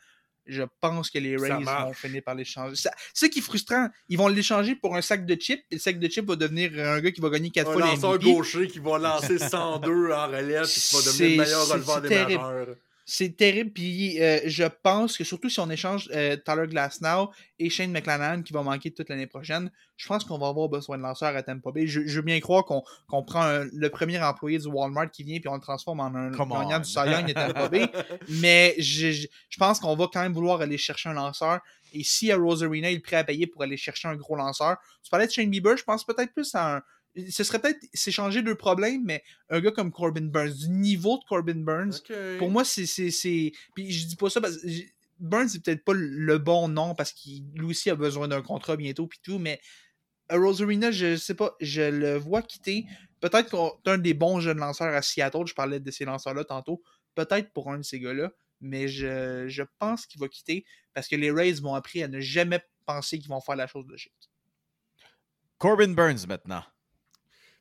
Je 0.45 0.63
pense 0.79 1.11
que 1.11 1.19
les 1.19 1.37
Rays 1.37 1.63
vont 1.63 1.93
finir 1.93 2.23
par 2.23 2.33
l'échanger. 2.33 2.75
C'est 2.75 2.89
ça 3.13 3.29
qui 3.29 3.37
est 3.37 3.41
frustrant. 3.43 3.87
Ils 4.07 4.17
vont 4.17 4.29
l'échanger 4.29 4.75
pour 4.75 4.95
un 4.95 5.01
sac 5.01 5.25
de 5.25 5.35
chips. 5.35 5.63
Et 5.69 5.75
le 5.75 5.79
sac 5.79 5.99
de 5.99 6.07
chips 6.07 6.25
va 6.27 6.35
devenir 6.35 6.71
un 6.79 6.99
gars 7.01 7.11
qui 7.11 7.21
va 7.21 7.29
gagner 7.29 7.51
4 7.51 7.69
Un 7.69 7.73
fois 7.73 7.81
les 7.85 7.91
lanceur 7.91 8.13
MVP. 8.13 8.33
gaucher 8.33 8.67
qui 8.67 8.79
va 8.79 8.97
lancer 8.97 9.37
102 9.37 10.11
en 10.11 10.27
relève 10.27 10.63
et 10.63 10.67
qui 10.67 10.95
va 10.95 11.01
devenir 11.03 11.29
le 11.29 11.37
meilleur 11.43 11.67
releveur 11.67 12.01
des 12.01 12.09
majeurs. 12.09 12.75
C'est 13.11 13.35
terrible. 13.35 13.71
Puis 13.71 14.21
euh, 14.21 14.39
je 14.45 14.65
pense 14.65 15.17
que 15.17 15.23
surtout 15.23 15.49
si 15.49 15.59
on 15.59 15.69
échange 15.71 16.07
euh, 16.13 16.37
Tyler 16.45 16.67
Glasnow 16.67 17.31
et 17.57 17.71
Shane 17.71 17.91
McClanahan 17.91 18.43
qui 18.43 18.53
va 18.53 18.61
manquer 18.61 18.91
toute 18.91 19.09
l'année 19.09 19.25
prochaine, 19.25 19.71
je 19.97 20.07
pense 20.07 20.23
qu'on 20.23 20.37
va 20.37 20.47
avoir 20.47 20.69
besoin 20.69 20.95
de 20.97 21.01
lanceurs 21.01 21.35
à 21.35 21.41
Tampa 21.41 21.71
Bay. 21.71 21.87
Je, 21.87 22.05
je 22.05 22.15
veux 22.17 22.21
bien 22.21 22.39
croire 22.39 22.65
qu'on 22.65 22.83
qu'on 23.07 23.23
prend 23.23 23.41
un- 23.41 23.65
le 23.73 23.89
premier 23.89 24.21
employé 24.21 24.59
du 24.59 24.67
Walmart 24.67 25.09
qui 25.09 25.23
vient 25.23 25.39
puis 25.39 25.49
on 25.49 25.55
le 25.55 25.59
transforme 25.61 26.01
en 26.01 26.13
un 26.13 26.29
gagnant 26.61 26.77
du 26.79 26.87
Cy 26.87 26.99
Young 26.99 27.25
de 27.27 27.33
Tampa 27.33 27.67
Bay. 27.67 27.89
Mais 28.29 28.75
je, 28.77 29.11
je, 29.11 29.27
je 29.49 29.57
pense 29.57 29.79
qu'on 29.79 29.95
va 29.95 30.07
quand 30.13 30.21
même 30.21 30.33
vouloir 30.33 30.61
aller 30.61 30.77
chercher 30.77 31.09
un 31.09 31.13
lanceur. 31.13 31.61
Et 31.93 32.03
si 32.03 32.31
à 32.31 32.37
Rosarina 32.37 32.91
il 32.91 32.97
est 32.97 32.99
prêt 32.99 33.15
à 33.15 33.23
payer 33.23 33.47
pour 33.47 33.63
aller 33.63 33.75
chercher 33.75 34.07
un 34.07 34.15
gros 34.15 34.35
lanceur, 34.35 34.77
tu 35.03 35.09
parlais 35.09 35.25
de 35.25 35.31
Shane 35.31 35.49
Bieber, 35.49 35.75
je 35.75 35.83
pense 35.83 36.03
peut-être 36.05 36.31
plus 36.31 36.53
à 36.53 36.75
un. 36.75 36.81
Ce 37.29 37.43
serait 37.43 37.59
peut-être 37.59 37.79
s'échanger 37.93 38.41
deux 38.41 38.55
problèmes, 38.55 39.03
mais 39.03 39.23
un 39.49 39.59
gars 39.59 39.71
comme 39.71 39.91
Corbin 39.91 40.21
Burns, 40.27 40.53
du 40.53 40.69
niveau 40.69 41.17
de 41.17 41.23
Corbin 41.27 41.55
Burns, 41.55 41.99
pour 42.37 42.49
moi, 42.51 42.63
c'est. 42.63 42.85
c'est- 42.85 43.11
c'est- 43.11 43.51
Puis 43.75 43.91
je 43.91 44.07
dis 44.07 44.15
pas 44.15 44.29
ça 44.29 44.39
parce 44.41 44.57
que. 44.57 44.67
Burns, 45.19 45.49
c'est 45.49 45.61
peut-être 45.61 45.83
pas 45.83 45.93
le 45.93 46.37
bon 46.37 46.69
nom 46.69 46.95
parce 46.95 47.11
qu'il 47.11 47.43
lui 47.53 47.65
aussi 47.65 47.89
a 47.89 47.95
besoin 47.95 48.29
d'un 48.29 48.41
contrat 48.41 48.77
bientôt 48.77 49.05
puis 49.05 49.19
tout, 49.21 49.37
mais 49.37 49.59
à 50.29 50.37
Rosarina, 50.37 50.91
je 50.91 51.17
sais 51.17 51.33
pas, 51.33 51.55
je 51.59 51.81
le 51.81 52.15
vois 52.15 52.41
quitter. 52.41 52.85
Peut-être 53.19 53.49
qu'on 53.49 53.71
est 53.85 53.89
un 53.89 53.97
des 53.97 54.13
bons 54.13 54.39
jeunes 54.39 54.59
lanceurs 54.59 54.93
à 54.95 55.01
Seattle, 55.01 55.45
je 55.45 55.53
parlais 55.53 55.81
de 55.81 55.91
ces 55.91 56.05
lanceurs-là 56.05 56.45
tantôt. 56.45 56.81
Peut-être 57.15 57.51
pour 57.51 57.69
un 57.69 57.79
de 57.79 57.83
ces 57.83 57.99
gars-là, 57.99 58.31
mais 58.61 58.87
je, 58.87 59.45
je 59.49 59.63
pense 59.77 60.05
qu'il 60.05 60.21
va 60.21 60.29
quitter 60.29 60.63
parce 60.93 61.09
que 61.09 61.17
les 61.17 61.31
Rays 61.31 61.59
m'ont 61.61 61.73
appris 61.75 62.01
à 62.01 62.07
ne 62.07 62.21
jamais 62.21 62.61
penser 62.85 63.19
qu'ils 63.19 63.27
vont 63.29 63.41
faire 63.41 63.57
la 63.57 63.67
chose 63.67 63.85
logique. 63.89 64.13
Corbin 65.57 65.89
Burns 65.93 66.25
maintenant. 66.27 66.63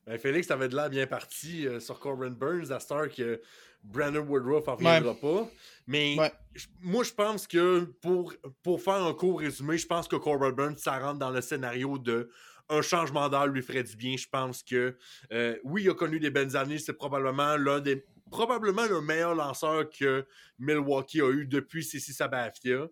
Ben, 0.09 0.19
Félix, 0.19 0.47
t'avais 0.47 0.69
de 0.69 0.75
l'air 0.77 0.89
bien 0.89 1.07
parti 1.07 1.67
euh, 1.67 1.81
sur 1.81 2.01
Corbin 2.01 2.31
Burns, 2.31 2.71
à 2.73 2.81
Star 2.81 3.09
que 3.09 3.41
Brandon 3.85 4.21
Woodruff 4.27 4.67
en 4.69 4.77
reviendra 4.77 5.15
pas. 5.15 5.49
Mais 5.87 6.17
Ouais. 6.19 6.33
moi, 6.81 7.05
je 7.05 7.13
pense 7.13 7.47
que 7.47 7.81
pour, 8.01 8.33
pour 8.63 8.81
faire 8.83 9.05
un 9.05 9.13
court 9.15 9.41
résumé, 9.41 9.77
je 9.79 9.87
pense 9.87 10.09
que 10.09 10.17
Corbin 10.17 10.51
Burns, 10.51 10.79
ça 10.79 10.99
rentre 10.99 11.19
dans 11.19 11.31
le 11.31 11.41
scénario 11.43 11.99
de 11.99 12.31
un 12.71 12.83
changement 12.83 13.29
d'air 13.29 13.47
lui 13.47 13.63
ferait 13.63 13.83
du 13.83 13.97
bien. 13.97 14.17
Je 14.17 14.27
pense 14.31 14.63
que 14.63 14.97
euh, 15.33 15.57
oui, 15.65 15.85
il 15.85 15.91
a 15.91 15.95
connu 15.95 16.19
des 16.21 16.31
belles 16.31 16.57
années. 16.57 16.79
C'est 16.79 16.93
probablement 16.93 17.57
l'un 17.57 17.81
des 17.81 18.05
probablement 18.31 18.85
le 18.87 19.01
meilleur 19.01 19.35
lanceur 19.35 19.89
que 19.89 20.27
Milwaukee 20.59 21.23
a 21.23 21.31
eu 21.31 21.47
depuis 21.47 21.83
Sissi 21.83 22.13
Sabathia. 22.13 22.89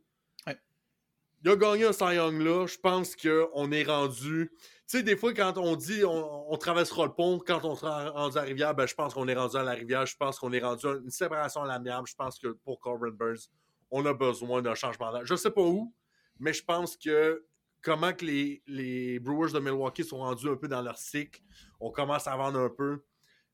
Ouais. 0.47 0.57
Il 1.45 1.51
a 1.51 1.57
gagné 1.57 1.85
un 1.85 1.93
Cy 1.93 2.14
Young 2.14 2.41
là. 2.41 2.67
Je 2.67 2.79
pense 2.79 3.14
qu'on 3.17 3.71
est 3.73 3.83
rendu. 3.85 4.51
Tu 4.89 4.99
sais, 4.99 5.03
des 5.03 5.16
fois, 5.16 5.34
quand 5.34 5.59
on 5.59 5.74
dit 5.74 6.05
on, 6.05 6.57
traversera 6.59 7.07
le 7.07 7.12
pont, 7.12 7.41
quand 7.45 7.64
on 7.64 7.74
sera 7.74 8.11
rendu 8.11 8.39
à 8.39 8.43
la 8.43 8.47
rivière, 8.47 8.74
ben, 8.74 8.87
je 8.87 8.95
pense 8.95 9.14
qu'on 9.14 9.26
est 9.26 9.34
rendu 9.34 9.57
à 9.57 9.64
la 9.64 9.72
rivière. 9.72 10.07
Je 10.07 10.16
pense 10.16 10.39
qu'on 10.39 10.53
est 10.53 10.61
rendu 10.61 10.87
à 10.87 10.93
une 10.93 11.11
séparation 11.11 11.62
à 11.62 11.66
l'amiable. 11.66 12.07
Je 12.07 12.14
pense 12.14 12.39
que 12.39 12.49
pour 12.49 12.78
Corbin 12.78 13.11
Burns, 13.11 13.49
on 13.91 14.07
a 14.07 14.14
besoin 14.14 14.62
d'un 14.62 14.76
changement 14.76 15.12
d'air. 15.12 15.22
Je 15.24 15.34
sais 15.34 15.51
pas 15.51 15.62
où, 15.62 15.93
mais 16.39 16.53
je 16.53 16.62
pense 16.62 16.97
que 16.97 17.45
comment 17.82 18.12
que 18.12 18.24
les, 18.24 18.62
les 18.68 19.18
Brewers 19.18 19.53
de 19.53 19.59
Milwaukee 19.59 20.05
sont 20.05 20.18
rendus 20.18 20.49
un 20.49 20.57
peu 20.57 20.68
dans 20.68 20.82
leur 20.82 20.99
cycle, 20.99 21.43
on 21.80 21.91
commence 21.91 22.28
à 22.28 22.37
vendre 22.37 22.61
un 22.61 22.70
peu. 22.70 23.03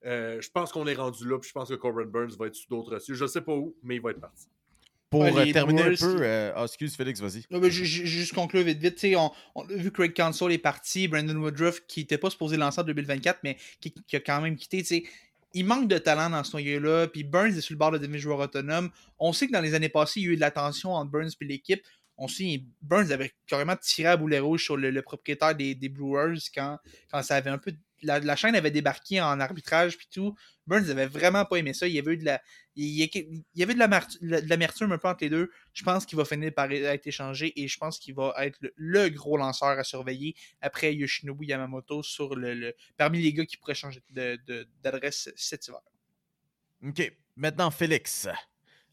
Euh, 0.05 0.39
je 0.39 0.51
pense 0.51 0.71
qu'on 0.71 0.87
est 0.87 0.95
rendu 0.95 1.27
là, 1.27 1.39
puis 1.39 1.49
je 1.49 1.55
pense 1.55 1.71
que 1.71 1.75
Corbin 1.75 2.05
Burns 2.05 2.37
va 2.39 2.49
être 2.49 2.57
sous 2.57 2.69
d'autres 2.69 2.99
cieux. 2.99 3.15
Je 3.15 3.27
sais 3.27 3.41
pas 3.41 3.55
où, 3.55 3.75
mais 3.83 3.97
il 3.97 4.03
va 4.03 4.11
être 4.11 4.21
parti. 4.21 4.49
Pour 5.13 5.21
Ouais, 5.21 5.31
euh, 5.51 5.53
terminer 5.53 5.83
un 5.83 5.95
peu. 5.95 6.17
euh, 6.23 6.53
ah, 6.57 6.65
excuse, 6.65 6.97
Félix, 6.97 7.21
vas-y. 7.21 7.45
Ouais, 7.51 7.71
juste 7.71 8.33
conclure 8.35 8.65
vite 8.65 8.79
vite. 8.79 8.95
tu 8.97 9.11
sais, 9.11 9.17
On, 9.17 9.31
on 9.55 9.63
a 9.63 9.73
vu 9.75 9.91
que 9.93 9.97
Craig 10.03 10.15
Counsell 10.17 10.51
est 10.53 10.59
parti, 10.59 11.07
Brandon 11.07 11.37
Woodruff 11.37 11.87
qui 11.87 12.01
n'était 12.01 12.19
pas 12.19 12.31
supposé 12.31 12.57
lancer 12.57 12.81
en 12.81 12.85
2024, 12.85 13.41
mais 13.45 13.57
qui, 13.81 13.93
qui 13.93 14.17
a 14.17 14.21
quand 14.21 14.41
même 14.41 14.57
quitté. 14.57 15.07
Il 15.55 15.67
manque 15.67 15.87
de 15.87 15.99
talent 15.99 16.31
dans 16.31 16.43
ce 16.43 16.53
noyau-là. 16.53 17.09
Puis 17.09 17.25
Burns 17.25 17.57
est 17.57 17.61
sur 17.61 17.75
le 17.75 17.79
bord 17.79 17.91
de 17.93 17.99
devenir 17.99 18.19
joueur 18.21 18.39
autonome. 18.41 18.91
On 19.19 19.33
sait 19.33 19.47
que 19.47 19.53
dans 19.53 19.61
les 19.61 19.75
années 19.75 19.91
passées, 19.91 20.21
il 20.21 20.27
y 20.27 20.29
a 20.31 20.33
eu 20.33 20.37
de 20.37 20.41
la 20.41 20.51
tension 20.51 20.93
entre 20.95 21.11
Burns 21.11 21.31
et 21.41 21.45
l'équipe. 21.45 21.83
On 22.17 22.27
sait 22.29 22.63
Burns 22.81 23.11
avait 23.13 23.33
carrément 23.47 23.77
tiré 23.77 24.09
à 24.09 24.17
boulet 24.17 24.39
rouge 24.39 24.65
sur 24.65 24.77
le, 24.77 24.91
le 24.91 25.03
propriétaire 25.03 25.55
des, 25.55 25.75
des 25.75 25.89
Brewers 25.89 26.39
quand, 26.55 26.79
quand 27.11 27.23
ça 27.23 27.37
avait 27.37 27.51
un 27.51 27.59
peu. 27.59 27.73
La, 28.03 28.19
la 28.21 28.37
chaîne 28.37 28.55
avait 28.55 28.71
débarqué 28.71 29.21
en 29.21 29.39
arbitrage 29.41 29.97
puis 29.97 30.09
tout. 30.13 30.35
Burns 30.67 30.89
avait 30.91 31.07
vraiment 31.07 31.45
pas 31.45 31.57
aimé 31.57 31.73
ça. 31.75 31.87
Il 31.87 31.95
y 31.95 31.99
avait 31.99 32.15
eu 32.15 32.17
de 32.17 32.25
la. 32.25 32.41
Il 32.75 32.87
y 33.55 33.63
avait 33.63 33.75
de 33.75 33.79
l'amertu- 33.79 34.19
de 34.21 34.49
l'amertume 34.49 34.93
un 34.93 34.99
peu 34.99 35.09
entre 35.09 35.25
les 35.25 35.31
deux. 35.31 35.51
Je 35.73 35.83
pense 35.85 36.07
qu'il 36.07 36.17
va 36.17 36.25
finir 36.25 36.53
par 36.55 36.71
être 36.73 37.07
échangé 37.07 37.53
et 37.61 37.69
je 37.69 37.79
pense 37.79 37.99
qu'il 37.99 38.15
va 38.15 38.35
être 38.39 38.57
le, 38.61 38.73
le 38.77 39.09
gros 39.11 39.37
lanceur 39.37 39.79
à 39.79 39.85
surveiller 39.85 40.35
après 40.61 40.95
Yoshinobu 40.95 41.47
Yamamoto 41.47 42.03
sur 42.03 42.35
le, 42.35 42.55
le- 42.55 42.75
parmi 42.97 43.21
les 43.21 43.33
gars 43.33 43.45
qui 43.47 43.57
pourraient 43.57 43.75
changer 43.75 44.03
de- 44.11 44.39
de- 44.47 44.67
d'adresse 44.83 45.31
cet 45.37 45.69
hiver. 45.69 45.81
OK. 46.87 47.13
Maintenant, 47.37 47.71
Félix. 47.71 48.29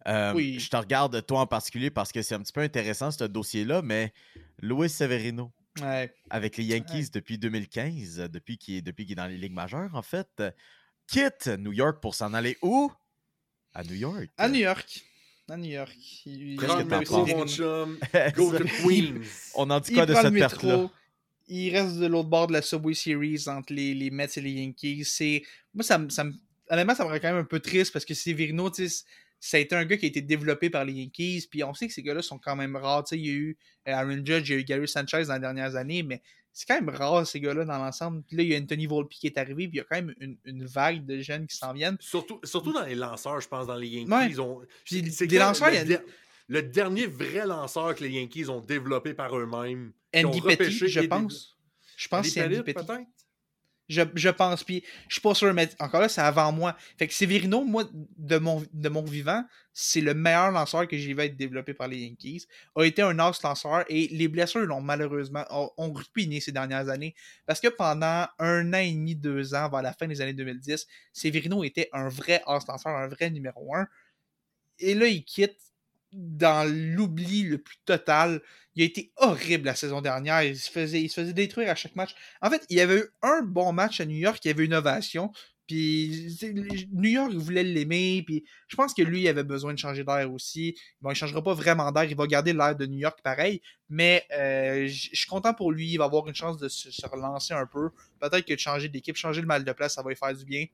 Euh, 0.08 0.34
Oui. 0.34 0.60
Je 0.60 0.70
te 0.70 0.78
regarde, 0.78 1.26
toi 1.26 1.42
en 1.42 1.48
particulier, 1.48 1.90
parce 1.92 2.12
que 2.12 2.22
c'est 2.22 2.36
un 2.36 2.42
petit 2.42 2.54
peu 2.54 2.62
intéressant, 2.62 3.12
ce 3.12 3.24
dossier-là, 3.26 3.82
mais 3.82 4.14
Luis 4.62 4.90
Severino, 4.90 5.52
Ouais. 5.82 6.14
avec 6.30 6.58
les 6.58 6.66
Yankees 6.66 7.10
depuis 7.14 7.38
2015, 7.38 8.20
euh, 8.20 8.28
depuis 8.28 8.58
qu'il 8.58 8.76
est, 8.76 8.82
depuis 8.82 9.06
qu'il 9.06 9.14
est 9.14 9.16
dans 9.16 9.28
les 9.28 9.38
ligues 9.38 9.54
majeures, 9.54 9.94
en 9.94 10.02
fait, 10.02 10.28
euh, 10.40 10.52
quitte 11.08 11.48
New 11.48 11.74
York 11.74 12.02
pour 12.02 12.16
s'en 12.16 12.34
aller 12.34 12.58
où? 12.62 12.92
À 13.74 13.84
New 13.84 13.96
York. 13.96 14.30
À 14.38 14.48
New 14.50 14.60
York. 14.60 15.04
À 15.50 15.58
New 15.58 15.72
York. 15.72 15.98
Il-. 16.26 16.56
Go 18.36 18.58
to 18.58 18.64
Queens. 18.66 19.22
On 19.56 19.70
en 19.70 19.80
dit 19.80 19.92
il 19.92 19.96
quoi 19.96 20.06
de 20.06 20.14
prend 20.14 20.22
cette 20.22 20.34
le 20.34 20.40
perte-là? 20.40 20.78
métro, 20.78 20.92
Il 21.48 21.76
reste 21.76 21.98
de 21.98 22.06
l'autre 22.06 22.30
bord 22.30 22.48
de 22.48 22.54
la 22.54 22.62
Subway 22.62 22.94
Series 22.94 23.48
entre 23.48 23.74
les, 23.74 23.94
les 23.94 24.12
Mets 24.12 24.28
et 24.36 24.42
les 24.42 24.52
Yankees. 24.52 25.06
C'est... 25.06 25.44
Moi, 25.74 25.84
ça, 25.84 26.00
ça 26.10 26.24
me... 26.24 26.34
honnêtement, 26.70 26.96
ça 26.96 27.04
me 27.04 27.10
rend 27.10 27.16
quand 27.16 27.32
même 27.34 27.38
un 27.38 27.44
peu 27.46 27.60
triste 27.60 27.92
parce 27.94 28.06
que 28.06 28.14
Severino, 28.14 28.70
tu 28.70 28.88
sais, 28.88 29.06
ça 29.40 29.58
a 29.58 29.60
été 29.60 29.76
un 29.76 29.86
gars 29.86 29.98
qui 29.98 30.06
a 30.06 30.10
été 30.10 30.22
développé 30.22 30.70
par 30.70 30.86
les 30.86 30.94
Yankees. 30.94 31.48
Puis 31.50 31.64
on 31.64 31.74
sait 31.74 31.88
que 31.88 31.94
ces 31.94 32.04
gars-là 32.04 32.22
sont 32.22 32.38
quand 32.38 32.56
même 32.56 32.76
rares. 32.76 33.04
Tu 33.06 33.16
sais, 33.16 33.20
il 33.20 33.26
y 33.26 33.30
a 33.30 33.34
eu 33.34 33.58
euh, 33.88 33.94
Aaron 33.94 34.22
Judge, 34.26 34.50
il 34.50 34.52
y 34.52 34.54
a 34.56 34.60
eu 34.60 34.64
Gary 34.64 34.88
Sanchez 34.88 35.24
dans 35.26 35.34
les 35.36 35.40
dernières 35.40 35.76
années, 35.76 36.04
mais 36.04 36.22
c'est 36.52 36.68
quand 36.68 36.76
même 36.76 36.90
rare 36.90 37.26
ces 37.26 37.40
gars-là 37.40 37.64
dans 37.64 37.78
l'ensemble. 37.78 38.24
Puis 38.28 38.36
là, 38.36 38.44
il 38.44 38.50
y 38.50 38.56
a 38.56 38.58
Anthony 38.58 38.88
Volpe 38.88 39.12
qui 39.12 39.28
est 39.28 39.38
arrivé, 39.38 39.68
puis 39.68 39.78
il 39.78 39.78
y 39.78 39.82
a 39.82 39.84
quand 39.86 39.96
même 39.96 40.14
une, 40.20 40.38
une 40.46 40.66
vague 40.66 41.06
de 41.06 41.20
jeunes 41.22 41.48
qui 41.48 41.56
s'en 41.56 41.74
viennent. 41.74 41.98
Surtout, 42.00 42.40
surtout 42.44 42.74
dans 42.74 42.86
les 42.86 42.96
lanceurs, 42.96 43.40
je 43.40 43.48
pense, 43.48 43.68
dans 43.68 43.76
les 43.76 43.88
Yankees. 43.88 44.12
Ouais. 44.12 44.30
Ils 44.30 44.42
ont... 44.42 44.62
Puis 44.84 45.02
des 45.02 45.38
lanceurs, 45.38 45.70
le, 45.70 45.76
il 45.76 45.78
y 45.78 45.82
a- 45.82 45.86
der- 45.86 46.04
le 46.48 46.64
dernier 46.64 47.06
vrai 47.06 47.46
lanceur 47.46 47.94
que 47.96 48.04
les 48.04 48.10
Yankees 48.10 48.50
ont 48.50 48.60
développé 48.60 49.14
par 49.14 49.38
eux-mêmes. 49.38 49.94
Andy 50.14 50.42
Petty, 50.42 50.72
je 50.72 51.02
pense. 51.02 51.56
Je 51.96 52.08
pense 52.08 52.26
que 52.26 52.34
c'est 52.34 52.44
Andy 52.44 52.64
Petty. 52.64 52.86
Je, 53.90 54.04
je 54.14 54.30
pense, 54.30 54.64
puis 54.64 54.84
je 55.08 55.16
suis 55.16 55.22
pas 55.22 55.34
sûr, 55.34 55.54
mais 55.54 55.68
encore 55.80 56.02
là, 56.02 56.10
c'est 56.10 56.22
avant 56.22 56.52
moi. 56.52 56.76
Fait 56.98 57.08
que 57.08 57.14
Severino, 57.14 57.64
moi, 57.64 57.86
de 58.18 58.38
mon, 58.38 58.64
de 58.72 58.90
mon 58.90 59.04
vivant, 59.04 59.44
c'est 59.74 60.02
le 60.02 60.14
meilleur 60.14 60.52
lanceur 60.52 60.88
que 60.88 60.98
j'ai 60.98 61.14
vu 61.14 61.22
être 61.22 61.36
développé 61.36 61.74
par 61.74 61.88
les 61.88 61.98
Yankees. 62.00 62.46
A 62.76 62.84
été 62.84 63.02
un 63.02 63.18
as 63.20 63.42
lanceur 63.44 63.86
et 63.90 64.08
les 64.10 64.28
blessures 64.28 64.66
l'ont 64.66 64.82
malheureusement 64.82 65.46
ont, 65.50 65.72
ont 65.78 65.94
ruiné 65.94 66.40
ces 66.40 66.52
dernières 66.52 66.90
années. 66.90 67.16
Parce 67.46 67.60
que 67.60 67.68
pendant 67.68 68.28
un 68.38 68.74
an 68.74 68.78
et 68.78 68.92
demi, 68.92 69.16
deux 69.16 69.56
ans, 69.56 69.70
vers 69.70 69.82
la 69.82 69.94
fin 69.94 70.08
des 70.08 70.22
années 70.22 70.34
2010, 70.34 70.86
Severino 71.14 71.64
était 71.64 71.90
un 71.94 72.10
vrai 72.10 72.42
as 72.46 72.66
lanceur, 72.68 72.96
un 72.96 73.08
vrai 73.08 73.30
numéro 73.32 73.76
un. 73.76 73.88
Et 74.80 74.96
là, 74.96 75.08
il 75.08 75.24
quitte 75.24 75.58
dans 76.12 76.70
l'oubli 76.70 77.44
le 77.44 77.58
plus 77.58 77.78
total. 77.86 78.42
Il 78.76 78.84
a 78.84 78.86
été 78.86 79.12
horrible 79.18 79.66
la 79.66 79.76
saison 79.76 80.02
dernière. 80.02 80.44
Il 80.44 80.58
se 80.58 80.70
faisait, 80.70 81.34
détruire 81.34 81.70
à 81.70 81.76
chaque 81.76 81.96
match. 81.96 82.16
En 82.42 82.50
fait, 82.50 82.66
il 82.70 82.78
y 82.78 82.82
avait 82.82 83.00
eu 83.00 83.06
un 83.22 83.42
bon 83.42 83.72
match 83.74 84.00
à 84.00 84.06
New 84.06 84.18
York, 84.18 84.40
il 84.44 84.48
y 84.48 84.52
avait 84.52 84.66
une 84.66 84.74
ovation. 84.74 85.32
Puis 85.68 86.36
New 86.92 87.12
York 87.12 87.32
voulait 87.34 87.64
l'aimer. 87.64 88.24
Puis 88.26 88.44
je 88.68 88.76
pense 88.76 88.94
que 88.94 89.04
lui, 89.04 89.22
il 89.22 89.28
avait 89.28 89.44
besoin 89.44 89.72
de 89.74 89.78
changer 89.78 90.04
d'air 90.04 90.32
aussi. 90.34 90.76
Bon, 91.00 91.10
il 91.10 91.14
ne 91.14 91.16
changera 91.16 91.44
pas 91.44 91.54
vraiment 91.54 91.92
d'air. 91.92 92.06
Il 92.06 92.16
va 92.16 92.26
garder 92.26 92.54
l'air 92.54 92.76
de 92.76 92.88
New 92.88 92.98
York 92.98 93.20
pareil. 93.24 93.62
Mais 93.88 94.26
euh, 94.36 94.88
je 94.88 95.10
suis 95.14 95.28
content 95.28 95.54
pour 95.54 95.72
lui. 95.72 95.92
Il 95.92 95.98
va 95.98 96.06
avoir 96.06 96.28
une 96.28 96.34
chance 96.34 96.58
de 96.58 96.70
se, 96.70 96.90
se 96.90 97.06
relancer 97.06 97.54
un 97.54 97.68
peu. 97.68 97.92
Peut-être 98.20 98.46
que 98.46 98.54
de 98.56 98.60
changer 98.60 98.90
d'équipe, 98.90 99.16
changer 99.16 99.42
le 99.42 99.48
mal 99.48 99.64
de 99.64 99.72
place, 99.72 99.94
ça 99.94 100.02
va 100.02 100.10
lui 100.10 100.16
faire 100.16 100.36
du 100.36 100.44
bien. 100.44 100.66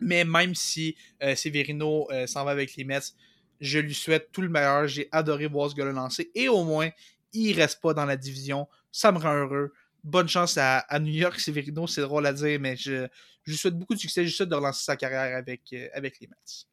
Mais 0.00 0.24
même 0.24 0.54
si 0.54 0.96
euh, 1.22 1.34
Severino 1.34 2.08
euh, 2.10 2.26
s'en 2.26 2.44
va 2.44 2.52
avec 2.52 2.74
les 2.76 2.84
Mets, 2.84 3.12
je 3.60 3.78
lui 3.78 3.94
souhaite 3.94 4.30
tout 4.32 4.42
le 4.42 4.48
meilleur. 4.48 4.86
J'ai 4.86 5.08
adoré 5.12 5.46
voir 5.46 5.70
ce 5.70 5.74
gars-là 5.74 5.92
lancer. 5.92 6.30
Et 6.34 6.48
au 6.48 6.64
moins, 6.64 6.90
il 7.32 7.52
reste 7.54 7.80
pas 7.80 7.94
dans 7.94 8.04
la 8.04 8.16
division. 8.16 8.68
Ça 8.92 9.12
me 9.12 9.18
rend 9.18 9.34
heureux. 9.34 9.72
Bonne 10.04 10.28
chance 10.28 10.56
à, 10.58 10.84
New 11.00 11.12
York, 11.12 11.40
Severino. 11.40 11.86
C'est 11.86 12.02
drôle 12.02 12.26
à 12.26 12.32
dire, 12.32 12.60
mais 12.60 12.76
je, 12.76 13.08
lui 13.46 13.56
souhaite 13.56 13.78
beaucoup 13.78 13.94
de 13.94 13.98
succès. 13.98 14.22
Je 14.22 14.28
lui 14.28 14.34
souhaite 14.34 14.48
de 14.48 14.54
relancer 14.54 14.84
sa 14.84 14.96
carrière 14.96 15.36
avec, 15.36 15.62
euh, 15.72 15.88
avec 15.92 16.20
les 16.20 16.28
Mets. 16.28 16.66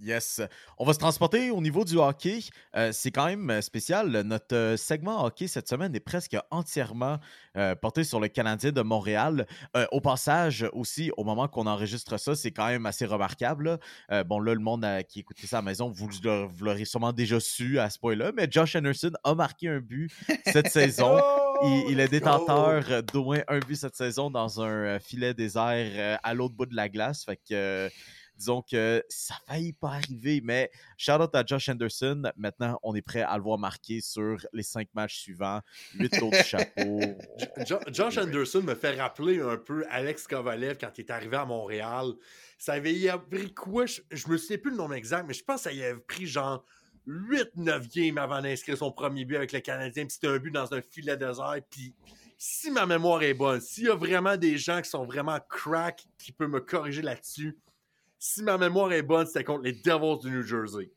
Yes. 0.00 0.40
On 0.78 0.84
va 0.84 0.92
se 0.92 0.98
transporter 0.98 1.50
au 1.50 1.60
niveau 1.60 1.84
du 1.84 1.96
hockey. 1.96 2.40
Euh, 2.76 2.92
c'est 2.92 3.10
quand 3.10 3.26
même 3.26 3.50
euh, 3.50 3.60
spécial. 3.60 4.08
Notre 4.22 4.54
euh, 4.54 4.76
segment 4.76 5.24
hockey 5.24 5.48
cette 5.48 5.68
semaine 5.68 5.94
est 5.94 6.00
presque 6.00 6.36
entièrement 6.50 7.18
euh, 7.56 7.74
porté 7.74 8.04
sur 8.04 8.20
le 8.20 8.28
Canadien 8.28 8.70
de 8.70 8.82
Montréal. 8.82 9.46
Au 9.92 10.00
passage, 10.00 10.66
aussi, 10.72 11.10
au 11.16 11.24
moment 11.24 11.48
qu'on 11.48 11.66
enregistre 11.66 12.18
ça, 12.18 12.34
c'est 12.34 12.50
quand 12.50 12.66
même 12.66 12.86
assez 12.86 13.06
remarquable. 13.06 13.78
là. 14.08 14.24
Bon, 14.24 14.40
là, 14.40 14.54
le 14.54 14.60
monde 14.60 14.86
qui 15.08 15.20
écoutait 15.20 15.46
ça 15.46 15.58
à 15.58 15.60
la 15.60 15.64
maison, 15.64 15.90
vous, 15.90 16.08
vous 16.08 16.64
l'aurez 16.64 16.84
sûrement 16.84 17.12
déjà 17.12 17.40
su 17.40 17.78
à 17.78 17.90
ce 17.90 17.98
point-là, 17.98 18.32
mais 18.34 18.48
Josh 18.50 18.76
Anderson 18.76 19.12
a 19.24 19.34
marqué 19.34 19.68
un 19.68 19.80
but 19.80 20.10
cette 20.46 20.68
saison. 20.68 21.20
Il, 21.64 21.90
il 21.90 22.00
est 22.00 22.06
détenteur 22.06 23.02
d'au 23.02 23.24
moins 23.24 23.40
un 23.48 23.58
but 23.58 23.74
cette 23.74 23.96
saison 23.96 24.30
dans 24.30 24.60
un 24.62 25.00
filet 25.00 25.34
désert 25.34 26.20
à 26.22 26.32
l'autre 26.32 26.54
bout 26.54 26.66
de 26.66 26.76
la 26.76 26.88
glace. 26.88 27.24
Fait 27.24 27.36
que 27.36 27.90
disons 28.38 28.62
que 28.62 29.04
ça 29.08 29.34
a 29.34 29.52
failli 29.52 29.72
pas 29.72 29.88
arriver, 29.94 30.40
mais 30.42 30.70
shout 30.96 31.12
out 31.20 31.34
à 31.34 31.44
Josh 31.44 31.68
Anderson. 31.68 32.22
Maintenant, 32.36 32.78
on 32.82 32.94
est 32.94 33.02
prêt 33.02 33.22
à 33.22 33.36
le 33.36 33.42
voir 33.42 33.58
marquer 33.58 34.00
sur 34.00 34.38
les 34.52 34.62
cinq 34.62 34.88
matchs 34.94 35.18
suivants. 35.18 35.60
Huit 35.94 36.10
tours 36.18 36.30
du 36.30 36.38
chapeau. 36.42 37.00
Jo- 37.66 37.80
Josh 37.88 38.16
Anderson 38.18 38.62
me 38.62 38.74
fait 38.74 38.98
rappeler 39.00 39.40
un 39.40 39.56
peu 39.56 39.84
Alex 39.90 40.26
Kovalev 40.26 40.78
quand 40.80 40.92
il 40.96 41.00
est 41.02 41.10
arrivé 41.10 41.36
à 41.36 41.44
Montréal. 41.44 42.12
Ça 42.58 42.74
avait 42.74 43.10
pris 43.30 43.52
quoi? 43.52 43.86
Je, 43.86 44.00
je 44.10 44.28
me 44.28 44.36
souviens 44.38 44.58
plus 44.58 44.70
le 44.70 44.76
nom 44.76 44.90
exact, 44.92 45.24
mais 45.26 45.34
je 45.34 45.44
pense 45.44 45.56
que 45.64 45.70
ça 45.70 45.72
y 45.72 45.82
avait 45.82 45.98
pris 46.00 46.26
genre 46.26 46.64
8-9 47.06 47.88
games 47.94 48.18
avant 48.18 48.40
d'inscrire 48.42 48.76
son 48.76 48.92
premier 48.92 49.24
but 49.24 49.36
avec 49.36 49.52
le 49.52 49.60
Canadien. 49.60 50.04
Puis 50.04 50.14
c'était 50.14 50.28
un 50.28 50.38
but 50.38 50.50
dans 50.50 50.72
un 50.74 50.80
filet 50.82 51.16
désert. 51.16 51.56
Puis 51.70 51.94
si 52.36 52.70
ma 52.70 52.86
mémoire 52.86 53.22
est 53.22 53.34
bonne, 53.34 53.60
s'il 53.60 53.84
y 53.84 53.88
a 53.88 53.94
vraiment 53.96 54.36
des 54.36 54.58
gens 54.58 54.80
qui 54.82 54.90
sont 54.90 55.04
vraiment 55.04 55.38
crack 55.48 56.04
qui 56.18 56.32
peuvent 56.32 56.50
me 56.50 56.60
corriger 56.60 57.02
là-dessus, 57.02 57.56
si 58.18 58.42
ma 58.42 58.58
mémoire 58.58 58.92
est 58.92 59.02
bonne, 59.02 59.26
c'était 59.26 59.44
contre 59.44 59.64
les 59.64 59.72
Devils 59.72 60.18
du 60.20 60.30
New 60.30 60.42
Jersey. 60.42 60.90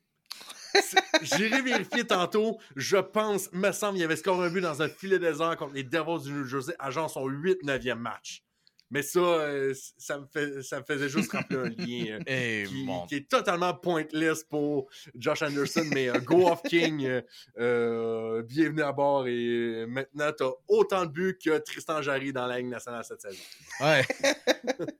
J'irai 1.21 1.61
vérifier 1.61 2.05
tantôt. 2.05 2.57
Je 2.75 2.97
pense, 2.97 3.51
me 3.51 3.71
semble, 3.71 3.97
il 3.97 4.01
y 4.01 4.03
avait 4.03 4.15
score 4.15 4.41
un 4.41 4.49
but 4.49 4.61
dans 4.61 4.81
un 4.81 4.89
filet 4.89 5.19
désert 5.19 5.57
contre 5.57 5.73
les 5.73 5.83
Devils 5.83 6.23
du 6.23 6.33
New 6.33 6.45
Jersey 6.45 6.73
à 6.79 6.91
genre 6.91 7.09
son 7.09 7.27
8-9e 7.27 7.95
match. 7.95 8.43
Mais 8.91 9.03
ça, 9.03 9.19
euh, 9.19 9.73
ça, 9.97 10.19
me 10.19 10.25
fait, 10.25 10.61
ça 10.63 10.79
me 10.79 10.83
faisait 10.83 11.07
juste 11.07 11.31
rappeler 11.31 11.59
un 11.59 11.69
lien 11.69 12.19
euh, 12.19 12.23
Et 12.27 12.65
qui, 12.67 12.83
mon 12.83 13.05
qui 13.05 13.15
est 13.15 13.29
totalement 13.29 13.73
pointless 13.73 14.43
pour 14.43 14.89
Josh 15.15 15.41
Anderson, 15.43 15.85
mais 15.93 16.09
euh, 16.09 16.19
Go 16.19 16.49
Off 16.49 16.61
King, 16.63 17.21
bienvenue 17.55 18.81
à 18.81 18.91
bord 18.91 19.27
et 19.27 19.85
maintenant 19.87 20.33
tu 20.37 20.43
as 20.43 20.51
autant 20.67 21.05
de 21.05 21.11
buts 21.11 21.39
que 21.41 21.57
Tristan 21.59 22.01
Jarry 22.01 22.33
dans 22.33 22.47
la 22.47 22.57
Ligue 22.57 22.67
nationale 22.67 23.05
cette 23.05 23.21
saison. 23.21 23.41
Ouais. 23.79 24.05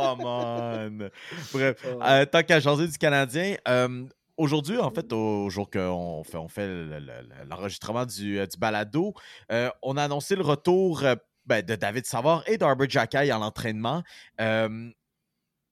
Come 0.00 0.24
on. 0.24 1.08
Bref, 1.52 1.76
Euh, 1.84 1.98
euh, 2.02 2.24
tant 2.26 2.42
qu'à 2.42 2.60
jaser 2.60 2.88
du 2.88 2.98
Canadien, 2.98 3.56
euh, 3.68 4.04
aujourd'hui, 4.36 4.78
en 4.78 4.90
fait, 4.90 5.12
au 5.12 5.50
jour 5.50 5.68
qu'on 5.70 6.22
fait, 6.24 6.36
on 6.38 6.48
fait 6.48 6.66
le- 6.66 6.84
le- 6.86 6.98
le- 7.00 7.48
l'enregistrement 7.48 8.06
du, 8.06 8.38
euh, 8.38 8.46
du 8.46 8.56
balado, 8.58 9.14
euh, 9.52 9.68
on 9.82 9.96
a 9.96 10.04
annoncé 10.04 10.36
le 10.36 10.42
retour 10.42 11.02
ben, 11.46 11.64
de 11.64 11.74
David 11.74 12.06
Savard 12.06 12.42
et 12.46 12.58
d'Arbor 12.58 12.86
Jackay 12.88 13.30
à 13.30 13.38
l'entraînement. 13.38 14.02
Euh, 14.40 14.90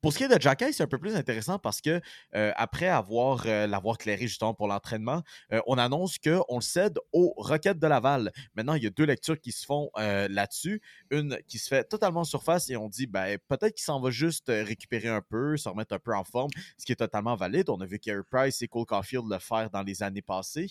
pour 0.01 0.13
ce 0.13 0.19
qui 0.19 0.25
est 0.25 0.29
de 0.29 0.41
Jackay, 0.41 0.73
c'est 0.73 0.85
un 0.85 0.87
peu 0.89 0.99
plus 0.99 1.17
intéressant 1.17 1.59
parce 1.59 1.81
que 1.81 2.01
euh, 2.37 2.53
après 2.57 2.87
avoir 2.87 3.43
euh, 3.47 3.67
l'avoir 3.67 3.99
clairé 3.99 4.29
justement 4.29 4.55
pour 4.55 4.69
l'entraînement, 4.69 5.23
euh, 5.53 5.61
on 5.67 5.77
annonce 5.77 6.19
qu'on 6.19 6.57
le 6.57 6.63
cède 6.63 6.99
aux 7.13 7.35
Roquettes 7.37 7.81
de 7.81 7.87
Laval. 7.87 8.33
Maintenant, 8.55 8.75
il 8.75 8.85
y 8.85 8.87
a 8.87 8.91
deux 8.91 9.05
lectures 9.05 9.41
qui 9.41 9.51
se 9.51 9.67
font 9.67 9.91
là-dessus. 9.97 10.81
Une 11.11 11.39
qui 11.49 11.59
se 11.59 11.69
fait 11.69 11.85
totalement 11.85 12.21
en 12.21 12.25
surface 12.25 12.71
et 12.71 12.77
on 12.77 12.89
dit 12.89 13.07
ben, 13.07 13.39
peut-être 13.49 13.75
qu'il 13.75 13.85
s'en 13.85 14.01
va 14.01 14.11
juste 14.11 14.47
récupérer 14.49 15.09
un 15.09 15.23
peu, 15.23 15.57
se 15.57 15.69
remettre 15.69 15.95
un 15.95 15.99
peu 15.99 16.15
en 16.15 16.25
forme, 16.25 16.51
ce 16.77 16.85
qui 16.85 16.93
est 16.93 16.97
totalement 16.97 17.35
valide. 17.35 17.69
On 17.69 17.81
a 17.81 17.87
vu 17.87 17.99
Carey 17.99 18.23
Price 18.31 18.63
et 18.63 18.69
Cole 18.69 18.87
Caulfield 18.87 19.25
le 19.29 19.39
faire 19.39 19.71
dans 19.71 19.83
les 19.83 20.03
années 20.03 20.23
passées. 20.23 20.71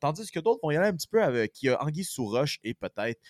Tandis 0.00 0.30
que 0.30 0.40
d'autres 0.40 0.60
vont 0.62 0.70
y 0.70 0.76
aller 0.76 0.88
un 0.88 0.94
petit 0.94 1.08
peu 1.08 1.22
avec 1.22 1.52
qui 1.52 1.68
a 1.68 1.82
Anguille 1.82 2.04
sous 2.04 2.26
roche 2.26 2.58
et 2.64 2.74
peut-être 2.74 3.20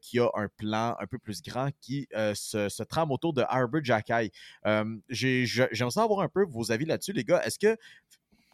qui 0.00 0.18
a 0.18 0.28
un 0.34 0.48
plan 0.48 0.96
un 0.98 1.06
peu 1.06 1.18
plus 1.18 1.42
grand 1.42 1.70
qui 1.80 2.08
se, 2.34 2.82
trame 2.82 3.12
autour 3.12 3.32
de 3.32 3.42
Arbor 3.42 3.82
Jackay. 3.84 4.30
J'aimerais 5.08 5.90
savoir 5.90 6.20
un 6.20 6.28
peu 6.28 6.44
vos 6.44 6.70
avis 6.72 6.84
là-dessus, 6.84 7.12
les 7.12 7.24
gars. 7.24 7.42
Est-ce 7.44 7.58
que 7.58 7.76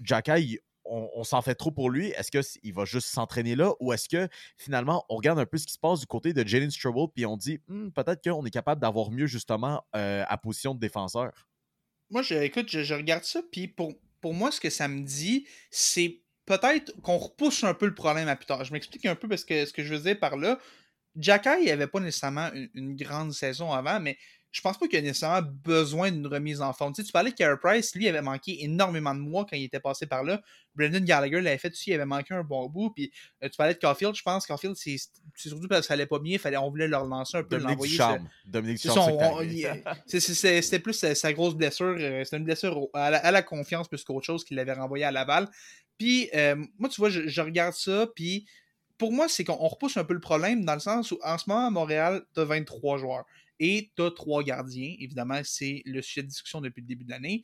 Jackay, 0.02 0.60
on, 0.88 1.24
s'en 1.24 1.42
fait 1.42 1.54
trop 1.54 1.70
pour 1.70 1.90
lui? 1.90 2.08
Est-ce 2.08 2.30
qu'il 2.30 2.72
va 2.72 2.84
juste 2.84 3.08
s'entraîner 3.08 3.54
là? 3.54 3.72
Ou 3.80 3.92
est-ce 3.92 4.08
que 4.08 4.28
finalement 4.56 5.04
on 5.08 5.16
regarde 5.16 5.38
un 5.38 5.46
peu 5.46 5.58
ce 5.58 5.66
qui 5.66 5.72
se 5.72 5.78
passe 5.78 6.00
du 6.00 6.06
côté 6.06 6.32
de 6.32 6.46
Jalen 6.46 6.70
Strobel 6.70 7.06
puis 7.14 7.26
on 7.26 7.36
dit 7.36 7.60
«Hmm, 7.68 7.90
peut-être 7.90 8.22
qu'on 8.22 8.44
est 8.44 8.50
capable 8.50 8.80
d'avoir 8.80 9.10
mieux 9.10 9.26
justement 9.26 9.84
euh, 9.96 10.24
à 10.26 10.38
position 10.38 10.74
de 10.74 10.80
défenseur? 10.80 11.48
Moi, 12.10 12.22
je, 12.22 12.34
écoute, 12.34 12.68
je, 12.70 12.94
regarde 12.94 13.24
ça 13.24 13.40
puis 13.52 13.68
pour, 13.68 13.94
moi, 14.24 14.50
ce 14.50 14.60
que 14.60 14.70
ça 14.70 14.88
me 14.88 15.02
dit, 15.02 15.46
c'est 15.70 16.22
peut-être 16.46 16.98
qu'on 17.02 17.18
repousse 17.18 17.64
un 17.64 17.74
peu 17.74 17.86
le 17.86 17.94
problème 17.94 18.28
à 18.28 18.36
plus 18.36 18.46
tard. 18.46 18.64
Je 18.64 18.72
m'explique 18.72 19.04
un 19.04 19.14
peu 19.14 19.28
parce 19.28 19.44
que 19.44 19.66
ce 19.66 19.72
que 19.72 19.84
je 19.84 19.94
veux 19.94 20.00
dire 20.00 20.18
par 20.18 20.36
là, 20.36 20.58
Jacky 21.16 21.66
n'avait 21.66 21.86
pas 21.86 22.00
nécessairement 22.00 22.50
une, 22.74 22.96
grande 22.96 23.32
saison 23.32 23.72
avant, 23.72 24.00
mais 24.00 24.16
je 24.50 24.62
pense 24.62 24.78
pas 24.78 24.88
qu'il 24.88 24.98
a 24.98 25.02
nécessairement 25.02 25.46
besoin 25.62 26.10
d'une 26.10 26.26
remise 26.26 26.62
en 26.62 26.72
forme. 26.72 26.94
Tu, 26.94 27.02
sais, 27.02 27.06
tu 27.06 27.12
parlais 27.12 27.32
que 27.32 27.54
Price, 27.56 27.94
lui, 27.94 28.08
avait 28.08 28.22
manqué 28.22 28.64
énormément 28.64 29.14
de 29.14 29.20
mois 29.20 29.44
quand 29.44 29.56
il 29.56 29.64
était 29.64 29.80
passé 29.80 30.06
par 30.06 30.24
là. 30.24 30.40
Brendan 30.74 31.04
Gallagher 31.04 31.40
l'avait 31.40 31.58
fait 31.58 31.70
aussi, 31.70 31.90
il 31.90 31.94
avait 31.94 32.06
manqué 32.06 32.32
un 32.32 32.42
bon 32.42 32.66
bout. 32.66 32.90
Puis 32.90 33.12
euh, 33.42 33.48
tu 33.48 33.56
parlais 33.56 33.74
de 33.74 33.78
Caulfield, 33.78 34.14
je 34.14 34.22
pense. 34.22 34.46
Caulfield, 34.46 34.74
c'est 34.76 34.96
surtout 35.36 35.68
parce 35.68 35.82
que 35.82 35.86
ça 35.88 35.94
allait 35.94 36.06
pas 36.06 36.18
bien, 36.18 36.38
fallait, 36.38 36.56
on 36.56 36.70
voulait 36.70 36.88
le 36.88 36.96
relancer 36.96 37.36
un 37.36 37.42
peu, 37.42 37.58
l'envoyer. 37.58 37.92
Ducharme. 37.92 38.28
Dominique 38.46 38.78
C'était 40.06 40.78
plus 40.78 40.94
sa, 40.94 41.32
grosse 41.34 41.54
blessure. 41.54 41.96
Euh, 41.98 42.24
c'était 42.24 42.38
une 42.38 42.44
blessure 42.44 42.88
à 42.94 43.30
la, 43.30 43.42
confiance 43.42 43.86
plus 43.88 44.02
qu'autre 44.02 44.24
chose 44.24 44.44
qu'il 44.44 44.56
l'avait 44.56 44.72
renvoyé 44.72 45.04
à 45.04 45.10
Laval. 45.10 45.48
Puis 45.98 46.30
euh, 46.34 46.56
moi, 46.78 46.88
tu 46.88 47.00
vois, 47.00 47.10
je, 47.10 47.28
je 47.28 47.40
regarde 47.40 47.74
ça, 47.74 48.06
puis 48.14 48.46
pour 48.96 49.12
moi, 49.12 49.28
c'est 49.28 49.44
qu'on 49.44 49.54
repousse 49.56 49.96
un 49.96 50.04
peu 50.04 50.14
le 50.14 50.20
problème 50.20 50.64
dans 50.64 50.74
le 50.74 50.80
sens 50.80 51.12
où 51.12 51.18
en 51.22 51.38
ce 51.38 51.48
moment, 51.48 51.66
à 51.66 51.70
Montréal, 51.70 52.22
tu 52.34 52.40
as 52.40 52.44
23 52.44 52.98
joueurs. 52.98 53.24
Et 53.60 53.90
tu 53.96 54.02
as 54.02 54.10
trois 54.10 54.42
gardiens. 54.42 54.94
Évidemment, 54.98 55.40
c'est 55.44 55.82
le 55.84 56.02
sujet 56.02 56.22
de 56.22 56.28
discussion 56.28 56.60
depuis 56.60 56.80
le 56.80 56.86
début 56.86 57.04
de 57.04 57.10
l'année. 57.10 57.42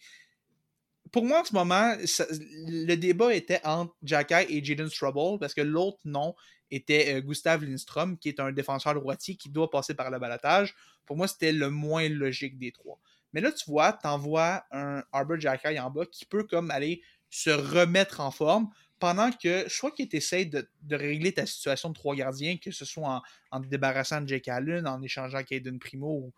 Pour 1.13 1.25
moi, 1.25 1.43
en 1.43 1.45
ce 1.45 1.55
moment, 1.55 1.95
le 1.99 2.95
débat 2.95 3.35
était 3.35 3.61
entre 3.65 3.95
Jacky 4.03 4.35
et 4.49 4.65
Jaden 4.65 4.89
Strubble 4.89 5.39
parce 5.39 5.55
que 5.55 5.61
l'autre 5.61 6.01
nom 6.05 6.35
était 6.71 7.15
euh, 7.15 7.21
Gustav 7.21 7.63
Lindstrom, 7.63 8.19
qui 8.19 8.29
est 8.29 8.41
un 8.41 8.53
défenseur 8.53 8.95
droitier 8.95 9.37
qui 9.37 9.51
doit 9.51 9.71
passer 9.71 9.95
par 9.95 10.11
le 10.11 10.19
balatage. 10.19 10.75
Pour 11.07 11.17
moi, 11.17 11.29
c'était 11.29 11.53
le 11.53 11.71
moins 11.71 12.09
logique 12.09 12.59
des 12.59 12.73
trois. 12.73 12.99
Mais 13.33 13.41
là, 13.41 13.53
tu 13.53 13.71
vois, 13.71 13.93
tu 13.93 14.07
envoies 14.07 14.65
un 14.71 15.03
Arbor 15.13 15.39
Jacky 15.39 15.79
en 15.79 15.91
bas 15.91 16.07
qui 16.07 16.25
peut 16.25 16.45
comme 16.45 16.71
aller 16.71 17.03
se 17.31 17.51
remettre 17.51 18.21
en 18.21 18.31
forme 18.31 18.71
pendant 18.99 19.31
que 19.31 19.65
je 19.69 19.77
crois 19.79 19.91
qu'il 19.91 20.09
essaie 20.13 20.45
de, 20.45 20.69
de, 20.83 20.97
régler 20.97 21.33
ta 21.33 21.47
situation 21.47 21.91
de 21.91 21.95
trois 21.95 22.15
gardiens, 22.15 22.57
que 22.57 22.71
ce 22.71 22.85
soit 22.85 23.23
en, 23.51 23.61
te 23.61 23.67
débarrassant 23.67 24.21
de 24.21 24.29
Jake 24.29 24.49
Allen, 24.49 24.87
en 24.87 25.03
échangeant 25.03 25.43
Caden 25.43 25.79
Primo 25.79 26.09
ou 26.09 26.33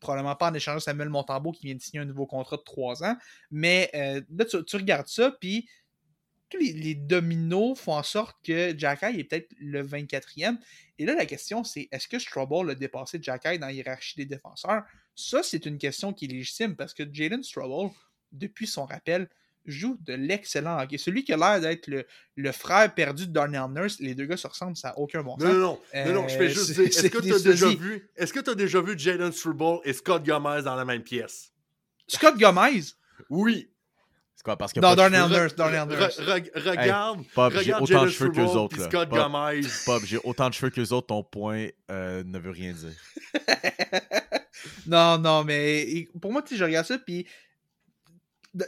probablement 0.00 0.36
pas 0.36 0.50
en 0.50 0.54
échangeant 0.54 0.80
Samuel 0.80 1.08
Montambeau 1.08 1.52
qui 1.52 1.66
vient 1.66 1.74
de 1.74 1.80
signer 1.80 2.00
un 2.00 2.04
nouveau 2.04 2.26
contrat 2.26 2.56
de 2.56 2.62
trois 2.62 3.02
ans. 3.02 3.16
Mais 3.50 3.90
euh, 3.94 4.20
là, 4.30 4.44
tu, 4.44 4.76
regardes 4.76 5.08
ça, 5.08 5.32
puis 5.40 5.68
tous 6.48 6.58
les, 6.58 6.94
dominos 6.94 7.78
font 7.78 7.94
en 7.94 8.02
sorte 8.02 8.36
que 8.44 8.76
Jacky 8.76 9.20
est 9.20 9.24
peut-être 9.24 9.52
le 9.58 9.82
24e. 9.82 10.58
Et 10.98 11.06
là, 11.06 11.14
la 11.14 11.26
question, 11.26 11.64
c'est 11.64 11.88
est-ce 11.90 12.08
que 12.08 12.18
Strobel 12.18 12.70
a 12.70 12.74
dépassé 12.74 13.18
Jacky 13.20 13.58
dans 13.58 13.66
la 13.66 13.72
hiérarchie 13.72 14.16
des 14.16 14.26
défenseurs? 14.26 14.84
Ça, 15.14 15.42
c'est 15.42 15.66
une 15.66 15.78
question 15.78 16.12
qui 16.12 16.26
est 16.26 16.28
légitime 16.28 16.76
parce 16.76 16.94
que 16.94 17.02
Jalen 17.10 17.42
Strobel, 17.42 17.90
depuis 18.32 18.66
son 18.66 18.84
rappel, 18.84 19.28
joue 19.66 19.98
de 20.02 20.14
l'excellent 20.14 20.78
hockey. 20.78 20.98
Celui 20.98 21.24
qui 21.24 21.32
a 21.32 21.36
l'air 21.36 21.60
d'être 21.60 21.88
le, 21.88 22.52
frère 22.52 22.94
perdu 22.94 23.26
de 23.26 23.32
Darnell 23.32 23.70
Nurse, 23.70 24.00
les 24.00 24.14
deux 24.14 24.26
gars 24.26 24.36
se 24.36 24.46
ressemblent, 24.46 24.76
ça 24.76 24.88
n'a 24.88 24.98
aucun 24.98 25.22
bon 25.22 25.38
sens. 25.38 25.44
Non, 25.44 25.52
non, 25.52 25.80
non, 26.06 26.12
non, 26.12 26.28
je 26.28 26.36
fais 26.36 26.44
euh, 26.44 26.48
juste 26.48 26.72
dire, 26.72 26.86
est-ce 26.86 27.06
que 27.08 27.18
tu 27.18 27.32
as 27.32 27.38
déjà 27.38 27.68
vu, 27.68 28.10
est-ce 28.16 28.32
que 28.32 28.50
as 28.50 28.54
déjà 28.54 28.80
vu 28.80 28.98
Jalen 28.98 29.32
Struble 29.32 29.80
et 29.84 29.92
Scott 29.92 30.24
Gomez 30.24 30.62
dans 30.62 30.76
la 30.76 30.84
même 30.84 31.02
pièce? 31.02 31.52
Scott 32.08 32.38
Gomez? 32.38 32.82
Oui. 33.30 33.70
C'est 34.34 34.44
quoi, 34.44 34.56
parce 34.56 34.72
que 34.72 34.80
non, 34.80 34.94
Darnell 34.94 35.28
Nurse, 35.30 35.54
Darnell 35.54 35.88
Nurse. 35.88 36.20
regarde, 36.20 37.24
Pop, 37.34 37.52
j'ai 37.62 37.74
autant 37.74 38.04
de 38.04 38.10
cheveux 38.10 38.30
qu'eux 38.30 38.44
autres. 38.44 38.80
Scott 38.84 39.08
Gomez. 39.08 39.62
Pop, 39.86 40.02
j'ai 40.04 40.18
autant 40.24 40.48
de 40.48 40.54
cheveux 40.54 40.70
qu'eux 40.70 40.92
autres, 40.92 41.08
ton 41.08 41.22
point 41.22 41.68
euh, 41.90 42.22
ne 42.24 42.38
veut 42.38 42.50
rien 42.50 42.72
dire. 42.72 42.92
non, 44.86 45.18
non, 45.18 45.44
mais 45.44 46.08
pour 46.20 46.32
moi, 46.32 46.42
tu 46.42 46.50
sais, 46.50 46.56
je 46.56 46.64
regarde 46.64 46.86
ça, 46.86 46.98
puis 46.98 47.26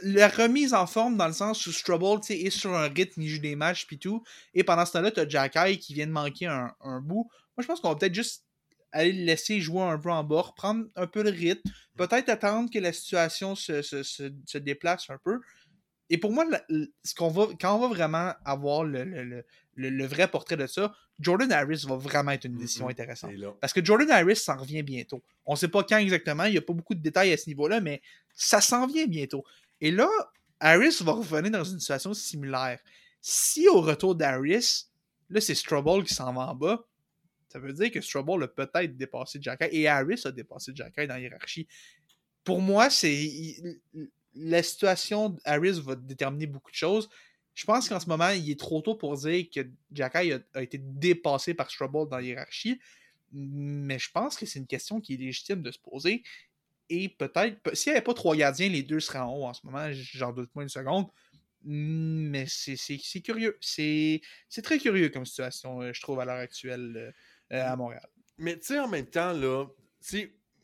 la 0.03 0.27
remise 0.27 0.73
en 0.73 0.87
forme 0.87 1.17
dans 1.17 1.27
le 1.27 1.33
sens 1.33 1.65
où 1.65 1.71
Strubble 1.71 2.21
est 2.29 2.49
sur 2.49 2.73
un 2.73 2.87
rythme, 2.87 3.21
il 3.21 3.29
joue 3.29 3.39
des 3.39 3.55
matchs 3.55 3.87
puis 3.87 3.97
tout. 3.97 4.23
Et 4.53 4.63
pendant 4.63 4.85
ce 4.85 4.93
temps-là, 4.93 5.11
tu 5.11 5.19
as 5.19 5.27
Jacky 5.27 5.79
qui 5.79 5.93
vient 5.93 6.07
de 6.07 6.11
manquer 6.11 6.45
un, 6.47 7.01
bout. 7.01 7.29
Moi, 7.57 7.63
je 7.63 7.67
pense 7.67 7.79
qu'on 7.79 7.89
va 7.89 7.95
peut-être 7.95 8.13
juste 8.13 8.45
aller 8.91 9.13
le 9.13 9.23
laisser 9.23 9.61
jouer 9.61 9.83
un 9.83 9.99
peu 9.99 10.09
en 10.09 10.23
bord, 10.23 10.55
prendre 10.55 10.85
un 10.95 11.07
peu 11.07 11.23
le 11.23 11.29
rythme, 11.29 11.69
peut-être 11.95 12.29
attendre 12.29 12.69
que 12.71 12.79
la 12.79 12.91
situation 12.91 13.55
se, 13.55 14.57
déplace 14.57 15.09
un 15.09 15.17
peu. 15.23 15.39
Et 16.09 16.17
pour 16.17 16.31
moi, 16.31 16.45
ce 17.03 17.13
qu'on 17.13 17.29
va, 17.29 17.47
quand 17.59 17.75
on 17.75 17.79
va 17.79 17.87
vraiment 17.87 18.33
avoir 18.45 18.83
le, 18.83 20.05
vrai 20.05 20.27
portrait 20.27 20.57
de 20.57 20.65
ça, 20.65 20.93
Jordan 21.19 21.51
Harris 21.51 21.83
va 21.87 21.97
vraiment 21.97 22.31
être 22.31 22.45
une 22.45 22.57
décision 22.57 22.87
intéressante. 22.89 23.31
Parce 23.61 23.73
que 23.73 23.83
Jordan 23.83 24.09
Harris 24.09 24.37
s'en 24.37 24.57
revient 24.57 24.83
bientôt. 24.83 25.21
On 25.45 25.53
ne 25.53 25.57
sait 25.57 25.67
pas 25.67 25.83
quand 25.83 25.97
exactement, 25.97 26.45
il 26.45 26.51
n'y 26.51 26.57
a 26.57 26.61
pas 26.61 26.73
beaucoup 26.73 26.95
de 26.95 27.01
détails 27.01 27.33
à 27.33 27.37
ce 27.37 27.47
niveau-là, 27.49 27.81
mais 27.81 28.01
ça 28.33 28.61
s'en 28.61 28.87
vient 28.87 29.05
bientôt. 29.05 29.43
Et 29.81 29.91
là, 29.91 30.09
Harris 30.59 30.97
va 31.01 31.13
revenir 31.13 31.51
dans 31.51 31.63
une 31.63 31.79
situation 31.79 32.13
similaire. 32.13 32.79
Si 33.21 33.67
au 33.67 33.81
retour 33.81 34.15
d'Harris, 34.15 34.85
là, 35.29 35.41
c'est 35.41 35.55
Strobel 35.55 36.03
qui 36.03 36.13
s'en 36.13 36.33
va 36.33 36.47
en 36.47 36.55
bas, 36.55 36.85
ça 37.49 37.59
veut 37.59 37.73
dire 37.73 37.91
que 37.91 38.01
Strobel 38.01 38.43
a 38.43 38.47
peut-être 38.47 38.95
dépassé 38.95 39.39
Jacky 39.41 39.65
et 39.71 39.87
Harris 39.87 40.21
a 40.25 40.31
dépassé 40.31 40.71
Jacky 40.73 41.07
dans 41.07 41.15
la 41.15 41.19
hiérarchie. 41.19 41.67
Pour 42.43 42.61
moi, 42.61 42.89
c'est 42.89 43.55
la 44.35 44.63
situation 44.63 45.29
d'Harris 45.29 45.81
va 45.81 45.95
déterminer 45.95 46.47
beaucoup 46.47 46.71
de 46.71 46.75
choses. 46.75 47.09
Je 47.55 47.65
pense 47.65 47.89
qu'en 47.89 47.99
ce 47.99 48.07
moment, 48.07 48.29
il 48.29 48.49
est 48.49 48.59
trop 48.59 48.81
tôt 48.81 48.95
pour 48.95 49.17
dire 49.17 49.45
que 49.53 49.61
Jacky 49.91 50.33
a, 50.53 50.61
été 50.61 50.77
dépassé 50.77 51.53
par 51.53 51.69
Strobel 51.69 52.07
dans 52.09 52.17
la 52.17 52.23
hiérarchie. 52.23 52.79
Mais 53.31 53.99
je 53.99 54.09
pense 54.11 54.37
que 54.37 54.45
c'est 54.45 54.59
une 54.59 54.67
question 54.67 55.01
qui 55.01 55.15
est 55.15 55.17
légitime 55.17 55.61
de 55.61 55.71
se 55.71 55.79
poser. 55.79 56.23
Et 56.89 57.09
peut-être, 57.09 57.75
s'il 57.75 57.91
n'y 57.91 57.97
avait 57.97 58.03
pas 58.03 58.13
trois 58.13 58.35
gardiens, 58.35 58.69
les 58.69 58.83
deux 58.83 58.99
seraient 58.99 59.19
en 59.19 59.31
haut 59.31 59.45
en 59.45 59.53
ce 59.53 59.65
moment, 59.65 59.87
j'en 59.91 60.33
doute 60.33 60.51
pas 60.51 60.63
une 60.63 60.69
seconde. 60.69 61.07
Mais 61.63 62.45
c'est 62.47 63.21
curieux. 63.21 63.57
C'est 63.61 64.21
très 64.63 64.79
curieux 64.79 65.09
comme 65.09 65.25
situation, 65.25 65.81
euh, 65.81 65.91
je 65.93 66.01
trouve, 66.01 66.19
à 66.19 66.25
l'heure 66.25 66.37
actuelle 66.37 66.93
euh, 66.95 67.55
euh, 67.55 67.71
à 67.71 67.75
Montréal. 67.75 68.07
Mais 68.37 68.57
tu 68.57 68.67
sais, 68.67 68.79
en 68.79 68.87
même 68.87 69.05
temps, 69.05 69.33
là, 69.33 69.65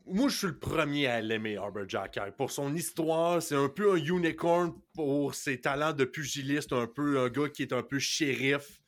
moi, 0.08 0.30
je 0.30 0.38
suis 0.38 0.48
le 0.48 0.58
premier 0.58 1.08
à 1.08 1.20
l'aimer, 1.20 1.58
Arbor 1.58 1.88
Jacky. 1.88 2.20
Pour 2.38 2.52
son 2.52 2.74
histoire, 2.76 3.42
c'est 3.42 3.56
un 3.56 3.70
peu 3.70 3.94
un 3.94 3.98
unicorn 3.98 4.74
pour 4.94 5.36
ses 5.36 5.60
talents 5.60 5.94
de 5.94 6.06
pugiliste, 6.06 6.74
un 6.74 6.88
peu 6.88 7.20
un 7.20 7.30
gars 7.30 7.50
qui 7.50 7.64
est 7.64 7.74
un 7.74 7.84
peu 7.84 8.00
shérif, 8.00 8.82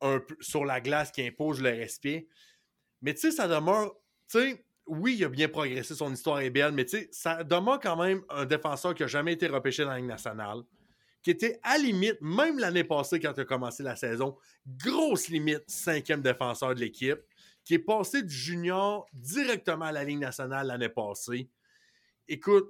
un 0.00 0.20
peu 0.20 0.36
sur 0.40 0.64
la 0.64 0.80
glace 0.80 1.10
qui 1.10 1.26
impose 1.26 1.62
le 1.62 1.70
respect. 1.70 2.28
Mais 3.00 3.14
tu 3.14 3.20
sais, 3.20 3.30
ça 3.30 3.48
demeure, 3.48 3.94
tu 4.30 4.38
sais, 4.40 4.64
oui, 4.88 5.16
il 5.18 5.24
a 5.24 5.28
bien 5.28 5.48
progressé, 5.48 5.94
son 5.94 6.12
histoire 6.12 6.40
est 6.40 6.50
belle, 6.50 6.72
mais 6.72 6.84
tu 6.84 6.98
sais, 6.98 7.08
ça 7.12 7.44
demeure 7.44 7.80
quand 7.80 7.96
même 7.96 8.22
un 8.28 8.44
défenseur 8.44 8.94
qui 8.94 9.02
n'a 9.02 9.08
jamais 9.08 9.34
été 9.34 9.46
repêché 9.46 9.84
dans 9.84 9.90
la 9.90 9.98
Ligue 9.98 10.06
nationale, 10.06 10.62
qui 11.22 11.30
était 11.30 11.60
à 11.62 11.78
limite, 11.78 12.18
même 12.20 12.58
l'année 12.58 12.84
passée 12.84 13.20
quand 13.20 13.32
il 13.36 13.40
a 13.40 13.44
commencé 13.44 13.82
la 13.82 13.96
saison, 13.96 14.36
grosse 14.66 15.28
limite, 15.28 15.64
cinquième 15.66 16.22
défenseur 16.22 16.74
de 16.74 16.80
l'équipe, 16.80 17.20
qui 17.64 17.74
est 17.74 17.78
passé 17.78 18.22
du 18.22 18.34
junior 18.34 19.06
directement 19.12 19.86
à 19.86 19.92
la 19.92 20.04
Ligue 20.04 20.20
nationale 20.20 20.66
l'année 20.66 20.88
passée. 20.88 21.50
Écoute, 22.26 22.68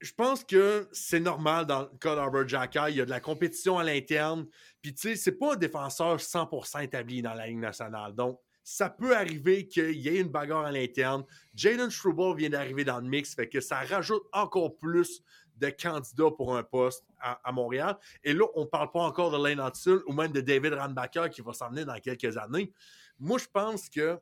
je 0.00 0.12
pense 0.12 0.44
que 0.44 0.88
c'est 0.92 1.20
normal 1.20 1.66
dans 1.66 1.82
le 1.82 1.98
cas 1.98 2.46
Jacky. 2.46 2.78
Il 2.88 2.96
y 2.96 3.00
a 3.00 3.04
de 3.04 3.10
la 3.10 3.20
compétition 3.20 3.78
à 3.78 3.84
l'interne. 3.84 4.46
Puis, 4.82 4.94
tu 4.94 5.08
sais, 5.08 5.16
c'est 5.16 5.32
pas 5.32 5.54
un 5.54 5.56
défenseur 5.56 6.16
100% 6.16 6.82
établi 6.84 7.22
dans 7.22 7.34
la 7.34 7.46
Ligue 7.46 7.58
nationale. 7.58 8.14
Donc, 8.14 8.40
ça 8.68 8.90
peut 8.90 9.16
arriver 9.16 9.68
qu'il 9.68 9.92
y 9.92 10.08
ait 10.08 10.18
une 10.18 10.28
bagarre 10.28 10.64
à 10.64 10.72
l'interne. 10.72 11.24
Jaden 11.54 11.88
Struble 11.88 12.36
vient 12.36 12.50
d'arriver 12.50 12.82
dans 12.82 12.98
le 12.98 13.06
mix, 13.06 13.32
fait 13.32 13.48
que 13.48 13.60
ça 13.60 13.78
rajoute 13.78 14.24
encore 14.32 14.76
plus 14.76 15.22
de 15.56 15.68
candidats 15.70 16.32
pour 16.36 16.56
un 16.56 16.64
poste 16.64 17.04
à, 17.20 17.52
Montréal. 17.52 17.96
Et 18.24 18.32
là, 18.32 18.44
on 18.56 18.62
ne 18.62 18.66
parle 18.66 18.90
pas 18.90 19.02
encore 19.02 19.30
de 19.30 19.36
Lane 19.40 19.64
Hudson 19.64 20.02
ou 20.08 20.12
même 20.12 20.32
de 20.32 20.40
David 20.40 20.74
Randbacker 20.74 21.30
qui 21.30 21.42
va 21.42 21.52
s'emmener 21.52 21.84
dans 21.84 21.96
quelques 22.00 22.36
années. 22.36 22.72
Moi, 23.20 23.38
je 23.38 23.46
pense 23.46 23.88
que, 23.88 24.18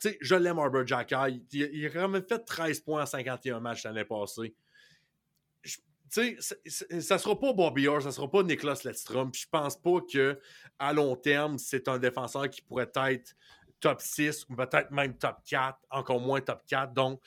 tu 0.00 0.08
sais, 0.08 0.18
je 0.20 0.36
l'aime 0.36 0.60
Arbor 0.60 0.86
Jacky. 0.86 1.44
Il, 1.50 1.86
a 1.86 1.90
quand 1.90 2.08
même 2.08 2.24
fait 2.28 2.38
13 2.38 2.78
points 2.78 3.02
en 3.02 3.06
51 3.06 3.58
matchs 3.58 3.82
l'année 3.82 4.04
passée. 4.04 4.54
Tu 5.62 6.38
sais, 6.38 6.38
ça 7.00 7.14
ne 7.14 7.18
sera 7.18 7.36
pas 7.36 7.52
Bobby 7.52 7.88
Orr, 7.88 8.02
ça 8.02 8.08
ne 8.08 8.14
sera 8.14 8.30
pas 8.30 8.44
Nicolas 8.44 8.80
Ledstrom. 8.84 9.34
Je 9.34 9.46
pense 9.50 9.76
pas 9.76 10.00
que 10.00 10.38
à 10.78 10.92
long 10.92 11.16
terme, 11.16 11.58
c'est 11.58 11.88
un 11.88 11.98
défenseur 11.98 12.48
qui 12.48 12.62
pourrait 12.62 12.92
être 12.94 13.34
top 13.84 14.00
6 14.00 14.46
ou 14.48 14.56
peut-être 14.56 14.90
même 14.90 15.14
top 15.14 15.36
4, 15.44 15.78
encore 15.90 16.18
moins 16.18 16.40
top 16.40 16.62
4. 16.66 16.94
Donc, 16.94 17.20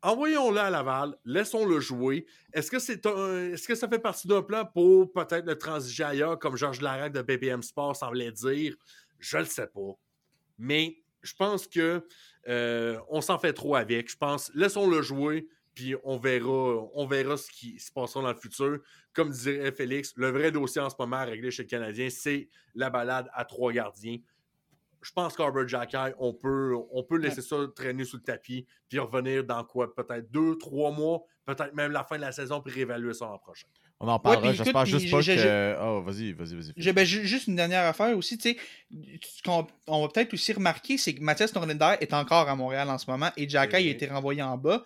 envoyons-le 0.00 0.58
à 0.58 0.70
Laval, 0.70 1.14
laissons-le 1.26 1.78
jouer. 1.78 2.24
Est-ce 2.54 2.70
que, 2.70 2.78
c'est 2.78 3.04
est-ce 3.04 3.68
que 3.68 3.74
ça 3.74 3.86
fait 3.86 3.98
partie 3.98 4.26
d'un 4.26 4.40
plan 4.40 4.64
pour 4.64 5.12
peut-être 5.12 5.44
le 5.44 5.58
transiger 5.58 6.04
ailleurs, 6.04 6.38
comme 6.38 6.56
Georges 6.56 6.80
Larac 6.80 7.12
de 7.12 7.20
BPM 7.20 7.62
Sport 7.62 7.94
semblait 7.94 8.32
dire? 8.32 8.76
Je 9.18 9.36
ne 9.36 9.42
le 9.42 9.48
sais 9.48 9.66
pas. 9.66 9.92
Mais 10.56 11.02
je 11.20 11.34
pense 11.34 11.66
que 11.66 12.06
euh, 12.48 12.98
on 13.10 13.20
s'en 13.20 13.38
fait 13.38 13.52
trop 13.52 13.76
avec. 13.76 14.10
Je 14.10 14.16
pense, 14.16 14.50
laissons-le 14.54 15.02
jouer, 15.02 15.48
puis 15.74 15.96
on 16.02 16.16
verra, 16.16 16.88
on 16.94 17.06
verra 17.06 17.36
ce 17.36 17.50
qui 17.50 17.78
se 17.78 17.92
passera 17.92 18.22
dans 18.22 18.32
le 18.32 18.38
futur. 18.38 18.78
Comme 19.12 19.28
dirait 19.28 19.72
Félix, 19.72 20.14
le 20.16 20.30
vrai 20.30 20.50
dossier 20.50 20.80
en 20.80 20.88
ce 20.88 20.96
moment 20.98 21.16
à 21.16 21.24
régler 21.24 21.50
chez 21.50 21.64
le 21.64 21.68
Canadien, 21.68 22.08
c'est 22.08 22.48
la 22.74 22.88
balade 22.88 23.28
à 23.34 23.44
trois 23.44 23.70
gardiens. 23.70 24.16
Je 25.06 25.12
pense 25.12 25.36
qu'Arbor 25.36 25.68
Jacky, 25.68 25.96
on 26.18 26.32
peut, 26.32 26.74
on 26.90 27.04
peut 27.04 27.16
laisser 27.18 27.40
ça 27.40 27.56
traîner 27.76 28.04
sous 28.04 28.16
le 28.16 28.24
tapis, 28.24 28.66
puis 28.88 28.98
revenir 28.98 29.44
dans 29.44 29.62
quoi 29.62 29.94
Peut-être 29.94 30.32
deux, 30.32 30.58
trois 30.58 30.90
mois, 30.90 31.22
peut-être 31.44 31.74
même 31.74 31.92
la 31.92 32.02
fin 32.02 32.16
de 32.16 32.22
la 32.22 32.32
saison, 32.32 32.60
puis 32.60 32.74
réévaluer 32.74 33.14
ça 33.14 33.26
l'an 33.26 33.38
prochain. 33.38 33.68
On 34.00 34.08
en 34.08 34.18
parlera. 34.18 34.52
J'espère 34.52 34.84
juste 34.84 35.08
pas 35.08 35.20
que. 35.22 35.76
Oh, 35.80 36.02
vas-y, 36.02 36.32
vas-y, 36.32 36.56
vas-y. 36.56 36.72
J'ai- 36.76 36.92
ben, 36.92 37.04
ju- 37.06 37.24
juste 37.24 37.46
une 37.46 37.54
dernière 37.54 37.84
affaire 37.86 38.18
aussi, 38.18 38.36
tu 38.36 38.50
sais, 38.50 38.56
ce 39.22 39.42
qu'on 39.44 39.66
on 39.86 40.02
va 40.02 40.08
peut-être 40.08 40.34
aussi 40.34 40.52
remarquer, 40.52 40.98
c'est 40.98 41.14
que 41.14 41.22
Mathias 41.22 41.54
Norlinder 41.54 41.94
est 42.00 42.12
encore 42.12 42.48
à 42.48 42.56
Montréal 42.56 42.90
en 42.90 42.98
ce 42.98 43.08
moment 43.08 43.30
et 43.36 43.48
Jacky 43.48 43.76
a 43.76 43.78
vrai. 43.78 43.88
été 43.88 44.06
renvoyé 44.08 44.42
en 44.42 44.56
bas. 44.58 44.82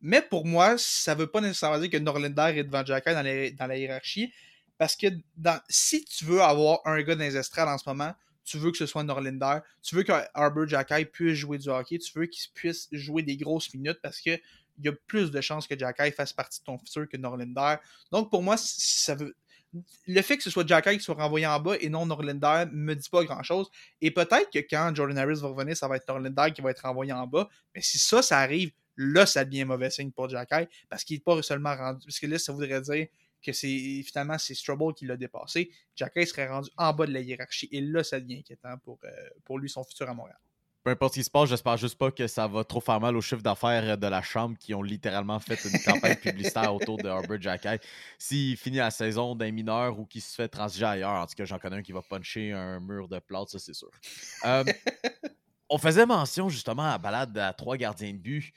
Mais 0.00 0.22
pour 0.22 0.46
moi, 0.46 0.76
ça 0.78 1.16
veut 1.16 1.26
pas 1.26 1.40
nécessairement 1.40 1.80
dire 1.80 1.90
que 1.90 1.96
Norlinder 1.96 2.52
est 2.54 2.64
devant 2.64 2.84
Jacky 2.84 3.12
dans 3.12 3.22
la, 3.22 3.50
dans 3.50 3.66
la 3.66 3.76
hiérarchie. 3.76 4.32
Parce 4.78 4.94
que 4.94 5.08
dans, 5.36 5.58
si 5.68 6.04
tu 6.04 6.24
veux 6.24 6.40
avoir 6.40 6.80
un 6.84 7.02
gars 7.02 7.16
dans 7.16 7.24
les 7.24 7.36
estrades 7.36 7.68
en 7.68 7.78
ce 7.78 7.88
moment, 7.88 8.12
tu 8.46 8.58
veux 8.58 8.70
que 8.70 8.78
ce 8.78 8.86
soit 8.86 9.02
Norlinder, 9.02 9.58
tu 9.82 9.96
veux 9.96 10.04
que 10.04 10.12
Arbor 10.32 10.66
Jacky 10.66 11.04
puisse 11.04 11.34
jouer 11.34 11.58
du 11.58 11.68
hockey, 11.68 11.98
tu 11.98 12.18
veux 12.18 12.26
qu'il 12.26 12.50
puisse 12.54 12.88
jouer 12.92 13.22
des 13.22 13.36
grosses 13.36 13.74
minutes 13.74 13.98
parce 14.02 14.20
que 14.20 14.38
il 14.78 14.84
y 14.84 14.88
a 14.88 14.92
plus 15.06 15.30
de 15.30 15.40
chances 15.40 15.66
que 15.66 15.78
Jacky 15.78 16.10
fasse 16.12 16.32
partie 16.32 16.60
de 16.60 16.64
ton 16.64 16.78
futur 16.78 17.08
que 17.08 17.16
Norlinder. 17.16 17.76
Donc 18.12 18.30
pour 18.30 18.42
moi, 18.42 18.56
ça 18.58 19.14
veut. 19.14 19.34
Le 20.06 20.22
fait 20.22 20.36
que 20.36 20.42
ce 20.42 20.50
soit 20.50 20.66
Jacky 20.66 20.96
qui 20.96 21.02
soit 21.02 21.16
renvoyé 21.16 21.46
en 21.46 21.58
bas 21.60 21.76
et 21.80 21.88
non 21.88 22.06
Norlinder 22.06 22.64
me 22.72 22.94
dit 22.94 23.08
pas 23.08 23.24
grand 23.24 23.42
chose. 23.42 23.68
Et 24.00 24.10
peut-être 24.10 24.50
que 24.52 24.58
quand 24.58 24.94
Jordan 24.94 25.18
Harris 25.18 25.40
va 25.40 25.48
revenir, 25.48 25.76
ça 25.76 25.88
va 25.88 25.96
être 25.96 26.08
Norlinder 26.08 26.52
qui 26.54 26.62
va 26.62 26.70
être 26.70 26.80
renvoyé 26.80 27.12
en 27.12 27.26
bas. 27.26 27.48
Mais 27.74 27.82
si 27.82 27.98
ça, 27.98 28.22
ça 28.22 28.38
arrive, 28.38 28.70
là, 28.96 29.26
ça 29.26 29.44
devient 29.44 29.62
un 29.62 29.66
mauvais 29.66 29.90
signe 29.90 30.10
pour 30.12 30.28
Jacky 30.28 30.66
parce 30.88 31.04
qu'il 31.04 31.16
n'est 31.16 31.20
pas 31.20 31.42
seulement 31.42 31.74
rendu. 31.74 32.06
Parce 32.06 32.18
que 32.18 32.26
là, 32.26 32.38
ça 32.38 32.52
voudrait 32.52 32.80
dire 32.80 33.06
que 33.42 33.52
c'est 33.52 34.02
finalement 34.04 34.38
c'est 34.38 34.54
Strubble 34.54 34.94
qui 34.94 35.06
l'a 35.06 35.16
dépassé. 35.16 35.70
Jacky 35.94 36.26
serait 36.26 36.48
rendu 36.48 36.70
en 36.76 36.92
bas 36.92 37.06
de 37.06 37.12
la 37.12 37.20
hiérarchie. 37.20 37.68
Et 37.72 37.80
là, 37.80 38.02
ça 38.04 38.20
devient 38.20 38.38
inquiétant 38.38 38.76
pour, 38.82 38.98
euh, 39.04 39.08
pour 39.44 39.58
lui, 39.58 39.68
son 39.68 39.84
futur 39.84 40.08
à 40.08 40.14
Montréal. 40.14 40.38
Peu 40.86 40.92
importe 40.92 41.14
ce 41.14 41.18
qui 41.18 41.24
se 41.24 41.30
passe, 41.30 41.48
j'espère 41.48 41.76
juste 41.76 41.98
pas 41.98 42.12
que 42.12 42.28
ça 42.28 42.46
va 42.46 42.62
trop 42.62 42.80
faire 42.80 43.00
mal 43.00 43.16
au 43.16 43.20
chiffre 43.20 43.42
d'affaires 43.42 43.98
de 43.98 44.06
la 44.06 44.22
Chambre 44.22 44.56
qui 44.56 44.72
ont 44.72 44.82
littéralement 44.82 45.40
fait 45.40 45.58
une 45.64 45.80
campagne 45.80 46.14
publicitaire 46.14 46.72
autour 46.72 46.96
de 46.98 47.08
Herbert 47.08 47.42
Jacky. 47.42 47.84
S'il 48.18 48.56
finit 48.56 48.76
la 48.76 48.92
saison 48.92 49.34
d'un 49.34 49.50
mineur 49.50 49.98
ou 49.98 50.06
qu'il 50.06 50.22
se 50.22 50.36
fait 50.36 50.46
transiger 50.46 50.84
ailleurs, 50.84 51.10
en 51.10 51.26
tout 51.26 51.34
cas, 51.34 51.44
j'en 51.44 51.58
connais 51.58 51.78
un 51.78 51.82
qui 51.82 51.90
va 51.90 52.02
puncher 52.02 52.52
un 52.52 52.78
mur 52.78 53.08
de 53.08 53.18
plâtre, 53.18 53.50
ça 53.50 53.58
c'est 53.58 53.74
sûr. 53.74 53.90
Euh, 54.44 54.62
on 55.68 55.78
faisait 55.78 56.06
mention 56.06 56.48
justement 56.48 56.84
à 56.84 56.92
la 56.92 56.98
balade 56.98 57.36
à 57.36 57.52
trois 57.52 57.76
gardiens 57.76 58.12
de 58.12 58.18
but. 58.18 58.52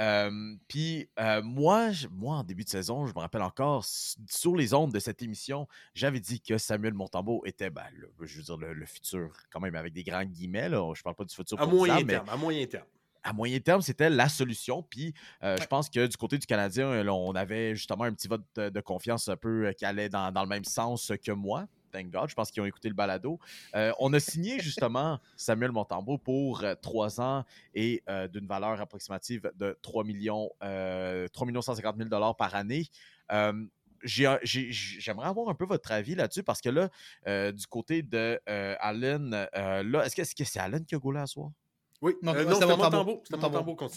Euh, 0.00 0.54
Puis 0.68 1.08
euh, 1.20 1.42
moi, 1.42 1.90
je- 1.92 2.08
moi, 2.08 2.36
en 2.36 2.44
début 2.44 2.64
de 2.64 2.68
saison, 2.68 3.06
je 3.06 3.12
me 3.14 3.18
rappelle 3.20 3.42
encore, 3.42 3.84
sur 3.84 4.56
les 4.56 4.72
ondes 4.74 4.92
de 4.92 4.98
cette 4.98 5.22
émission, 5.22 5.68
j'avais 5.94 6.20
dit 6.20 6.40
que 6.40 6.58
Samuel 6.58 6.94
Montambeau 6.94 7.42
était, 7.44 7.70
ben, 7.70 7.84
le, 7.94 8.10
je 8.26 8.38
veux 8.38 8.42
dire, 8.42 8.56
le, 8.56 8.72
le 8.72 8.86
futur, 8.86 9.30
quand 9.50 9.60
même, 9.60 9.74
avec 9.74 9.92
des 9.92 10.02
grands 10.02 10.24
guillemets. 10.24 10.68
Là. 10.68 10.92
Je 10.94 11.02
parle 11.02 11.16
pas 11.16 11.24
du 11.24 11.34
futur 11.34 11.60
À 11.60 11.64
pour 11.64 11.74
moyen 11.74 11.96
mais 12.04 12.12
terme, 12.14 12.28
à 12.28 12.36
moyen 12.36 12.66
terme. 12.66 12.86
à 13.22 13.32
moyen 13.32 13.60
terme, 13.60 13.82
c'était 13.82 14.10
la 14.10 14.28
solution. 14.28 14.82
Puis 14.82 15.14
euh, 15.42 15.56
je 15.60 15.66
pense 15.66 15.88
que 15.90 16.06
du 16.06 16.16
côté 16.16 16.38
du 16.38 16.46
Canadien, 16.46 17.02
là, 17.04 17.12
on 17.14 17.34
avait 17.34 17.76
justement 17.76 18.04
un 18.04 18.12
petit 18.14 18.28
vote 18.28 18.42
de, 18.56 18.70
de 18.70 18.80
confiance 18.80 19.28
un 19.28 19.36
peu 19.36 19.72
qui 19.76 19.84
allait 19.84 20.08
dans, 20.08 20.32
dans 20.32 20.42
le 20.42 20.48
même 20.48 20.64
sens 20.64 21.12
que 21.24 21.32
moi. 21.32 21.66
Thank 21.92 22.10
God. 22.10 22.28
Je 22.30 22.34
pense 22.34 22.50
qu'ils 22.50 22.62
ont 22.62 22.66
écouté 22.66 22.88
le 22.88 22.94
balado. 22.94 23.38
Euh, 23.74 23.92
on 23.98 24.12
a 24.12 24.20
signé 24.20 24.58
justement 24.60 25.20
Samuel 25.36 25.72
Montembeau 25.72 26.18
pour 26.18 26.64
euh, 26.64 26.74
trois 26.74 27.20
ans 27.20 27.44
et 27.74 28.02
euh, 28.08 28.26
d'une 28.28 28.46
valeur 28.46 28.80
approximative 28.80 29.52
de 29.56 29.78
3 29.82 30.04
millions, 30.04 30.50
euh, 30.62 31.28
3 31.28 31.46
150 31.60 31.96
000 31.96 32.08
dollars 32.08 32.36
par 32.36 32.54
année. 32.54 32.86
Euh, 33.30 33.52
j'ai- 34.02 34.38
j'ai- 34.42 34.72
J'aimerais 34.72 35.28
avoir 35.28 35.48
un 35.48 35.54
peu 35.54 35.64
votre 35.64 35.92
avis 35.92 36.14
là-dessus 36.16 36.42
parce 36.42 36.60
que 36.60 36.68
là, 36.70 36.88
euh, 37.28 37.52
du 37.52 37.66
côté 37.66 38.02
de 38.02 38.40
euh, 38.48 38.74
Allen, 38.80 39.46
euh, 39.56 39.82
là, 39.84 40.04
est-ce 40.04 40.34
que 40.34 40.44
c'est 40.44 40.58
Allen 40.58 40.84
qui 40.84 40.94
a 40.94 40.98
gaulé 40.98 41.20
à 41.20 41.26
soir? 41.26 41.50
Oui, 42.00 42.16
Non, 42.20 42.32
c'était 42.32 42.44
non 42.50 42.54
c'était 42.54 42.66
Montembeau. 42.90 43.22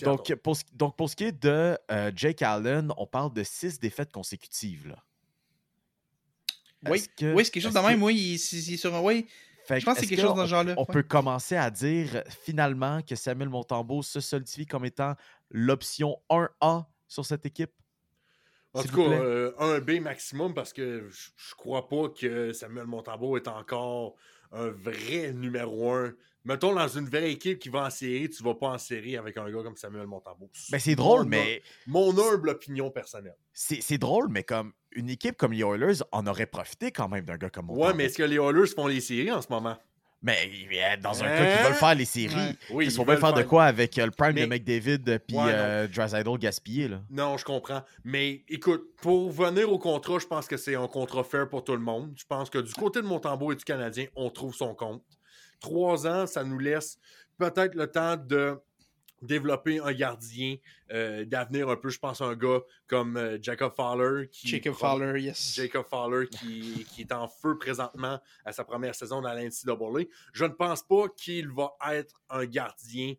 Donc 0.06 0.36
pour, 0.36 0.56
ce, 0.56 0.64
donc, 0.74 0.96
pour 0.96 1.10
ce 1.10 1.16
qui 1.16 1.24
est 1.24 1.32
de 1.44 1.76
euh, 1.90 2.12
Jake 2.16 2.44
Allen, 2.44 2.92
on 2.98 3.08
parle 3.08 3.34
de 3.34 3.42
six 3.44 3.80
défaites 3.80 4.12
consécutives. 4.12 4.90
Là. 4.90 4.98
Oui, 6.92 7.04
que- 7.18 7.34
oui 7.34 7.46
c'est 7.46 7.52
quelque 7.52 7.64
chose 7.64 7.74
de 7.74 7.80
même. 7.80 8.00
que- 8.00 8.04
Oui, 8.06 8.16
il, 8.16 8.34
il- 8.36 8.68
il 8.70 8.74
est 8.74 8.78
sur 8.78 8.94
un. 8.96 9.02
Oui, 9.02 9.28
fait 9.66 9.80
je 9.80 9.86
pense 9.86 9.96
que 9.96 10.02
c'est 10.02 10.08
quelque 10.08 10.22
chose 10.22 10.36
dans 10.36 10.42
on- 10.42 10.46
ce 10.46 10.50
genre-là. 10.50 10.74
On 10.78 10.82
ouais. 10.82 10.94
peut 10.94 11.04
commencer 11.04 11.56
à 11.56 11.70
dire 11.72 12.24
finalement 12.44 13.02
que 13.02 13.16
Samuel 13.16 13.50
Montembeau 13.50 14.02
se 14.04 14.20
solidifie 14.20 14.66
comme 14.66 14.86
étant 14.86 15.16
l'option 15.52 16.18
1A 16.30 16.86
sur 17.08 17.26
cette 17.26 17.46
équipe? 17.46 17.72
En 18.74 18.82
tout 18.84 18.90
cas, 18.90 19.06
plaît. 19.08 19.20
euh, 19.22 19.52
un 19.60 19.80
B 19.80 20.02
maximum 20.02 20.54
parce 20.54 20.74
que 20.74 21.08
je, 21.10 21.56
crois 21.56 21.88
pas 21.88 22.10
que 22.10 22.52
Samuel 22.52 22.86
Montembeau 22.88 23.38
est 23.38 23.48
encore 23.48 24.16
un 24.52 24.68
vrai 24.70 25.32
numéro 25.34 25.94
un. 25.94 26.14
Mettons 26.46 26.74
dans 26.76 26.88
une 26.88 27.10
vraie 27.10 27.32
équipe 27.32 27.58
qui 27.60 27.70
va 27.70 27.86
en 27.86 27.90
série, 27.90 28.30
tu 28.30 28.44
vas 28.44 28.54
pas 28.54 28.68
en 28.68 28.78
série 28.78 29.18
avec 29.18 29.36
un 29.38 29.50
gars 29.50 29.64
comme 29.64 29.76
Samuel 29.76 30.06
Montembeau. 30.06 30.50
Ben, 30.72 30.80
c'est 30.80 30.96
drôle, 30.96 31.24
Mon- 31.24 31.30
mais 31.30 31.62
Mon 31.88 32.12
humble 32.18 32.50
opinion 32.50 32.92
personnelle. 32.92 33.36
c'est 33.52 33.82
c'est 33.82 33.98
drôle, 33.98 34.28
mais 34.30 34.44
comme 34.44 34.72
une 34.92 35.10
équipe 35.10 35.38
comme 35.38 35.54
les 35.54 35.64
Oilers 35.64 36.04
en 36.12 36.28
aurait 36.28 36.46
profité 36.46 36.92
quand 36.92 37.10
même 37.10 37.26
d'un 37.26 37.38
gars 37.38 37.50
comme 37.50 37.66
Montembeau. 37.66 37.88
Ouais, 37.88 37.94
mais 37.96 38.06
est-ce 38.06 38.18
que 38.18 38.24
les 38.24 38.36
Oilers 38.38 38.68
font 38.68 38.88
les 38.88 39.02
séries 39.02 39.32
en 39.32 39.42
ce 39.42 39.48
moment? 39.50 39.76
Mais 40.22 40.50
mais 40.70 40.98
dans 40.98 41.24
un 41.24 41.28
Hein? 41.28 41.38
cas 41.38 41.58
qui 41.58 41.64
veulent 41.64 41.74
faire 41.74 41.96
les 41.96 42.06
séries, 42.06 42.36
Ouais. 42.36 42.56
Oui, 42.72 42.86
ils 42.86 42.92
sont 42.92 43.02
ils 43.02 43.06
bien 43.06 43.14
veulent 43.16 43.22
faire 43.22 43.34
de 43.34 43.44
quoi 43.44 43.66
avec 43.66 43.98
euh, 43.98 44.06
le 44.06 44.12
prime 44.12 44.34
de 44.34 44.46
McDavid 44.46 45.20
puis 45.28 45.36
Ouais, 45.38 45.44
euh, 45.52 45.88
gaspillé 46.40 46.88
là? 46.88 47.02
Non, 47.10 47.38
je 47.38 47.46
comprends. 47.46 47.84
Mais 48.04 48.44
écoute, 48.50 48.96
pour 49.02 49.30
venir 49.32 49.72
au 49.72 49.78
contrat, 49.80 50.18
je 50.20 50.26
pense 50.28 50.48
que 50.48 50.58
c'est 50.58 50.76
un 50.76 50.88
contrat 50.88 51.24
fair 51.24 51.50
pour 51.50 51.64
tout 51.64 51.74
le 51.74 51.80
monde. 51.80 52.14
Je 52.18 52.24
pense 52.28 52.50
que 52.50 52.60
du 52.60 52.74
côté 52.74 53.02
de 53.02 53.08
Montembeau 53.08 53.52
et 53.52 53.56
du 53.56 53.64
Canadien, 53.64 54.06
on 54.16 54.30
trouve 54.30 54.56
son 54.56 54.74
compte. 54.74 55.04
Trois 55.60 56.08
ans, 56.08 56.28
ça 56.28 56.44
nous 56.44 56.60
laisse 56.60 57.00
peut-être 57.38 57.76
le 57.76 57.88
temps 57.88 58.18
de 58.18 58.58
développer 59.22 59.80
un 59.80 59.94
gardien 59.94 60.58
euh, 60.92 61.26
d'avenir 61.26 61.70
un 61.70 61.76
peu. 61.76 61.90
Je 61.90 62.00
pense 62.00 62.22
à 62.22 62.26
un 62.26 62.36
gars 62.36 62.60
comme 62.88 63.18
euh, 63.18 63.38
Jacob 63.42 63.74
Fowler. 63.74 64.28
Qui 64.30 64.48
Jacob 64.48 64.74
Fowler, 64.74 65.22
yes. 65.22 65.56
Jacob 65.56 65.86
Fowler 65.86 66.28
qui, 66.28 66.86
qui 66.92 67.02
est 67.02 67.12
en 67.12 67.28
feu 67.28 67.58
présentement 67.58 68.20
à 68.44 68.52
sa 68.52 68.64
première 68.64 68.96
saison 68.96 69.22
dans 69.22 69.34
la 69.34 69.44
NCAA. 69.44 70.06
Je 70.34 70.46
ne 70.46 70.54
pense 70.54 70.84
pas 70.84 71.08
qu'il 71.10 71.50
va 71.50 71.76
être 71.92 72.22
un 72.30 72.46
gardien 72.46 73.16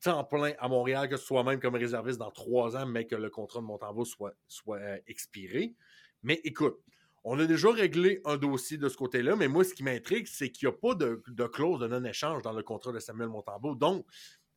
temps 0.00 0.24
plein 0.24 0.52
à 0.58 0.68
Montréal, 0.68 1.08
que 1.08 1.16
ce 1.16 1.24
soit 1.24 1.42
même 1.42 1.60
comme 1.60 1.74
réserviste 1.74 2.18
dans 2.18 2.30
trois 2.30 2.76
ans, 2.76 2.86
mais 2.86 3.06
que 3.06 3.16
le 3.16 3.30
contrat 3.30 3.60
de 3.60 3.64
Montembeau 3.64 4.04
soit, 4.04 4.34
soit 4.46 4.78
euh, 4.78 4.98
expiré. 5.06 5.74
Mais 6.22 6.40
écoute, 6.44 6.78
on 7.24 7.38
a 7.38 7.46
déjà 7.46 7.70
réglé 7.70 8.20
un 8.24 8.36
dossier 8.36 8.78
de 8.78 8.88
ce 8.88 8.96
côté-là, 8.96 9.36
mais 9.36 9.48
moi, 9.48 9.64
ce 9.64 9.74
qui 9.74 9.82
m'intrigue, 9.82 10.26
c'est 10.26 10.50
qu'il 10.50 10.68
n'y 10.68 10.74
a 10.74 10.76
pas 10.78 10.94
de, 10.94 11.22
de 11.28 11.44
clause 11.46 11.80
de 11.80 11.86
non-échange 11.86 12.42
dans 12.42 12.52
le 12.52 12.62
contrat 12.62 12.92
de 12.92 12.98
Samuel 13.00 13.28
Montembeau. 13.28 13.74
Donc, 13.74 14.06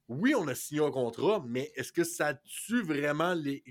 oui, 0.08 0.36
on 0.36 0.48
a 0.48 0.56
signé 0.56 0.82
un 0.82 0.92
contrat, 0.92 1.44
mais 1.48 1.72
est-ce 1.76 1.92
que 1.94 2.04
ça 2.04 2.34
tue 2.34 2.82
vraiment 2.84 3.34
les. 3.34 3.64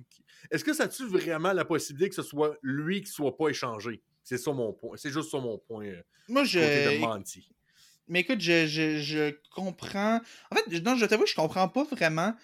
Est-ce 0.51 0.64
que 0.64 0.72
ça 0.72 0.88
tue 0.88 1.07
vraiment 1.07 1.53
la 1.53 1.64
possibilité 1.64 2.09
que 2.09 2.14
ce 2.14 2.22
soit 2.22 2.57
lui 2.62 3.03
qui 3.03 3.09
ne 3.11 3.14
soit 3.14 3.36
pas 3.36 3.49
échangé? 3.49 4.03
C'est 4.22 4.38
ça 4.38 4.53
mon 4.53 4.72
point. 4.72 4.97
C'est 4.97 5.11
juste 5.11 5.30
ça 5.30 5.38
mon 5.38 5.59
point. 5.59 5.86
euh, 5.86 6.03
Moi, 6.28 6.43
de 6.43 6.49
je. 6.49 6.99
Monty. 7.01 7.49
Mais 8.09 8.20
écoute, 8.20 8.41
je, 8.41 8.66
je, 8.66 8.99
je 8.99 9.34
comprends. 9.55 10.20
En 10.51 10.57
fait, 10.57 10.64
je- 10.70 10.80
non, 10.80 10.97
je 10.97 11.05
t'avoue, 11.07 11.26
je 11.26 11.34
comprends 11.34 11.68
pas 11.68 11.84
vraiment 11.84 12.34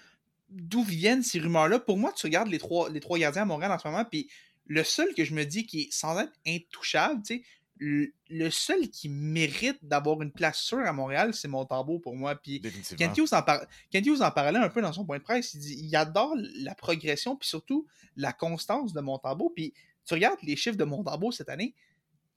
d'où 0.48 0.82
viennent 0.84 1.22
ces 1.22 1.38
rumeurs-là. 1.40 1.80
Pour 1.80 1.96
moi, 1.96 2.12
tu 2.12 2.26
regardes 2.26 2.48
les 2.48 2.58
trois, 2.58 2.88
les 2.90 3.00
trois 3.00 3.18
gardiens 3.18 3.42
à 3.42 3.46
Montréal 3.46 3.72
en 3.72 3.78
ce 3.78 3.88
moment, 3.88 4.04
puis 4.04 4.28
le 4.66 4.84
seul 4.84 5.14
que 5.14 5.24
je 5.24 5.34
me 5.34 5.44
dis 5.44 5.66
qui 5.66 5.82
est 5.82 5.92
sans 5.92 6.18
être 6.18 6.32
intouchable, 6.46 7.22
tu 7.22 7.36
sais, 7.36 7.42
le, 7.78 8.50
seul 8.50 8.88
qui 8.88 9.08
mérite 9.08 9.78
d'avoir 9.82 10.22
une 10.22 10.32
place 10.32 10.58
sûre 10.58 10.86
à 10.86 10.92
Montréal, 10.92 11.34
c'est 11.34 11.48
Montembeau 11.48 11.98
pour 11.98 12.16
moi. 12.16 12.34
Puis. 12.34 12.62
Kent 12.96 13.18
Hughes, 13.18 13.32
en 13.32 13.42
par- 13.42 13.66
Kent 13.90 14.06
Hughes 14.06 14.22
en 14.22 14.30
parlait 14.30 14.58
un 14.58 14.68
peu 14.68 14.80
dans 14.80 14.92
son 14.92 15.04
point 15.04 15.18
de 15.18 15.22
presse. 15.22 15.54
Il 15.54 15.60
dit 15.60 15.76
il 15.82 15.94
adore 15.96 16.34
la 16.56 16.74
progression, 16.74 17.36
puis 17.36 17.48
surtout 17.48 17.86
la 18.16 18.32
constance 18.32 18.92
de 18.92 19.00
Montembeau. 19.00 19.52
Puis 19.54 19.74
tu 20.06 20.14
regardes 20.14 20.38
les 20.42 20.56
chiffres 20.56 20.76
de 20.76 20.84
Montembeau 20.84 21.32
cette 21.32 21.48
année, 21.48 21.74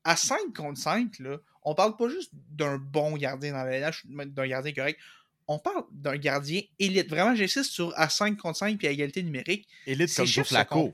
à 0.03 0.15
5 0.15 0.53
contre 0.55 0.79
5, 0.79 1.19
là, 1.19 1.37
on 1.63 1.75
parle 1.75 1.95
pas 1.95 2.09
juste 2.09 2.31
d'un 2.33 2.77
bon 2.77 3.15
gardien 3.17 3.51
dans 3.51 3.63
la 3.63 3.79
LH, 3.79 4.05
d'un 4.07 4.47
gardien 4.47 4.73
correct. 4.73 4.99
On 5.47 5.59
parle 5.59 5.83
d'un 5.91 6.17
gardien 6.17 6.61
élite. 6.77 7.09
Vraiment, 7.09 7.35
j'insiste 7.35 7.71
sur 7.71 7.91
à 7.97 8.09
5 8.09 8.37
contre 8.37 8.59
5 8.59 8.77
puis 8.77 8.87
à 8.87 8.91
égalité 8.91 9.23
numérique. 9.23 9.67
Élite 9.85 10.09
Ces 10.09 10.17
comme 10.17 10.25
Joe 10.27 10.47
Flacco. 10.47 10.93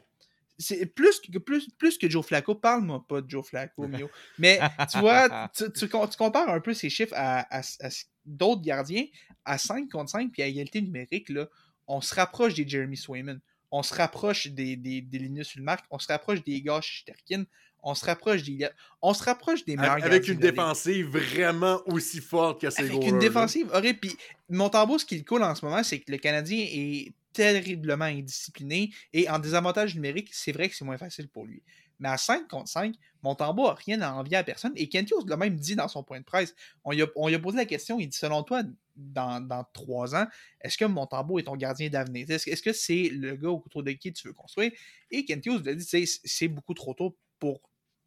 C'est 0.57 0.85
plus 0.85 1.19
que, 1.19 1.37
plus, 1.37 1.69
plus 1.77 1.97
que 1.97 2.09
Joe 2.09 2.25
Flacco. 2.25 2.55
Parle-moi 2.55 3.05
pas 3.07 3.21
de 3.21 3.29
Joe 3.29 3.45
Flacco, 3.45 3.87
Mio. 3.87 4.09
Mais 4.37 4.59
tu 4.91 4.99
vois, 4.99 5.49
tu, 5.55 5.65
tu 5.73 5.89
com- 5.89 6.07
tu 6.09 6.17
compares 6.17 6.49
un 6.49 6.61
peu 6.61 6.73
ces 6.73 6.89
chiffres 6.89 7.13
à, 7.15 7.41
à- 7.55 7.59
à 7.61 7.89
d'autres 8.25 8.61
gardiens 8.61 9.05
à 9.43 9.57
5 9.57 9.89
contre 9.91 10.09
5 10.11 10.31
puis 10.31 10.41
à 10.41 10.47
égalité 10.47 10.81
numérique, 10.81 11.29
là, 11.29 11.47
on 11.87 12.01
se 12.01 12.15
rapproche 12.15 12.53
des 12.55 12.67
Jeremy 12.67 12.97
Swayman. 12.97 13.39
on 13.71 13.83
se 13.83 13.93
rapproche 13.93 14.47
des, 14.47 14.75
des, 14.77 15.01
des 15.01 15.19
Linus 15.19 15.53
Ulmark, 15.55 15.85
on 15.91 15.99
se 15.99 16.07
rapproche 16.07 16.43
des 16.43 16.61
gars 16.61 16.79
Sterkin, 16.81 17.43
on 17.85 17.93
se 17.93 18.03
rapproche 18.03 18.43
des 18.43 18.67
on 19.01 19.13
se 19.13 19.23
rapproche 19.23 19.63
des 19.63 19.77
meilleurs 19.77 20.03
Avec 20.03 20.27
une 20.27 20.39
la 20.41 20.51
défensive 20.51 21.07
vraiment 21.07 21.81
aussi 21.85 22.19
forte 22.19 22.59
que 22.59 22.69
ces 22.69 22.83
Avec 22.83 23.07
une 23.07 23.19
défensive 23.19 23.69
horrible. 23.71 23.99
Puis 23.99 24.17
Montembeau, 24.49 24.97
ce 24.97 25.05
qui 25.05 25.17
le 25.17 25.23
coule 25.23 25.43
en 25.43 25.55
ce 25.55 25.63
moment, 25.63 25.83
c'est 25.83 25.99
que 25.99 26.11
le 26.11 26.17
Canadien 26.17 26.65
est 26.67 27.13
terriblement 27.31 28.05
indiscipliné 28.05 28.91
et 29.13 29.29
en 29.29 29.39
désavantage 29.39 29.93
numérique, 29.95 30.29
c'est 30.31 30.51
vrai 30.51 30.67
que 30.67 30.75
c'est 30.75 30.85
moins 30.85 30.97
facile 30.97 31.27
pour 31.27 31.45
lui. 31.45 31.61
Mais 31.99 32.09
à 32.09 32.17
5 32.17 32.47
contre 32.47 32.69
5, 32.69 32.95
Montembeau 33.21 33.67
n'a 33.67 33.73
rien 33.73 34.01
à 34.01 34.11
envier 34.11 34.37
à 34.37 34.43
personne. 34.43 34.73
Et 34.75 34.89
Kentios 34.89 35.25
l'a 35.27 35.37
même 35.37 35.55
dit 35.55 35.75
dans 35.75 35.87
son 35.87 36.03
point 36.03 36.19
de 36.19 36.25
presse. 36.25 36.53
On 36.83 36.91
lui 36.91 37.03
a, 37.03 37.07
on 37.15 37.27
lui 37.27 37.35
a 37.35 37.39
posé 37.39 37.57
la 37.57 37.65
question, 37.65 37.99
il 37.99 38.07
dit 38.07 38.17
selon 38.17 38.43
toi, 38.43 38.63
dans, 38.95 39.45
dans 39.45 39.63
3 39.73 40.15
ans, 40.15 40.27
est-ce 40.61 40.77
que 40.77 40.85
Montembeau 40.85 41.39
est 41.39 41.43
ton 41.43 41.55
gardien 41.55 41.89
d'avenir? 41.89 42.29
Est-ce 42.29 42.49
est-ce 42.49 42.61
que 42.61 42.73
c'est 42.73 43.09
le 43.09 43.35
gars 43.35 43.49
autour 43.49 43.83
de 43.83 43.91
qui 43.91 44.11
tu 44.11 44.27
veux 44.27 44.33
construire? 44.33 44.71
Et 45.11 45.23
Kentios 45.23 45.59
lui 45.59 45.69
a 45.69 45.75
dit, 45.75 46.07
c'est 46.23 46.47
beaucoup 46.47 46.73
trop 46.73 46.93
tôt 46.93 47.17
pour 47.39 47.61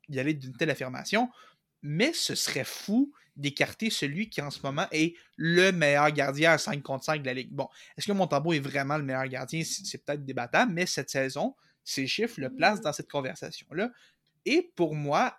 y 0.08 0.18
aller 0.18 0.34
d'une 0.34 0.56
telle 0.56 0.70
affirmation, 0.70 1.30
mais 1.82 2.12
ce 2.12 2.34
serait 2.34 2.64
fou 2.64 3.12
d'écarter 3.36 3.88
celui 3.88 4.28
qui 4.28 4.42
en 4.42 4.50
ce 4.50 4.60
moment 4.62 4.86
est 4.90 5.14
le 5.36 5.70
meilleur 5.70 6.10
gardien 6.10 6.52
à 6.52 6.58
5 6.58 6.82
contre 6.82 7.04
5 7.04 7.22
de 7.22 7.26
la 7.26 7.34
Ligue. 7.34 7.52
Bon, 7.52 7.68
est-ce 7.96 8.06
que 8.06 8.12
Montembeau 8.12 8.52
est 8.52 8.58
vraiment 8.58 8.98
le 8.98 9.04
meilleur 9.04 9.26
gardien? 9.28 9.62
C'est 9.64 9.86
c'est 9.86 10.04
peut-être 10.04 10.24
débattable, 10.24 10.72
mais 10.72 10.86
cette 10.86 11.08
saison, 11.08 11.54
ces 11.84 12.06
chiffres 12.06 12.40
le 12.40 12.52
placent 12.52 12.80
dans 12.80 12.92
cette 12.92 13.10
conversation-là. 13.10 13.90
Et 14.44 14.72
pour 14.74 14.94
moi, 14.94 15.38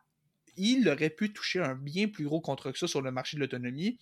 il 0.55 0.87
aurait 0.87 1.09
pu 1.09 1.33
toucher 1.33 1.59
un 1.59 1.75
bien 1.75 2.07
plus 2.07 2.25
gros 2.25 2.41
contrat 2.41 2.71
que 2.71 2.79
ça 2.79 2.87
sur 2.87 3.01
le 3.01 3.11
marché 3.11 3.35
de 3.37 3.41
l'autonomie. 3.41 3.99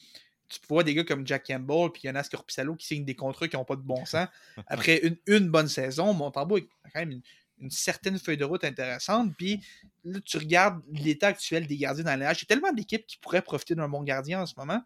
Tu 0.47 0.59
vois 0.69 0.83
des 0.83 0.93
gars 0.93 1.03
comme 1.03 1.25
Jack 1.27 1.47
Campbell 1.47 1.91
puis 1.91 2.03
Jonas 2.05 2.29
Corpissalo 2.31 2.75
qui 2.75 2.87
signent 2.87 3.03
des 3.03 3.15
contrats 3.15 3.47
qui 3.47 3.57
n'ont 3.57 3.65
pas 3.65 3.75
de 3.75 3.81
bon 3.81 4.05
sens. 4.05 4.27
Après 4.67 4.99
une, 4.99 5.17
une 5.25 5.49
bonne 5.49 5.67
saison, 5.67 6.13
Montembeau 6.13 6.57
a 6.57 6.89
quand 6.93 6.99
même 6.99 7.11
une, 7.11 7.21
une 7.59 7.71
certaine 7.71 8.19
feuille 8.19 8.37
de 8.37 8.45
route 8.45 8.63
intéressante. 8.63 9.33
Puis 9.37 9.61
là, 10.03 10.19
tu 10.21 10.37
regardes 10.37 10.81
l'état 10.91 11.27
actuel 11.27 11.67
des 11.67 11.77
gardiens 11.77 12.03
dans 12.03 12.19
l'âge. 12.19 12.39
Il 12.39 12.43
y 12.43 12.45
a 12.45 12.47
tellement 12.55 12.71
d'équipes 12.71 13.05
qui 13.07 13.17
pourraient 13.17 13.41
profiter 13.41 13.75
d'un 13.75 13.89
bon 13.89 14.03
gardien 14.03 14.41
en 14.41 14.45
ce 14.45 14.53
moment. 14.57 14.81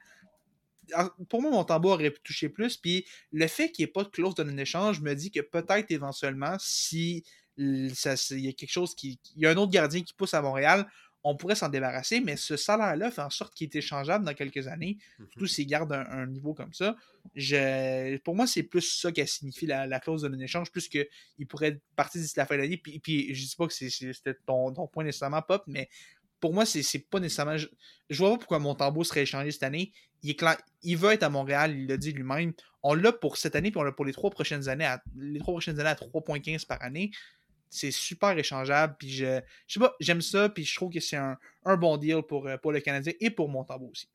Pour 1.30 1.42
moi, 1.42 1.52
Montembeau 1.52 1.92
aurait 1.92 2.12
pu 2.12 2.22
toucher 2.22 2.50
plus. 2.50 2.78
Puis 2.78 3.06
le 3.32 3.48
fait 3.48 3.72
qu'il 3.72 3.84
n'y 3.84 3.90
ait 3.90 3.94
pas 3.94 4.04
de 4.04 4.10
clause 4.10 4.36
de 4.36 4.44
non-échange 4.44 5.02
me 5.02 5.14
dit 5.14 5.32
que 5.32 5.42
peut-être 5.42 5.92
éventuellement, 5.92 6.58
si 6.60 7.24
il 7.58 7.92
y 7.92 8.48
a 8.48 8.54
quelque 8.54 8.72
chose 8.72 8.96
qui. 8.96 9.20
Il 9.36 9.44
y 9.44 9.46
a 9.46 9.52
un 9.52 9.58
autre 9.58 9.72
gardien 9.72 10.02
qui 10.02 10.14
pousse 10.14 10.34
à 10.34 10.42
Montréal, 10.42 10.88
on 11.24 11.36
pourrait 11.36 11.56
s'en 11.56 11.70
débarrasser, 11.70 12.20
mais 12.20 12.36
ce 12.36 12.58
salaire-là 12.58 13.12
fait 13.12 13.22
en 13.22 13.30
sorte 13.30 13.54
qu'il 13.54 13.66
est 13.68 13.76
échangeable 13.76 14.26
dans 14.26 14.34
quelques 14.34 14.68
années, 14.68 14.98
surtout 15.30 15.46
s'il 15.48 15.68
garde 15.68 15.94
un, 15.94 16.06
un 16.10 16.26
niveau 16.28 16.54
comme 16.54 16.74
ça. 16.74 16.96
Je, 17.36 18.18
pour 18.20 18.36
moi, 18.36 18.48
c'est 18.48 18.64
plus 18.64 18.82
ça 18.82 19.12
qui 19.12 19.26
signifie 19.28 19.66
la, 19.68 19.86
la 19.88 20.00
clause 20.00 20.24
de 20.24 20.28
non-échange, 20.28 20.72
plus 20.72 20.88
qu'il 20.88 21.08
pourrait 21.48 21.80
partir 21.96 22.22
d'ici 22.22 22.34
la 22.38 22.46
fin 22.46 22.56
de 22.56 22.62
l'année. 22.62 22.78
Puis, 22.78 23.00
puis 23.00 23.34
je 23.36 23.46
dis 23.48 23.56
pas 23.56 23.68
que 23.68 23.74
c'était 23.74 24.34
ton, 24.46 24.72
ton 24.74 24.88
point 24.88 25.04
nécessairement 25.04 25.42
pop, 25.42 25.64
mais 25.68 25.90
pour 26.40 26.54
moi, 26.54 26.66
c'est 26.66 26.82
c'est 26.82 27.08
pas 27.08 27.20
nécessairement. 27.20 27.58
Je, 27.58 27.68
je 28.10 28.18
vois 28.18 28.32
pas 28.32 28.38
pourquoi 28.40 28.58
Montembeau 28.60 29.04
serait 29.04 29.22
échangé 29.22 29.52
cette 29.52 29.64
année. 29.64 29.92
Il, 30.24 30.32
est 30.32 30.36
clair- 30.36 30.58
il 30.82 30.98
veut 30.98 31.12
être 31.12 31.24
à 31.24 31.30
Montréal, 31.30 31.76
il 31.78 31.88
l'a 31.88 31.98
dit 31.98 32.12
lui-même. 32.14 32.54
On 32.84 32.96
l'a 32.96 33.12
pour 33.12 33.38
cette 33.38 33.56
année, 33.56 33.70
puis 33.70 33.80
on 33.80 33.84
l'a 33.84 33.92
pour 33.92 34.06
les 34.06 34.14
trois 34.14 34.32
prochaines 34.32 34.68
années, 34.68 34.86
à, 34.86 35.04
les 35.16 35.40
trois 35.40 35.54
prochaines 35.54 35.80
années 35.80 35.90
à 35.90 35.94
3,15 35.94 36.66
par 36.66 36.82
année. 36.82 37.12
C'est 37.74 37.90
super 37.92 38.38
échangeable, 38.38 38.96
puis 39.00 39.10
je, 39.10 39.40
je 39.66 39.74
sais 39.74 39.80
pas, 39.80 39.96
j'aime 40.02 40.22
ça, 40.22 40.50
puis 40.50 40.66
je 40.66 40.76
trouve 40.76 40.92
que 40.92 41.00
c'est 41.00 41.16
un, 41.16 41.38
un 41.64 41.78
bon 41.78 41.96
deal 41.96 42.22
pour, 42.22 42.46
euh, 42.48 42.58
pour 42.58 42.74
le 42.74 42.82
Canadien 42.82 43.14
et 43.22 43.30
pour 43.30 43.48
Montembeau 43.48 43.88
aussi. 43.92 44.10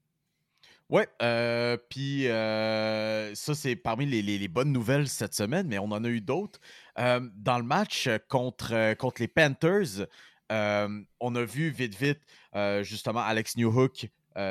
Ouais, 0.91 1.09
euh, 1.23 1.77
puis 1.89 2.29
euh, 2.29 3.35
ça, 3.35 3.55
c'est 3.55 3.75
parmi 3.75 4.07
les, 4.07 4.21
les- 4.23 4.47
bonnes 4.47 4.71
nouvelles 4.73 5.09
cette 5.09 5.35
semaine, 5.35 5.67
mais 5.67 5.79
on 5.79 5.87
en 5.91 6.05
a 6.05 6.09
eu 6.09 6.21
d'autres. 6.21 6.61
Dans 6.97 7.59
le 7.59 7.65
match 7.65 8.09
contre, 8.29 8.95
contre 8.95 9.21
les 9.23 9.27
Panthers, 9.29 10.07
on 10.51 11.35
a 11.35 11.45
vu 11.45 11.71
vite, 11.71 11.97
vite, 11.97 12.21
justement, 12.83 13.21
Alex 13.21 13.57
Newhook 13.57 14.09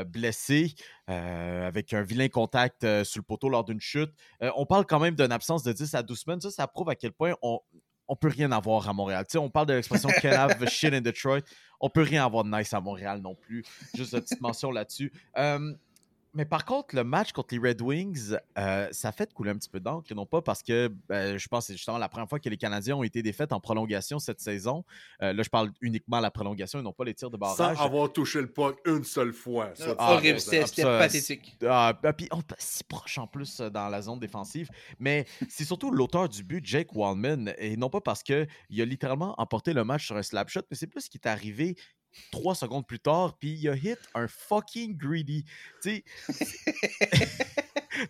blessé 0.08 0.74
avec 1.08 1.94
un 1.94 2.02
vilain 2.02 2.28
contact 2.28 2.82
sur 3.06 3.20
le 3.20 3.24
poteau 3.24 3.48
lors 3.48 3.64
d'une 3.64 3.80
chute. 3.80 4.12
On 4.42 4.66
parle 4.66 4.86
quand 4.86 5.00
même 5.00 5.16
d'une 5.16 5.32
absence 5.32 5.64
de 5.64 5.72
10 5.72 5.94
à 5.96 6.04
12 6.04 6.20
semaines. 6.20 6.42
Ça, 6.42 6.52
ça 6.52 6.68
prouve 6.68 6.90
à 6.90 6.96
quel 6.96 7.14
point 7.14 7.36
on 7.42 7.62
on 8.08 8.16
peut 8.16 8.30
rien 8.30 8.52
avoir 8.52 8.88
à 8.88 8.94
Montréal. 8.94 9.26
Tu 9.28 9.34
sais, 9.34 9.38
on 9.38 9.50
parle 9.50 9.68
de 9.68 9.74
l'expression 9.74 10.10
Can 10.22 10.32
have 10.32 10.68
shit 10.68 10.94
in 10.94 11.02
Detroit. 11.02 11.42
On 11.80 11.90
peut 11.90 12.04
rien 12.04 12.26
avoir 12.26 12.44
de 12.44 12.50
nice 12.50 12.74
à 12.74 12.80
Montréal 12.80 13.20
non 13.22 13.36
plus. 13.36 13.64
Juste 13.96 14.14
une 14.14 14.22
petite 14.22 14.42
mention 14.42 14.72
là-dessus. 14.72 15.12
Euh, 15.38 15.74
mais 16.36 16.46
par 16.46 16.66
contre, 16.66 16.96
le 16.96 17.04
match 17.06 17.32
contre 17.32 17.56
les 17.56 17.70
Red 17.70 17.82
Wings, 17.82 18.36
euh, 18.58 18.90
ça 18.92 19.12
fait 19.14 19.34
couler 19.34 19.52
un 19.52 19.56
petit 19.56 19.70
peu 19.70 19.80
d'encre, 19.80 20.14
non 20.14 20.26
pas 20.26 20.42
parce 20.42 20.62
que 20.62 20.92
ben, 21.08 21.38
je 21.38 21.48
pense 21.48 21.64
que 21.64 21.68
c'est 21.68 21.78
justement 21.78 21.98
la 21.98 22.10
première 22.10 22.28
fois 22.28 22.40
que 22.40 22.50
les 22.50 22.58
Canadiens 22.58 22.98
ont 22.98 23.04
été 23.04 23.24
défaits 23.24 23.54
en 23.54 23.62
prolongation 23.62 24.20
cette 24.20 24.42
saison. 24.42 24.84
Euh, 25.22 25.32
là, 25.32 25.44
je 25.44 25.50
parle 25.50 25.72
uniquement 25.80 26.18
de 26.18 26.24
la 26.24 26.32
prolongation 26.32 26.80
et 26.80 26.82
non 26.82 26.92
pas 26.92 27.06
les 27.06 27.14
tirs 27.14 27.30
de 27.30 27.38
Sans 27.38 27.58
barrage. 27.58 27.80
avoir 27.80 28.12
touché 28.12 28.42
le 28.42 28.52
puck 28.52 28.78
une 28.86 29.06
seule 29.06 29.32
fois. 29.32 29.72
Ah, 29.98 30.14
Horrible, 30.14 30.40
c'était 30.42 30.84
pathétique. 30.84 31.58
Ah, 31.66 31.98
ah, 32.04 32.14
puis 32.14 32.28
on 32.32 32.40
est 32.40 32.56
si 32.58 32.84
proche 32.84 33.18
en 33.18 33.28
plus 33.28 33.62
euh, 33.62 33.70
dans 33.70 33.88
la 33.88 34.02
zone 34.02 34.20
défensive. 34.20 34.70
Mais 35.00 35.26
c'est 35.48 35.64
surtout 35.66 35.90
l'auteur 35.90 36.28
du 36.28 36.44
but, 36.44 36.66
Jake 36.66 36.94
Wallman, 36.94 37.54
et 37.58 37.78
non 37.78 37.90
pas 37.90 38.02
parce 38.02 38.24
qu'il 38.24 38.46
a 38.82 38.86
littéralement 38.86 39.36
emporté 39.40 39.72
le 39.72 39.86
match 39.86 40.06
sur 40.06 40.18
un 40.18 40.24
slap 40.24 40.50
shot, 40.50 40.62
mais 40.70 40.76
c'est 40.76 40.88
plus 40.88 41.08
qu'il 41.08 41.22
est 41.24 41.28
arrivé 41.28 41.78
trois 42.32 42.56
secondes 42.56 42.86
plus 42.86 43.00
tard, 43.00 43.38
puis 43.38 43.52
il 43.54 43.70
a 43.70 43.76
hit 43.76 44.00
un 44.14 44.28
fucking 44.28 44.98
greedy. 44.98 45.46
Tu 45.82 46.04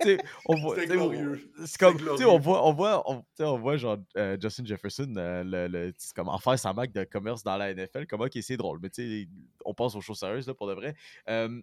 sais, 0.02 0.18
on 0.46 0.56
voit, 0.56 0.76
c'est 0.80 1.78
comme, 1.78 1.98
on 2.28 2.40
voit, 2.40 2.68
on 2.68 2.74
voit, 2.74 3.24
on, 3.40 3.58
voit 3.58 3.78
genre 3.78 3.98
euh, 4.18 4.38
Justin 4.40 4.66
Jefferson, 4.66 5.14
euh, 5.18 5.44
le, 5.44 5.94
comme 6.16 6.30
en 6.30 6.38
faire 6.40 6.58
sa 6.58 6.74
marque 6.74 6.92
de 6.92 7.04
commerce 7.04 7.44
dans 7.44 7.58
la 7.58 7.74
NFL, 7.74 8.08
comment 8.08 8.28
qui 8.28 8.42
c'est 8.42 8.58
drôle, 8.58 8.80
mais 8.82 8.90
tu 8.90 9.24
sais, 9.24 9.30
on 9.64 9.74
passe 9.74 9.96
aux 9.96 10.02
choses 10.02 10.20
sérieuses 10.20 10.48
là 10.48 10.54
pour 10.54 10.68
de 10.68 10.74
vrai. 10.74 10.96
Euh, 11.30 11.62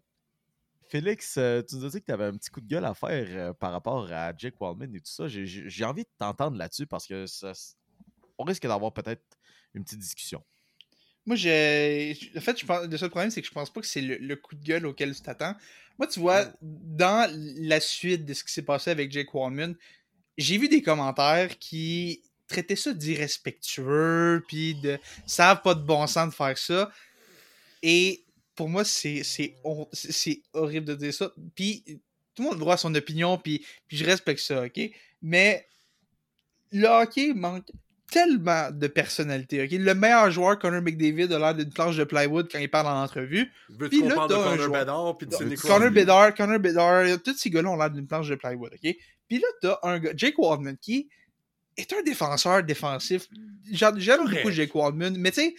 Félix, 0.89 1.35
tu 1.35 1.77
nous 1.77 1.85
as 1.87 1.89
dit 1.89 2.01
que 2.01 2.07
tu 2.07 2.13
avais 2.13 2.27
un 2.27 2.37
petit 2.37 2.51
coup 2.51 2.61
de 2.61 2.67
gueule 2.67 2.85
à 2.85 2.93
faire 2.93 3.55
par 3.55 3.73
rapport 3.73 4.13
à 4.13 4.37
Jake 4.37 4.61
Wallman 4.61 4.95
et 4.95 5.01
tout 5.01 5.11
ça. 5.11 5.27
J'ai 5.27 5.85
envie 5.87 6.03
de 6.03 6.11
t'entendre 6.19 6.59
là-dessus 6.59 6.87
parce 6.87 7.07
que 7.07 7.25
ça, 7.25 7.53
on 8.37 8.45
risque 8.45 8.67
d'avoir 8.67 8.93
peut-être 8.93 9.23
une 9.73 9.85
petite 9.85 10.01
discussion. 10.01 10.45
Moi, 11.27 11.37
j'ai. 11.37 12.19
En 12.37 12.41
fait, 12.41 12.59
je 12.59 12.67
pense... 12.67 12.87
le 12.87 12.97
seul 12.97 13.11
problème, 13.11 13.31
c'est 13.31 13.41
que 13.41 13.47
je 13.47 13.53
pense 13.53 13.73
pas 13.73 13.81
que 13.81 13.87
c'est 13.87 14.01
le, 14.01 14.17
le 14.17 14.37
coup 14.37 14.55
de 14.55 14.65
gueule 14.65 14.87
auquel 14.87 15.15
tu 15.15 15.23
t'attends. 15.23 15.55
Moi, 15.99 16.07
tu 16.07 16.21
vois, 16.21 16.47
dans 16.61 17.31
la 17.59 17.81
suite 17.81 18.25
de 18.25 18.35
ce 18.35 18.43
qui 18.45 18.53
s'est 18.53 18.63
passé 18.63 18.91
avec 18.91 19.13
Jake 19.13 19.33
Wallman, 19.35 19.75
j'ai 20.39 20.59
vu 20.59 20.69
des 20.69 20.83
commentaires 20.83 21.59
qui 21.59 22.23
traitaient 22.49 22.77
ça 22.77 22.93
d'irrespectueux, 22.93 24.43
puis 24.49 24.75
de. 24.77 24.99
Ça 25.27 25.47
n'a 25.47 25.57
pas 25.57 25.75
de 25.75 25.83
bon 25.83 26.07
sens 26.07 26.31
de 26.31 26.35
faire 26.35 26.59
ça. 26.59 26.91
Et 27.83 28.25
pour 28.55 28.69
moi, 28.69 28.85
c'est 28.85 29.23
horrible 30.53 30.87
de 30.87 30.95
dire 30.95 31.15
ça. 31.15 31.33
Puis 31.55 31.85
tout 32.35 32.43
le 32.43 32.45
monde 32.45 32.53
a 32.53 32.57
le 32.57 32.61
droit 32.61 32.75
à 32.75 32.79
son 32.79 32.95
opinion, 32.95 33.39
puis, 33.39 33.65
puis 33.87 33.97
je 33.97 34.05
respecte 34.05 34.41
ça, 34.41 34.65
ok? 34.65 34.81
Mais 35.21 35.67
le 36.71 36.87
hockey 36.87 37.35
manque 37.35 37.71
tellement 38.13 38.71
de 38.71 38.87
personnalité. 38.89 39.63
ok? 39.65 39.71
Le 39.73 39.95
meilleur 39.95 40.31
joueur, 40.31 40.59
Connor 40.59 40.83
McDavid, 40.83 41.33
a 41.33 41.39
l'air 41.39 41.55
d'une 41.55 41.73
planche 41.73 41.97
de 41.97 42.05
plywood 42.05 42.49
quand 42.53 42.59
il 42.59 42.69
parle 42.69 42.87
en 42.89 43.03
entrevue. 43.03 43.51
Puis 43.89 44.03
là, 44.03 44.27
de 44.29 44.35
Connor. 44.35 44.69
Bedard 44.69 45.17
puis 45.17 45.27
de 45.27 45.33
Sidney 45.33 45.57
Connor? 45.57 45.91
Bedard, 45.91 46.35
Connor 46.35 46.59
Bedard, 46.59 47.05
tous 47.25 47.37
ces 47.39 47.49
gars-là 47.49 47.71
ont 47.71 47.77
l'air 47.77 47.91
d'une 47.91 48.07
planche 48.07 48.29
de 48.29 48.35
plywood, 48.35 48.73
ok? 48.75 48.95
Puis 49.29 49.39
là, 49.39 49.47
t'as 49.63 49.79
un 49.83 49.99
gars, 49.99 50.13
Jake 50.15 50.39
Waldman, 50.39 50.77
qui 50.77 51.09
est 51.79 51.91
un 51.95 52.03
défenseur 52.03 52.63
défensif. 52.63 53.29
J'aime 53.71 54.29
beaucoup 54.29 54.51
Jake 54.51 54.75
Waldman, 54.75 55.17
mais 55.17 55.31
tu 55.31 55.41
sais, 55.41 55.55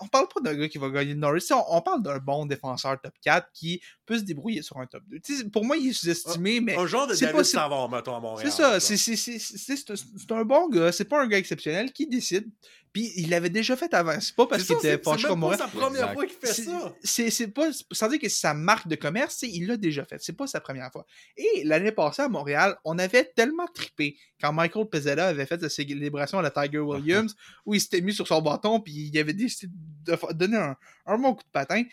on 0.00 0.06
parle 0.08 0.26
pas 0.28 0.40
d'un 0.40 0.54
gars 0.54 0.68
qui 0.68 0.78
va 0.78 0.88
gagner 0.90 1.14
le 1.14 1.18
Norris, 1.20 1.46
on, 1.50 1.62
on 1.76 1.80
parle 1.82 2.02
d'un 2.02 2.18
bon 2.18 2.46
défenseur 2.46 3.00
top 3.00 3.14
4 3.22 3.48
qui 3.52 3.80
peut 4.06 4.18
se 4.18 4.22
débrouiller 4.24 4.62
sur 4.62 4.78
un 4.78 4.86
top 4.86 5.02
2. 5.08 5.18
Tu 5.20 5.36
sais, 5.36 5.44
pour 5.44 5.64
moi, 5.64 5.76
il 5.76 5.88
est 5.88 5.92
sous-estimé, 5.92 6.60
mais 6.60 6.76
Un 6.76 6.86
genre 6.86 7.06
de 7.06 7.14
c'est 7.14 7.26
David 7.26 7.38
pas 7.38 7.44
si- 7.44 7.52
Savard, 7.52 7.88
mettons, 7.90 8.14
à 8.16 8.20
Montréal. 8.20 8.50
c'est 8.50 8.56
ça, 8.62 8.80
c'est 8.80 8.96
c'est- 8.96 9.16
c'est- 9.16 9.38
c'est- 9.38 9.76
c'est 9.76 9.90
un- 9.90 9.94
c'est 9.96 10.32
un 10.32 10.44
bon 10.44 10.68
gars, 10.68 10.92
c'est 10.92 11.04
pas 11.04 11.22
un 11.22 11.26
gars 11.26 11.38
exceptionnel 11.38 11.92
qui 11.92 12.06
décide. 12.06 12.46
Puis 12.92 13.10
il 13.16 13.28
l'avait 13.28 13.50
déjà 13.50 13.74
fait 13.74 13.92
avant, 13.92 14.20
c'est 14.20 14.36
pas 14.36 14.46
parce 14.46 14.62
C'est 14.62 14.68
qu'il 14.68 14.76
ça, 14.76 14.88
était 14.88 14.96
c'est- 14.98 15.02
fâché 15.10 15.22
C'est 15.22 15.28
comme 15.28 15.40
moi. 15.40 15.50
pas 15.56 15.64
sa 15.64 15.66
première 15.66 16.02
Exact. 16.02 16.12
fois 16.14 16.26
qu'il 16.26 16.36
fait 16.36 16.46
C'est- 16.46 16.62
ça. 16.62 16.94
C'est 17.02 17.30
c'est 17.30 17.48
pas, 17.48 17.70
sans 17.90 18.06
dire 18.08 18.20
que 18.20 18.28
c'est 18.28 18.40
sa 18.40 18.54
marque 18.54 18.86
de 18.86 18.94
commerce, 18.94 19.42
il 19.42 19.66
l'a 19.66 19.76
déjà 19.76 20.04
fait. 20.04 20.18
C'est 20.20 20.34
pas 20.36 20.46
sa 20.46 20.60
première 20.60 20.92
fois. 20.92 21.04
Et 21.36 21.64
l'année 21.64 21.90
passée 21.90 22.22
à 22.22 22.28
Montréal, 22.28 22.76
on 22.84 22.96
avait 23.00 23.24
tellement 23.34 23.66
trippé 23.66 24.16
quand 24.40 24.52
Michael 24.52 24.86
Pezzella 24.88 25.26
avait 25.26 25.44
fait 25.46 25.60
sa 25.60 25.68
célébration 25.68 26.38
à 26.38 26.42
la 26.42 26.52
Tiger 26.52 26.78
Williams, 26.78 27.34
où 27.66 27.74
il 27.74 27.80
s'était 27.80 28.00
mis 28.00 28.12
sur 28.14 28.28
son 28.28 28.40
bâton, 28.40 28.78
puis 28.78 28.92
il 29.12 29.18
avait 29.18 29.32
décidé 29.32 29.63
de 29.66 30.32
donner 30.32 30.56
un, 30.56 30.76
un 31.06 31.18
bon 31.18 31.34
coup 31.34 31.42
de 31.42 31.50
patin. 31.50 31.84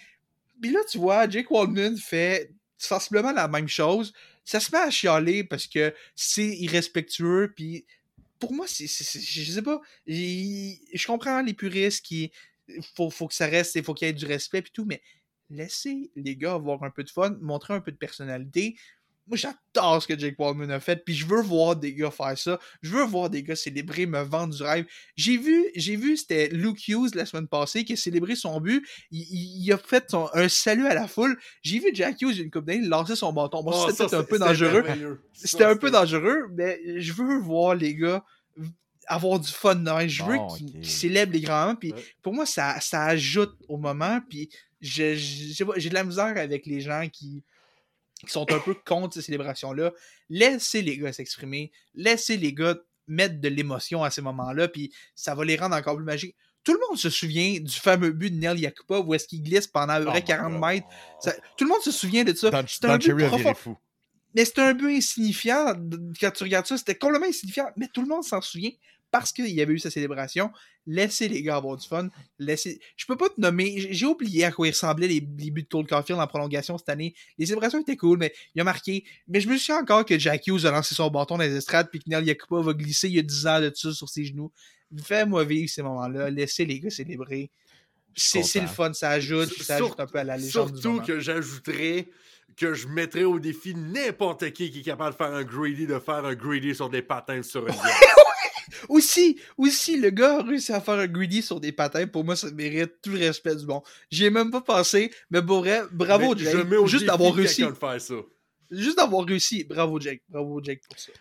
Puis 0.62 0.72
là, 0.72 0.80
tu 0.90 0.98
vois, 0.98 1.30
Jake 1.30 1.50
Waldman 1.50 1.98
fait 1.98 2.52
sensiblement 2.78 3.32
la 3.32 3.48
même 3.48 3.68
chose. 3.68 4.14
Ça 4.44 4.60
se 4.60 4.72
met 4.72 4.80
à 4.80 4.90
chialer 4.90 5.44
parce 5.44 5.68
que 5.68 5.94
c'est 6.16 6.58
irrespectueux, 6.58 7.54
puis 7.56 7.86
pour 8.40 8.54
moi, 8.54 8.66
c'est, 8.68 8.88
je 8.88 9.52
sais 9.52 9.62
pas, 9.62 9.80
je 10.08 11.06
comprends 11.06 11.42
les 11.42 11.54
puristes 11.54 12.04
qui, 12.04 12.32
faut, 12.96 13.10
faut 13.10 13.28
que 13.28 13.36
ça 13.36 13.46
reste, 13.46 13.76
il 13.76 13.84
faut 13.84 13.94
qu'il 13.94 14.08
y 14.08 14.10
ait 14.10 14.14
du 14.14 14.26
respect 14.26 14.64
puis 14.64 14.72
tout, 14.74 14.86
mais 14.86 15.02
laissez 15.50 16.12
les 16.16 16.36
gars 16.36 16.54
avoir 16.54 16.84
un 16.84 16.90
peu 16.90 17.04
de 17.04 17.10
fun, 17.10 17.38
montrer 17.42 17.74
un 17.74 17.82
peu 17.82 17.92
de 17.92 17.98
personnalité. 17.98 18.76
Moi, 19.28 19.38
j'adore 19.38 20.02
ce 20.02 20.08
que 20.08 20.18
Jake 20.18 20.36
Wallman 20.38 20.70
a 20.72 20.80
fait, 20.80 21.04
puis 21.06 21.14
je 21.14 21.26
veux 21.26 21.42
voir 21.42 21.76
des 21.76 21.94
gars 21.94 22.12
faire 22.12 22.38
ça. 22.38 22.60
Je 22.82 22.90
veux 22.90 23.04
voir 23.04 23.30
des 23.30 23.44
gars 23.44 23.56
célébrer, 23.56 24.06
me 24.06 24.22
vendre 24.22 24.54
du 24.54 24.64
rêve. 24.64 24.86
J'ai 25.16 25.38
vu, 25.38 25.68
j'ai 25.76 25.96
vu, 25.96 26.18
c'était 26.18 26.50
Luke 26.50 26.88
Hughes 26.88 27.12
la 27.14 27.26
semaine 27.26 27.48
passée 27.48 27.86
qui 27.86 27.94
a 27.94 27.96
célébré 27.96 28.36
son 28.36 28.60
but. 28.60 28.86
Il, 29.12 29.72
a 29.72 29.78
fait 29.78 30.14
un 30.34 30.50
salut 30.50 30.88
à 30.88 30.96
la 30.96 31.08
foule. 31.08 31.38
J'ai 31.62 31.80
vu 31.80 31.92
Jack 31.94 32.22
Hughes, 32.22 32.40
une 32.40 32.50
coupe 32.50 32.66
d'année, 32.66 32.86
lancer 32.86 33.16
son 33.16 33.32
bâton. 33.32 33.64
Bon, 33.64 33.72
oh, 33.74 33.90
c'était 33.90 34.16
un 34.16 34.24
peu 34.24 34.40
dangereux. 34.40 34.84
C'était 35.34 35.66
un 35.66 35.76
peu 35.76 35.92
dangereux, 35.92 36.48
mais 36.54 36.80
je 37.00 37.14
veux 37.14 37.38
voir 37.40 37.76
les 37.76 37.96
gars 37.96 38.24
avoir 39.08 39.40
du 39.40 39.52
fun. 39.52 39.76
Non? 39.76 40.08
Je 40.08 40.24
veux 40.24 40.38
qu'ils 40.58 40.86
célèbrent 40.86 41.34
les 41.34 41.42
grands 41.42 41.68
moments. 41.68 41.76
Puis 41.76 41.94
pour 42.22 42.34
moi, 42.34 42.46
ça, 42.46 42.80
ça 42.82 43.06
ajoute 43.06 43.56
au 43.68 43.78
moment. 43.78 44.20
Puis 44.30 44.50
j'ai 44.82 45.16
de 45.16 45.94
la 45.94 46.04
misère 46.04 46.34
avec 46.38 46.66
les 46.66 46.82
gens 46.82 47.08
qui 47.08 47.44
qui 48.26 48.32
sont 48.32 48.52
un 48.52 48.60
peu 48.60 48.74
contre 48.86 49.16
ces 49.16 49.22
célébrations-là. 49.24 49.92
Laissez 50.30 50.82
les 50.82 50.98
gars 50.98 51.14
s'exprimer, 51.14 51.72
laissez 51.94 52.38
les 52.38 52.54
gars 52.54 52.76
mettre 53.08 53.40
de 53.40 53.50
l'émotion 53.50 54.04
à 54.04 54.12
ces 54.12 54.22
moments-là, 54.22 54.68
puis 54.68 54.94
ça 55.16 55.36
va 55.36 55.44
les 55.44 55.56
rendre 55.56 55.76
encore 55.76 55.96
plus 55.96 56.06
magiques. 56.06 56.36
Tout 56.64 56.74
le 56.74 56.80
monde 56.88 56.98
se 56.98 57.10
souvient 57.10 57.60
du 57.60 57.76
fameux 57.76 58.12
but 58.12 58.30
de 58.30 58.36
Neil 58.36 58.60
Yakuba 58.60 59.00
où 59.00 59.14
est-ce 59.14 59.28
qu'il 59.28 59.42
glisse 59.42 59.68
pendant 59.68 59.94
à 59.94 60.00
peu 60.00 60.06
près 60.06 60.24
40 60.24 60.60
mètres. 60.60 60.88
tout 61.58 61.66
le 61.66 61.70
monde 61.70 61.82
se 61.82 61.92
souvient 61.92 62.24
de 62.24 62.34
ça. 62.34 62.52
C'est 62.68 62.86
un 62.86 62.98
but 62.98 63.26
profond. 63.26 63.76
Mais 64.36 64.46
c'est 64.46 64.60
un 64.60 64.74
but 64.74 64.96
insignifiant. 64.96 65.76
Quand 66.20 66.32
tu 66.32 66.44
regardes 66.44 66.68
ça, 66.68 66.78
c'était 66.78 66.96
complètement 66.96 67.28
insignifiant. 67.28 67.70
Mais 67.76 67.88
tout 67.92 68.02
le 68.02 68.08
monde 68.08 68.24
s'en 68.24 68.42
souvient 68.42 68.72
parce 69.12 69.32
qu'il 69.32 69.48
y 69.50 69.62
avait 69.62 69.74
eu 69.74 69.80
sa 69.80 69.92
célébration. 69.92 70.52
Laissez 70.88 71.28
les 71.28 71.44
gars 71.44 71.58
avoir 71.58 71.78
du 71.78 71.88
fun. 71.88 72.10
Laissez... 72.40 72.80
Je 72.96 73.06
peux 73.06 73.18
pas 73.18 73.30
te 73.30 73.40
nommer. 73.40 73.88
J'ai 73.92 74.06
oublié 74.06 74.46
à 74.46 74.52
quoi 74.52 74.68
il 74.68 74.72
ressemblait 74.72 75.08
les, 75.08 75.22
buts 75.22 75.64
de 75.64 75.68
Cole 75.68 75.86
Caulfield 75.86 76.20
en 76.20 76.28
prolongation 76.28 76.78
cette 76.78 76.90
année. 76.90 77.14
Les 77.38 77.46
célébrations 77.46 77.80
étaient 77.80 77.98
cool, 77.98 78.18
mais 78.18 78.34
il 78.56 78.62
a 78.62 78.64
marqué. 78.64 79.04
Mais 79.28 79.42
je 79.42 79.50
me 79.50 79.58
souviens 79.58 79.82
encore 79.82 80.06
que 80.06 80.18
Jack 80.18 80.48
Hughes 80.48 80.66
a 80.66 80.72
lancé 80.72 80.96
son 80.96 81.10
bâton 81.10 81.38
dans 81.38 81.44
les 81.44 81.56
estrades 81.56 81.90
puis 81.92 82.00
que 82.00 82.10
Neil 82.10 82.26
Yakuba 82.26 82.62
va 82.62 82.74
glisser 82.74 83.10
il 83.10 83.16
y 83.16 83.20
a 83.20 83.24
10 83.24 83.48
ans 83.48 83.62
de 83.62 83.70
dessus 83.70 83.94
sur 83.94 84.10
ses 84.10 84.26
genoux. 84.26 84.52
Fais-moi 85.04 85.44
vivre 85.44 85.70
ces 85.70 85.84
moments-là. 85.84 86.30
Laissez 86.30 86.66
les 86.66 86.80
gars 86.80 86.90
célébrer. 86.90 87.52
C'est 88.16 88.62
le 88.62 88.68
fun, 88.68 88.92
ça 88.94 89.12
ajoute, 89.12 89.54
ça 89.62 89.76
ajoute 89.76 90.00
un 90.00 90.06
peu 90.06 90.20
à 90.20 90.24
la 90.24 90.38
légende. 90.38 90.78
Surtout 90.78 91.02
que 91.02 91.20
j'ajouterais 91.20 92.10
que 92.58 92.74
je 92.74 92.88
mettrais 92.88 93.24
au 93.24 93.40
défi 93.40 93.74
n'importe 93.76 94.52
qui 94.52 94.72
qui 94.72 94.80
est 94.80 94.84
capable 94.84 95.12
de 95.12 95.18
faire 95.18 95.34
un 95.34 95.44
greedy, 95.44 95.88
de 95.88 96.00
faire 96.00 96.26
un 96.26 96.36
greedy 96.36 96.76
sur 96.76 96.90
des 96.90 97.02
patins 97.02 97.42
sur 97.44 97.68
une 97.68 97.74
aussi, 98.90 99.40
aussi, 99.58 100.00
le 100.00 100.10
gars 100.10 100.40
a 100.40 100.44
réussi 100.44 100.72
à 100.72 100.82
faire 100.82 100.96
un 100.96 101.08
greedy 101.08 101.42
sur 101.42 101.60
des 101.60 101.72
patins. 101.72 102.08
Pour 102.08 102.24
moi, 102.24 102.36
ça 102.36 102.50
mérite 102.52 103.02
tout 103.02 103.12
le 103.12 103.20
respect 103.20 103.56
du 103.56 103.66
monde. 103.66 103.84
J'y 104.10 104.26
ai 104.26 104.30
même 104.30 104.52
pas 104.52 104.62
pensé, 104.62 105.12
mais 105.30 105.42
vrai, 105.42 105.82
bravo, 105.92 106.36
Jake. 106.38 106.56
juste 106.86 107.06
d'avoir 107.06 107.34
réussi. 107.34 107.64
Juste 108.70 108.98
d'avoir 108.98 109.26
réussi. 109.26 109.64
Bravo, 109.64 110.00
Jake. 110.00 110.22
Bravo, 110.30 110.62
Jake, 110.64 110.82
pour 110.88 111.00
ça. 111.00 111.12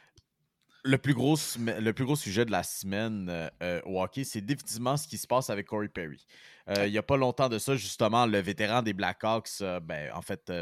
Le 0.83 0.97
plus, 0.97 1.13
gros, 1.13 1.37
le 1.59 1.91
plus 1.93 2.07
gros 2.07 2.17
sujet 2.17 2.47
de 2.47 2.51
la 2.51 2.63
semaine 2.63 3.29
euh, 3.29 3.51
euh, 3.63 3.83
au 3.85 4.03
hockey, 4.03 4.25
c'est 4.25 4.41
définitivement 4.41 4.97
ce 4.97 5.07
qui 5.07 5.19
se 5.19 5.27
passe 5.27 5.51
avec 5.51 5.67
Corey 5.67 5.89
Perry. 5.89 6.25
Euh, 6.71 6.87
il 6.87 6.93
n'y 6.93 6.99
a 6.99 7.03
pas 7.03 7.17
longtemps 7.17 7.49
de 7.49 7.59
ça, 7.59 7.77
justement, 7.77 8.27
le 8.27 8.39
vétéran 8.39 8.83
des 8.83 8.93
Blackhawks, 8.93 9.63
ben, 9.83 10.11
en 10.15 10.23
fait, 10.23 10.53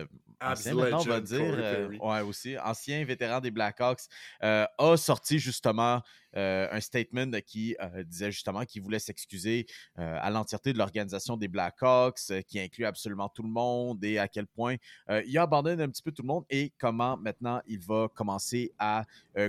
ancien 0.40 0.74
maintenant, 0.74 1.00
on 1.00 1.04
va 1.04 1.20
dire, 1.20 1.90
ouais, 2.00 2.20
aussi, 2.22 2.58
ancien 2.58 3.04
vétéran 3.04 3.40
des 3.40 3.50
Blackhawks, 3.50 4.02
a 4.40 4.96
sorti 4.96 5.38
justement 5.38 5.96
euh, 5.96 6.02
un 6.34 6.80
statement 6.80 7.30
qui 7.46 7.76
euh, 7.80 8.04
disait 8.04 8.30
justement 8.30 8.64
qu'il 8.64 8.82
voulait 8.82 8.98
s'excuser 8.98 9.66
euh, 9.98 10.18
à 10.20 10.30
l'entièreté 10.30 10.72
de 10.72 10.78
l'organisation 10.78 11.36
des 11.36 11.48
Blackhawks, 11.48 12.44
qui 12.46 12.60
inclut 12.60 12.84
absolument 12.84 13.28
tout 13.28 13.42
le 13.42 13.48
monde 13.48 14.04
et 14.04 14.18
à 14.18 14.28
quel 14.28 14.46
point 14.46 14.76
il 15.08 15.38
a 15.38 15.42
abandonné 15.42 15.82
un 15.82 15.88
petit 15.88 16.02
peu 16.02 16.12
tout 16.12 16.22
le 16.22 16.28
monde 16.28 16.44
et 16.50 16.72
comment 16.78 17.16
maintenant 17.16 17.60
il 17.66 17.80
va 17.80 18.08
commencer 18.14 18.72
à 18.78 19.04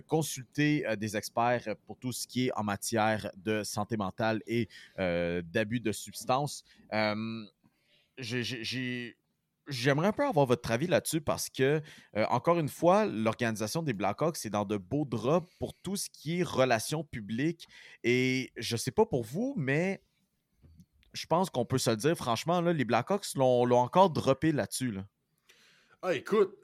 consulter 0.08 0.86
des 0.98 1.18
experts 1.18 1.76
pour 1.86 1.98
tout 1.98 2.12
ce 2.12 2.28
qui 2.28 2.48
est 2.48 2.52
en 2.56 2.64
matière 2.64 3.32
de 3.38 3.64
santé 3.64 3.98
mentale 3.98 4.42
et 4.48 4.68
d'abus 4.98 5.80
de 5.80 5.92
substances. 5.92 6.64
j'ai 8.18 9.18
J'aimerais 9.70 10.08
un 10.08 10.12
peu 10.12 10.26
avoir 10.26 10.46
votre 10.46 10.70
avis 10.72 10.88
là-dessus 10.88 11.22
parce 11.22 11.50
que, 11.50 11.82
euh, 12.18 12.26
encore 12.30 12.60
une 12.60 12.70
fois, 12.70 13.06
l'organisation 13.06 13.84
des 13.84 13.94
Blackhawks 13.94 14.44
est 14.46 14.50
dans 14.50 14.66
de 14.66 14.78
beaux 14.78 15.06
draps 15.06 15.48
pour 15.60 15.74
tout 15.76 15.96
ce 15.96 16.10
qui 16.10 16.40
est 16.40 16.44
relations 16.44 17.04
publiques. 17.04 17.68
Et 18.04 18.52
je 18.58 18.76
sais 18.76 18.92
pas 18.92 19.06
pour 19.06 19.24
vous, 19.24 19.54
mais 19.56 20.02
je 21.14 21.26
pense 21.26 21.50
qu'on 21.50 21.66
peut 21.66 21.78
se 21.78 21.92
le 21.92 21.98
dire 21.98 22.16
franchement, 22.16 22.62
là, 22.62 22.74
les 22.74 22.86
Blackhawks 22.86 23.36
l'ont 23.36 23.72
encore 23.72 24.10
droppé 24.10 24.52
là-dessus. 24.52 24.92
Là. 24.92 25.06
Ah, 26.02 26.14
écoute, 26.14 26.56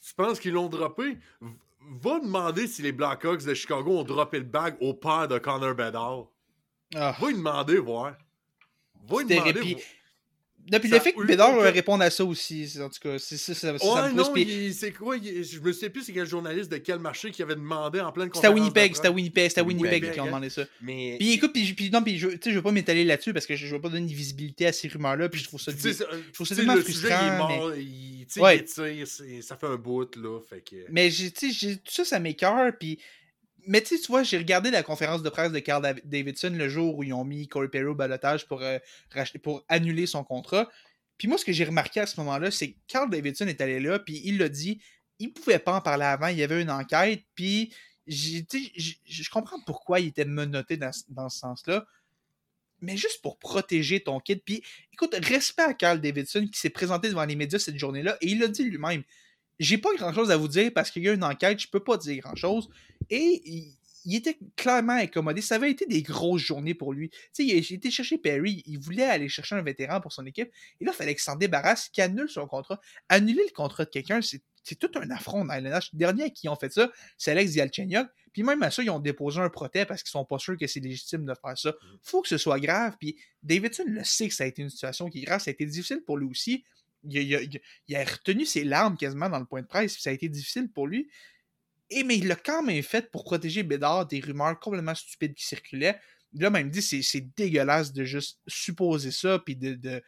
tu 0.00 0.14
penses 0.14 0.40
qu'ils 0.40 0.52
l'ont 0.52 0.68
droppé? 0.68 1.18
Va 1.80 2.20
demander 2.20 2.66
si 2.66 2.82
les 2.82 2.92
Blackhawks 2.92 3.44
de 3.44 3.54
Chicago 3.54 3.98
ont 3.98 4.04
droppé 4.04 4.38
le 4.38 4.44
bag 4.44 4.76
au 4.80 4.94
père 4.94 5.28
de 5.28 5.38
Connor 5.38 5.74
Bedard. 5.74 6.26
Ah. 6.94 7.16
Va 7.18 7.28
lui 7.28 7.34
demander, 7.34 7.78
voir. 7.78 8.16
Va 9.08 9.22
lui 9.22 9.28
demander. 9.28 9.82
Depuis 10.70 10.88
le 10.88 11.00
fait 11.00 11.12
que 11.12 11.24
Bédard 11.24 11.56
va 11.56 11.70
répondre 11.70 12.04
à 12.04 12.10
ça 12.10 12.24
aussi, 12.24 12.72
en 12.80 12.88
tout 12.88 13.00
cas, 13.00 13.18
c'est 13.18 13.36
ça, 13.36 13.54
ça, 13.54 13.72
ouais, 13.72 14.12
non, 14.12 14.32
c'est 14.72 14.92
quoi, 14.92 15.16
je 15.18 15.58
me 15.58 15.72
sais 15.72 15.90
plus 15.90 16.04
c'est 16.04 16.12
quel 16.12 16.26
journaliste 16.26 16.70
de 16.70 16.76
quel 16.76 17.00
marché 17.00 17.32
qui 17.32 17.42
avait 17.42 17.56
demandé 17.56 18.00
en 18.00 18.12
pleine 18.12 18.30
C'était 18.32 18.46
à 18.46 18.52
Winnipeg, 18.52 18.94
c'était 18.94 19.08
à 19.08 19.12
Winnipeg, 19.12 19.48
c'était 19.48 19.62
à 19.62 19.64
Winnipeg 19.64 20.12
qui 20.12 20.20
ont 20.20 20.26
demandé 20.26 20.48
ça. 20.48 20.62
Mais... 20.80 21.16
Puis 21.18 21.32
écoute, 21.32 21.52
puis, 21.52 21.72
puis 21.74 21.90
non, 21.90 22.02
puis 22.02 22.18
je, 22.18 22.28
je 22.44 22.50
veux 22.50 22.62
pas 22.62 22.70
m'étaler 22.70 23.04
là-dessus 23.04 23.32
parce 23.32 23.46
que 23.46 23.56
je, 23.56 23.66
je 23.66 23.74
veux 23.74 23.80
pas 23.80 23.88
donner 23.88 24.02
une 24.02 24.16
visibilité 24.16 24.66
à 24.66 24.72
ces 24.72 24.86
rumeurs-là, 24.86 25.28
puis 25.28 25.40
je 25.40 25.48
trouve 25.48 25.60
ça, 25.60 25.72
je 25.72 26.32
trouve 26.32 26.46
ça 26.46 26.54
tellement 26.54 26.76
frustrant. 26.76 27.00
Sujet, 27.00 27.14
il 27.20 27.26
est 27.26 27.38
mort, 27.38 27.72
mais... 27.74 27.82
il, 27.82 28.26
ouais. 28.40 28.64
il 28.94 29.42
ça 29.42 29.56
fait 29.56 29.66
un 29.66 29.76
bout, 29.76 30.14
là, 30.16 30.38
fait 30.48 30.60
que... 30.60 30.76
Mais 30.90 31.10
tu 31.10 31.30
sais, 31.34 31.76
tout 31.76 31.92
ça, 31.92 32.04
ça 32.04 32.20
m'écœure, 32.20 32.72
puis 32.78 32.98
mais 33.66 33.82
tu 33.82 33.96
vois, 34.08 34.22
j'ai 34.22 34.38
regardé 34.38 34.70
la 34.70 34.82
conférence 34.82 35.22
de 35.22 35.28
presse 35.28 35.52
de 35.52 35.58
Carl 35.58 35.82
Davidson 36.04 36.52
le 36.54 36.68
jour 36.68 36.96
où 36.96 37.02
ils 37.02 37.12
ont 37.12 37.24
mis 37.24 37.48
Corey 37.48 37.68
Perry 37.68 37.86
au 37.86 37.94
balotage 37.94 38.46
pour, 38.46 38.62
euh, 38.62 38.78
pour 39.42 39.64
annuler 39.68 40.06
son 40.06 40.24
contrat. 40.24 40.68
Puis 41.18 41.28
moi, 41.28 41.38
ce 41.38 41.44
que 41.44 41.52
j'ai 41.52 41.64
remarqué 41.64 42.00
à 42.00 42.06
ce 42.06 42.18
moment-là, 42.20 42.50
c'est 42.50 42.72
que 42.72 42.78
Carl 42.86 43.10
Davidson 43.10 43.46
est 43.46 43.60
allé 43.60 43.80
là, 43.80 43.98
puis 43.98 44.20
il 44.24 44.38
l'a 44.38 44.48
dit, 44.48 44.80
il 45.18 45.32
pouvait 45.32 45.58
pas 45.58 45.74
en 45.74 45.80
parler 45.80 46.04
avant, 46.04 46.28
il 46.28 46.38
y 46.38 46.42
avait 46.42 46.62
une 46.62 46.70
enquête, 46.70 47.22
puis 47.34 47.72
je 48.06 49.30
comprends 49.30 49.60
pourquoi 49.66 50.00
il 50.00 50.08
était 50.08 50.24
menotté 50.24 50.76
dans, 50.76 50.90
dans 51.08 51.28
ce 51.28 51.38
sens-là, 51.38 51.86
mais 52.80 52.96
juste 52.96 53.20
pour 53.20 53.38
protéger 53.38 54.00
ton 54.00 54.18
kid. 54.20 54.42
Puis 54.42 54.62
écoute, 54.92 55.14
respect 55.22 55.62
à 55.62 55.74
Carl 55.74 56.00
Davidson 56.00 56.48
qui 56.50 56.58
s'est 56.58 56.70
présenté 56.70 57.08
devant 57.08 57.26
les 57.26 57.36
médias 57.36 57.58
cette 57.58 57.78
journée-là, 57.78 58.16
et 58.22 58.28
il 58.28 58.40
l'a 58.40 58.48
dit 58.48 58.64
lui-même 58.64 59.02
j'ai 59.60 59.76
pas 59.76 59.94
grand 59.94 60.12
chose 60.12 60.30
à 60.30 60.36
vous 60.36 60.48
dire 60.48 60.72
parce 60.74 60.90
qu'il 60.90 61.04
y 61.04 61.08
a 61.08 61.12
une 61.12 61.22
enquête, 61.22 61.60
je 61.60 61.68
peux 61.68 61.84
pas 61.84 61.98
dire 61.98 62.22
grand 62.22 62.34
chose. 62.34 62.70
Et 63.10 63.74
il, 64.04 64.14
était 64.14 64.38
clairement 64.56 64.94
incommodé. 64.94 65.42
Ça 65.42 65.56
avait 65.56 65.70
été 65.70 65.86
des 65.86 66.02
grosses 66.02 66.42
journées 66.42 66.74
pour 66.74 66.92
lui. 66.92 67.10
Tu 67.10 67.18
sais, 67.32 67.44
il 67.44 67.52
a 67.52 67.56
été 67.56 67.90
chercher 67.90 68.18
Perry, 68.18 68.62
il 68.66 68.78
voulait 68.78 69.04
aller 69.04 69.28
chercher 69.28 69.56
un 69.56 69.62
vétéran 69.62 70.00
pour 70.00 70.12
son 70.12 70.24
équipe. 70.26 70.50
Et 70.80 70.84
là, 70.84 70.92
il 70.94 70.96
fallait 70.96 71.14
qu'il 71.14 71.22
s'en 71.22 71.36
débarrasse, 71.36 71.88
qu'il 71.88 72.02
annule 72.02 72.28
son 72.28 72.46
contrat. 72.46 72.80
Annuler 73.08 73.42
le 73.46 73.52
contrat 73.52 73.84
de 73.84 73.90
quelqu'un, 73.90 74.20
c'est 74.22 74.42
tout 74.78 74.90
un 74.94 75.10
affront 75.10 75.44
dans 75.44 75.54
LNH. 75.54 75.90
Le 75.92 75.98
dernier 75.98 76.24
à 76.24 76.30
qui 76.30 76.48
ont 76.48 76.56
fait 76.56 76.72
ça, 76.72 76.90
c'est 77.18 77.32
Alex 77.32 77.52
Dialchenyuk. 77.52 78.08
Puis 78.32 78.42
même 78.44 78.62
à 78.62 78.70
ça, 78.70 78.82
ils 78.82 78.90
ont 78.90 79.00
déposé 79.00 79.40
un 79.40 79.50
protest 79.50 79.88
parce 79.88 80.02
qu'ils 80.02 80.10
sont 80.10 80.24
pas 80.24 80.38
sûrs 80.38 80.56
que 80.56 80.66
c'est 80.66 80.80
légitime 80.80 81.24
de 81.24 81.34
faire 81.34 81.58
ça. 81.58 81.74
Faut 82.02 82.22
que 82.22 82.28
ce 82.28 82.38
soit 82.38 82.60
grave. 82.60 82.96
Puis 83.00 83.16
Davidson 83.42 83.84
le 83.86 84.04
sait 84.04 84.28
que 84.28 84.34
ça 84.34 84.44
a 84.44 84.46
été 84.46 84.62
une 84.62 84.70
situation 84.70 85.10
qui 85.10 85.18
est 85.18 85.24
grave. 85.24 85.40
Ça 85.40 85.50
a 85.50 85.52
été 85.52 85.66
difficile 85.66 86.02
pour 86.06 86.16
lui 86.16 86.28
aussi 86.28 86.64
il 87.04 87.96
a, 87.96 88.04
retenu 88.04 88.44
ses 88.44 88.64
larmes 88.64 88.96
quasiment 88.96 89.28
dans 89.28 89.38
le 89.38 89.46
point 89.46 89.62
de 89.62 89.66
presse, 89.66 89.98
ça 89.98 90.10
a 90.10 90.12
été 90.12 90.28
difficile 90.28 90.70
pour 90.70 90.86
lui. 90.86 91.08
Et 91.90 92.04
mais 92.04 92.18
il 92.18 92.28
l'a 92.28 92.36
quand 92.36 92.62
même 92.62 92.82
fait 92.82 93.10
pour 93.10 93.24
protéger 93.24 93.62
Bédard 93.62 94.06
des 94.06 94.20
rumeurs 94.20 94.58
complètement 94.60 94.94
stupides 94.94 95.34
qui 95.34 95.44
circulaient. 95.44 95.98
Là, 96.34 96.50
même 96.50 96.70
dit, 96.70 96.82
c'est 96.82 97.20
dégueulasse 97.36 97.92
de 97.92 98.04
juste 98.04 98.38
supposer 98.46 99.10
ça, 99.10 99.40
puis 99.40 99.56
de, 99.56 100.02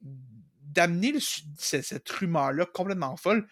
d'amener 0.00 1.14
cette, 1.58 2.08
rumeur-là 2.08 2.64
complètement 2.66 3.16
folle. 3.16 3.46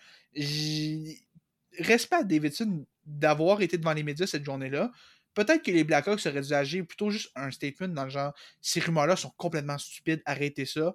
Respect 1.78 2.16
à 2.16 2.22
Davidson 2.22 2.86
d'avoir 3.04 3.60
été 3.60 3.76
devant 3.76 3.92
les 3.92 4.02
médias 4.02 4.26
cette 4.26 4.44
journée-là. 4.44 4.90
Peut-être 5.34 5.62
que 5.62 5.70
les 5.70 5.84
Blackhawks 5.84 6.24
auraient 6.26 6.40
dû 6.40 6.54
agir 6.54 6.86
plutôt 6.86 7.10
juste 7.10 7.30
un 7.34 7.50
statement 7.50 7.88
dans 7.88 8.04
le 8.04 8.10
genre 8.10 8.32
ces 8.60 8.80
rumeurs-là 8.80 9.16
sont 9.16 9.32
complètement 9.36 9.76
stupides, 9.76 10.22
arrêtez 10.24 10.64
ça 10.64 10.94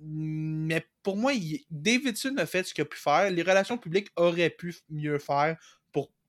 mais 0.00 0.86
pour 1.02 1.16
moi, 1.16 1.32
Davidson 1.70 2.34
a 2.38 2.46
fait 2.46 2.64
ce 2.64 2.72
qu'il 2.72 2.82
a 2.82 2.86
pu 2.86 2.98
faire. 2.98 3.30
Les 3.30 3.42
relations 3.42 3.76
publiques 3.76 4.08
auraient 4.16 4.50
pu 4.50 4.74
mieux 4.88 5.18
faire 5.18 5.58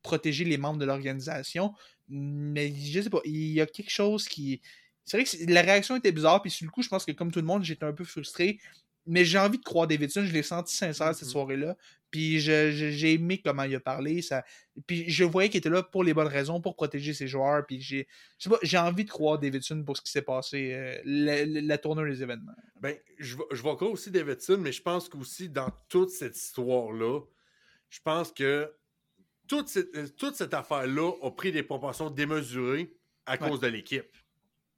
protéger 0.02 0.46
les 0.46 0.58
membres 0.58 0.80
de 0.80 0.86
l'organisation. 0.86 1.74
Mais 2.10 2.74
je 2.74 3.02
sais 3.02 3.10
pas, 3.10 3.22
il 3.26 3.54
y 3.54 3.62
a 3.62 3.66
quelque 3.66 3.92
chose 3.92 4.28
qui. 4.28 4.62
C'est 5.06 5.18
vrai 5.18 5.26
que 5.26 5.52
la 5.52 5.62
réaction 5.62 5.96
était 5.96 6.12
bizarre, 6.12 6.42
puis 6.42 6.52
sur 6.52 6.66
le 6.66 6.72
coup, 6.72 6.84
je 6.84 6.90
pense 6.90 7.06
que 7.06 7.12
comme 7.12 7.32
tout 7.32 7.40
le 7.40 7.46
monde, 7.46 7.64
j'étais 7.64 7.86
un 7.86 7.94
peu 7.94 8.04
frustré 8.04 8.60
mais 9.06 9.26
j'ai 9.26 9.40
envie 9.40 9.58
de 9.58 9.64
croire 9.64 9.88
Davidson. 9.88 10.24
Je 10.26 10.34
l'ai 10.34 10.44
senti 10.44 10.76
sincère 10.76 11.16
cette 11.16 11.28
mmh 11.28 11.32
soirée-là. 11.32 11.78
Puis 12.12 12.40
j'ai 12.40 13.14
aimé 13.14 13.42
comment 13.44 13.64
il 13.64 13.74
a 13.76 13.80
parlé. 13.80 14.22
Ça... 14.22 14.44
Puis 14.86 15.10
je 15.10 15.24
voyais 15.24 15.50
qu'il 15.50 15.60
était 15.60 15.70
là 15.70 15.82
pour 15.82 16.04
les 16.04 16.14
bonnes 16.14 16.28
raisons, 16.28 16.60
pour 16.60 16.76
protéger 16.76 17.14
ses 17.14 17.28
joueurs. 17.28 17.66
Puis 17.66 17.80
j'ai 17.82 18.08
j'ai 18.64 18.78
envie 18.78 19.06
de 19.06 19.10
croire 19.10 19.40
Davidson 19.40 19.84
pour 19.84 19.96
ce 19.98 20.02
qui 20.02 20.12
s'est 20.12 20.22
passé, 20.22 20.74
euh, 20.74 21.02
la, 21.06 21.46
la, 21.46 21.78
tournure 21.78 22.06
des 22.06 22.22
événements. 22.22 22.52
Ben, 22.82 22.98
je, 23.18 23.38
je 23.52 23.64
vais 23.64 23.76
croire 23.76 23.92
aussi 23.92 24.12
Davidson, 24.12 24.58
mais 24.60 24.72
je 24.72 24.82
pense 24.82 25.08
qu'aussi 25.08 25.50
dans 25.50 25.72
toute 25.88 26.10
cette 26.10 26.36
histoire-là, 26.36 27.22
je 27.90 28.00
pense 28.04 28.32
que 28.32 28.70
toute 29.52 29.68
cette, 29.68 29.94
euh, 29.98 30.08
toute 30.18 30.36
cette 30.36 30.54
affaire-là 30.54 31.12
a 31.22 31.30
pris 31.32 31.52
des 31.52 31.62
proportions 31.62 32.10
démesurées 32.10 32.94
à 33.26 33.34
Ouais. 33.34 33.38
cause 33.50 33.60
de 33.60 33.68
l'équipe. 33.68 34.10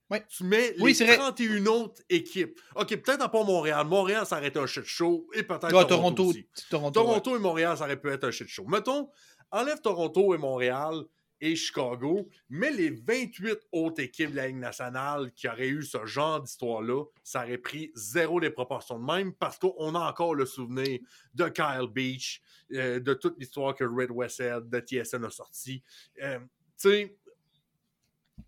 Ouais. 0.09 0.25
Tu 0.27 0.43
mets 0.45 0.73
Oui, 0.79 0.91
les 0.91 0.93
c'est 0.95 1.05
vrai. 1.05 1.17
31 1.17 1.65
autres 1.67 2.01
équipes. 2.09 2.59
OK, 2.75 2.87
peut-être 2.97 3.29
pas 3.29 3.43
Montréal. 3.43 3.85
Montréal, 3.85 4.25
ça 4.25 4.37
aurait 4.37 4.47
été 4.47 4.57
un 4.57 4.65
shit 4.65 4.83
show. 4.85 5.27
Et 5.33 5.43
peut-être 5.43 5.69
Toronto, 5.69 5.87
Toronto, 5.87 6.23
aussi. 6.25 6.47
Toronto, 6.71 6.99
ouais. 7.01 7.05
Toronto 7.05 7.35
et 7.35 7.39
Montréal, 7.39 7.77
ça 7.77 7.83
aurait 7.85 7.99
pu 8.01 8.09
être 8.09 8.23
un 8.23 8.31
shit 8.31 8.47
show. 8.47 8.65
Mettons, 8.67 9.09
enlève 9.51 9.79
Toronto 9.79 10.33
et 10.33 10.37
Montréal 10.39 11.03
et 11.43 11.57
Chicago, 11.57 12.29
mais 12.49 12.71
les 12.71 12.89
28 12.89 13.59
autres 13.73 14.01
équipes 14.01 14.31
de 14.31 14.37
la 14.37 14.47
Ligue 14.47 14.55
nationale 14.55 15.33
qui 15.33 15.49
auraient 15.49 15.67
eu 15.67 15.83
ce 15.83 16.05
genre 16.05 16.41
d'histoire-là, 16.41 17.03
ça 17.21 17.43
aurait 17.43 17.57
pris 17.57 17.91
zéro 17.95 18.39
des 18.39 18.49
proportions 18.49 18.97
de 18.97 19.03
même 19.03 19.33
parce 19.33 19.59
qu'on 19.59 19.93
a 19.93 20.09
encore 20.09 20.35
le 20.35 20.45
souvenir 20.45 20.99
de 21.33 21.49
Kyle 21.49 21.89
Beach, 21.91 22.41
euh, 22.71 23.01
de 23.01 23.13
toute 23.13 23.37
l'histoire 23.37 23.75
que 23.75 23.83
Red 23.83 24.09
Westhead 24.11 24.69
de 24.69 24.79
TSN 24.79 25.25
a 25.25 25.29
sorti. 25.29 25.83
Euh, 26.21 26.39
tu 26.39 26.89
sais, 26.89 27.17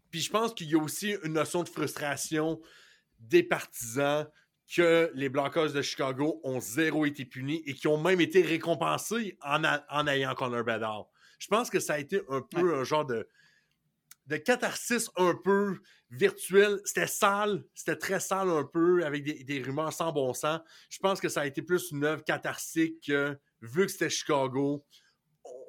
puis 0.10 0.22
je 0.22 0.32
pense 0.32 0.54
qu'il 0.54 0.70
y 0.70 0.76
a 0.76 0.82
aussi 0.82 1.18
une 1.26 1.34
notion 1.34 1.64
de 1.64 1.70
frustration 1.70 2.62
des 3.20 3.44
partisans 3.44 4.26
que 4.74 5.12
les 5.16 5.28
Blackhawks 5.28 5.74
de 5.74 5.82
Chicago 5.82 6.40
ont 6.46 6.62
zéro 6.62 7.06
été 7.06 7.26
punis 7.26 7.62
et 7.66 7.74
qui 7.74 7.90
ont 7.90 8.02
même 8.02 8.22
été 8.22 8.42
récompensés 8.42 9.38
en, 9.42 9.64
en 9.90 10.08
ayant 10.08 10.34
Connor 10.34 10.64
Bedard. 10.64 11.10
Je 11.40 11.48
pense 11.48 11.70
que 11.70 11.80
ça 11.80 11.94
a 11.94 12.00
été 12.00 12.22
un 12.30 12.42
peu 12.42 12.76
un 12.80 12.84
genre 12.84 13.06
de, 13.06 13.28
de 14.28 14.38
catharsis 14.38 15.10
un 15.18 15.36
peu 15.44 15.80
virtuel. 16.10 16.80
C'était 16.86 17.08
sale, 17.08 17.64
c'était 17.74 17.96
très 17.98 18.20
sale 18.20 18.50
un 18.50 18.64
peu, 18.64 19.04
avec 19.06 19.24
des, 19.24 19.44
des 19.44 19.62
rumeurs 19.62 19.94
sans 19.94 20.12
bon 20.12 20.34
sens. 20.34 20.62
Je 20.90 21.00
pense 21.00 21.20
que 21.20 21.30
ça 21.30 21.42
a 21.42 21.46
été 21.46 21.62
plus 21.62 21.92
une 21.92 22.04
œuvre 22.04 22.24
catharsique 22.24 23.04
que, 23.08 23.38
vu 23.62 23.86
que 23.86 23.92
c'était 23.92 24.10
Chicago, 24.10 24.86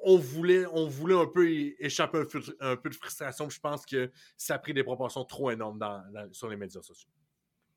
on 0.03 0.17
voulait, 0.17 0.65
on 0.71 0.87
voulait 0.87 1.15
un 1.19 1.27
peu 1.27 1.47
échapper 1.79 2.19
un, 2.19 2.25
peu- 2.25 2.41
un 2.59 2.75
peu 2.77 2.89
de 2.89 2.95
frustration. 2.95 3.49
Je 3.49 3.59
pense 3.59 3.85
que 3.85 4.11
ça 4.35 4.55
a 4.55 4.59
pris 4.59 4.73
des 4.73 4.83
proportions 4.83 5.23
trop 5.25 5.51
énormes 5.51 5.77
dans- 5.77 6.03
dans- 6.11 6.33
sur 6.33 6.47
les 6.49 6.55
médias 6.55 6.81
sociaux. 6.81 7.09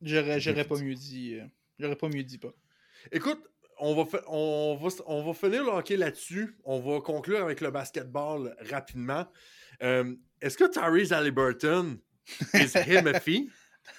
J'aurais 0.01 0.39
j'aurais 0.39 0.65
pas 0.65 0.77
mieux 0.79 0.95
dit. 0.95 1.35
euh, 1.35 1.45
J'aurais 1.77 1.95
pas 1.95 2.09
mieux 2.09 2.23
dit 2.23 2.37
pas. 2.39 2.53
Écoute, 3.11 3.43
on 3.81 4.03
va, 4.03 4.19
on 4.27 4.77
va, 4.81 4.89
on 5.07 5.23
va 5.23 5.33
finir 5.33 5.63
le 5.63 5.69
hockey 5.71 5.97
là-dessus. 5.97 6.55
On 6.63 6.79
va 6.79 7.01
conclure 7.01 7.41
avec 7.43 7.59
le 7.61 7.71
basketball 7.71 8.55
rapidement. 8.69 9.25
Euh, 9.83 10.15
Est-ce 10.41 10.57
que 10.57 10.65
Tyrese 10.71 11.11
Halliburton 11.11 11.97
is 12.53 12.71
him 12.87 13.07
a 13.07 13.19
fee? 13.19 13.49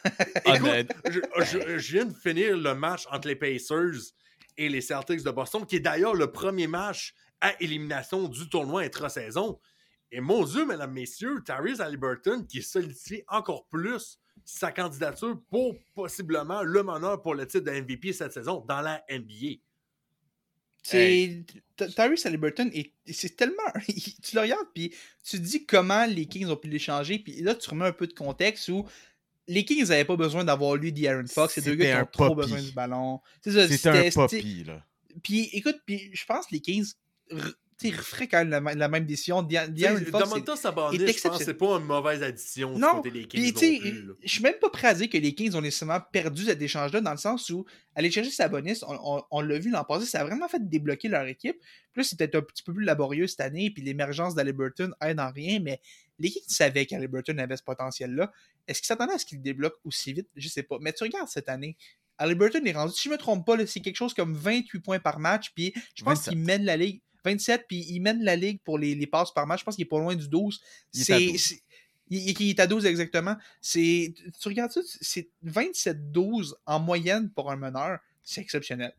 Honnête. 0.46 0.90
Écoute, 1.04 1.28
je, 1.44 1.58
je- 1.60 1.78
je 1.78 1.92
viens 1.92 2.04
de 2.06 2.14
finir 2.14 2.56
le 2.56 2.74
match 2.74 3.06
entre 3.10 3.28
les 3.28 3.36
Pacers 3.36 4.12
et 4.56 4.68
les 4.68 4.80
Celtics 4.80 5.22
de 5.24 5.30
Boston, 5.30 5.66
qui 5.66 5.76
est 5.76 5.80
d'ailleurs 5.80 6.14
le 6.14 6.30
premier 6.30 6.66
match 6.66 7.14
à 7.40 7.60
élimination 7.60 8.28
du 8.28 8.48
tournoi 8.48 8.82
intra-saison. 8.82 9.58
Et 10.12 10.20
mon 10.20 10.44
Dieu, 10.44 10.64
mesdames, 10.66 10.92
messieurs, 10.92 11.42
Tyrese 11.44 11.80
Halliburton 11.80 12.46
qui 12.46 12.62
solidifie 12.62 13.22
encore 13.28 13.66
plus 13.68 14.18
sa 14.44 14.70
candidature 14.72 15.40
pour 15.50 15.74
possiblement 15.94 16.62
le 16.62 16.82
meneur 16.82 17.20
pour 17.22 17.34
le 17.34 17.46
titre 17.46 17.64
de 17.64 17.80
MVP 17.80 18.12
cette 18.12 18.32
saison 18.32 18.64
dans 18.68 18.80
la 18.82 19.02
NBA. 19.10 19.56
C'est 20.82 21.44
Ty- 21.76 21.94
Tyrese 21.94 22.26
Halliburton 22.26 22.70
c'est 23.06 23.36
tellement 23.36 23.62
tu 23.86 24.34
le 24.34 24.40
regardes 24.40 24.66
puis 24.74 24.94
tu 25.24 25.38
te 25.38 25.42
dis 25.42 25.64
comment 25.64 26.06
les 26.06 26.26
Kings 26.26 26.46
ont 26.46 26.56
pu 26.56 26.68
l'échanger 26.68 27.18
puis 27.18 27.40
là 27.40 27.54
tu 27.54 27.70
remets 27.70 27.86
un 27.86 27.92
peu 27.92 28.06
de 28.06 28.12
contexte 28.12 28.68
où 28.68 28.86
les 29.48 29.64
Kings 29.64 29.86
n'avaient 29.88 30.04
pas 30.04 30.16
besoin 30.16 30.44
d'avoir 30.44 30.76
lui 30.76 31.06
Aaron 31.06 31.26
Fox, 31.26 31.54
ces 31.54 31.62
deux 31.62 31.74
gars 31.74 31.96
qui 31.96 32.02
ont 32.02 32.26
trop 32.26 32.34
besoin 32.34 32.62
du 32.62 32.72
ballon. 32.72 33.20
C'est 33.42 33.68
C'était 33.68 33.88
un 33.88 34.10
poppy, 34.10 34.64
là. 34.64 34.84
Puis 35.22 35.50
écoute, 35.52 35.80
puis 35.84 36.10
je 36.12 36.24
pense 36.24 36.46
que 36.46 36.54
les 36.54 36.60
Kings 36.60 36.92
re- 37.82 37.90
tu 37.90 37.90
sais, 37.90 37.96
referaient 37.96 38.28
quand 38.28 38.44
même 38.44 38.78
la, 38.78 38.88
même 38.88 39.04
décision. 39.04 39.42
Di- 39.42 39.54
Tu 39.56 39.60
sais, 39.62 39.68
De'Aaron 39.70 39.98
Fox, 40.10 40.10
Domantas 40.30 40.56
Sabonis, 40.56 40.98
je 40.98 41.28
pense 41.28 41.42
c'est 41.42 41.54
pas 41.54 41.78
une 41.78 41.84
mauvaise 41.84 42.22
addition 42.22 42.72
du 42.74 42.80
Non, 42.80 42.96
côté 42.96 43.10
des 43.10 43.24
Kings 43.26 43.40
Puis, 43.40 43.52
non 43.52 43.58
tu 43.60 43.66
sais, 43.74 43.78
plus. 43.80 44.06
là. 44.06 44.12
je 44.22 44.28
suis 44.28 44.42
même 44.42 44.54
pas 44.60 44.70
prêt 44.70 44.88
à 44.88 44.94
dire 44.94 45.08
que 45.10 45.18
les 45.18 45.34
Kings 45.34 45.54
ont 45.54 45.60
nécessairement 45.60 46.00
perdu 46.12 46.44
cet 46.44 46.60
échange-là, 46.62 47.00
dans 47.00 47.10
le 47.12 47.16
sens 47.16 47.50
où 47.50 47.64
aller 47.94 48.10
chercher 48.10 48.30
Sabonis, 48.30 48.80
on, 48.86 48.98
on- 49.18 49.22
on 49.30 49.40
l'a 49.40 49.58
vu 49.58 49.70
l'an 49.70 49.84
passé, 49.84 50.06
ça 50.06 50.20
a 50.20 50.24
vraiment 50.24 50.48
fait 50.48 50.66
débloquer 50.68 51.08
leur 51.08 51.26
équipe. 51.26 51.56
Puis 51.92 52.00
là, 52.00 52.04
c'est 52.04 52.18
peut-être 52.18 52.36
un 52.36 52.42
petit 52.42 52.62
peu 52.62 52.72
plus 52.72 52.84
laborieux 52.84 53.26
cette 53.26 53.40
année, 53.40 53.70
puis 53.70 53.82
l'émergence 53.82 54.34
d'Aliburton 54.34 54.92
aide 55.02 55.20
en 55.20 55.30
rien, 55.30 55.60
mais 55.60 55.80
les 56.18 56.30
Kings 56.30 56.42
savaient 56.46 56.86
qu'Aliburton 56.86 57.36
avait 57.38 57.56
ce 57.56 57.62
potentiel-là. 57.62 58.30
Est-ce 58.68 58.80
qu'ils 58.80 58.86
s'attendaient 58.86 59.14
à 59.14 59.18
ce 59.18 59.26
qu'il 59.26 59.38
le 59.38 59.42
débloque 59.44 59.74
aussi 59.84 60.12
vite? 60.12 60.28
Je 60.36 60.48
sais 60.48 60.62
pas. 60.62 60.78
Mais 60.80 60.92
tu 60.92 61.02
regardes 61.02 61.28
cette 61.28 61.48
année. 61.48 61.76
Halliburton 62.18 62.64
est 62.64 62.72
rendu, 62.72 62.92
si 62.94 63.08
je 63.08 63.08
me 63.08 63.16
trompe 63.18 63.44
pas, 63.44 63.56
c'est 63.66 63.80
quelque 63.80 63.96
chose 63.96 64.14
comme 64.14 64.34
28 64.36 64.78
points 64.80 65.00
par 65.00 65.18
match, 65.18 65.50
puis 65.56 65.72
je 65.96 66.04
pense 66.04 66.18
27. 66.18 66.34
qu'il 66.34 66.42
mène 66.44 66.64
la 66.64 66.76
ligue. 66.76 67.00
27, 67.24 67.66
puis 67.68 67.84
il 67.88 68.00
mène 68.00 68.22
la 68.22 68.36
ligue 68.36 68.60
pour 68.64 68.78
les, 68.78 68.94
les 68.94 69.06
passes 69.06 69.32
par 69.32 69.46
match. 69.46 69.60
Je 69.60 69.64
pense 69.64 69.76
qu'il 69.76 69.84
est 69.84 69.88
pas 69.88 69.98
loin 69.98 70.14
du 70.14 70.28
12. 70.28 70.60
Il 70.94 71.00
est 71.00 71.10
à 71.10 71.18
C'est- 71.18 71.26
12. 71.26 71.40
c'est- 71.40 71.62
Il, 72.10 72.40
il- 72.40 72.50
est 72.50 72.60
à 72.60 72.66
12 72.66 72.84
exactement. 72.84 73.36
C'est, 73.60 74.12
tu- 74.16 74.30
tu 74.32 74.48
regardes 74.48 74.70
ça, 74.72 74.80
c'est 75.00 75.28
27-12 75.44 76.54
en 76.66 76.78
moyenne 76.80 77.30
pour 77.30 77.50
un 77.50 77.56
meneur. 77.56 77.98
C'est 78.24 78.40
exceptionnel. 78.40 78.94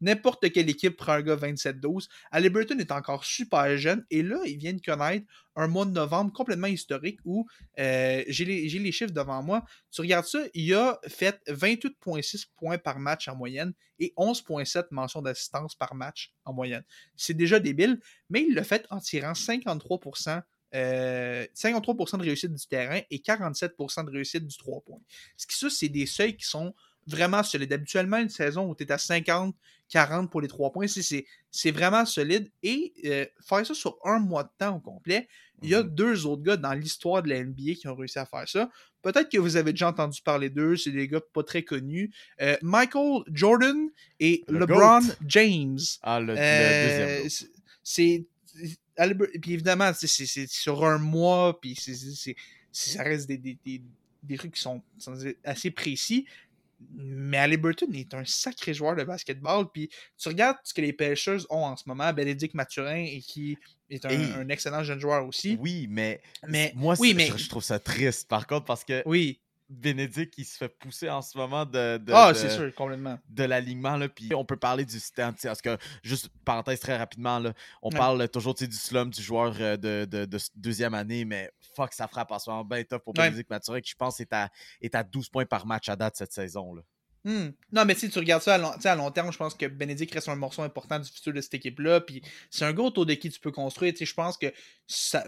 N'importe 0.00 0.50
quelle 0.50 0.68
équipe 0.68 0.96
prend 0.96 1.12
un 1.12 1.22
gars 1.22 1.36
27-12. 1.36 2.08
Halliburton 2.32 2.78
est 2.78 2.90
encore 2.90 3.24
super 3.24 3.76
jeune 3.76 4.04
et 4.10 4.22
là, 4.22 4.40
il 4.44 4.58
vient 4.58 4.72
de 4.72 4.80
connaître 4.80 5.24
un 5.54 5.68
mois 5.68 5.84
de 5.84 5.92
novembre 5.92 6.32
complètement 6.32 6.66
historique 6.66 7.20
où 7.24 7.46
euh, 7.78 8.24
j'ai, 8.26 8.44
les, 8.44 8.68
les 8.68 8.92
chiffres 8.92 9.12
devant 9.12 9.42
moi. 9.42 9.64
Tu 9.92 10.00
regardes 10.00 10.26
ça, 10.26 10.40
il 10.52 10.74
a 10.74 10.98
fait 11.06 11.40
28,6 11.48 12.46
points 12.56 12.78
par 12.78 12.98
match 12.98 13.28
en 13.28 13.36
moyenne 13.36 13.72
et 14.00 14.12
11,7 14.16 14.86
mentions 14.90 15.22
d'assistance 15.22 15.76
par 15.76 15.94
match 15.94 16.34
en 16.44 16.52
moyenne. 16.52 16.82
C'est 17.16 17.34
déjà 17.34 17.60
débile, 17.60 18.00
mais 18.28 18.42
il 18.48 18.54
l'a 18.54 18.64
fait 18.64 18.84
en 18.90 18.98
tirant 18.98 19.32
53%, 19.32 20.42
euh, 20.74 21.46
53% 21.54 22.18
de 22.18 22.22
réussite 22.22 22.52
du 22.52 22.66
terrain 22.66 23.00
et 23.10 23.18
47% 23.18 24.04
de 24.04 24.10
réussite 24.10 24.46
du 24.46 24.56
3 24.56 24.80
points. 24.82 25.00
Ce 25.36 25.46
qui, 25.46 25.56
ça, 25.56 25.70
c'est 25.70 25.88
des 25.88 26.06
seuils 26.06 26.36
qui 26.36 26.46
sont 26.46 26.74
vraiment 27.06 27.42
solides. 27.42 27.72
Habituellement, 27.72 28.18
une 28.18 28.28
saison 28.28 28.68
où 28.68 28.74
tu 28.74 28.84
es 28.84 28.92
à 28.92 28.98
50, 28.98 29.54
40 29.88 30.30
pour 30.30 30.40
les 30.40 30.48
3 30.48 30.72
points, 30.72 30.86
c'est- 30.88 31.02
c'est 31.02 31.24
c'est 31.50 31.70
vraiment 31.70 32.04
solide. 32.04 32.50
Et 32.62 32.92
euh, 33.06 33.24
faire 33.46 33.64
ça 33.64 33.72
sur 33.72 33.96
un 34.04 34.18
mois 34.18 34.42
de 34.44 34.50
temps 34.58 34.76
au 34.76 34.80
complet, 34.80 35.26
il 35.62 35.70
y 35.70 35.74
a 35.74 35.82
Mhm. 35.82 35.88
deux 35.94 36.26
autres 36.26 36.42
gars 36.42 36.56
dans 36.58 36.74
l'histoire 36.74 37.22
de 37.22 37.30
la 37.30 37.36
NBA 37.38 37.74
qui 37.74 37.88
ont 37.88 37.94
réussi 37.94 38.18
à 38.18 38.26
faire 38.26 38.46
ça. 38.46 38.68
Peut-être 39.00 39.30
que 39.30 39.38
vous 39.38 39.56
avez 39.56 39.72
déjà 39.72 39.88
entendu 39.88 40.20
parler 40.20 40.50
d'eux, 40.50 40.76
c'est 40.76 40.90
des 40.90 41.08
gars 41.08 41.20
pas 41.32 41.42
très 41.44 41.62
connus. 41.62 42.10
Euh, 42.42 42.56
Michael 42.60 43.22
Jordan 43.32 43.88
et 44.20 44.44
Le 44.48 44.58
LeBron 44.58 45.00
GOAT. 45.00 45.14
James. 45.26 45.78
Ah, 46.02 46.20
le, 46.20 46.26
le 46.34 46.38
Euh, 46.38 47.22
deuxième. 47.22 47.48
c'est- 47.82 48.24
puis 49.40 49.52
évidemment 49.52 49.92
c'est 49.94 50.46
sur 50.46 50.84
un 50.84 50.98
mois 50.98 51.58
puis 51.60 51.74
c'est- 51.74 52.34
ça 52.72 53.02
reste 53.02 53.26
des, 53.28 53.38
des, 53.38 53.58
des, 53.64 53.82
des 54.22 54.36
trucs 54.36 54.54
qui 54.54 54.60
sont, 54.60 54.82
sont 54.98 55.14
assez 55.44 55.70
précis 55.70 56.26
mais 56.94 57.38
Halliburton 57.38 57.90
est 57.94 58.12
un 58.14 58.24
sacré 58.24 58.74
joueur 58.74 58.96
de 58.96 59.04
basketball 59.04 59.66
puis 59.72 59.88
tu 60.18 60.28
regardes 60.28 60.58
ce 60.64 60.74
que 60.74 60.80
les 60.80 60.92
Pacers 60.92 61.40
ont 61.50 61.64
en 61.64 61.76
ce 61.76 61.84
moment 61.86 62.12
Bénédicte 62.12 62.54
Mathurin 62.54 63.04
et 63.04 63.20
qui 63.20 63.56
est 63.90 64.04
un, 64.04 64.10
Et- 64.10 64.32
un 64.34 64.48
excellent 64.48 64.82
jeune 64.84 65.00
joueur 65.00 65.26
aussi. 65.26 65.56
Oui, 65.60 65.86
mais, 65.88 66.20
mais 66.46 66.72
moi, 66.74 66.94
oui 66.98 67.14
mais 67.14 67.26
je, 67.28 67.36
je 67.38 67.48
trouve 67.48 67.62
ça 67.62 67.78
triste, 67.78 68.28
par 68.28 68.46
contre, 68.46 68.64
parce 68.66 68.84
que 68.84 69.02
oui 69.06 69.40
Bénédicte, 69.68 70.34
il 70.38 70.44
se 70.44 70.56
fait 70.56 70.68
pousser 70.68 71.10
en 71.10 71.22
ce 71.22 71.36
moment 71.36 71.64
de, 71.64 71.98
de, 71.98 72.12
ah 72.12 72.32
de- 72.32 72.38
c'est 72.38 72.50
sûr 72.50 72.72
complètement 72.74 73.18
de 73.28 73.44
l'alignement. 73.44 73.96
là, 73.96 74.08
Puis 74.08 74.34
on 74.34 74.44
peut 74.44 74.56
parler 74.56 74.84
du 74.84 75.00
stand. 75.00 75.34
Parce 75.42 75.60
que, 75.60 75.76
juste 76.02 76.28
parenthèse 76.44 76.80
très 76.80 76.96
rapidement, 76.96 77.38
là, 77.38 77.52
on 77.82 77.90
Ouais. 77.90 77.96
parle 77.98 78.28
toujours 78.28 78.54
du 78.54 78.70
slum 78.72 79.10
du 79.10 79.20
joueur 79.22 79.54
euh, 79.60 79.76
de, 79.76 80.04
de- 80.04 80.38
deuxième 80.54 80.94
année, 80.94 81.24
mais 81.24 81.50
fuck, 81.74 81.92
ça 81.92 82.06
frappe 82.08 82.30
en 82.30 82.38
ce 82.38 82.48
moment 82.48 82.64
bien 82.64 82.82
tough 82.84 82.98
pour 83.00 83.14
Ouais. 83.18 83.24
Bénédicte 83.24 83.50
Mathurin, 83.50 83.80
qui 83.80 83.90
je 83.90 83.96
pense 83.96 84.20
est 84.20 84.32
à, 84.32 84.50
est 84.80 84.94
à 84.94 85.02
12 85.02 85.28
points 85.28 85.46
par 85.46 85.66
match 85.66 85.88
à 85.88 85.96
date 85.96 86.16
cette 86.16 86.32
saison. 86.32 86.74
Là. 86.74 86.82
Hmm. 87.26 87.48
Non, 87.72 87.84
mais 87.84 87.96
si 87.96 88.08
tu 88.08 88.20
regardes 88.20 88.40
ça 88.44 88.54
à 88.54 88.94
long, 88.94 89.10
terme, 89.10 89.32
je 89.32 89.36
pense 89.36 89.52
que 89.52 89.66
Bénédicte 89.66 90.14
reste 90.14 90.28
un 90.28 90.36
morceau 90.36 90.62
important 90.62 91.00
du 91.00 91.10
futur 91.10 91.32
de 91.32 91.40
cette 91.40 91.54
équipe-là. 91.54 92.00
Puis 92.00 92.22
c'est 92.50 92.64
un 92.64 92.72
gars 92.72 92.84
autour 92.84 93.04
de 93.04 93.14
qui 93.14 93.30
tu 93.30 93.40
peux 93.40 93.50
construire. 93.50 93.92
Je 93.98 94.14
pense 94.14 94.38
que 94.38 94.46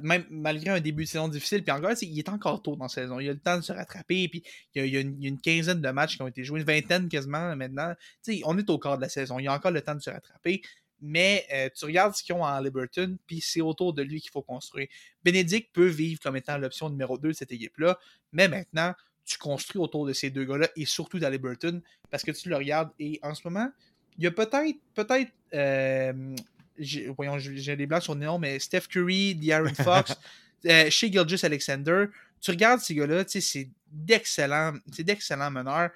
même 0.01 0.25
malgré 0.31 0.71
un 0.71 0.79
début 0.79 1.03
de 1.03 1.09
saison 1.09 1.27
difficile, 1.27 1.65
puis 1.65 1.73
encore, 1.73 1.91
il 2.01 2.17
est 2.17 2.29
encore 2.29 2.63
tôt 2.63 2.77
dans 2.77 2.85
la 2.85 2.89
saison. 2.89 3.19
Il 3.19 3.29
a 3.29 3.33
le 3.33 3.41
temps 3.41 3.57
de 3.57 3.63
se 3.63 3.73
rattraper. 3.73 4.29
Puis 4.29 4.45
il 4.77 4.87
y 4.87 4.97
a, 4.97 5.01
une, 5.01 5.41
quinzaine 5.41 5.81
de 5.81 5.91
matchs 5.91 6.15
qui 6.15 6.23
ont 6.23 6.29
été 6.29 6.45
joués, 6.45 6.61
une 6.61 6.67
vingtaine 6.67 7.09
quasiment 7.09 7.57
maintenant. 7.57 7.93
Tu 8.23 8.35
sais, 8.35 8.43
on 8.45 8.57
est 8.57 8.71
au 8.71 8.79
quart 8.79 8.97
de 8.97 9.03
la 9.03 9.09
saison. 9.09 9.41
Il 9.41 9.47
y 9.47 9.49
a 9.49 9.53
encore 9.53 9.73
le 9.73 9.83
temps 9.83 9.97
de 9.97 10.01
se 10.01 10.11
rattraper. 10.11 10.63
Mais 11.01 11.47
euh, 11.53 11.69
tu 11.77 11.85
regardes 11.85 12.15
ce 12.15 12.23
qu'ils 12.23 12.35
ont 12.37 12.45
en 12.45 12.61
Liberton, 12.61 13.19
puis 13.27 13.41
c'est 13.41 13.61
autour 13.61 13.93
de 13.93 14.03
lui 14.03 14.21
qu'il 14.21 14.31
faut 14.31 14.43
construire. 14.43 14.87
Bénédicte 15.25 15.73
peut 15.73 15.87
vivre 15.87 16.21
comme 16.21 16.37
étant 16.37 16.59
l'option 16.59 16.91
numéro 16.91 17.19
2 17.19 17.29
de 17.29 17.33
cette 17.33 17.53
équipe-là, 17.53 17.99
mais 18.33 18.49
maintenant, 18.49 18.95
tu 19.29 19.39
construis 19.39 19.79
autour 19.81 20.07
de 20.07 20.13
ces 20.13 20.31
deux 20.31 20.45
gars-là 20.45 20.69
et 20.75 20.87
surtout 20.87 21.19
d'Aliburton 21.19 21.83
parce 22.11 22.23
que 22.23 22.31
tu 22.31 22.49
le 22.49 22.57
regardes 22.57 22.91
et 22.99 23.21
en 23.23 23.35
ce 23.35 23.43
moment, 23.45 23.71
il 24.17 24.25
y 24.25 24.27
a 24.27 24.31
peut-être, 24.31 24.79
peut-être, 24.95 25.31
euh, 25.55 26.35
voyons, 27.17 27.39
j'ai 27.39 27.77
des 27.77 27.87
blancs 27.87 28.03
sur 28.03 28.15
le 28.15 28.25
nom, 28.25 28.39
mais 28.39 28.59
Steph 28.59 28.89
Curry, 28.89 29.35
De'Aaron 29.35 29.75
Fox, 29.85 30.17
euh, 30.67 30.89
chez 30.91 31.13
Gilgis 31.13 31.45
Alexander, 31.45 32.07
tu 32.41 32.51
regardes 32.51 32.81
ces 32.81 32.95
gars-là, 32.95 33.25
tu 33.25 33.33
sais, 33.33 33.41
c'est 33.41 33.69
d'excellents, 33.93 34.75
c'est 34.93 35.05
d'excellents 35.05 35.51
meneurs 35.51 35.91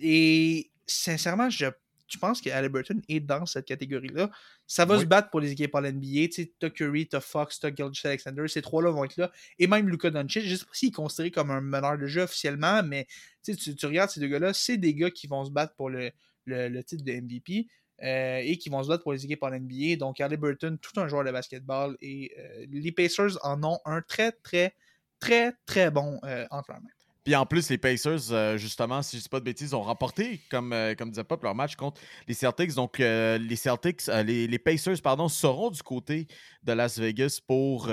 et 0.00 0.68
sincèrement, 0.86 1.48
je 1.48 1.66
je 2.08 2.18
pense 2.18 2.40
que 2.40 2.50
Halliburton 2.50 3.00
est 3.08 3.20
dans 3.20 3.46
cette 3.46 3.66
catégorie-là? 3.66 4.30
Ça 4.66 4.84
va 4.84 4.96
Oui. 4.96 5.00
se 5.00 5.04
battre 5.04 5.30
pour 5.30 5.40
les 5.40 5.52
équipes 5.52 5.74
en 5.74 5.82
NBA. 5.82 6.28
Tu 6.28 6.32
sais, 6.32 6.52
t'as 6.58 6.70
Curry, 6.70 7.08
t'as 7.08 7.20
Fox, 7.20 7.60
t'as 7.60 7.74
Gilgis 7.74 8.06
Alexander. 8.06 8.46
Ces 8.48 8.62
trois-là 8.62 8.90
vont 8.90 9.04
être 9.04 9.16
là. 9.16 9.30
Et 9.58 9.66
même 9.66 9.88
Luka 9.88 10.10
Doncic. 10.10 10.44
Je 10.44 10.54
sais 10.56 10.64
pas 10.64 10.70
s'il 10.72 10.88
est 10.88 10.92
considéré 10.92 11.30
comme 11.30 11.50
un 11.50 11.60
meneur 11.60 11.98
de 11.98 12.06
jeu 12.06 12.22
officiellement, 12.22 12.82
mais 12.82 13.06
tu, 13.44 13.52
sais, 13.52 13.56
tu, 13.56 13.74
tu 13.76 13.86
regardes 13.86 14.10
ces 14.10 14.20
deux 14.20 14.28
gars-là, 14.28 14.52
c'est 14.52 14.76
des 14.76 14.94
gars 14.94 15.10
qui 15.10 15.26
vont 15.26 15.44
se 15.44 15.50
battre 15.50 15.74
pour 15.74 15.90
le, 15.90 16.10
le, 16.44 16.68
le 16.68 16.84
titre 16.84 17.04
de 17.04 17.12
MVP. 17.12 17.66
euh, 18.02 18.40
et 18.44 18.58
qui 18.58 18.68
vont 18.68 18.82
se 18.82 18.88
battre 18.88 19.02
pour 19.04 19.12
les 19.14 19.24
équipes 19.24 19.42
en 19.42 19.50
NBA. 19.50 19.96
Donc, 19.96 20.20
Halliburton, 20.20 20.76
tout 20.80 21.00
un 21.00 21.08
joueur 21.08 21.24
de 21.24 21.30
basketball. 21.32 21.96
Et 22.02 22.30
euh, 22.38 22.66
les 22.70 22.92
Pacers 22.92 23.38
en 23.42 23.62
ont 23.64 23.78
un 23.86 24.02
très, 24.02 24.32
très, 24.32 24.74
très, 25.18 25.54
très 25.64 25.90
bon 25.90 26.20
euh, 26.24 26.46
entre 26.50 26.72
leurs 26.72 26.82
mains. 26.82 26.90
Puis 27.26 27.34
en 27.34 27.44
plus, 27.44 27.68
les 27.70 27.76
Pacers, 27.78 28.30
euh, 28.30 28.56
justement, 28.56 29.02
si 29.02 29.16
je 29.16 29.22
dis 29.22 29.28
pas 29.28 29.40
de 29.40 29.44
bêtises, 29.44 29.74
ont 29.74 29.82
remporté, 29.82 30.40
comme, 30.48 30.72
euh, 30.72 30.94
disait 30.94 31.24
Pop, 31.24 31.42
leur 31.42 31.56
match 31.56 31.74
contre 31.74 32.00
les 32.28 32.34
Celtics. 32.34 32.72
Donc, 32.74 33.00
euh, 33.00 33.36
les 33.36 33.56
Celtics, 33.56 34.06
les, 34.06 34.58
Pacers, 34.60 35.02
pardon, 35.02 35.28
seront 35.28 35.70
du 35.70 35.82
côté 35.82 36.28
de 36.62 36.72
Las 36.72 37.00
Vegas 37.00 37.40
pour, 37.44 37.88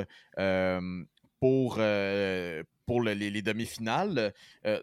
pour, 1.40 1.76
pour 2.86 3.02
le- 3.02 3.14
les, 3.16 3.32
les 3.32 3.42
demi-finales 3.42 4.36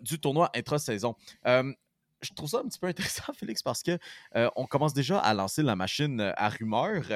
du 0.03 0.19
tournoi 0.19 0.51
intra-saison. 0.57 1.15
Je 1.45 2.35
trouve 2.35 2.51
ça 2.51 2.59
un 2.59 2.67
petit 2.67 2.81
peu 2.81 2.89
intéressant, 2.89 3.33
Félix, 3.39 3.63
parce 3.63 3.85
que 3.85 3.97
on 4.57 4.67
commence 4.67 4.95
déjà 4.95 5.21
à 5.21 5.33
lancer 5.33 5.63
la 5.63 5.77
machine 5.77 6.33
à 6.37 6.49
rumeurs. 6.49 7.07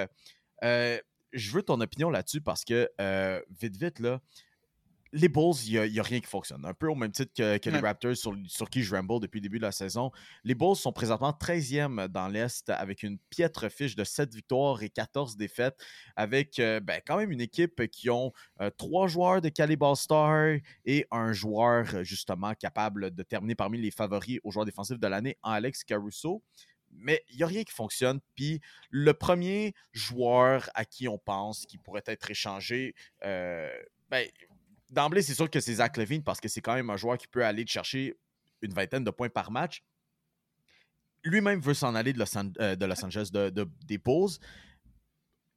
Je 0.62 1.50
veux 1.50 1.64
ton 1.64 1.80
opinion 1.80 2.10
là-dessus 2.10 2.42
parce 2.42 2.64
que, 2.64 2.88
vite, 3.60 3.76
vite, 3.76 3.98
là, 3.98 4.20
les 5.14 5.28
Bulls, 5.28 5.54
il 5.66 5.92
n'y 5.92 6.00
a, 6.00 6.02
rien 6.02 6.18
qui 6.18 6.26
fonctionne. 6.26 6.64
Un 6.64 6.74
peu 6.74 6.88
au 6.88 6.96
même 6.96 7.12
titre 7.12 7.32
que, 7.34 7.56
que 7.58 7.70
les. 7.70 7.78
Raptors 7.78 8.16
sur, 8.16 8.34
sur 8.46 8.68
qui 8.68 8.82
je 8.82 8.94
ramble 8.94 9.20
depuis 9.20 9.38
le 9.38 9.42
début 9.42 9.58
de 9.58 9.64
la 9.64 9.72
saison. 9.72 10.10
Les 10.42 10.54
Bulls 10.54 10.74
sont 10.74 10.92
présentement 10.92 11.30
13e 11.30 12.08
dans 12.08 12.28
l'Est 12.28 12.70
avec 12.70 13.02
une 13.02 13.18
piètre 13.30 13.70
fiche 13.70 13.94
de 13.94 14.02
7 14.02 14.34
victoires 14.34 14.82
et 14.82 14.90
14 14.90 15.36
défaites, 15.36 15.78
avec 16.16 16.58
euh, 16.58 16.80
ben, 16.80 17.00
quand 17.06 17.16
même 17.16 17.30
une 17.30 17.40
équipe 17.40 17.86
qui 17.88 18.10
ont 18.10 18.32
euh, 18.60 18.70
trois 18.70 19.06
joueurs 19.06 19.40
de 19.40 19.50
calibre 19.50 19.86
All-Star 19.86 20.56
et 20.84 21.06
un 21.10 21.32
joueur 21.32 21.94
euh, 21.94 22.04
justement 22.04 22.54
capable 22.54 23.14
de 23.14 23.22
terminer 23.22 23.54
parmi 23.54 23.80
les 23.80 23.90
favoris 23.90 24.40
aux 24.42 24.50
joueurs 24.50 24.64
défensifs 24.64 24.98
de 24.98 25.06
l'année 25.06 25.36
en 25.42 25.52
Alex 25.52 25.84
Caruso. 25.84 26.42
Mais 26.90 27.22
il 27.30 27.36
n'y 27.36 27.42
a 27.42 27.46
rien 27.46 27.64
qui 27.64 27.72
fonctionne. 27.72 28.20
Puis 28.34 28.60
le 28.90 29.14
premier 29.14 29.74
joueur 29.92 30.70
à 30.74 30.84
qui 30.84 31.08
on 31.08 31.18
pense 31.18 31.66
qui 31.66 31.78
pourrait 31.78 32.04
être 32.06 32.30
échangé, 32.30 32.94
euh, 33.24 33.70
ben, 34.08 34.28
d'emblée, 34.94 35.22
c'est 35.22 35.34
sûr 35.34 35.50
que 35.50 35.60
c'est 35.60 35.74
Zach 35.74 35.96
Levine 35.96 36.22
parce 36.22 36.40
que 36.40 36.48
c'est 36.48 36.60
quand 36.62 36.74
même 36.74 36.90
un 36.90 36.96
joueur 36.96 37.18
qui 37.18 37.26
peut 37.26 37.44
aller 37.44 37.66
chercher 37.66 38.16
une 38.62 38.72
vingtaine 38.72 39.04
de 39.04 39.10
points 39.10 39.28
par 39.28 39.50
match. 39.50 39.82
Lui-même 41.24 41.60
veut 41.60 41.74
s'en 41.74 41.94
aller 41.94 42.12
de 42.12 42.18
Los, 42.18 42.36
An- 42.36 42.52
euh, 42.60 42.76
de 42.76 42.84
Los 42.86 43.04
Angeles, 43.04 43.30
de, 43.32 43.50
de- 43.50 43.68
des 43.86 43.98
Bulls. 43.98 44.32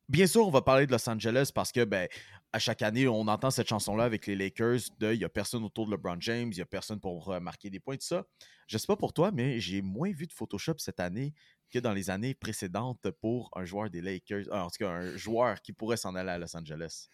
Bien 0.10 0.26
sûr, 0.26 0.48
on 0.48 0.52
va 0.52 0.62
parler 0.62 0.88
de 0.88 0.92
Los 0.92 1.10
Angeles 1.10 1.52
parce 1.54 1.74
que 1.74 1.84
ben, 1.84 2.08
à 2.54 2.60
chaque 2.60 2.82
année, 2.82 3.10
on 3.10 3.28
entend 3.28 3.52
cette 3.52 3.68
chanson-là 3.68 4.06
avec 4.06 4.26
les 4.26 4.36
Lakers 4.38 4.80
de 5.00 5.12
il 5.14 5.20
n'y 5.20 5.26
a 5.26 5.30
personne 5.30 5.66
autour 5.66 5.86
de 5.86 5.92
LeBron 5.92 6.16
James, 6.22 6.50
il 6.52 6.56
n'y 6.56 6.62
a 6.62 6.66
personne 6.66 7.02
pour 7.02 7.30
euh, 7.34 7.42
marquer 7.42 7.70
des 7.70 7.82
points, 7.82 7.98
tout 7.98 8.06
ça. 8.08 8.24
Je 8.68 8.78
sais 8.78 8.88
pas 8.88 8.96
pour 8.96 9.12
toi, 9.12 9.32
mais 9.32 9.60
j'ai 9.60 9.82
moins 9.82 10.12
vu 10.12 10.26
de 10.26 10.32
Photoshop 10.34 10.76
cette 10.78 11.02
année 11.02 11.34
que 11.70 11.80
dans 11.80 11.92
les 11.92 12.10
années 12.10 12.34
précédentes 12.34 13.12
pour 13.20 13.50
un 13.54 13.66
joueur 13.66 13.90
des 13.90 14.00
Lakers, 14.00 14.46
euh, 14.48 14.62
en 14.62 14.70
tout 14.70 14.78
cas 14.80 14.90
un 14.90 15.18
joueur 15.18 15.62
qui 15.62 15.74
pourrait 15.74 15.98
s'en 15.98 16.16
aller 16.16 16.30
à 16.30 16.38
Los 16.38 16.56
Angeles. 16.56 17.10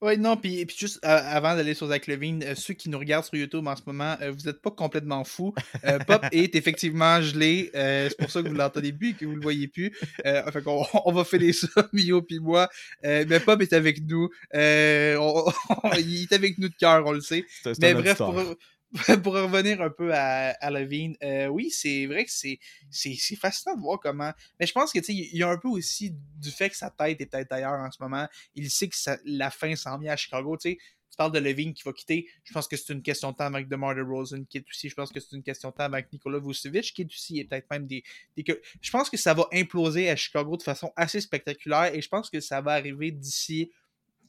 Oui, 0.00 0.16
non, 0.16 0.36
puis, 0.36 0.64
puis 0.64 0.76
juste 0.78 1.00
euh, 1.04 1.08
avant 1.08 1.56
d'aller 1.56 1.74
sur 1.74 1.88
Zach 1.88 2.06
Levine, 2.06 2.44
euh, 2.44 2.54
ceux 2.54 2.74
qui 2.74 2.88
nous 2.88 2.98
regardent 3.00 3.24
sur 3.24 3.34
YouTube 3.34 3.66
en 3.66 3.74
ce 3.74 3.82
moment, 3.84 4.16
euh, 4.20 4.30
vous 4.30 4.44
n'êtes 4.46 4.62
pas 4.62 4.70
complètement 4.70 5.24
fous. 5.24 5.52
Pop 6.06 6.24
est 6.30 6.54
effectivement 6.54 7.20
gelé. 7.20 7.70
c'est 7.74 8.16
pour 8.16 8.30
ça 8.30 8.40
que 8.42 8.48
vous 8.48 8.54
l'entendez 8.54 8.92
plus 8.92 9.10
et 9.10 9.14
que 9.14 9.24
vous 9.24 9.34
le 9.34 9.42
voyez 9.42 9.66
plus. 9.66 9.92
Fait 10.24 10.62
qu'on 10.62 10.84
on 11.04 11.12
va 11.12 11.24
faire 11.24 11.40
ça, 11.52 11.66
Mio 11.92 12.22
puis 12.22 12.38
moi. 12.38 12.68
Mais 13.02 13.40
Pop 13.40 13.60
est 13.60 13.72
avec 13.72 14.00
nous. 14.06 14.28
On- 14.54 15.44
on- 15.82 15.90
il 15.98 16.22
est 16.22 16.32
avec 16.32 16.58
nous 16.58 16.68
de 16.68 16.74
cœur, 16.78 17.04
on 17.04 17.12
le 17.12 17.20
sait. 17.20 17.44
Mais 17.80 17.94
bref, 18.02 18.18
pour, 18.18 18.54
pour 19.22 19.34
revenir 19.34 19.82
un 19.82 19.90
peu 19.90 20.14
à, 20.14 20.70
Levine, 20.70 21.14
euh, 21.22 21.46
oui, 21.48 21.70
c'est 21.70 22.06
vrai 22.06 22.24
que 22.24 22.30
c'est, 22.30 22.58
c'est, 22.90 23.36
fascinant 23.36 23.76
de 23.76 23.82
voir 23.82 24.00
comment. 24.00 24.32
Mais 24.58 24.66
je 24.66 24.72
pense 24.72 24.92
que 24.92 24.98
il 25.10 25.36
y 25.36 25.42
a 25.42 25.48
un 25.50 25.58
peu 25.58 25.68
aussi 25.68 26.14
du 26.36 26.50
fait 26.50 26.70
que 26.70 26.76
sa 26.76 26.90
tête 26.90 27.20
est 27.20 27.26
peut-être 27.26 27.52
ailleurs 27.52 27.72
en 27.72 27.90
ce 27.90 28.02
moment. 28.02 28.26
Il 28.54 28.70
sait 28.70 28.88
que 28.88 28.96
la 29.26 29.50
fin 29.50 29.76
s'en 29.76 29.98
vient 29.98 30.12
à 30.12 30.16
Chicago. 30.16 30.56
Tu 30.56 30.78
parles 31.18 31.32
de 31.32 31.38
Levine 31.38 31.74
qui 31.74 31.82
va 31.82 31.92
quitter. 31.92 32.28
Je 32.44 32.52
pense 32.54 32.66
que 32.66 32.78
c'est 32.78 32.94
une 32.94 33.02
question 33.02 33.32
de 33.32 33.36
temps 33.36 33.52
avec 33.52 33.68
DeMar 33.68 33.94
DeRozan 33.94 34.44
qui 34.44 34.58
est 34.58 34.64
aussi. 34.70 34.88
Je 34.88 34.94
pense 34.94 35.12
que 35.12 35.20
c'est 35.20 35.36
une 35.36 35.42
question 35.42 35.68
de 35.68 35.74
temps 35.74 35.84
avec 35.84 36.10
Nikola 36.10 36.38
Vucevic 36.38 36.94
qui 36.94 37.02
est 37.02 37.12
aussi. 37.12 37.44
Peut-être 37.44 37.70
même 37.70 37.86
des, 37.86 38.02
des 38.38 38.44
Je 38.80 38.90
pense 38.90 39.10
que 39.10 39.18
ça 39.18 39.34
va 39.34 39.46
imploser 39.52 40.08
à 40.08 40.16
Chicago 40.16 40.56
de 40.56 40.62
façon 40.62 40.92
assez 40.96 41.20
spectaculaire 41.20 41.94
et 41.94 42.00
je 42.00 42.08
pense 42.08 42.30
que 42.30 42.40
ça 42.40 42.62
va 42.62 42.72
arriver 42.72 43.10
d'ici. 43.10 43.70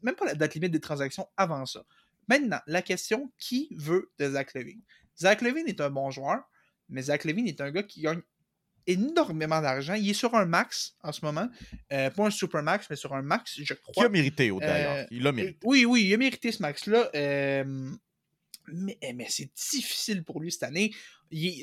Même 0.01 0.15
pas 0.15 0.25
la 0.25 0.35
date 0.35 0.55
limite 0.55 0.71
des 0.71 0.81
transactions 0.81 1.27
avant 1.37 1.65
ça. 1.65 1.85
Maintenant, 2.29 2.59
la 2.67 2.81
question 2.81 3.31
qui 3.37 3.67
veut 3.75 4.11
de 4.19 4.29
Zach 4.29 4.53
Levine? 4.53 4.81
Zach 5.19 5.41
Levine 5.41 5.67
est 5.67 5.81
un 5.81 5.89
bon 5.89 6.09
joueur, 6.11 6.39
mais 6.87 7.01
Zach 7.01 7.25
Levine 7.25 7.47
est 7.47 7.59
un 7.59 7.71
gars 7.71 7.83
qui 7.83 8.01
gagne 8.01 8.21
énormément 8.87 9.61
d'argent. 9.61 9.93
Il 9.95 10.09
est 10.09 10.13
sur 10.13 10.33
un 10.35 10.45
max 10.45 10.95
en 11.03 11.11
ce 11.11 11.23
moment. 11.25 11.47
Euh, 11.91 12.09
pas 12.09 12.25
un 12.25 12.29
super 12.29 12.63
max, 12.63 12.87
mais 12.89 12.95
sur 12.95 13.13
un 13.13 13.21
max, 13.21 13.55
je 13.61 13.73
Qui 13.73 13.79
crois. 13.81 14.05
a 14.05 14.09
mérité, 14.09 14.49
au- 14.51 14.59
d'ailleurs. 14.59 14.95
Euh, 14.97 15.03
il 15.11 15.23
l'a 15.23 15.31
mérité. 15.31 15.59
Oui, 15.63 15.85
oui, 15.85 16.05
il 16.05 16.13
a 16.13 16.17
mérité 16.17 16.51
ce 16.51 16.61
max-là. 16.61 17.09
euh, 17.15 17.91
mais 18.73 18.97
eh, 19.01 19.13
mais 19.13 19.27
c'est 19.29 19.51
difficile 19.55 20.23
pour 20.23 20.39
lui 20.39 20.51
cette 20.51 20.63
année. 20.63 20.93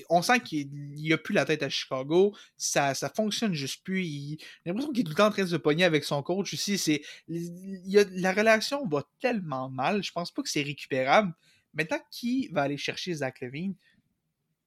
On 0.08 0.22
sent 0.22 0.40
qu'il 0.40 1.12
a 1.12 1.18
plus 1.18 1.34
la 1.34 1.44
tête 1.44 1.62
à 1.62 1.68
Chicago. 1.68 2.36
Ça, 2.56 2.94
ça 2.94 3.10
fonctionne 3.10 3.54
juste 3.54 3.82
plus. 3.84 4.04
J'ai 4.04 4.38
l'impression 4.64 4.92
qu'il 4.92 5.00
est 5.00 5.04
tout 5.04 5.10
le 5.10 5.16
temps 5.16 5.26
en 5.26 5.30
train 5.30 5.42
de 5.42 5.48
se 5.48 5.56
pogner 5.56 5.84
avec 5.84 6.04
son 6.04 6.22
coach 6.22 6.54
aussi. 6.54 6.78
C'est, 6.78 7.02
la 7.28 8.32
relation 8.32 8.86
va 8.86 9.04
tellement 9.20 9.68
mal. 9.68 10.02
Je 10.02 10.12
pense 10.12 10.30
pas 10.30 10.42
que 10.42 10.48
c'est 10.48 10.62
récupérable. 10.62 11.34
Maintenant, 11.74 12.00
qui 12.10 12.48
va 12.48 12.62
aller 12.62 12.78
chercher 12.78 13.12
Zach 13.14 13.40
Levine? 13.40 13.74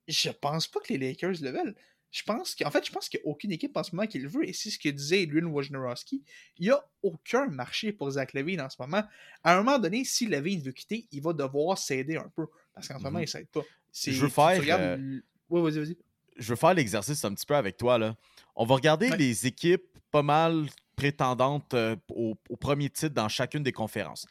Je 0.07 0.29
pense 0.29 0.67
pas 0.67 0.79
que 0.79 0.93
les 0.93 0.99
Lakers 0.99 1.41
le 1.41 1.51
veulent. 1.51 1.75
Je 2.11 2.23
pense 2.23 2.55
qu'en 2.55 2.71
fait, 2.71 2.85
je 2.85 2.91
pense 2.91 3.07
qu'il 3.07 3.19
n'y 3.23 3.27
a 3.27 3.31
aucune 3.31 3.51
équipe 3.51 3.77
en 3.77 3.83
ce 3.83 3.95
moment 3.95 4.07
qui 4.07 4.17
le 4.19 4.27
veut. 4.27 4.47
Et 4.47 4.53
c'est 4.53 4.69
ce 4.71 4.79
que 4.79 4.89
disait 4.89 5.21
Edwin 5.23 5.45
Wojnarowski. 5.45 6.23
Il 6.57 6.65
n'y 6.65 6.71
a 6.71 6.83
aucun 7.03 7.47
marché 7.47 7.91
pour 7.93 8.09
Zach 8.09 8.33
Levine 8.33 8.61
en 8.61 8.69
ce 8.69 8.77
moment. 8.79 9.03
À 9.43 9.53
un 9.53 9.57
moment 9.63 9.77
donné, 9.77 10.03
si 10.05 10.25
Levine 10.25 10.61
veut 10.61 10.71
quitter, 10.71 11.07
il 11.11 11.21
va 11.21 11.33
devoir 11.33 11.77
s'aider 11.77 12.17
un 12.17 12.29
peu. 12.35 12.47
Parce 12.73 12.87
qu'en 12.87 12.97
ce 12.97 13.03
moment, 13.03 13.19
Mhm. 13.19 13.23
il 13.23 13.27
ne 13.27 13.29
s'aide 13.29 13.47
pas. 13.49 13.61
Je 13.93 14.11
veux 14.21 14.29
faire, 14.29 14.61
euh, 14.79 14.97
le- 14.97 15.23
Ouais, 15.49 15.61
vas-y, 15.61 15.79
vas-y. 15.83 15.97
je 16.37 16.49
veux 16.49 16.55
faire 16.55 16.73
l'exercice 16.73 17.23
un 17.25 17.33
petit 17.33 17.45
peu 17.45 17.55
avec 17.55 17.77
toi. 17.77 17.97
Là. 17.99 18.15
On 18.55 18.65
va 18.65 18.75
regarder 18.75 19.09
Ouais. 19.11 19.17
les 19.17 19.45
équipes 19.45 19.85
pas 20.11 20.23
mal 20.23 20.67
prétendantes 20.95 21.73
euh, 21.75 21.95
au, 22.09 22.35
au 22.49 22.57
premier 22.57 22.89
titre 22.89 23.13
dans 23.13 23.29
chacune 23.29 23.61
des 23.63 23.71
conférences. 23.71 24.25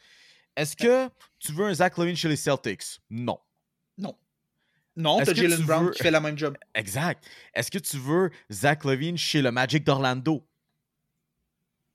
Est-ce 0.55 0.75
que 0.75 1.09
tu 1.39 1.53
veux 1.53 1.65
un 1.65 1.73
Zach 1.73 1.97
Levine 1.97 2.15
chez 2.17 2.27
les 2.27 2.35
Celtics? 2.35 2.99
Non. 3.09 3.39
Non, 4.99 5.19
t'as 5.23 5.33
Jalen 5.33 5.57
tu 5.59 5.63
Brown 5.65 5.85
veux- 5.85 5.91
qui 5.91 6.03
fait 6.03 6.11
la 6.11 6.19
même 6.19 6.37
job. 6.37 6.57
Exact. 6.75 7.23
Est-ce 7.53 7.71
que 7.71 7.77
tu 7.79 7.97
veux 7.97 8.29
Zach 8.51 8.83
Levine 8.83 9.17
chez 9.17 9.41
le 9.41 9.49
Magic 9.49 9.83
d'Orlando? 9.85 10.45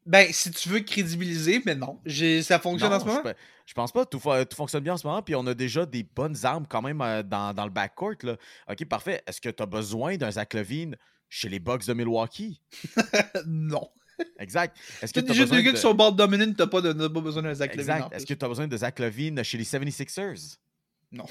Ben, 0.07 0.31
si 0.33 0.51
tu 0.51 0.69
veux 0.69 0.81
crédibiliser, 0.81 1.63
mais 1.65 1.75
non. 1.75 2.01
Ça 2.43 2.59
fonctionne 2.59 2.91
Non, 2.91 2.97
en 2.97 3.01
ce 3.01 3.05
moment? 3.07 3.23
Je, 3.25 3.31
pe- 3.33 3.37
je 3.67 3.75
pense 3.75 3.93
pas. 3.93 4.05
Tout, 4.05 4.19
fo- 4.19 4.45
tout 4.47 4.57
fonctionne 4.57 4.83
bien 4.83 4.95
en 4.95 4.97
ce 4.99 5.07
moment. 5.07 5.23
Puis 5.23 5.35
on 5.35 5.47
a 5.47 5.55
déjà 5.55 5.87
des 5.87 6.03
bonnes 6.03 6.37
armes 6.45 6.67
quand 6.69 6.83
même 6.83 7.01
euh, 7.01 7.23
dans, 7.23 7.55
dans 7.55 7.65
le 7.65 7.71
backcourt. 7.71 8.15
Là. 8.23 8.37
OK, 8.71 8.85
parfait. 8.87 9.23
Est-ce 9.27 9.41
que 9.41 9.49
tu 9.49 9.63
as 9.63 9.67
besoin 9.67 10.17
d'un 10.17 10.31
Zach 10.31 10.53
Levine 10.55 10.97
chez 11.29 11.49
les 11.49 11.59
Bucks 11.59 11.87
de 11.87 11.93
Milwaukee? 11.95 12.61
non. 13.47 13.89
Exact. 14.39 14.77
Est-ce 15.03 15.13
que 15.13 15.21
tu 15.21 15.31
as 15.31 15.35
juste 15.35 15.49
besoin 15.49 15.57
des 15.59 15.65
gars 15.65 15.71
de... 15.73 15.77
qui 15.77 15.83
sont 15.83 15.95
dominant, 16.13 16.53
t'as 16.57 16.67
pas, 16.67 16.81
de- 16.83 16.93
t'as 16.93 17.09
pas 17.09 17.21
besoin 17.21 17.43
d'un 17.43 17.55
Zach 17.55 17.75
Levine. 17.75 17.91
Exact. 17.95 18.13
Est-ce 18.15 18.27
que 18.27 18.35
tu 18.35 18.45
as 18.45 18.49
besoin 18.49 18.67
de 18.69 18.77
Zach 18.77 18.99
Levine 18.99 19.43
chez 19.43 19.57
les 19.59 19.65
76ers? 19.65 20.57
Non. 21.13 21.25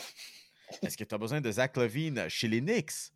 Est-ce 0.81 0.97
que 0.97 1.03
tu 1.03 1.13
as 1.15 1.17
besoin 1.17 1.41
de 1.41 1.51
Zach 1.51 1.77
Levine 1.77 2.25
chez 2.29 2.47
les 2.47 2.59
Knicks? 2.61 3.11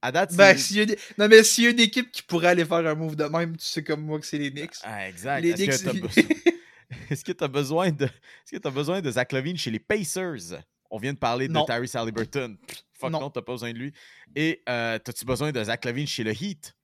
À 0.00 0.12
date, 0.12 0.34
Ben, 0.36 0.56
des... 0.56 0.96
Non, 1.18 1.26
mais 1.28 1.42
s'il 1.42 1.64
y 1.64 1.66
a 1.66 1.70
une 1.70 1.80
équipe 1.80 2.12
qui 2.12 2.22
pourrait 2.22 2.48
aller 2.48 2.64
faire 2.64 2.78
un 2.86 2.94
move 2.94 3.16
de 3.16 3.24
même, 3.24 3.56
tu 3.56 3.64
sais 3.64 3.82
comme 3.82 4.02
moi 4.02 4.20
que 4.20 4.26
c'est 4.26 4.38
les 4.38 4.50
Knicks. 4.52 4.76
Ah, 4.84 5.08
exact. 5.08 5.40
Les 5.40 5.50
Est-ce 5.50 5.84
Knicks- 5.88 7.24
que 7.24 7.32
tu 7.32 7.44
as 7.44 7.48
besoin 7.48 7.90
de 7.90 8.04
Est-ce 8.04 8.52
que 8.56 8.56
tu 8.68 8.70
besoin 8.70 9.00
de 9.00 9.10
Zach 9.10 9.32
Levine 9.32 9.56
chez 9.56 9.70
les 9.72 9.80
Pacers? 9.80 10.62
On 10.90 10.98
vient 10.98 11.12
de 11.12 11.18
parler 11.18 11.48
Non. 11.48 11.62
de 11.62 11.66
Tyrese 11.66 11.96
Halliburton. 11.96 12.56
Fuck 12.92 13.10
Non. 13.10 13.20
non, 13.20 13.30
t'as 13.30 13.42
pas 13.42 13.52
besoin 13.52 13.72
de 13.72 13.78
lui. 13.78 13.92
Et 14.36 14.62
euh, 14.68 14.98
as-tu 15.04 15.24
besoin 15.24 15.50
de 15.52 15.62
Zach 15.64 15.84
Levine 15.84 16.06
chez 16.06 16.22
le 16.24 16.32
Heat? 16.32 16.74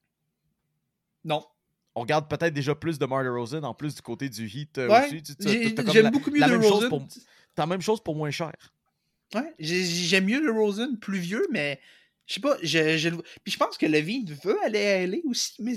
Non. 1.25 1.45
On 1.95 2.01
regarde 2.01 2.29
peut-être 2.29 2.53
déjà 2.53 2.75
plus 2.75 2.99
de 2.99 3.07
Marder 3.07 3.29
Rosen 3.29 3.65
en 3.65 3.73
plus 3.75 3.95
du 3.95 4.03
côté 4.03 4.29
du 4.29 4.47
Heat 4.49 4.79
euh, 4.79 4.89
Ouais, 4.89 5.07
aussi. 5.07 5.23
J'aime 5.93 6.11
beaucoup 6.11 6.31
mieux 6.31 6.41
la 6.41 6.49
de 6.49 6.53
même 6.53 6.63
chose 6.63 6.73
Rosen. 6.73 6.89
pour- 6.89 7.07
T'as 7.55 7.63
la 7.63 7.67
même 7.69 7.81
chose 7.81 8.03
pour 8.03 8.17
moins 8.17 8.33
cher. 8.33 8.53
Ouais, 9.35 9.55
j'ai- 9.59 9.85
j'aime 9.85 10.27
mieux 10.27 10.41
le 10.41 10.53
Rosen 10.53 10.99
plus 10.99 11.19
vieux, 11.19 11.47
mais 11.51 11.81
je 12.27 12.35
sais 12.35 12.41
pas, 12.41 12.57
je, 12.63 12.97
je 12.97 13.09
puis 13.43 13.53
je 13.53 13.57
pense 13.59 13.77
que 13.77 13.87
Levine 13.87 14.31
veut 14.45 14.57
aller 14.65 14.79
à 14.79 15.03
LA 15.03 15.19
aussi, 15.25 15.55
mais 15.63 15.75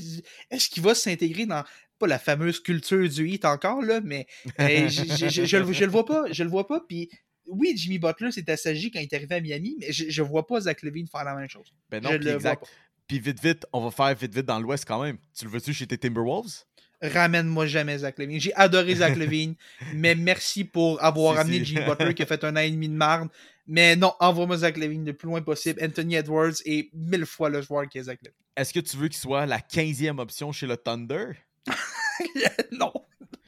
est-ce 0.52 0.70
qu'il 0.70 0.84
va 0.84 0.96
s'intégrer 0.96 1.46
dans 1.46 1.64
pas 2.00 2.08
la 2.08 2.20
fameuse 2.20 2.60
culture 2.60 3.10
du 3.10 3.28
hit 3.28 3.44
encore 3.46 3.82
là, 3.82 4.00
mais 4.02 4.28
euh, 4.60 4.88
je, 4.88 5.04
je, 5.04 5.30
je- 5.30 5.46
je 5.46 5.58
le- 5.58 5.74
je 5.74 5.84
le 5.84 5.92
vois 5.92 6.06
pas, 6.06 6.32
je 6.32 6.44
le 6.44 6.50
vois 6.50 6.68
pas, 6.68 6.80
puis 6.88 7.10
oui, 7.48 7.74
Jimmy 7.76 7.98
Butler 7.98 8.32
s'est 8.32 8.50
assagi 8.52 8.92
quand 8.92 9.00
il 9.00 9.04
est 9.04 9.14
arrivé 9.14 9.36
à 9.36 9.42
Miami, 9.42 9.78
mais 9.80 9.92
je, 9.92 10.10
je 10.10 10.22
vois 10.22 10.46
pas 10.46 10.62
Zach 10.62 10.84
Levine 10.84 11.08
faire 11.08 11.24
la 11.24 11.34
même 11.36 11.50
chose. 11.50 11.74
Ben 11.90 12.04
non, 12.04 12.12
je 12.12 12.18
le 12.18 12.32
exact. 12.36 12.60
vois 12.60 12.60
pas. 12.60 12.68
Puis 13.08 13.20
vite, 13.20 13.42
vite, 13.42 13.66
on 13.72 13.82
va 13.82 13.90
faire 13.92 14.14
vite, 14.16 14.36
vite 14.36 14.46
dans 14.46 14.60
l'Ouest 14.60 14.84
quand 14.86 15.02
même. 15.02 15.18
Tu 15.38 15.46
le 15.46 15.52
veux-tu 15.52 15.74
chez 15.74 15.88
tes 15.88 15.98
Timberwolves? 15.98 16.64
Ramène-moi 17.02 17.65
jamais 17.68 17.99
Zach 17.99 18.18
Levine. 18.18 18.40
J'ai 18.40 18.53
adoré 18.56 18.95
Zach 18.95 19.15
Levine, 19.18 19.56
mais 19.94 20.15
merci 20.15 20.64
pour 20.64 21.03
avoir 21.03 21.38
amené. 21.38 21.64
Jimmy 21.64 21.86
Butler 21.86 22.14
qui 22.14 22.24
a 22.24 22.26
fait 22.26 22.44
un 22.44 22.56
an 22.56 22.60
et 22.60 22.72
demi 22.72 22.90
de 22.90 22.95
marde. 22.95 23.30
Mais 23.68 23.95
non, 23.95 24.14
envoie-moi 24.19 24.57
Zach 24.57 24.78
Levine 24.78 25.06
le 25.06 25.14
plus 25.14 25.28
loin 25.28 25.41
possible. 25.41 25.84
Anthony 25.84 26.15
Edwards 26.15 26.53
est 26.65 26.90
mille 26.94 27.26
fois 27.26 27.49
le 27.49 27.61
joueur 27.61 27.88
qui 27.88 27.98
est 27.98 28.03
Zach 28.03 28.19
Est-ce 28.56 28.74
que 28.74 28.80
tu 28.80 28.95
veux 28.98 29.07
qu'il 29.10 29.18
soit 29.18 29.45
la 29.45 29.60
15e 29.60 30.19
option 30.19 30.52
chez 30.52 30.65
le 30.68 30.78
Thunder? 30.78 31.26
Levine. 31.68 32.49
non. 32.80 32.94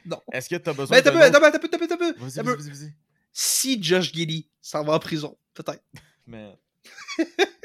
Non. 0.06 0.22
Est-ce 0.32 0.50
que 0.50 0.56
tu 0.56 0.70
as 0.70 0.74
besoin 0.74 0.98
Mais 0.98 1.04
peu, 1.04 1.10
autre- 1.10 1.32
t'as 1.32 1.60
peu, 1.60 1.68
t'as 1.70 1.78
peu, 1.78 1.88
t'as 1.88 2.44
peu. 2.44 2.60
Si 3.32 3.82
Josh 3.82 4.12
Giddy 4.12 4.50
s'en 4.62 4.84
va 4.84 4.94
en 4.94 5.00
prison, 5.00 5.38
peut-être. 5.54 5.84
Mais... 6.28 6.54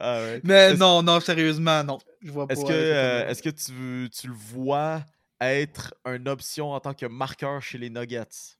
ah 0.00 0.22
ouais. 0.22 0.40
Mais 0.44 0.74
non, 0.74 1.02
non, 1.02 1.20
sérieusement, 1.20 1.84
non. 1.84 1.98
Je 2.22 2.30
vois 2.30 2.46
pas. 2.46 2.54
Est-ce 2.54 2.64
que, 2.64 2.72
euh, 2.72 3.18
Anthony 3.18 3.30
est-ce 3.30 3.42
que 3.42 3.50
tu, 3.50 4.10
tu 4.10 4.26
le 4.28 4.34
vois 4.34 5.04
être 5.40 5.94
une 6.06 6.28
option 6.28 6.72
en 6.72 6.80
tant 6.80 6.94
que 6.94 7.06
marqueur 7.06 7.62
chez 7.62 7.78
les 7.78 7.90
Nuggets? 7.90 8.56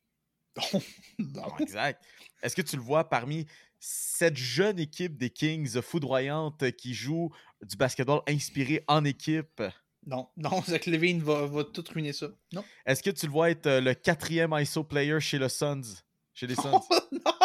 Non. 0.56 0.80
Non, 1.18 1.56
exact. 1.58 2.02
Est-ce 2.42 2.56
que 2.56 2.62
tu 2.62 2.76
le 2.76 2.82
vois 2.82 3.08
parmi 3.08 3.46
cette 3.78 4.36
jeune 4.36 4.78
équipe 4.78 5.16
des 5.16 5.30
Kings 5.30 5.80
foudroyante 5.80 6.72
qui 6.72 6.92
joue 6.94 7.30
du 7.62 7.76
basketball 7.76 8.20
inspiré 8.28 8.84
en 8.88 9.04
équipe? 9.04 9.62
Non, 10.06 10.28
non, 10.36 10.62
Zach 10.66 10.86
Levine 10.86 11.22
va, 11.22 11.46
va 11.46 11.64
tout 11.64 11.84
ruiner 11.92 12.12
ça. 12.12 12.28
Non. 12.52 12.64
Est-ce 12.86 13.02
que 13.02 13.10
tu 13.10 13.26
le 13.26 13.32
vois 13.32 13.50
être 13.50 13.66
euh, 13.66 13.80
le 13.80 13.94
quatrième 13.94 14.54
ISO 14.58 14.82
player 14.84 15.20
chez 15.20 15.38
le 15.38 15.48
Suns? 15.48 16.02
Chez 16.34 16.46
les 16.46 16.54
Suns? 16.56 16.80
non. 17.12 17.38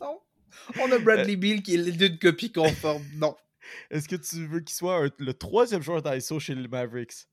non. 0.00 0.20
On 0.80 0.90
a 0.92 0.98
Bradley 0.98 1.36
Beal 1.36 1.62
qui 1.62 1.74
est 1.74 1.90
d'une 1.92 2.18
copie 2.18 2.52
conforme. 2.52 3.02
Non. 3.16 3.36
Est-ce 3.90 4.08
que 4.08 4.16
tu 4.16 4.46
veux 4.46 4.60
qu'il 4.60 4.74
soit 4.74 5.04
un- 5.06 5.10
le 5.18 5.34
troisième 5.34 5.82
joueur 5.82 6.02
d'ISO 6.02 6.40
chez 6.40 6.54
les 6.54 6.66
Mavericks? 6.68 7.26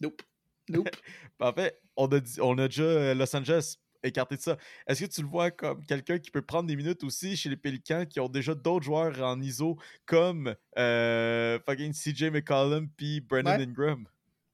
Nope. 0.00 0.22
Nope. 0.68 0.88
En 1.40 1.52
fait, 1.52 1.80
on 1.96 2.06
a, 2.08 2.18
dit- 2.20 2.40
on 2.40 2.58
a 2.58 2.66
déjà 2.66 2.82
euh, 2.82 3.14
Los 3.14 3.34
Angeles 3.36 3.76
écarté 4.02 4.36
de 4.36 4.40
ça. 4.40 4.56
Est-ce 4.88 5.04
que 5.04 5.10
tu 5.10 5.22
le 5.22 5.28
vois 5.28 5.50
comme 5.52 5.84
quelqu'un 5.86 6.18
qui 6.18 6.30
peut 6.32 6.42
prendre 6.42 6.66
des 6.68 6.74
minutes 6.76 7.04
aussi 7.04 7.36
chez 7.36 7.48
les 7.48 7.56
Pélicans 7.56 8.04
qui 8.06 8.18
ont 8.20 8.28
déjà 8.28 8.54
d'autres 8.56 8.84
joueurs 8.84 9.22
en 9.22 9.40
ISO 9.40 9.76
comme 10.04 10.54
euh, 10.78 11.58
fucking 11.64 11.92
CJ 11.92 12.24
McCollum 12.32 12.88
puis 12.96 13.20
Brandon 13.20 13.50
Ouais. 13.56 13.62
Ingram? 13.62 14.04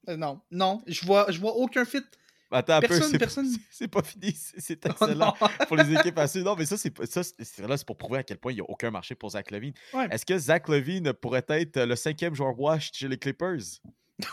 Euh, 0.09 0.15
non. 0.17 0.41
Non. 0.51 0.83
Je 0.87 1.03
vois, 1.05 1.31
je 1.31 1.39
vois 1.39 1.55
aucun 1.55 1.85
fit. 1.85 2.03
Attends 2.51 2.73
un 2.75 2.81
peu, 2.81 2.87
Personne, 2.87 3.11
c'est- 3.11 3.17
personne. 3.17 3.47
c'est- 3.71 3.87
pas 3.87 4.03
fini, 4.03 4.31
c'est 4.35 4.85
Oh, 4.85 4.89
excellent 4.91 5.33
pour 5.67 5.77
les 5.77 5.93
équipes 5.93 6.17
à 6.19 6.27
suivre. 6.27 6.45
Non, 6.45 6.55
mais 6.55 6.65
ça, 6.65 6.77
c'est 6.77 6.93
ça, 7.05 7.21
là, 7.67 7.75
c'est 7.77 7.85
pour 7.87 7.97
prouver 7.97 8.19
à 8.19 8.23
quel 8.23 8.37
point 8.37 8.51
il 8.51 8.55
n'y 8.55 8.61
a 8.61 8.69
aucun 8.69 8.91
marché 8.91 9.15
pour 9.15 9.31
Zach 9.31 9.49
Levine. 9.51 9.73
Ouais. 9.93 10.07
Est-ce 10.11 10.25
que 10.25 10.37
Zach 10.37 10.67
Levine 10.69 11.11
pourrait 11.13 11.45
être 11.49 11.81
le 11.81 11.95
cinquième 11.95 12.35
joueur 12.35 12.57
washed 12.59 12.93
chez 12.95 13.07
les 13.07 13.17
Clippers? 13.17 13.79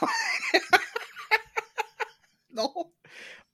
Non. 2.55 2.71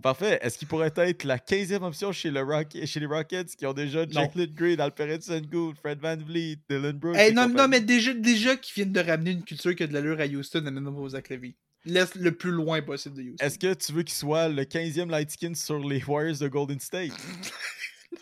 Parfait. 0.02 0.39
Est-ce 0.43 0.59
qu'il 0.59 0.68
pourrait 0.68 0.93
être 0.97 1.24
la 1.24 1.39
15e 1.39 1.82
option 1.82 2.12
chez, 2.12 2.30
le 2.30 2.43
Rock- 2.43 2.76
chez 2.85 3.01
les 3.01 3.06
Rockets 3.06 3.55
qui 3.56 3.66
ont 3.66 3.72
déjà 3.72 4.05
Jacqueline 4.09 4.52
Green, 4.55 4.80
Alperen 4.80 5.20
Sengun, 5.20 5.72
Fred 5.78 6.01
Van 6.01 6.16
Vliet, 6.16 6.59
Dylan 6.68 6.93
Brooks? 6.98 7.16
Hey, 7.16 7.32
non, 7.32 7.48
non, 7.48 7.68
mais 7.68 7.80
déjà, 7.80 8.12
déjà 8.12 8.56
qu'ils 8.56 8.74
viennent 8.74 8.93
de 8.93 9.01
ramener 9.01 9.32
une 9.32 9.44
culture 9.44 9.74
qui 9.74 9.82
a 9.85 9.86
de 9.86 9.93
l'allure 9.94 10.20
à 10.20 10.24
Houston, 10.26 10.64
amène-moi 10.66 11.01
au 11.02 11.09
Zach 11.10 11.28
Levine. 11.28 11.55
Laisse 11.84 12.14
le 12.16 12.32
plus 12.36 12.50
loin 12.50 12.82
possible 12.82 13.16
de 13.16 13.22
Houston. 13.22 13.44
Est-ce 13.44 13.59
que 13.59 13.72
tu 13.74 13.92
veux 13.92 14.02
qu'il 14.02 14.14
soit 14.14 14.48
le 14.48 14.62
15e 14.64 15.09
light 15.10 15.30
skin 15.30 15.55
sur 15.55 15.78
les 15.78 16.02
Warriors 16.05 16.38
de 16.38 16.48
Golden 16.48 16.80
State? 16.80 17.12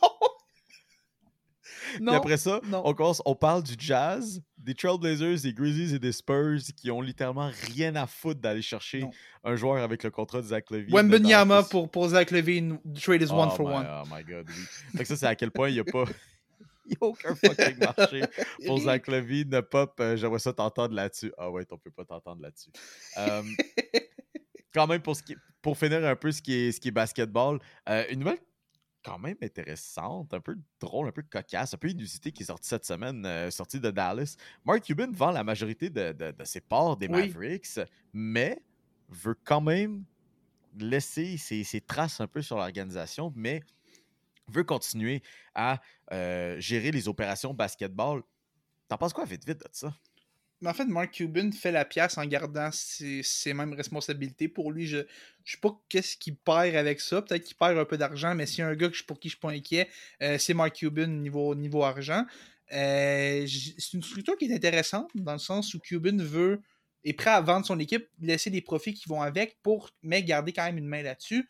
Non. 0.03 0.09
Puis 1.95 2.03
Non. 2.03 2.13
après 2.15 2.37
ça, 2.37 2.61
non. 2.67 2.83
on, 2.85 2.93
commence, 2.93 3.23
on 3.25 3.37
parle 3.37 3.63
du 3.63 3.75
Jazz, 3.79 4.43
des 4.59 4.75
Trailblazers, 4.75 5.41
des 5.43 5.53
Grizzlies 5.55 5.95
et 5.95 5.99
des 6.01 6.11
Spurs 6.13 6.59
qui 6.77 6.91
ont 6.91 7.01
littéralement 7.01 7.51
rien 7.73 7.95
à 7.95 8.07
foutre 8.09 8.41
d'aller 8.41 8.63
chercher 8.63 9.01
Non. 9.03 9.11
un 9.45 9.55
joueur 9.57 9.83
avec 9.83 10.03
le 10.03 10.11
contrat 10.11 10.43
de 10.43 10.49
Zach 10.49 10.71
Levine. 10.71 10.93
La- 11.49 11.63
pour, 11.63 11.89
pour 11.89 12.09
Zach 12.09 12.33
Levine, 12.33 12.79
trade 13.01 13.23
is 13.23 13.31
one 13.31 13.49
oh 13.53 13.57
for 13.57 13.69
my, 13.69 13.75
one. 13.77 13.87
Oh 13.89 14.03
my 14.13 14.25
god, 14.25 14.47
oui. 14.49 14.65
Fait 14.97 15.05
que 15.05 15.09
ça, 15.09 15.17
c'est 15.17 15.27
à 15.27 15.37
quel 15.37 15.53
point 15.53 15.69
il 15.69 15.75
n'y 15.75 15.81
a 15.81 15.85
pas. 15.85 16.05
Il 16.89 16.91
n'y 16.91 16.97
a 17.01 17.05
aucun 17.05 17.35
fucking 17.35 17.79
marché 17.79 18.23
pour 18.65 18.79
Zach 18.81 19.07
Levine. 19.09 19.61
Pop, 19.63 19.99
euh, 20.01 20.17
j'aimerais 20.17 20.39
ça 20.39 20.53
t'entendre 20.53 20.95
là-dessus. 20.95 21.33
Ah 21.37 21.51
ouais, 21.51 21.67
on 21.71 21.79
peut 21.79 21.91
pas 21.91 22.05
t'entendre 22.05 22.43
là-dessus. 22.43 22.71
Euh, 23.19 23.43
quand 24.73 24.87
même, 24.87 25.03
pour, 25.03 25.17
ce 25.17 25.23
qui 25.23 25.37
pour 25.63 25.77
finir 25.77 26.05
un 26.05 26.17
peu 26.17 26.31
ce 26.33 26.41
qui 26.43 26.55
est, 26.55 26.73
ce 26.73 26.81
qui 26.81 26.89
est 26.89 26.93
basketball, 26.93 27.59
euh, 27.89 28.05
une 28.11 28.21
nouvelle 28.21 28.39
quand 29.05 29.19
même 29.19 29.37
intéressante, 29.43 30.35
un 30.35 30.41
peu 30.41 30.57
drôle, 30.81 31.09
un 31.09 31.13
peu 31.13 31.23
cocasse, 31.23 31.75
un 31.75 31.77
peu 31.77 31.89
inusitée 31.89 32.33
qui 32.33 32.43
est 32.43 32.47
sortie 32.47 32.69
cette 32.69 32.85
semaine, 32.85 33.25
euh, 33.25 33.51
sortie 33.53 33.79
de 33.81 33.91
Dallas. 33.91 34.37
Mark 34.65 34.83
Cuban 34.83 35.11
vend 35.13 35.31
la 35.31 35.45
majorité 35.45 35.91
de, 35.91 36.13
de- 36.13 36.33
de 36.33 36.45
ses 36.45 36.61
parts 36.61 36.97
des 36.97 37.07
Oui. 37.07 37.29
Mavericks, 37.29 37.79
mais 38.13 38.61
veut 39.09 39.37
quand 39.45 39.61
même 39.61 40.05
laisser 40.79 41.37
ses, 41.37 41.63
ses 41.63 41.81
traces 41.81 42.21
un 42.21 42.27
peu 42.27 42.43
sur 42.43 42.57
l'organisation, 42.57 43.33
mais 43.37 43.63
veut 44.49 44.65
continuer 44.65 45.23
à 45.55 45.81
euh, 46.13 46.59
gérer 46.59 46.91
les 46.91 47.09
opérations 47.09 47.55
basketball. 47.55 48.23
T'en 48.89 48.97
penses 48.97 49.13
quoi 49.13 49.25
vite 49.25 49.47
vite 49.47 49.59
de 49.59 49.69
ça? 49.73 49.95
Mais 50.61 50.71
en 50.71 50.75
fait, 50.75 50.87
Mark 50.87 51.13
Cuban 51.13 51.51
fait 51.53 51.71
la 51.71 51.85
pièce 51.85 52.17
en 52.17 52.25
gardant 52.25 52.71
ses, 52.73 53.53
mêmes 53.53 53.75
responsabilités. 53.75 54.49
Pour 54.49 54.73
lui, 54.73 54.87
je 54.87 54.99
ne 54.99 55.05
sais 55.45 55.59
pas 55.61 55.79
qu'est-ce 55.89 56.17
qu'il 56.17 56.37
perd 56.37 56.75
avec 56.77 57.01
ça. 57.01 57.21
Peut-être 57.21 57.45
qu'il 57.45 57.57
perd 57.57 57.77
un 57.77 57.85
peu 57.85 57.99
d'argent, 57.99 58.35
mais 58.35 58.47
s'il 58.47 58.61
y 58.61 58.63
a 58.63 58.69
un 58.69 58.75
gars 58.75 58.89
pour 59.07 59.21
qui 59.21 59.29
je 59.29 59.35
suis 59.35 59.41
pas 59.41 59.51
inquiet, 59.51 59.89
euh, 60.23 60.39
c'est 60.39 60.55
Mark 60.55 60.75
Cuban 60.75 61.09
niveau, 61.09 61.83
argent. 61.83 62.25
Euh, 62.73 63.47
c'est 63.47 63.93
une 63.93 64.03
structure 64.03 64.37
qui 64.39 64.47
est 64.47 64.55
intéressante 64.55 65.11
dans 65.15 65.35
le 65.35 65.39
sens 65.39 65.75
où 65.75 65.79
Cuban 65.79 66.17
veut 66.17 66.63
est 67.05 67.13
prêt 67.13 67.31
à 67.31 67.41
vendre 67.41 67.67
son 67.67 67.79
équipe, 67.79 68.09
laisser 68.21 68.51
des 68.51 68.63
profits 68.63 68.95
qui 68.95 69.09
vont 69.09 69.21
avec, 69.21 69.59
pour 69.63 69.91
mais 70.03 70.23
garder 70.23 70.53
quand 70.53 70.65
même 70.65 70.79
une 70.79 70.89
main 70.89 71.03
là-dessus. 71.03 71.47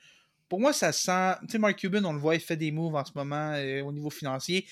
Pour 0.49 0.61
moi, 0.61 0.73
ça 0.73 0.93
sent. 0.93 1.35
Tu 1.43 1.53
sais, 1.53 1.59
Mark 1.59 1.77
Cuban, 1.77 2.05
on 2.05 2.13
le 2.13 2.19
voit, 2.19 2.35
il 2.35 2.41
fait 2.41 2.57
des 2.57 2.71
moves 2.71 2.95
en 2.95 3.05
ce 3.05 3.13
moment 3.15 3.53
euh, 3.55 3.83
au 3.83 3.93
niveau 3.93 4.11
financier. 4.11 4.67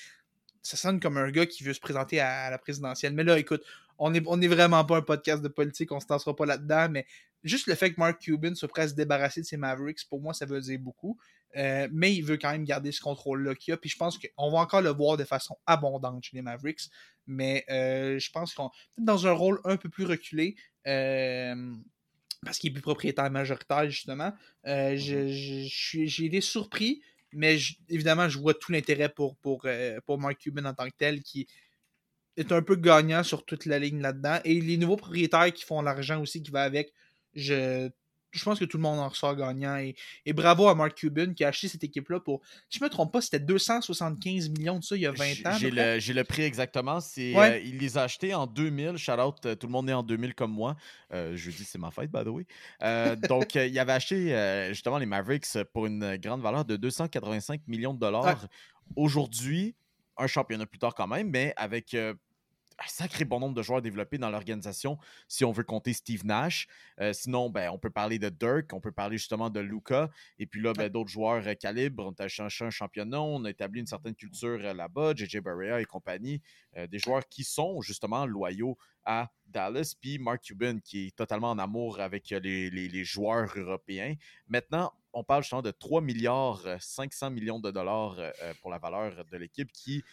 Ça 0.61 0.77
sonne 0.77 0.99
comme 0.99 1.17
un 1.17 1.29
gars 1.31 1.45
qui 1.45 1.63
veut 1.63 1.73
se 1.73 1.79
présenter 1.79 2.19
à, 2.19 2.49
la 2.49 2.57
présidentielle. 2.57 3.13
Mais 3.13 3.23
là, 3.23 3.37
écoute, 3.37 3.63
on 3.97 4.09
n'est 4.09 4.23
on 4.25 4.41
est 4.41 4.47
vraiment 4.47 4.83
pas 4.85 4.97
un 4.97 5.01
podcast 5.01 5.41
de 5.41 5.47
politique, 5.47 5.91
on 5.91 5.99
se 5.99 6.07
lancera 6.09 6.35
pas 6.35 6.45
là-dedans, 6.45 6.87
mais 6.89 7.05
juste 7.43 7.67
le 7.67 7.75
fait 7.75 7.93
que 7.93 7.99
Mark 7.99 8.19
Cuban 8.19 8.55
soit 8.55 8.67
prêt 8.67 8.83
à 8.83 8.87
se 8.87 8.93
débarrasser 8.93 9.41
de 9.41 9.45
ses 9.45 9.57
Mavericks, 9.57 10.07
pour 10.09 10.21
moi, 10.21 10.33
ça 10.33 10.45
veut 10.45 10.59
dire 10.59 10.79
beaucoup. 10.79 11.17
Euh, 11.57 11.87
mais 11.91 12.13
il 12.13 12.21
veut 12.21 12.37
quand 12.37 12.51
même 12.51 12.65
garder 12.65 12.91
ce 12.91 12.99
contrôle-là 13.01 13.55
qu'il 13.55 13.73
a. 13.73 13.77
Puis 13.77 13.89
je 13.89 13.97
pense 13.97 14.17
qu'on 14.17 14.51
va 14.51 14.57
encore 14.59 14.81
le 14.81 14.89
voir 14.89 15.17
de 15.17 15.23
façon 15.23 15.57
abondante 15.65 16.23
chez 16.23 16.35
les 16.35 16.41
Mavericks. 16.41 16.89
Mais 17.27 17.63
euh, 17.69 18.19
je 18.19 18.29
pense 18.31 18.53
qu'on 18.53 18.69
peut-être 18.69 19.05
dans 19.05 19.27
un 19.27 19.31
rôle 19.31 19.59
un 19.63 19.77
peu 19.77 19.89
plus 19.89 20.05
reculé. 20.05 20.55
euh, 20.87 21.73
parce 22.45 22.57
qu'il 22.59 22.69
est 22.71 22.73
plus 22.73 22.81
propriétaire 22.81 23.29
majoritaire, 23.31 23.89
justement. 23.89 24.31
Euh, 24.67 24.95
suis- 24.97 26.07
J'ai 26.07 26.25
été 26.25 26.41
surpris, 26.41 27.01
mais 27.33 27.57
je- 27.57 27.75
évidemment, 27.89 28.29
je 28.29 28.39
vois 28.39 28.53
tout 28.53 28.71
l'intérêt 28.71 29.09
pour, 29.09 29.35
pour, 29.37 29.63
euh, 29.65 29.99
pour 30.05 30.17
Mark 30.19 30.37
Cuban 30.39 30.65
en 30.65 30.73
tant 30.73 30.87
que 30.87 30.95
tel, 30.97 31.21
qui 31.23 31.47
est 32.37 32.51
un 32.51 32.61
peu 32.61 32.75
gagnant 32.75 33.23
sur 33.23 33.45
toute 33.45 33.65
la 33.65 33.79
ligne 33.79 34.01
là-dedans. 34.01 34.39
Et 34.45 34.59
les 34.61 34.77
nouveaux 34.77 34.97
propriétaires 34.97 35.51
qui 35.53 35.63
font 35.65 35.81
l'argent 35.81 36.21
aussi 36.21 36.41
qui 36.43 36.51
va 36.51 36.63
avec, 36.63 36.93
je, 37.33 37.89
je 38.37 38.43
pense 38.43 38.59
que 38.59 38.65
tout 38.65 38.77
le 38.77 38.83
monde 38.83 38.99
en 38.99 39.07
ressort 39.09 39.35
gagnant. 39.35 39.77
Et, 39.77 39.95
et 40.25 40.33
bravo 40.33 40.67
à 40.67 40.75
Mark 40.75 40.95
Cuban 40.95 41.33
qui 41.33 41.43
a 41.43 41.49
acheté 41.49 41.67
cette 41.67 41.83
équipe-là 41.83 42.19
pour, 42.19 42.41
si 42.69 42.79
je 42.79 42.83
me 42.83 42.89
trompe 42.89 43.11
pas, 43.13 43.21
c'était 43.21 43.39
275 43.39 44.49
millions 44.49 44.79
de 44.79 44.83
ça 44.83 44.95
il 44.95 45.01
y 45.01 45.05
a 45.05 45.11
20 45.11 45.45
ans. 45.45 45.57
J'ai 45.57 45.71
le, 45.71 45.97
le 46.13 46.23
prix 46.23 46.43
exactement. 46.43 46.99
C'est, 46.99 47.33
Ouais. 47.35 47.51
euh, 47.51 47.59
il 47.59 47.77
les 47.77 47.97
a 47.97 48.03
achetés 48.03 48.33
en 48.33 48.47
2000. 48.47 48.97
Shout 48.97 49.11
out, 49.13 49.45
euh, 49.45 49.55
tout 49.55 49.67
le 49.67 49.71
monde 49.71 49.89
est 49.89 49.93
en 49.93 50.03
2000 50.03 50.33
comme 50.35 50.51
moi. 50.51 50.75
Euh, 51.13 51.35
jeudi, 51.35 51.63
c'est 51.63 51.77
ma 51.77 51.91
fête, 51.91 52.11
by 52.11 52.23
the 52.23 52.27
way. 52.27 52.45
Euh, 52.83 53.15
donc, 53.29 53.55
il 53.55 53.77
avait 53.79 53.93
acheté 53.93 54.67
justement 54.69 54.97
les 54.97 55.05
Mavericks 55.05 55.47
pour 55.73 55.85
une 55.85 56.17
grande 56.17 56.41
valeur 56.41 56.65
de 56.65 56.75
285 56.75 57.61
millions 57.67 57.93
de 57.93 57.99
dollars. 57.99 58.47
Aujourd'hui, 58.95 59.75
un 60.17 60.27
championnat 60.27 60.65
plus 60.65 60.79
tard 60.79 60.93
quand 60.95 61.07
même, 61.07 61.29
mais 61.29 61.53
avec 61.57 61.95
un 62.77 62.87
sacré 62.87 63.23
bon 63.25 63.39
nombre 63.39 63.55
de 63.55 63.61
joueurs 63.61 63.81
développés 63.81 64.17
dans 64.17 64.29
l'organisation, 64.29 64.97
si 65.27 65.45
on 65.45 65.51
veut 65.51 65.63
compter 65.63 65.93
Steve 65.93 66.25
Nash. 66.25 66.67
Euh, 66.99 67.13
sinon, 67.13 67.49
ben, 67.49 67.69
on 67.71 67.77
peut 67.77 67.89
parler 67.89 68.19
de 68.19 68.29
Dirk, 68.29 68.73
on 68.73 68.81
peut 68.81 68.91
parler 68.91 69.17
justement 69.17 69.49
de 69.49 69.59
Luca, 69.59 70.09
et 70.39 70.45
puis 70.45 70.61
là, 70.61 70.73
ben, 70.73 70.89
d'autres 70.89 71.09
joueurs 71.09 71.45
euh, 71.47 71.53
calibre. 71.53 72.05
On 72.05 72.23
a 72.23 72.27
cherché 72.27 72.65
un 72.65 72.69
championnat, 72.69 73.21
on 73.21 73.45
a 73.45 73.49
établi 73.49 73.79
une 73.79 73.87
certaine 73.87 74.15
culture 74.15 74.59
euh, 74.61 74.73
là-bas, 74.73 75.13
JJ 75.15 75.37
Barea 75.39 75.79
et 75.79 75.85
compagnie, 75.85 76.41
euh, 76.77 76.87
des 76.87 76.99
joueurs 76.99 77.27
qui 77.29 77.43
sont 77.43 77.81
justement 77.81 78.25
loyaux 78.25 78.77
à 79.05 79.29
Dallas, 79.45 79.93
puis 79.99 80.17
Mark 80.17 80.41
Cuban 80.43 80.79
qui 80.83 81.07
est 81.07 81.15
totalement 81.15 81.51
en 81.51 81.59
amour 81.59 81.99
avec 81.99 82.29
les, 82.31 82.69
les- 82.71 82.87
les 82.89 83.03
joueurs 83.03 83.51
européens. 83.55 84.15
Maintenant, 84.47 84.91
on 85.15 85.23
parle 85.23 85.43
justement 85.43 85.61
de 85.61 85.71
3 85.71 86.01
milliards 86.01 86.61
500 86.79 87.31
millions 87.31 87.59
de 87.59 87.71
dollars 87.71 88.17
pour 88.61 88.69
la 88.69 88.77
valeur 88.77 89.25
de 89.25 89.37
l'équipe 89.37 89.71
qui 89.71 90.03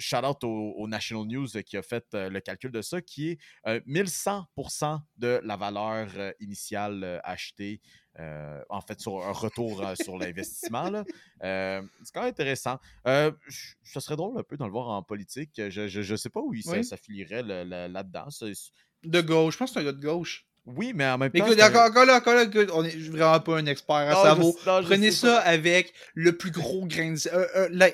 shout 0.00 0.24
out 0.24 0.42
au, 0.44 0.88
National 0.88 1.26
News 1.26 1.48
qui 1.64 1.76
a 1.76 1.82
fait 1.82 2.06
le 2.12 2.40
calcul 2.40 2.72
de 2.72 2.82
ça, 2.82 3.00
qui 3.00 3.30
est 3.30 3.38
1100% 3.86 5.00
de 5.16 5.40
la 5.44 5.56
valeur 5.56 6.08
initiale 6.40 7.20
achetée. 7.22 7.80
en 8.18 8.80
fait, 8.80 9.00
sur 9.00 9.24
un 9.24 9.32
retour 9.32 9.84
sur 10.02 10.16
l'investissement. 10.16 11.04
c'est 11.40 11.82
quand 12.12 12.22
même 12.22 12.30
intéressant. 12.30 12.78
ça 13.04 14.00
serait 14.00 14.16
drôle 14.16 14.38
un 14.38 14.42
peu 14.42 14.56
de 14.56 14.64
le 14.64 14.70
voir 14.70 14.88
en 14.88 15.02
politique. 15.02 15.52
Je 15.56 16.12
ne 16.12 16.16
sais 16.16 16.30
pas 16.30 16.40
où 16.40 16.52
il 16.54 16.66
oui. 16.66 16.84
s'affilierait 16.84 17.42
là-dedans. 17.42 18.28
de 19.04 19.20
gauche, 19.20 19.54
je 19.54 19.58
pense 19.58 19.70
que 19.70 19.74
c'est 19.74 19.80
un 19.80 19.84
gars 19.84 19.92
de 19.92 20.04
gauche. 20.04 20.49
Oui, 20.66 20.92
mais 20.94 21.06
en 21.06 21.18
même 21.18 21.30
temps. 21.30 21.46
Écoute, 21.46 21.60
encore, 21.60 22.04
là, 22.04 22.16
encore 22.16 22.34
là, 22.34 22.44
on 22.74 22.84
est 22.84 22.96
vraiment 23.10 23.40
pas 23.40 23.58
un 23.58 23.66
expert 23.66 23.96
à 23.96 24.14
ça 24.14 24.34
vaut. 24.34 24.56
Prenez 24.64 25.10
ça 25.10 25.38
avec 25.38 25.92
le 26.14 26.36
plus 26.36 26.50
gros 26.50 26.86
grain 26.86 27.12
de 27.12 27.16
sel. 27.16 27.32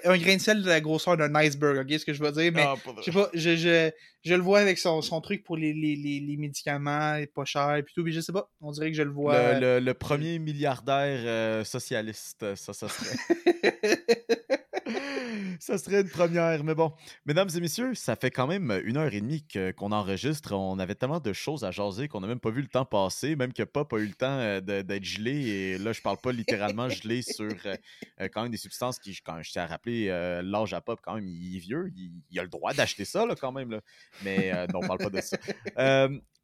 Un, 0.05 0.19
grain 0.19 0.37
de 0.37 0.41
sel 0.41 0.63
de 0.63 0.69
la 0.69 0.81
grosseur 0.81 1.17
d'un 1.17 1.35
iceberg, 1.37 1.79
ok, 1.79 1.99
ce 1.99 2.05
que 2.05 2.13
je 2.13 2.23
veux 2.23 2.33
dire. 2.33 2.53
Mais 2.53 2.67
je 2.99 3.03
sais 3.03 3.13
pas, 3.13 3.31
je, 3.35 3.57
je, 3.57 3.91
je, 4.25 4.35
le 4.35 4.43
vois 4.43 4.59
avec 4.59 4.79
son, 4.79 5.01
son 5.01 5.21
truc 5.21 5.45
pour 5.45 5.57
les, 5.57 5.73
les, 5.73 5.97
les, 5.97 6.21
les 6.21 6.37
médicaments, 6.37 7.19
pas 7.35 7.45
cher 7.45 7.77
et 7.77 7.85
tout, 7.85 8.03
mais 8.03 8.13
je 8.13 8.21
sais 8.21 8.33
pas. 8.33 8.51
On 8.61 8.73
dirait 8.73 8.91
que 8.91 8.97
je 8.97 9.03
le 9.03 9.13
vois. 9.13 9.59
Le, 9.59 9.79
le, 9.79 9.95
premier 9.95 10.39
milliardaire 10.39 11.21
euh, 11.25 11.65
socialiste, 11.65 12.55
ça, 12.57 12.73
ça 12.73 12.89
serait. 12.89 13.17
ça 15.61 15.79
serait 15.79 16.01
une 16.01 16.09
première. 16.09 16.63
Mais 16.65 16.75
bon, 16.75 16.93
mesdames 17.25 17.49
et 17.55 17.61
messieurs, 17.61 17.95
ça 17.95 18.17
fait 18.17 18.31
quand 18.31 18.47
même 18.47 18.81
une 18.85 18.97
heure 18.97 19.13
et 19.13 19.21
demie 19.21 19.45
qu'on 19.77 19.93
enregistre. 19.93 20.55
On 20.55 20.79
avait 20.79 20.95
tellement 20.95 21.21
de 21.21 21.33
choses 21.33 21.65
à 21.65 21.71
jaser 21.71 22.09
qu'on 22.09 22.21
n'a 22.21 22.27
même 22.27 22.41
pas 22.41 22.51
vu 22.51 22.63
le 22.63 22.69
temps 22.69 22.85
passer, 22.85 23.37
même 23.37 23.53
que 23.53 23.63
Pop 23.63 23.93
a 23.93 23.99
eu 23.99 24.07
le 24.07 24.15
temps 24.15 24.39
euh, 24.39 24.61
d'être 24.61 25.05
gelé. 25.05 25.47
Et 25.47 25.79
là, 25.79 25.93
je 25.93 26.01
parle 26.01 26.19
pas 26.19 26.33
littéralement 26.33 26.89
gelé 26.89 27.23
sur 27.23 27.53
euh, 27.67 27.77
euh, 28.21 28.29
quand 28.33 28.43
même 28.43 28.51
des 28.51 28.57
substances 28.57 28.99
qui, 28.99 29.17
quand 29.17 29.43
je 29.43 29.51
tiens 29.51 29.65
à 29.65 29.67
rappeler, 29.67 30.07
l'âge 30.43 30.75
à 30.75 30.81
Pop, 30.81 31.01
quand 31.03 31.15
même, 31.15 31.27
il 31.27 31.57
est 31.57 31.61
vieux. 31.61 31.93
Il, 32.31 32.39
a 32.39 32.43
le 32.43 32.49
droit 32.49 32.73
d'acheter 32.73 33.05
ça, 33.05 33.27
là, 33.27 33.35
quand 33.35 33.53
même. 33.53 33.81
Mais 34.25 34.53
non, 34.73 34.81
on 34.83 34.87
parle 34.87 34.99
pas 34.99 35.11
de 35.11 35.21
ça. 35.21 35.37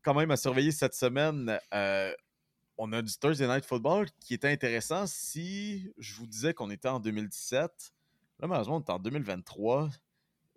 quand 0.02 0.14
même, 0.14 0.30
à 0.30 0.36
surveiller 0.36 0.72
cette 0.72 0.94
semaine 0.94 1.58
on 2.78 2.92
a 2.92 3.02
du 3.02 3.12
Thursday 3.16 3.46
Night 3.46 3.64
Football 3.64 4.08
qui 4.18 4.34
était 4.34 4.48
intéressant 4.48 5.06
si 5.06 5.92
je 5.98 6.14
vous 6.14 6.26
disais 6.26 6.52
qu'on 6.52 6.70
était 6.70 6.88
en 6.88 6.98
2017 6.98 7.92
Là, 8.42 8.48
malheureusement, 8.48 8.76
on 8.76 8.80
est 8.80 8.90
en 8.90 8.98
2023. 8.98 9.88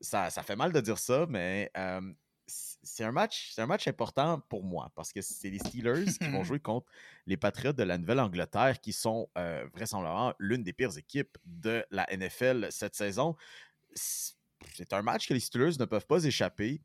Ça, 0.01 0.31
ça 0.31 0.41
fait 0.41 0.55
mal 0.55 0.73
de 0.73 0.81
dire 0.81 0.97
ça, 0.97 1.27
mais 1.29 1.71
c'est 2.47 3.03
un 3.03 3.11
match, 3.11 3.51
c'est 3.53 3.61
un 3.61 3.67
match 3.67 3.87
important 3.87 4.39
pour 4.49 4.63
moi 4.63 4.91
parce 4.95 5.13
que 5.13 5.21
c'est 5.21 5.49
les 5.49 5.59
Steelers 5.59 6.05
qui 6.19 6.27
vont 6.29 6.43
jouer 6.43 6.59
contre 6.59 6.87
les 7.27 7.37
Patriots 7.37 7.73
de 7.73 7.83
la 7.83 7.97
Nouvelle-Angleterre, 7.99 8.81
qui 8.81 8.91
sont 8.91 9.29
vraisemblablement 9.73 10.33
l'une 10.39 10.63
des 10.63 10.73
pires 10.73 10.97
équipes 10.97 11.37
de 11.45 11.85
la 11.91 12.07
NFL 12.11 12.67
cette 12.71 12.95
saison. 12.95 13.35
C'est 13.93 14.91
un 14.91 15.03
match 15.03 15.27
que 15.27 15.35
les 15.35 15.39
Steelers 15.39 15.77
ne 15.79 15.85
peuvent 15.85 16.07
pas 16.07 16.23
échapper. 16.23 16.81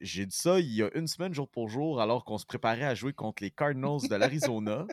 J'ai 0.00 0.26
dit 0.26 0.36
ça 0.36 0.60
il 0.60 0.72
y 0.72 0.82
a 0.82 0.90
une 0.96 1.08
semaine, 1.08 1.34
jour 1.34 1.48
pour 1.48 1.68
jour, 1.68 2.00
alors 2.00 2.24
qu'on 2.24 2.38
se 2.38 2.46
préparait 2.46 2.84
à 2.84 2.94
jouer 2.94 3.12
contre 3.12 3.42
les 3.42 3.50
Cardinals 3.50 4.08
de 4.08 4.14
l'Arizona. 4.16 4.86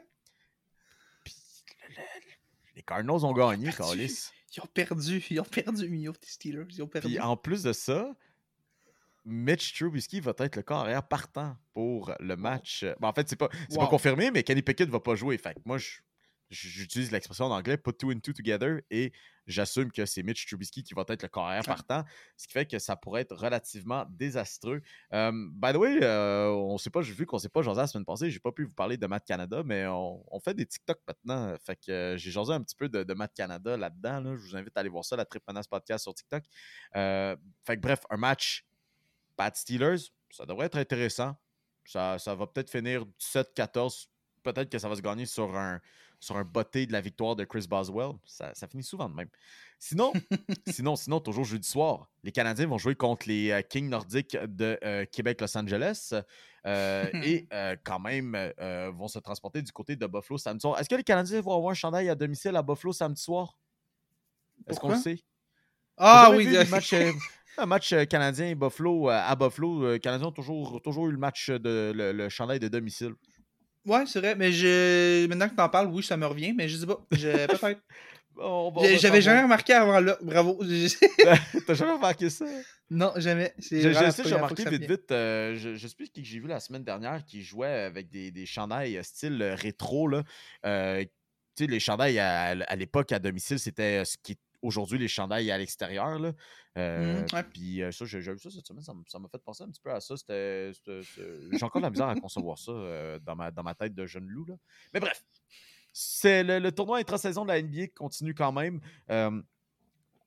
les 2.76 2.81
Cardinals 2.81 3.23
ont 3.23 3.34
gagné, 3.34 3.72
Carlis. 3.72 4.31
Ils 4.57 4.61
ont 4.61 4.67
perdu. 4.73 5.23
Ils 5.29 5.39
ont 5.39 5.43
perdu, 5.43 5.88
des 5.88 6.11
Steelers. 6.23 6.65
Ils 6.69 6.84
ont 6.84 6.88
perdu. 6.88 7.07
Puis 7.07 7.19
en 7.19 7.38
plus 7.38 7.63
de 7.63 7.73
ça, 7.73 8.15
Mitch 9.25 9.73
Trubisky 9.77 10.19
va 10.19 10.34
être 10.39 10.55
le 10.55 10.63
corps 10.63 10.79
arrière 10.79 11.07
partant 11.07 11.57
pour 11.73 12.13
le 12.19 12.35
match. 12.35 12.85
Ben, 12.99 13.09
en 13.09 13.13
fait, 13.13 13.27
c'est 13.29 13.35
pas, 13.35 13.49
pas 13.75 13.88
confirmé, 13.88 14.31
mais 14.31 14.43
Kenny 14.43 14.61
Pickett 14.61 14.89
va 14.89 14.99
pas 14.99 15.15
jouer. 15.15 15.38
Fait 15.38 15.53
que 15.53 15.59
moi, 15.65 15.77
je 15.77 15.97
j'utilise 16.49 17.11
l'expression 17.11 17.45
en 17.45 17.52
anglais 17.52 17.78
put 17.78 17.94
two 17.94 18.11
and 18.11 18.19
two 18.19 18.34
together 18.34 18.82
et 18.90 19.11
j'assume 19.48 19.91
que 19.91 20.06
c'est 20.06 20.24
Mitch 20.24 20.45
Trubisky 20.45 20.84
qui 20.84 20.94
va 20.94 21.03
être 21.07 21.24
le 21.24 21.30
carrière 21.30 21.64
partant, 21.64 22.03
ce 22.36 22.48
qui 22.48 22.53
fait 22.53 22.65
que 22.65 22.80
ça 22.80 22.95
pourrait 22.95 23.22
être 23.22 23.36
relativement 23.36 24.06
désastreux. 24.10 24.82
by 25.11 25.74
the 25.74 25.78
way, 25.78 25.99
euh, 26.03 26.49
on 26.49 26.78
sait 26.78 26.90
pas, 26.90 27.02
vu 27.02 27.26
qu'on 27.26 27.38
sait 27.38 27.49
pas 27.49 27.61
jasé 27.61 27.82
la 27.82 27.88
semaine 27.88 28.06
passée, 28.06 28.30
j'ai 28.30 28.40
pas 28.40 28.52
pu 28.52 28.65
vous 28.65 28.74
parler 28.74 28.98
de 28.98 29.07
Matt 29.07 29.26
Canada, 29.26 29.64
mais 29.65 29.86
on, 29.88 30.40
fait 30.44 30.53
des 30.53 30.65
TikTok 30.65 30.99
maintenant. 31.07 31.56
Fait 31.65 31.76
que 31.76 31.91
euh, 31.91 32.18
j'ai 32.18 32.32
jasé 32.32 32.53
un 32.53 32.61
petit 32.61 32.76
peu 32.76 32.90
de, 32.90 33.14
Matt 33.14 33.34
Canada 33.34 33.76
là-dedans. 33.76 34.36
Je 34.36 34.41
vous 34.41 34.56
invite 34.56 34.76
à 34.78 34.82
aller 34.82 34.90
voir 34.90 35.03
ça, 35.03 35.15
la 35.15 35.26
Trip 35.26 35.44
Menace 35.48 35.68
Podcast 35.68 36.03
sur 36.03 36.14
TikTok. 36.14 36.44
Euh, 36.95 37.36
fait 37.65 37.76
que 37.76 37.82
bref, 37.82 38.02
un 38.10 38.18
match 38.18 38.65
Pat 39.36 39.56
Steelers, 39.56 40.11
ça 40.30 40.45
devrait 40.45 40.68
être 40.68 40.78
intéressant. 40.78 41.36
Ça, 41.86 42.19
ça 42.19 42.36
va 42.36 42.48
peut-être 42.48 42.69
finir 42.69 43.06
17-14. 43.19 44.07
Peut-être 44.44 44.69
que 44.69 44.80
ça 44.80 44.90
va 44.90 44.95
se 44.95 45.02
gagner 45.02 45.26
sur 45.26 45.56
un, 45.56 45.80
sur 46.19 46.38
un 46.38 46.44
botté 46.44 46.85
de 46.85 46.91
la 46.91 47.02
victoire 47.02 47.35
de 47.35 47.44
Chris 47.44 47.65
Boswell. 47.69 48.14
Ça, 48.26 48.53
finit 48.69 48.84
souvent 48.84 49.10
de 49.10 49.15
même. 49.15 49.30
Sinon, 49.80 50.14
sinon, 50.68 50.95
sinon, 50.95 51.19
toujours 51.19 51.45
jeudi 51.45 51.68
soir, 51.68 52.10
les 52.23 52.31
Canadiens 52.31 52.68
vont 52.68 52.77
jouer 52.77 52.95
contre 52.95 53.27
les 53.27 53.52
euh, 53.52 53.61
Kings 53.61 53.89
nordiques 53.89 54.35
de 54.35 54.80
euh, 54.84 55.06
Québec-Los 55.06 55.57
Angeles 55.57 56.14
euh, 56.65 57.06
et 57.23 57.48
quand 57.84 57.99
même 57.99 58.35
vont 58.94 59.07
se 59.07 59.19
transporter 59.19 59.61
du 59.61 59.72
côté 59.72 59.95
de 59.95 60.06
Buffalo 60.07 60.38
samedi 60.38 60.61
soir. 60.61 60.80
Est-ce 60.80 60.89
que 60.89 60.95
les 60.95 61.03
Canadiens 61.03 61.41
vont 61.41 61.56
avoir 61.56 61.72
un 61.72 61.76
chandail 61.76 62.10
à 62.10 62.15
domicile 62.15 62.56
à 62.56 62.64
Buffalo 62.64 62.94
samedi 62.94 63.22
soir? 63.22 63.57
Est-ce 64.68 64.80
qu'on 64.80 64.89
le 64.89 64.98
sait? 64.98 65.23
Ah 65.98 66.31
oui, 66.35 66.48
un 67.57 67.65
match 67.65 67.95
canadien 68.10 68.56
Buffalo 68.56 69.10
à 69.10 69.35
Buffalo. 69.35 69.94
Les 69.94 69.99
Canadiens 69.99 70.27
ont 70.27 70.31
toujours, 70.31 70.81
toujours 70.81 71.07
eu 71.07 71.11
le 71.11 71.18
match 71.18 71.49
de 71.49 71.91
le 71.95 72.30
chandail 72.30 72.60
de 72.60 72.68
domicile. 72.68 73.14
Ouais, 73.88 74.03
c'est 74.05 74.19
vrai, 74.19 74.35
mais 74.35 74.51
je... 74.51 75.26
maintenant 75.27 75.47
que 75.47 75.55
tu 75.55 75.61
en 75.61 75.69
parles, 75.69 75.88
oui, 75.88 76.03
ça 76.03 76.18
me 76.18 76.26
revient, 76.26 76.53
mais 76.53 76.68
je 76.68 76.77
sais 76.77 76.85
pas. 76.85 76.99
Peut-être. 77.09 77.81
J'avais 78.99 79.22
jamais 79.22 79.41
remarqué 79.41 79.73
avant 79.73 79.99
là. 79.99 80.18
Bravo. 80.22 80.59
T'as 81.68 81.73
jamais 81.73 81.93
remarqué 81.93 82.30
ça? 82.30 82.45
Non, 82.89 83.11
jamais. 83.15 83.53
Je, 83.57 83.91
sais, 84.11 84.23
j'ai 84.26 84.35
remarqué 84.35 84.64
vite, 84.69 84.85
vite. 84.89 85.11
Euh, 85.11 85.55
je, 85.57 85.76
je 85.76 85.88
sais 85.88 85.95
plus 85.95 86.09
qui 86.09 86.22
que 86.22 86.27
j'ai 86.27 86.39
vu 86.39 86.47
la 86.47 86.59
semaine 86.59 86.84
dernière 86.84 87.26
qui 87.26 87.43
jouait 87.43 87.68
avec 87.68 88.09
des, 88.09 88.31
des 88.31 88.45
chandails 88.45 88.99
style 89.03 89.41
rétro. 89.41 90.07
Là. 90.07 90.23
Euh, 90.65 91.03
tu 91.55 91.64
sais, 91.64 91.68
les 91.68 91.80
chandails 91.80 92.19
à, 92.19 92.49
à 92.49 92.76
l'époque 92.76 93.11
à 93.11 93.19
domicile, 93.19 93.57
c'était 93.57 94.05
ce 94.05 94.18
qui 94.22 94.38
aujourd'hui 94.61 94.97
les 94.99 95.07
chandails 95.07 95.51
à 95.51 95.57
l'extérieur. 95.57 96.19
Là. 96.19 96.34
Euh, 96.77 97.23
mmh, 97.23 97.43
puis 97.51 97.81
euh, 97.81 97.91
ça, 97.91 98.05
j'ai 98.05 98.19
vu 98.19 98.39
ça 98.39 98.49
cette 98.51 98.67
semaine, 98.67 98.84
ça 98.84 99.19
m'a 99.19 99.27
fait 99.29 99.41
penser 99.43 99.63
un 99.63 99.69
petit 99.69 99.81
peu 99.81 99.91
à 99.91 99.99
ça. 99.99 100.15
J'ai 100.27 101.63
encore 101.63 101.81
de 101.81 101.85
la 101.85 101.89
misère 101.89 102.07
à 102.07 102.15
concevoir 102.15 102.57
ça 102.57 102.71
euh, 102.71 103.19
dans, 103.19 103.35
ma, 103.35 103.51
dans 103.51 103.63
ma 103.63 103.73
tête 103.73 103.95
de 103.95 104.05
jeune 104.05 104.27
loup. 104.27 104.45
Là. 104.45 104.55
Mais 104.93 104.99
bref, 104.99 105.23
c'est 105.91 106.43
le, 106.43 106.59
le, 106.59 106.71
tournoi 106.71 106.99
intra-saison 106.99 107.43
de 107.43 107.49
la 107.49 107.61
NBA 107.61 107.88
qui 107.88 107.93
continue 107.93 108.35
quand 108.35 108.51
même. 108.51 108.79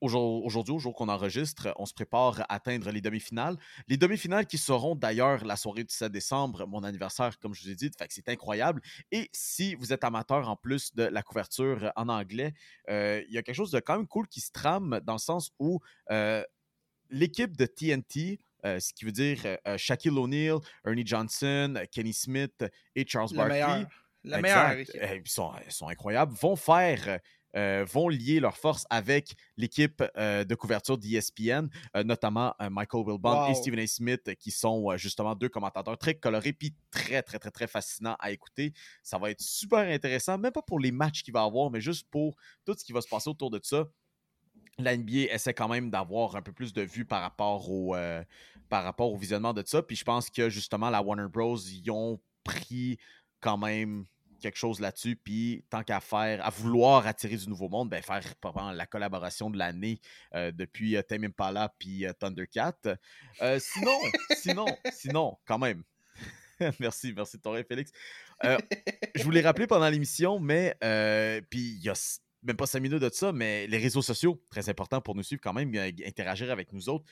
Aujourd'hui, 0.00 0.74
au 0.74 0.78
jour 0.78 0.94
qu'on 0.94 1.08
enregistre, 1.08 1.74
on 1.76 1.84
se 1.84 1.92
prépare 1.92 2.40
à 2.40 2.54
atteindre 2.54 2.90
les 2.90 3.00
demi-finales. 3.00 3.56
Les 3.86 3.96
demi-finales 3.96 4.46
qui 4.46 4.56
seront 4.56 4.94
d'ailleurs 4.94 5.44
la 5.44 5.56
soirée 5.56 5.84
du 5.84 5.92
7 5.92 6.10
décembre, 6.10 6.66
mon 6.66 6.82
anniversaire, 6.84 7.38
comme 7.38 7.54
je 7.54 7.64
vous 7.64 7.70
ai 7.70 7.74
dit. 7.74 7.90
Fait 7.98 8.08
que 8.08 8.14
c'est 8.14 8.28
incroyable. 8.28 8.80
Et 9.12 9.28
si 9.32 9.74
vous 9.74 9.92
êtes 9.92 10.02
amateur 10.04 10.48
en 10.48 10.56
plus 10.56 10.94
de 10.94 11.02
la 11.02 11.22
couverture 11.22 11.92
en 11.96 12.08
anglais, 12.08 12.54
euh, 12.88 13.22
il 13.28 13.34
y 13.34 13.38
a 13.38 13.42
quelque 13.42 13.56
chose 13.56 13.72
de 13.72 13.80
quand 13.80 13.96
même 13.96 14.06
cool 14.06 14.26
qui 14.26 14.40
se 14.40 14.50
trame 14.52 15.00
dans 15.04 15.14
le 15.14 15.18
sens 15.18 15.50
où 15.58 15.80
euh, 16.10 16.42
l'équipe 17.10 17.56
de 17.56 17.66
TNT, 17.66 18.40
euh, 18.64 18.80
ce 18.80 18.94
qui 18.94 19.04
veut 19.04 19.12
dire 19.12 19.58
Shaquille 19.76 20.18
O'Neal, 20.18 20.60
Ernie 20.86 21.06
Johnson, 21.06 21.74
Kenny 21.92 22.14
Smith 22.14 22.64
et 22.94 23.06
Charles 23.06 23.34
Barkley. 23.34 23.86
La 24.22 24.40
meilleure 24.40 24.74
Ils 24.78 25.22
sont, 25.30 25.52
ils 25.66 25.72
sont, 25.72 25.88
incroyables. 25.88 26.34
Vont 26.34 26.56
faire 26.56 27.20
euh, 27.56 27.84
vont 27.88 28.08
lier 28.08 28.38
leurs 28.38 28.56
forces 28.56 28.86
avec 28.90 29.34
l'équipe 29.56 30.04
euh, 30.16 30.44
de 30.44 30.54
couverture 30.54 30.96
d'ESPN, 30.98 31.68
euh, 31.96 32.04
notamment 32.04 32.54
Michael 32.70 33.04
Wilbon 33.06 33.48
et 33.48 33.54
Stephen 33.54 33.80
A. 33.80 33.86
Smith, 33.86 34.34
qui 34.38 34.50
sont 34.50 34.96
justement 34.96 35.34
deux 35.34 35.48
commentateurs 35.48 35.98
très 35.98 36.14
colorés 36.14 36.52
puis 36.52 36.74
très, 36.90 37.22
très, 37.22 37.38
très, 37.38 37.50
très 37.50 37.66
fascinants 37.66 38.16
à 38.20 38.30
écouter. 38.30 38.72
Ça 39.02 39.18
va 39.18 39.30
être 39.30 39.40
super 39.40 39.80
intéressant, 39.80 40.38
même 40.38 40.52
pas 40.52 40.62
pour 40.62 40.78
les 40.78 40.92
matchs 40.92 41.22
qu'il 41.22 41.34
va 41.34 41.42
avoir, 41.42 41.70
mais 41.70 41.80
juste 41.80 42.06
pour 42.10 42.36
tout 42.64 42.74
ce 42.78 42.84
qui 42.84 42.92
va 42.92 43.00
se 43.00 43.08
passer 43.08 43.28
autour 43.28 43.50
de 43.50 43.60
ça. 43.62 43.88
La 44.78 44.96
NBA 44.96 45.32
essaie 45.32 45.52
quand 45.52 45.68
même 45.68 45.90
d'avoir 45.90 46.36
un 46.36 46.42
peu 46.42 46.52
plus 46.52 46.72
de 46.72 46.82
vues 46.82 47.04
par 47.04 47.20
rapport 47.20 47.70
au, 47.70 47.94
par 48.68 48.84
rapport 48.84 49.12
au 49.12 49.16
visionnement 49.16 49.52
de 49.52 49.62
ça. 49.66 49.82
Puis 49.82 49.96
je 49.96 50.04
pense 50.04 50.30
que 50.30 50.48
justement, 50.48 50.88
la 50.88 51.02
Warner 51.02 51.28
Bros. 51.28 51.58
y 51.58 51.90
ont 51.90 52.20
pris 52.44 52.98
quand 53.40 53.58
même 53.58 54.06
quelque 54.40 54.58
chose 54.58 54.80
là-dessus. 54.80 55.16
Puis 55.16 55.64
tant 55.70 55.82
qu'à 55.82 56.00
faire, 56.00 56.44
à 56.44 56.50
vouloir 56.50 57.06
attirer 57.06 57.36
du 57.36 57.48
nouveau 57.48 57.68
monde, 57.68 57.88
ben 57.90 58.02
faire 58.02 58.22
la 58.74 58.86
collaboration 58.86 59.50
de 59.50 59.58
l'année 59.58 60.00
euh, 60.34 60.50
depuis 60.52 60.96
euh, 60.96 61.02
Tame 61.02 61.24
Impala 61.24 61.72
puis 61.78 62.06
euh, 62.06 62.12
Thundercat. 62.12 62.76
sinon, 63.58 63.98
sinon, 64.36 64.66
sinon, 64.92 65.38
quand 65.46 65.58
même. 65.58 65.84
merci, 66.80 67.12
merci 67.14 67.36
de 67.36 67.42
ton 67.42 67.52
rêve, 67.52 67.66
Félix. 67.66 67.92
je 68.42 69.22
voulais 69.22 69.40
rappeler 69.40 69.66
pendant 69.66 69.88
l'émission, 69.88 70.40
mais 70.40 70.76
puis 71.50 71.76
il 71.76 71.82
y 71.82 71.88
a 71.88 72.18
même 72.42 72.56
pas 72.56 72.66
cinq 72.66 72.80
minutes 72.80 73.02
de 73.02 73.10
ça, 73.12 73.32
mais 73.32 73.66
les 73.66 73.78
réseaux 73.78 74.02
sociaux, 74.02 74.42
très 74.50 74.68
important 74.70 75.00
pour 75.00 75.14
nous 75.14 75.22
suivre 75.22 75.42
quand 75.42 75.52
même, 75.52 75.74
interagir 76.06 76.50
avec 76.50 76.72
nous 76.72 76.88
autres. 76.88 77.04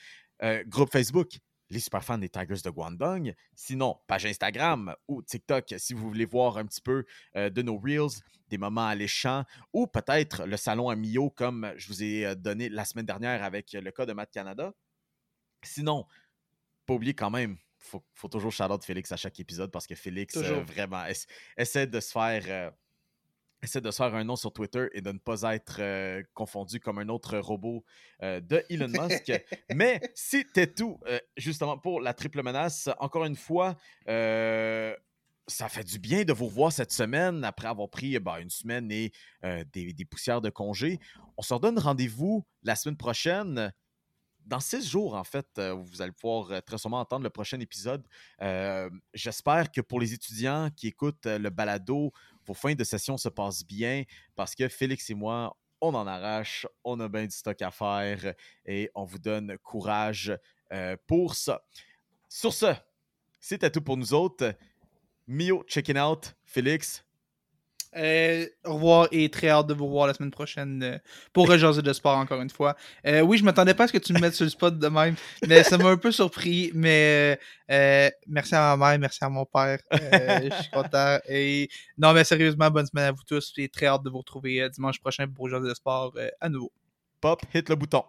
groupe 0.67 0.91
Facebook, 0.91 1.37
les 1.69 1.79
super 1.79 2.03
fans 2.03 2.17
des 2.17 2.29
Tigers 2.29 2.61
de 2.63 2.69
Guangdong. 2.69 3.33
Sinon, 3.55 3.99
page 4.07 4.25
Instagram 4.25 4.95
ou 5.07 5.21
TikTok 5.21 5.75
si 5.77 5.93
vous 5.93 6.07
voulez 6.07 6.25
voir 6.25 6.57
un 6.57 6.65
petit 6.65 6.81
peu 6.81 7.05
euh, 7.35 7.49
de 7.49 7.61
nos 7.61 7.77
Reels, 7.77 8.21
des 8.47 8.57
moments 8.57 8.87
alléchants 8.87 9.43
ou 9.73 9.85
peut-être 9.85 10.45
le 10.45 10.57
salon 10.57 10.89
à 10.89 10.95
Mio 10.95 11.29
comme 11.29 11.71
je 11.77 11.87
vous 11.87 12.03
ai 12.03 12.25
euh, 12.25 12.35
donné 12.35 12.69
la 12.69 12.85
semaine 12.85 13.05
dernière 13.05 13.43
avec 13.43 13.73
le 13.73 13.91
cas 13.91 14.05
de 14.05 14.13
Matt 14.13 14.31
Canada. 14.31 14.73
Sinon, 15.63 16.05
pas 16.85 16.93
oublier 16.95 17.13
quand 17.13 17.29
même, 17.29 17.57
faut, 17.77 18.03
faut 18.13 18.27
toujours 18.27 18.51
shout 18.51 18.63
out 18.63 18.83
Félix 18.83 19.11
à 19.11 19.17
chaque 19.17 19.39
épisode 19.39 19.71
parce 19.71 19.85
que 19.85 19.93
Félix 19.95 20.35
euh, 20.37 20.63
vraiment 20.63 21.05
essa- 21.05 21.27
essaie 21.57 21.85
de 21.87 21.99
se 21.99 22.11
faire 22.11 22.43
euh, 22.47 22.71
essaie 23.61 23.81
de 23.81 23.91
se 23.91 23.97
faire 23.97 24.13
un 24.15 24.23
nom 24.23 24.35
sur 24.35 24.51
Twitter 24.53 24.87
et 24.93 25.01
de 25.01 25.11
ne 25.11 25.17
pas 25.17 25.41
être 25.53 25.77
euh, 25.79 26.23
confondu 26.33 26.79
comme 26.79 26.99
un 26.99 27.09
autre 27.09 27.37
robot 27.37 27.83
euh, 28.23 28.39
de 28.39 28.63
Elon 28.69 28.87
Musk. 28.87 29.31
Mais 29.75 30.01
c'était 30.15 30.67
tout, 30.67 30.99
euh, 31.07 31.19
justement, 31.37 31.77
pour 31.77 32.01
la 32.01 32.13
triple 32.13 32.41
menace. 32.43 32.89
Encore 32.99 33.25
une 33.25 33.35
fois, 33.35 33.75
ça 34.05 35.67
fait 35.67 35.83
du 35.83 35.97
bien 35.97 36.23
de 36.23 36.33
vous 36.33 36.45
revoir 36.45 36.71
cette 36.71 36.91
semaine 36.91 37.43
après 37.43 37.67
avoir 37.67 37.89
pris 37.89 38.19
ben, 38.19 38.37
une 38.37 38.51
semaine 38.51 38.91
et 38.91 39.11
des, 39.73 39.93
des 39.93 40.05
poussières 40.05 40.41
de 40.41 40.49
congé. 40.49 40.99
On 41.37 41.41
se 41.41 41.53
redonne 41.53 41.79
rendez-vous 41.79 42.45
la 42.63 42.75
semaine 42.75 42.97
prochaine. 42.97 43.71
Dans 44.49 44.59
six 44.59 44.89
jours, 44.89 45.13
en 45.13 45.23
fait, 45.23 45.45
euh, 45.59 45.73
vous 45.73 46.01
allez 46.01 46.11
pouvoir 46.11 46.51
euh, 46.51 46.59
très 46.59 46.79
sûrement 46.79 46.99
entendre 46.99 47.23
le 47.23 47.29
prochain 47.29 47.59
épisode. 47.59 48.03
Euh, 48.41 48.89
J'espère 49.13 49.71
que 49.71 49.79
pour 49.79 49.99
les 49.99 50.11
étudiants 50.11 50.69
qui 50.75 50.87
écoutent 50.87 51.27
le 51.27 51.49
balado, 51.51 52.11
vos 52.49 52.55
fins 52.55 52.73
de 52.73 52.83
session 52.83 53.15
se 53.15 53.29
passent 53.29 53.63
bien 53.63 54.03
parce 54.35 54.55
que 54.55 54.67
Félix 54.67 55.07
et 55.11 55.13
moi, 55.13 55.55
on 55.81 55.93
en 55.93 56.07
arrache, 56.07 56.65
on 56.83 56.99
a 56.99 57.07
bien 57.07 57.25
du 57.25 57.35
stock 57.35 57.61
à 57.61 57.69
faire 57.69 58.33
et 58.65 58.89
on 58.95 59.05
vous 59.05 59.19
donne 59.19 59.55
courage 59.59 60.35
euh, 60.73 60.97
pour 61.05 61.35
ça. 61.35 61.61
Sur 62.27 62.51
ce, 62.51 62.73
c'était 63.39 63.69
tout 63.69 63.81
pour 63.81 63.97
nous 63.97 64.15
autres. 64.15 64.55
Mio, 65.27 65.63
checking 65.67 65.99
out. 65.99 66.33
Félix, 66.43 67.05
Euh, 67.97 68.45
au 68.65 68.75
revoir 68.75 69.07
et 69.11 69.29
très 69.29 69.49
hâte 69.49 69.65
de 69.67 69.73
vous 69.73 69.89
voir 69.89 70.05
la 70.05 70.13
semaine 70.13 70.29
prochaine 70.29 70.83
euh, 70.83 70.97
pour 71.33 71.49
rejaser 71.49 71.81
de 71.81 71.91
sport 71.91 72.17
encore 72.17 72.39
une 72.41 72.49
fois. 72.51 72.75
Euh, 73.07 73.21
oui, 73.21 73.37
je 73.39 73.43
m'attendais 73.43 73.73
pas 73.73 73.85
à 73.85 73.87
ce 73.87 73.93
que 73.93 73.97
tu 73.97 74.13
me 74.13 74.19
mettes 74.19 74.35
sur 74.35 74.43
le 74.43 74.51
spot 74.51 74.77
de 74.77 74.87
même, 74.87 75.15
mais 75.47 75.63
ça 75.63 75.77
m'a 75.77 75.89
un 75.89 75.97
peu 75.97 76.11
surpris. 76.11 76.71
Mais 76.75 77.39
euh, 77.71 78.09
merci 78.27 78.55
à 78.55 78.75
ma 78.75 78.89
mère, 78.89 78.99
merci 78.99 79.23
à 79.23 79.29
mon 79.29 79.45
père. 79.45 79.79
Euh, 79.93 80.49
je 80.51 80.61
suis 80.61 80.71
content. 80.71 81.17
Et 81.27 81.67
non, 81.97 82.13
mais 82.13 82.23
sérieusement, 82.23 82.69
bonne 82.69 82.85
semaine 82.85 83.05
à 83.05 83.11
vous 83.11 83.23
tous. 83.27 83.53
Et 83.57 83.69
très 83.69 83.87
hâte 83.87 84.03
de 84.03 84.09
vous 84.09 84.19
retrouver 84.19 84.61
euh, 84.61 84.69
dimanche 84.69 84.99
prochain 84.99 85.27
pour 85.27 85.45
rejaser 85.45 85.67
de 85.67 85.73
sport 85.73 86.13
euh, 86.17 86.29
à 86.39 86.49
nouveau. 86.49 86.71
pop, 87.21 87.41
hit 87.53 87.69
le 87.69 87.75
bouton. 87.75 88.03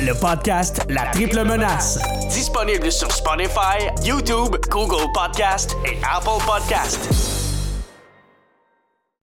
Le 0.00 0.12
podcast 0.20 0.86
La 0.88 1.06
Triple 1.06 1.42
Menace. 1.42 1.98
Disponible 2.28 2.92
sur 2.92 3.10
Spotify, 3.10 3.88
YouTube, 4.04 4.56
Google 4.68 5.10
Podcast 5.12 5.74
et 5.84 5.98
Apple 6.04 6.44
Podcast. 6.46 7.27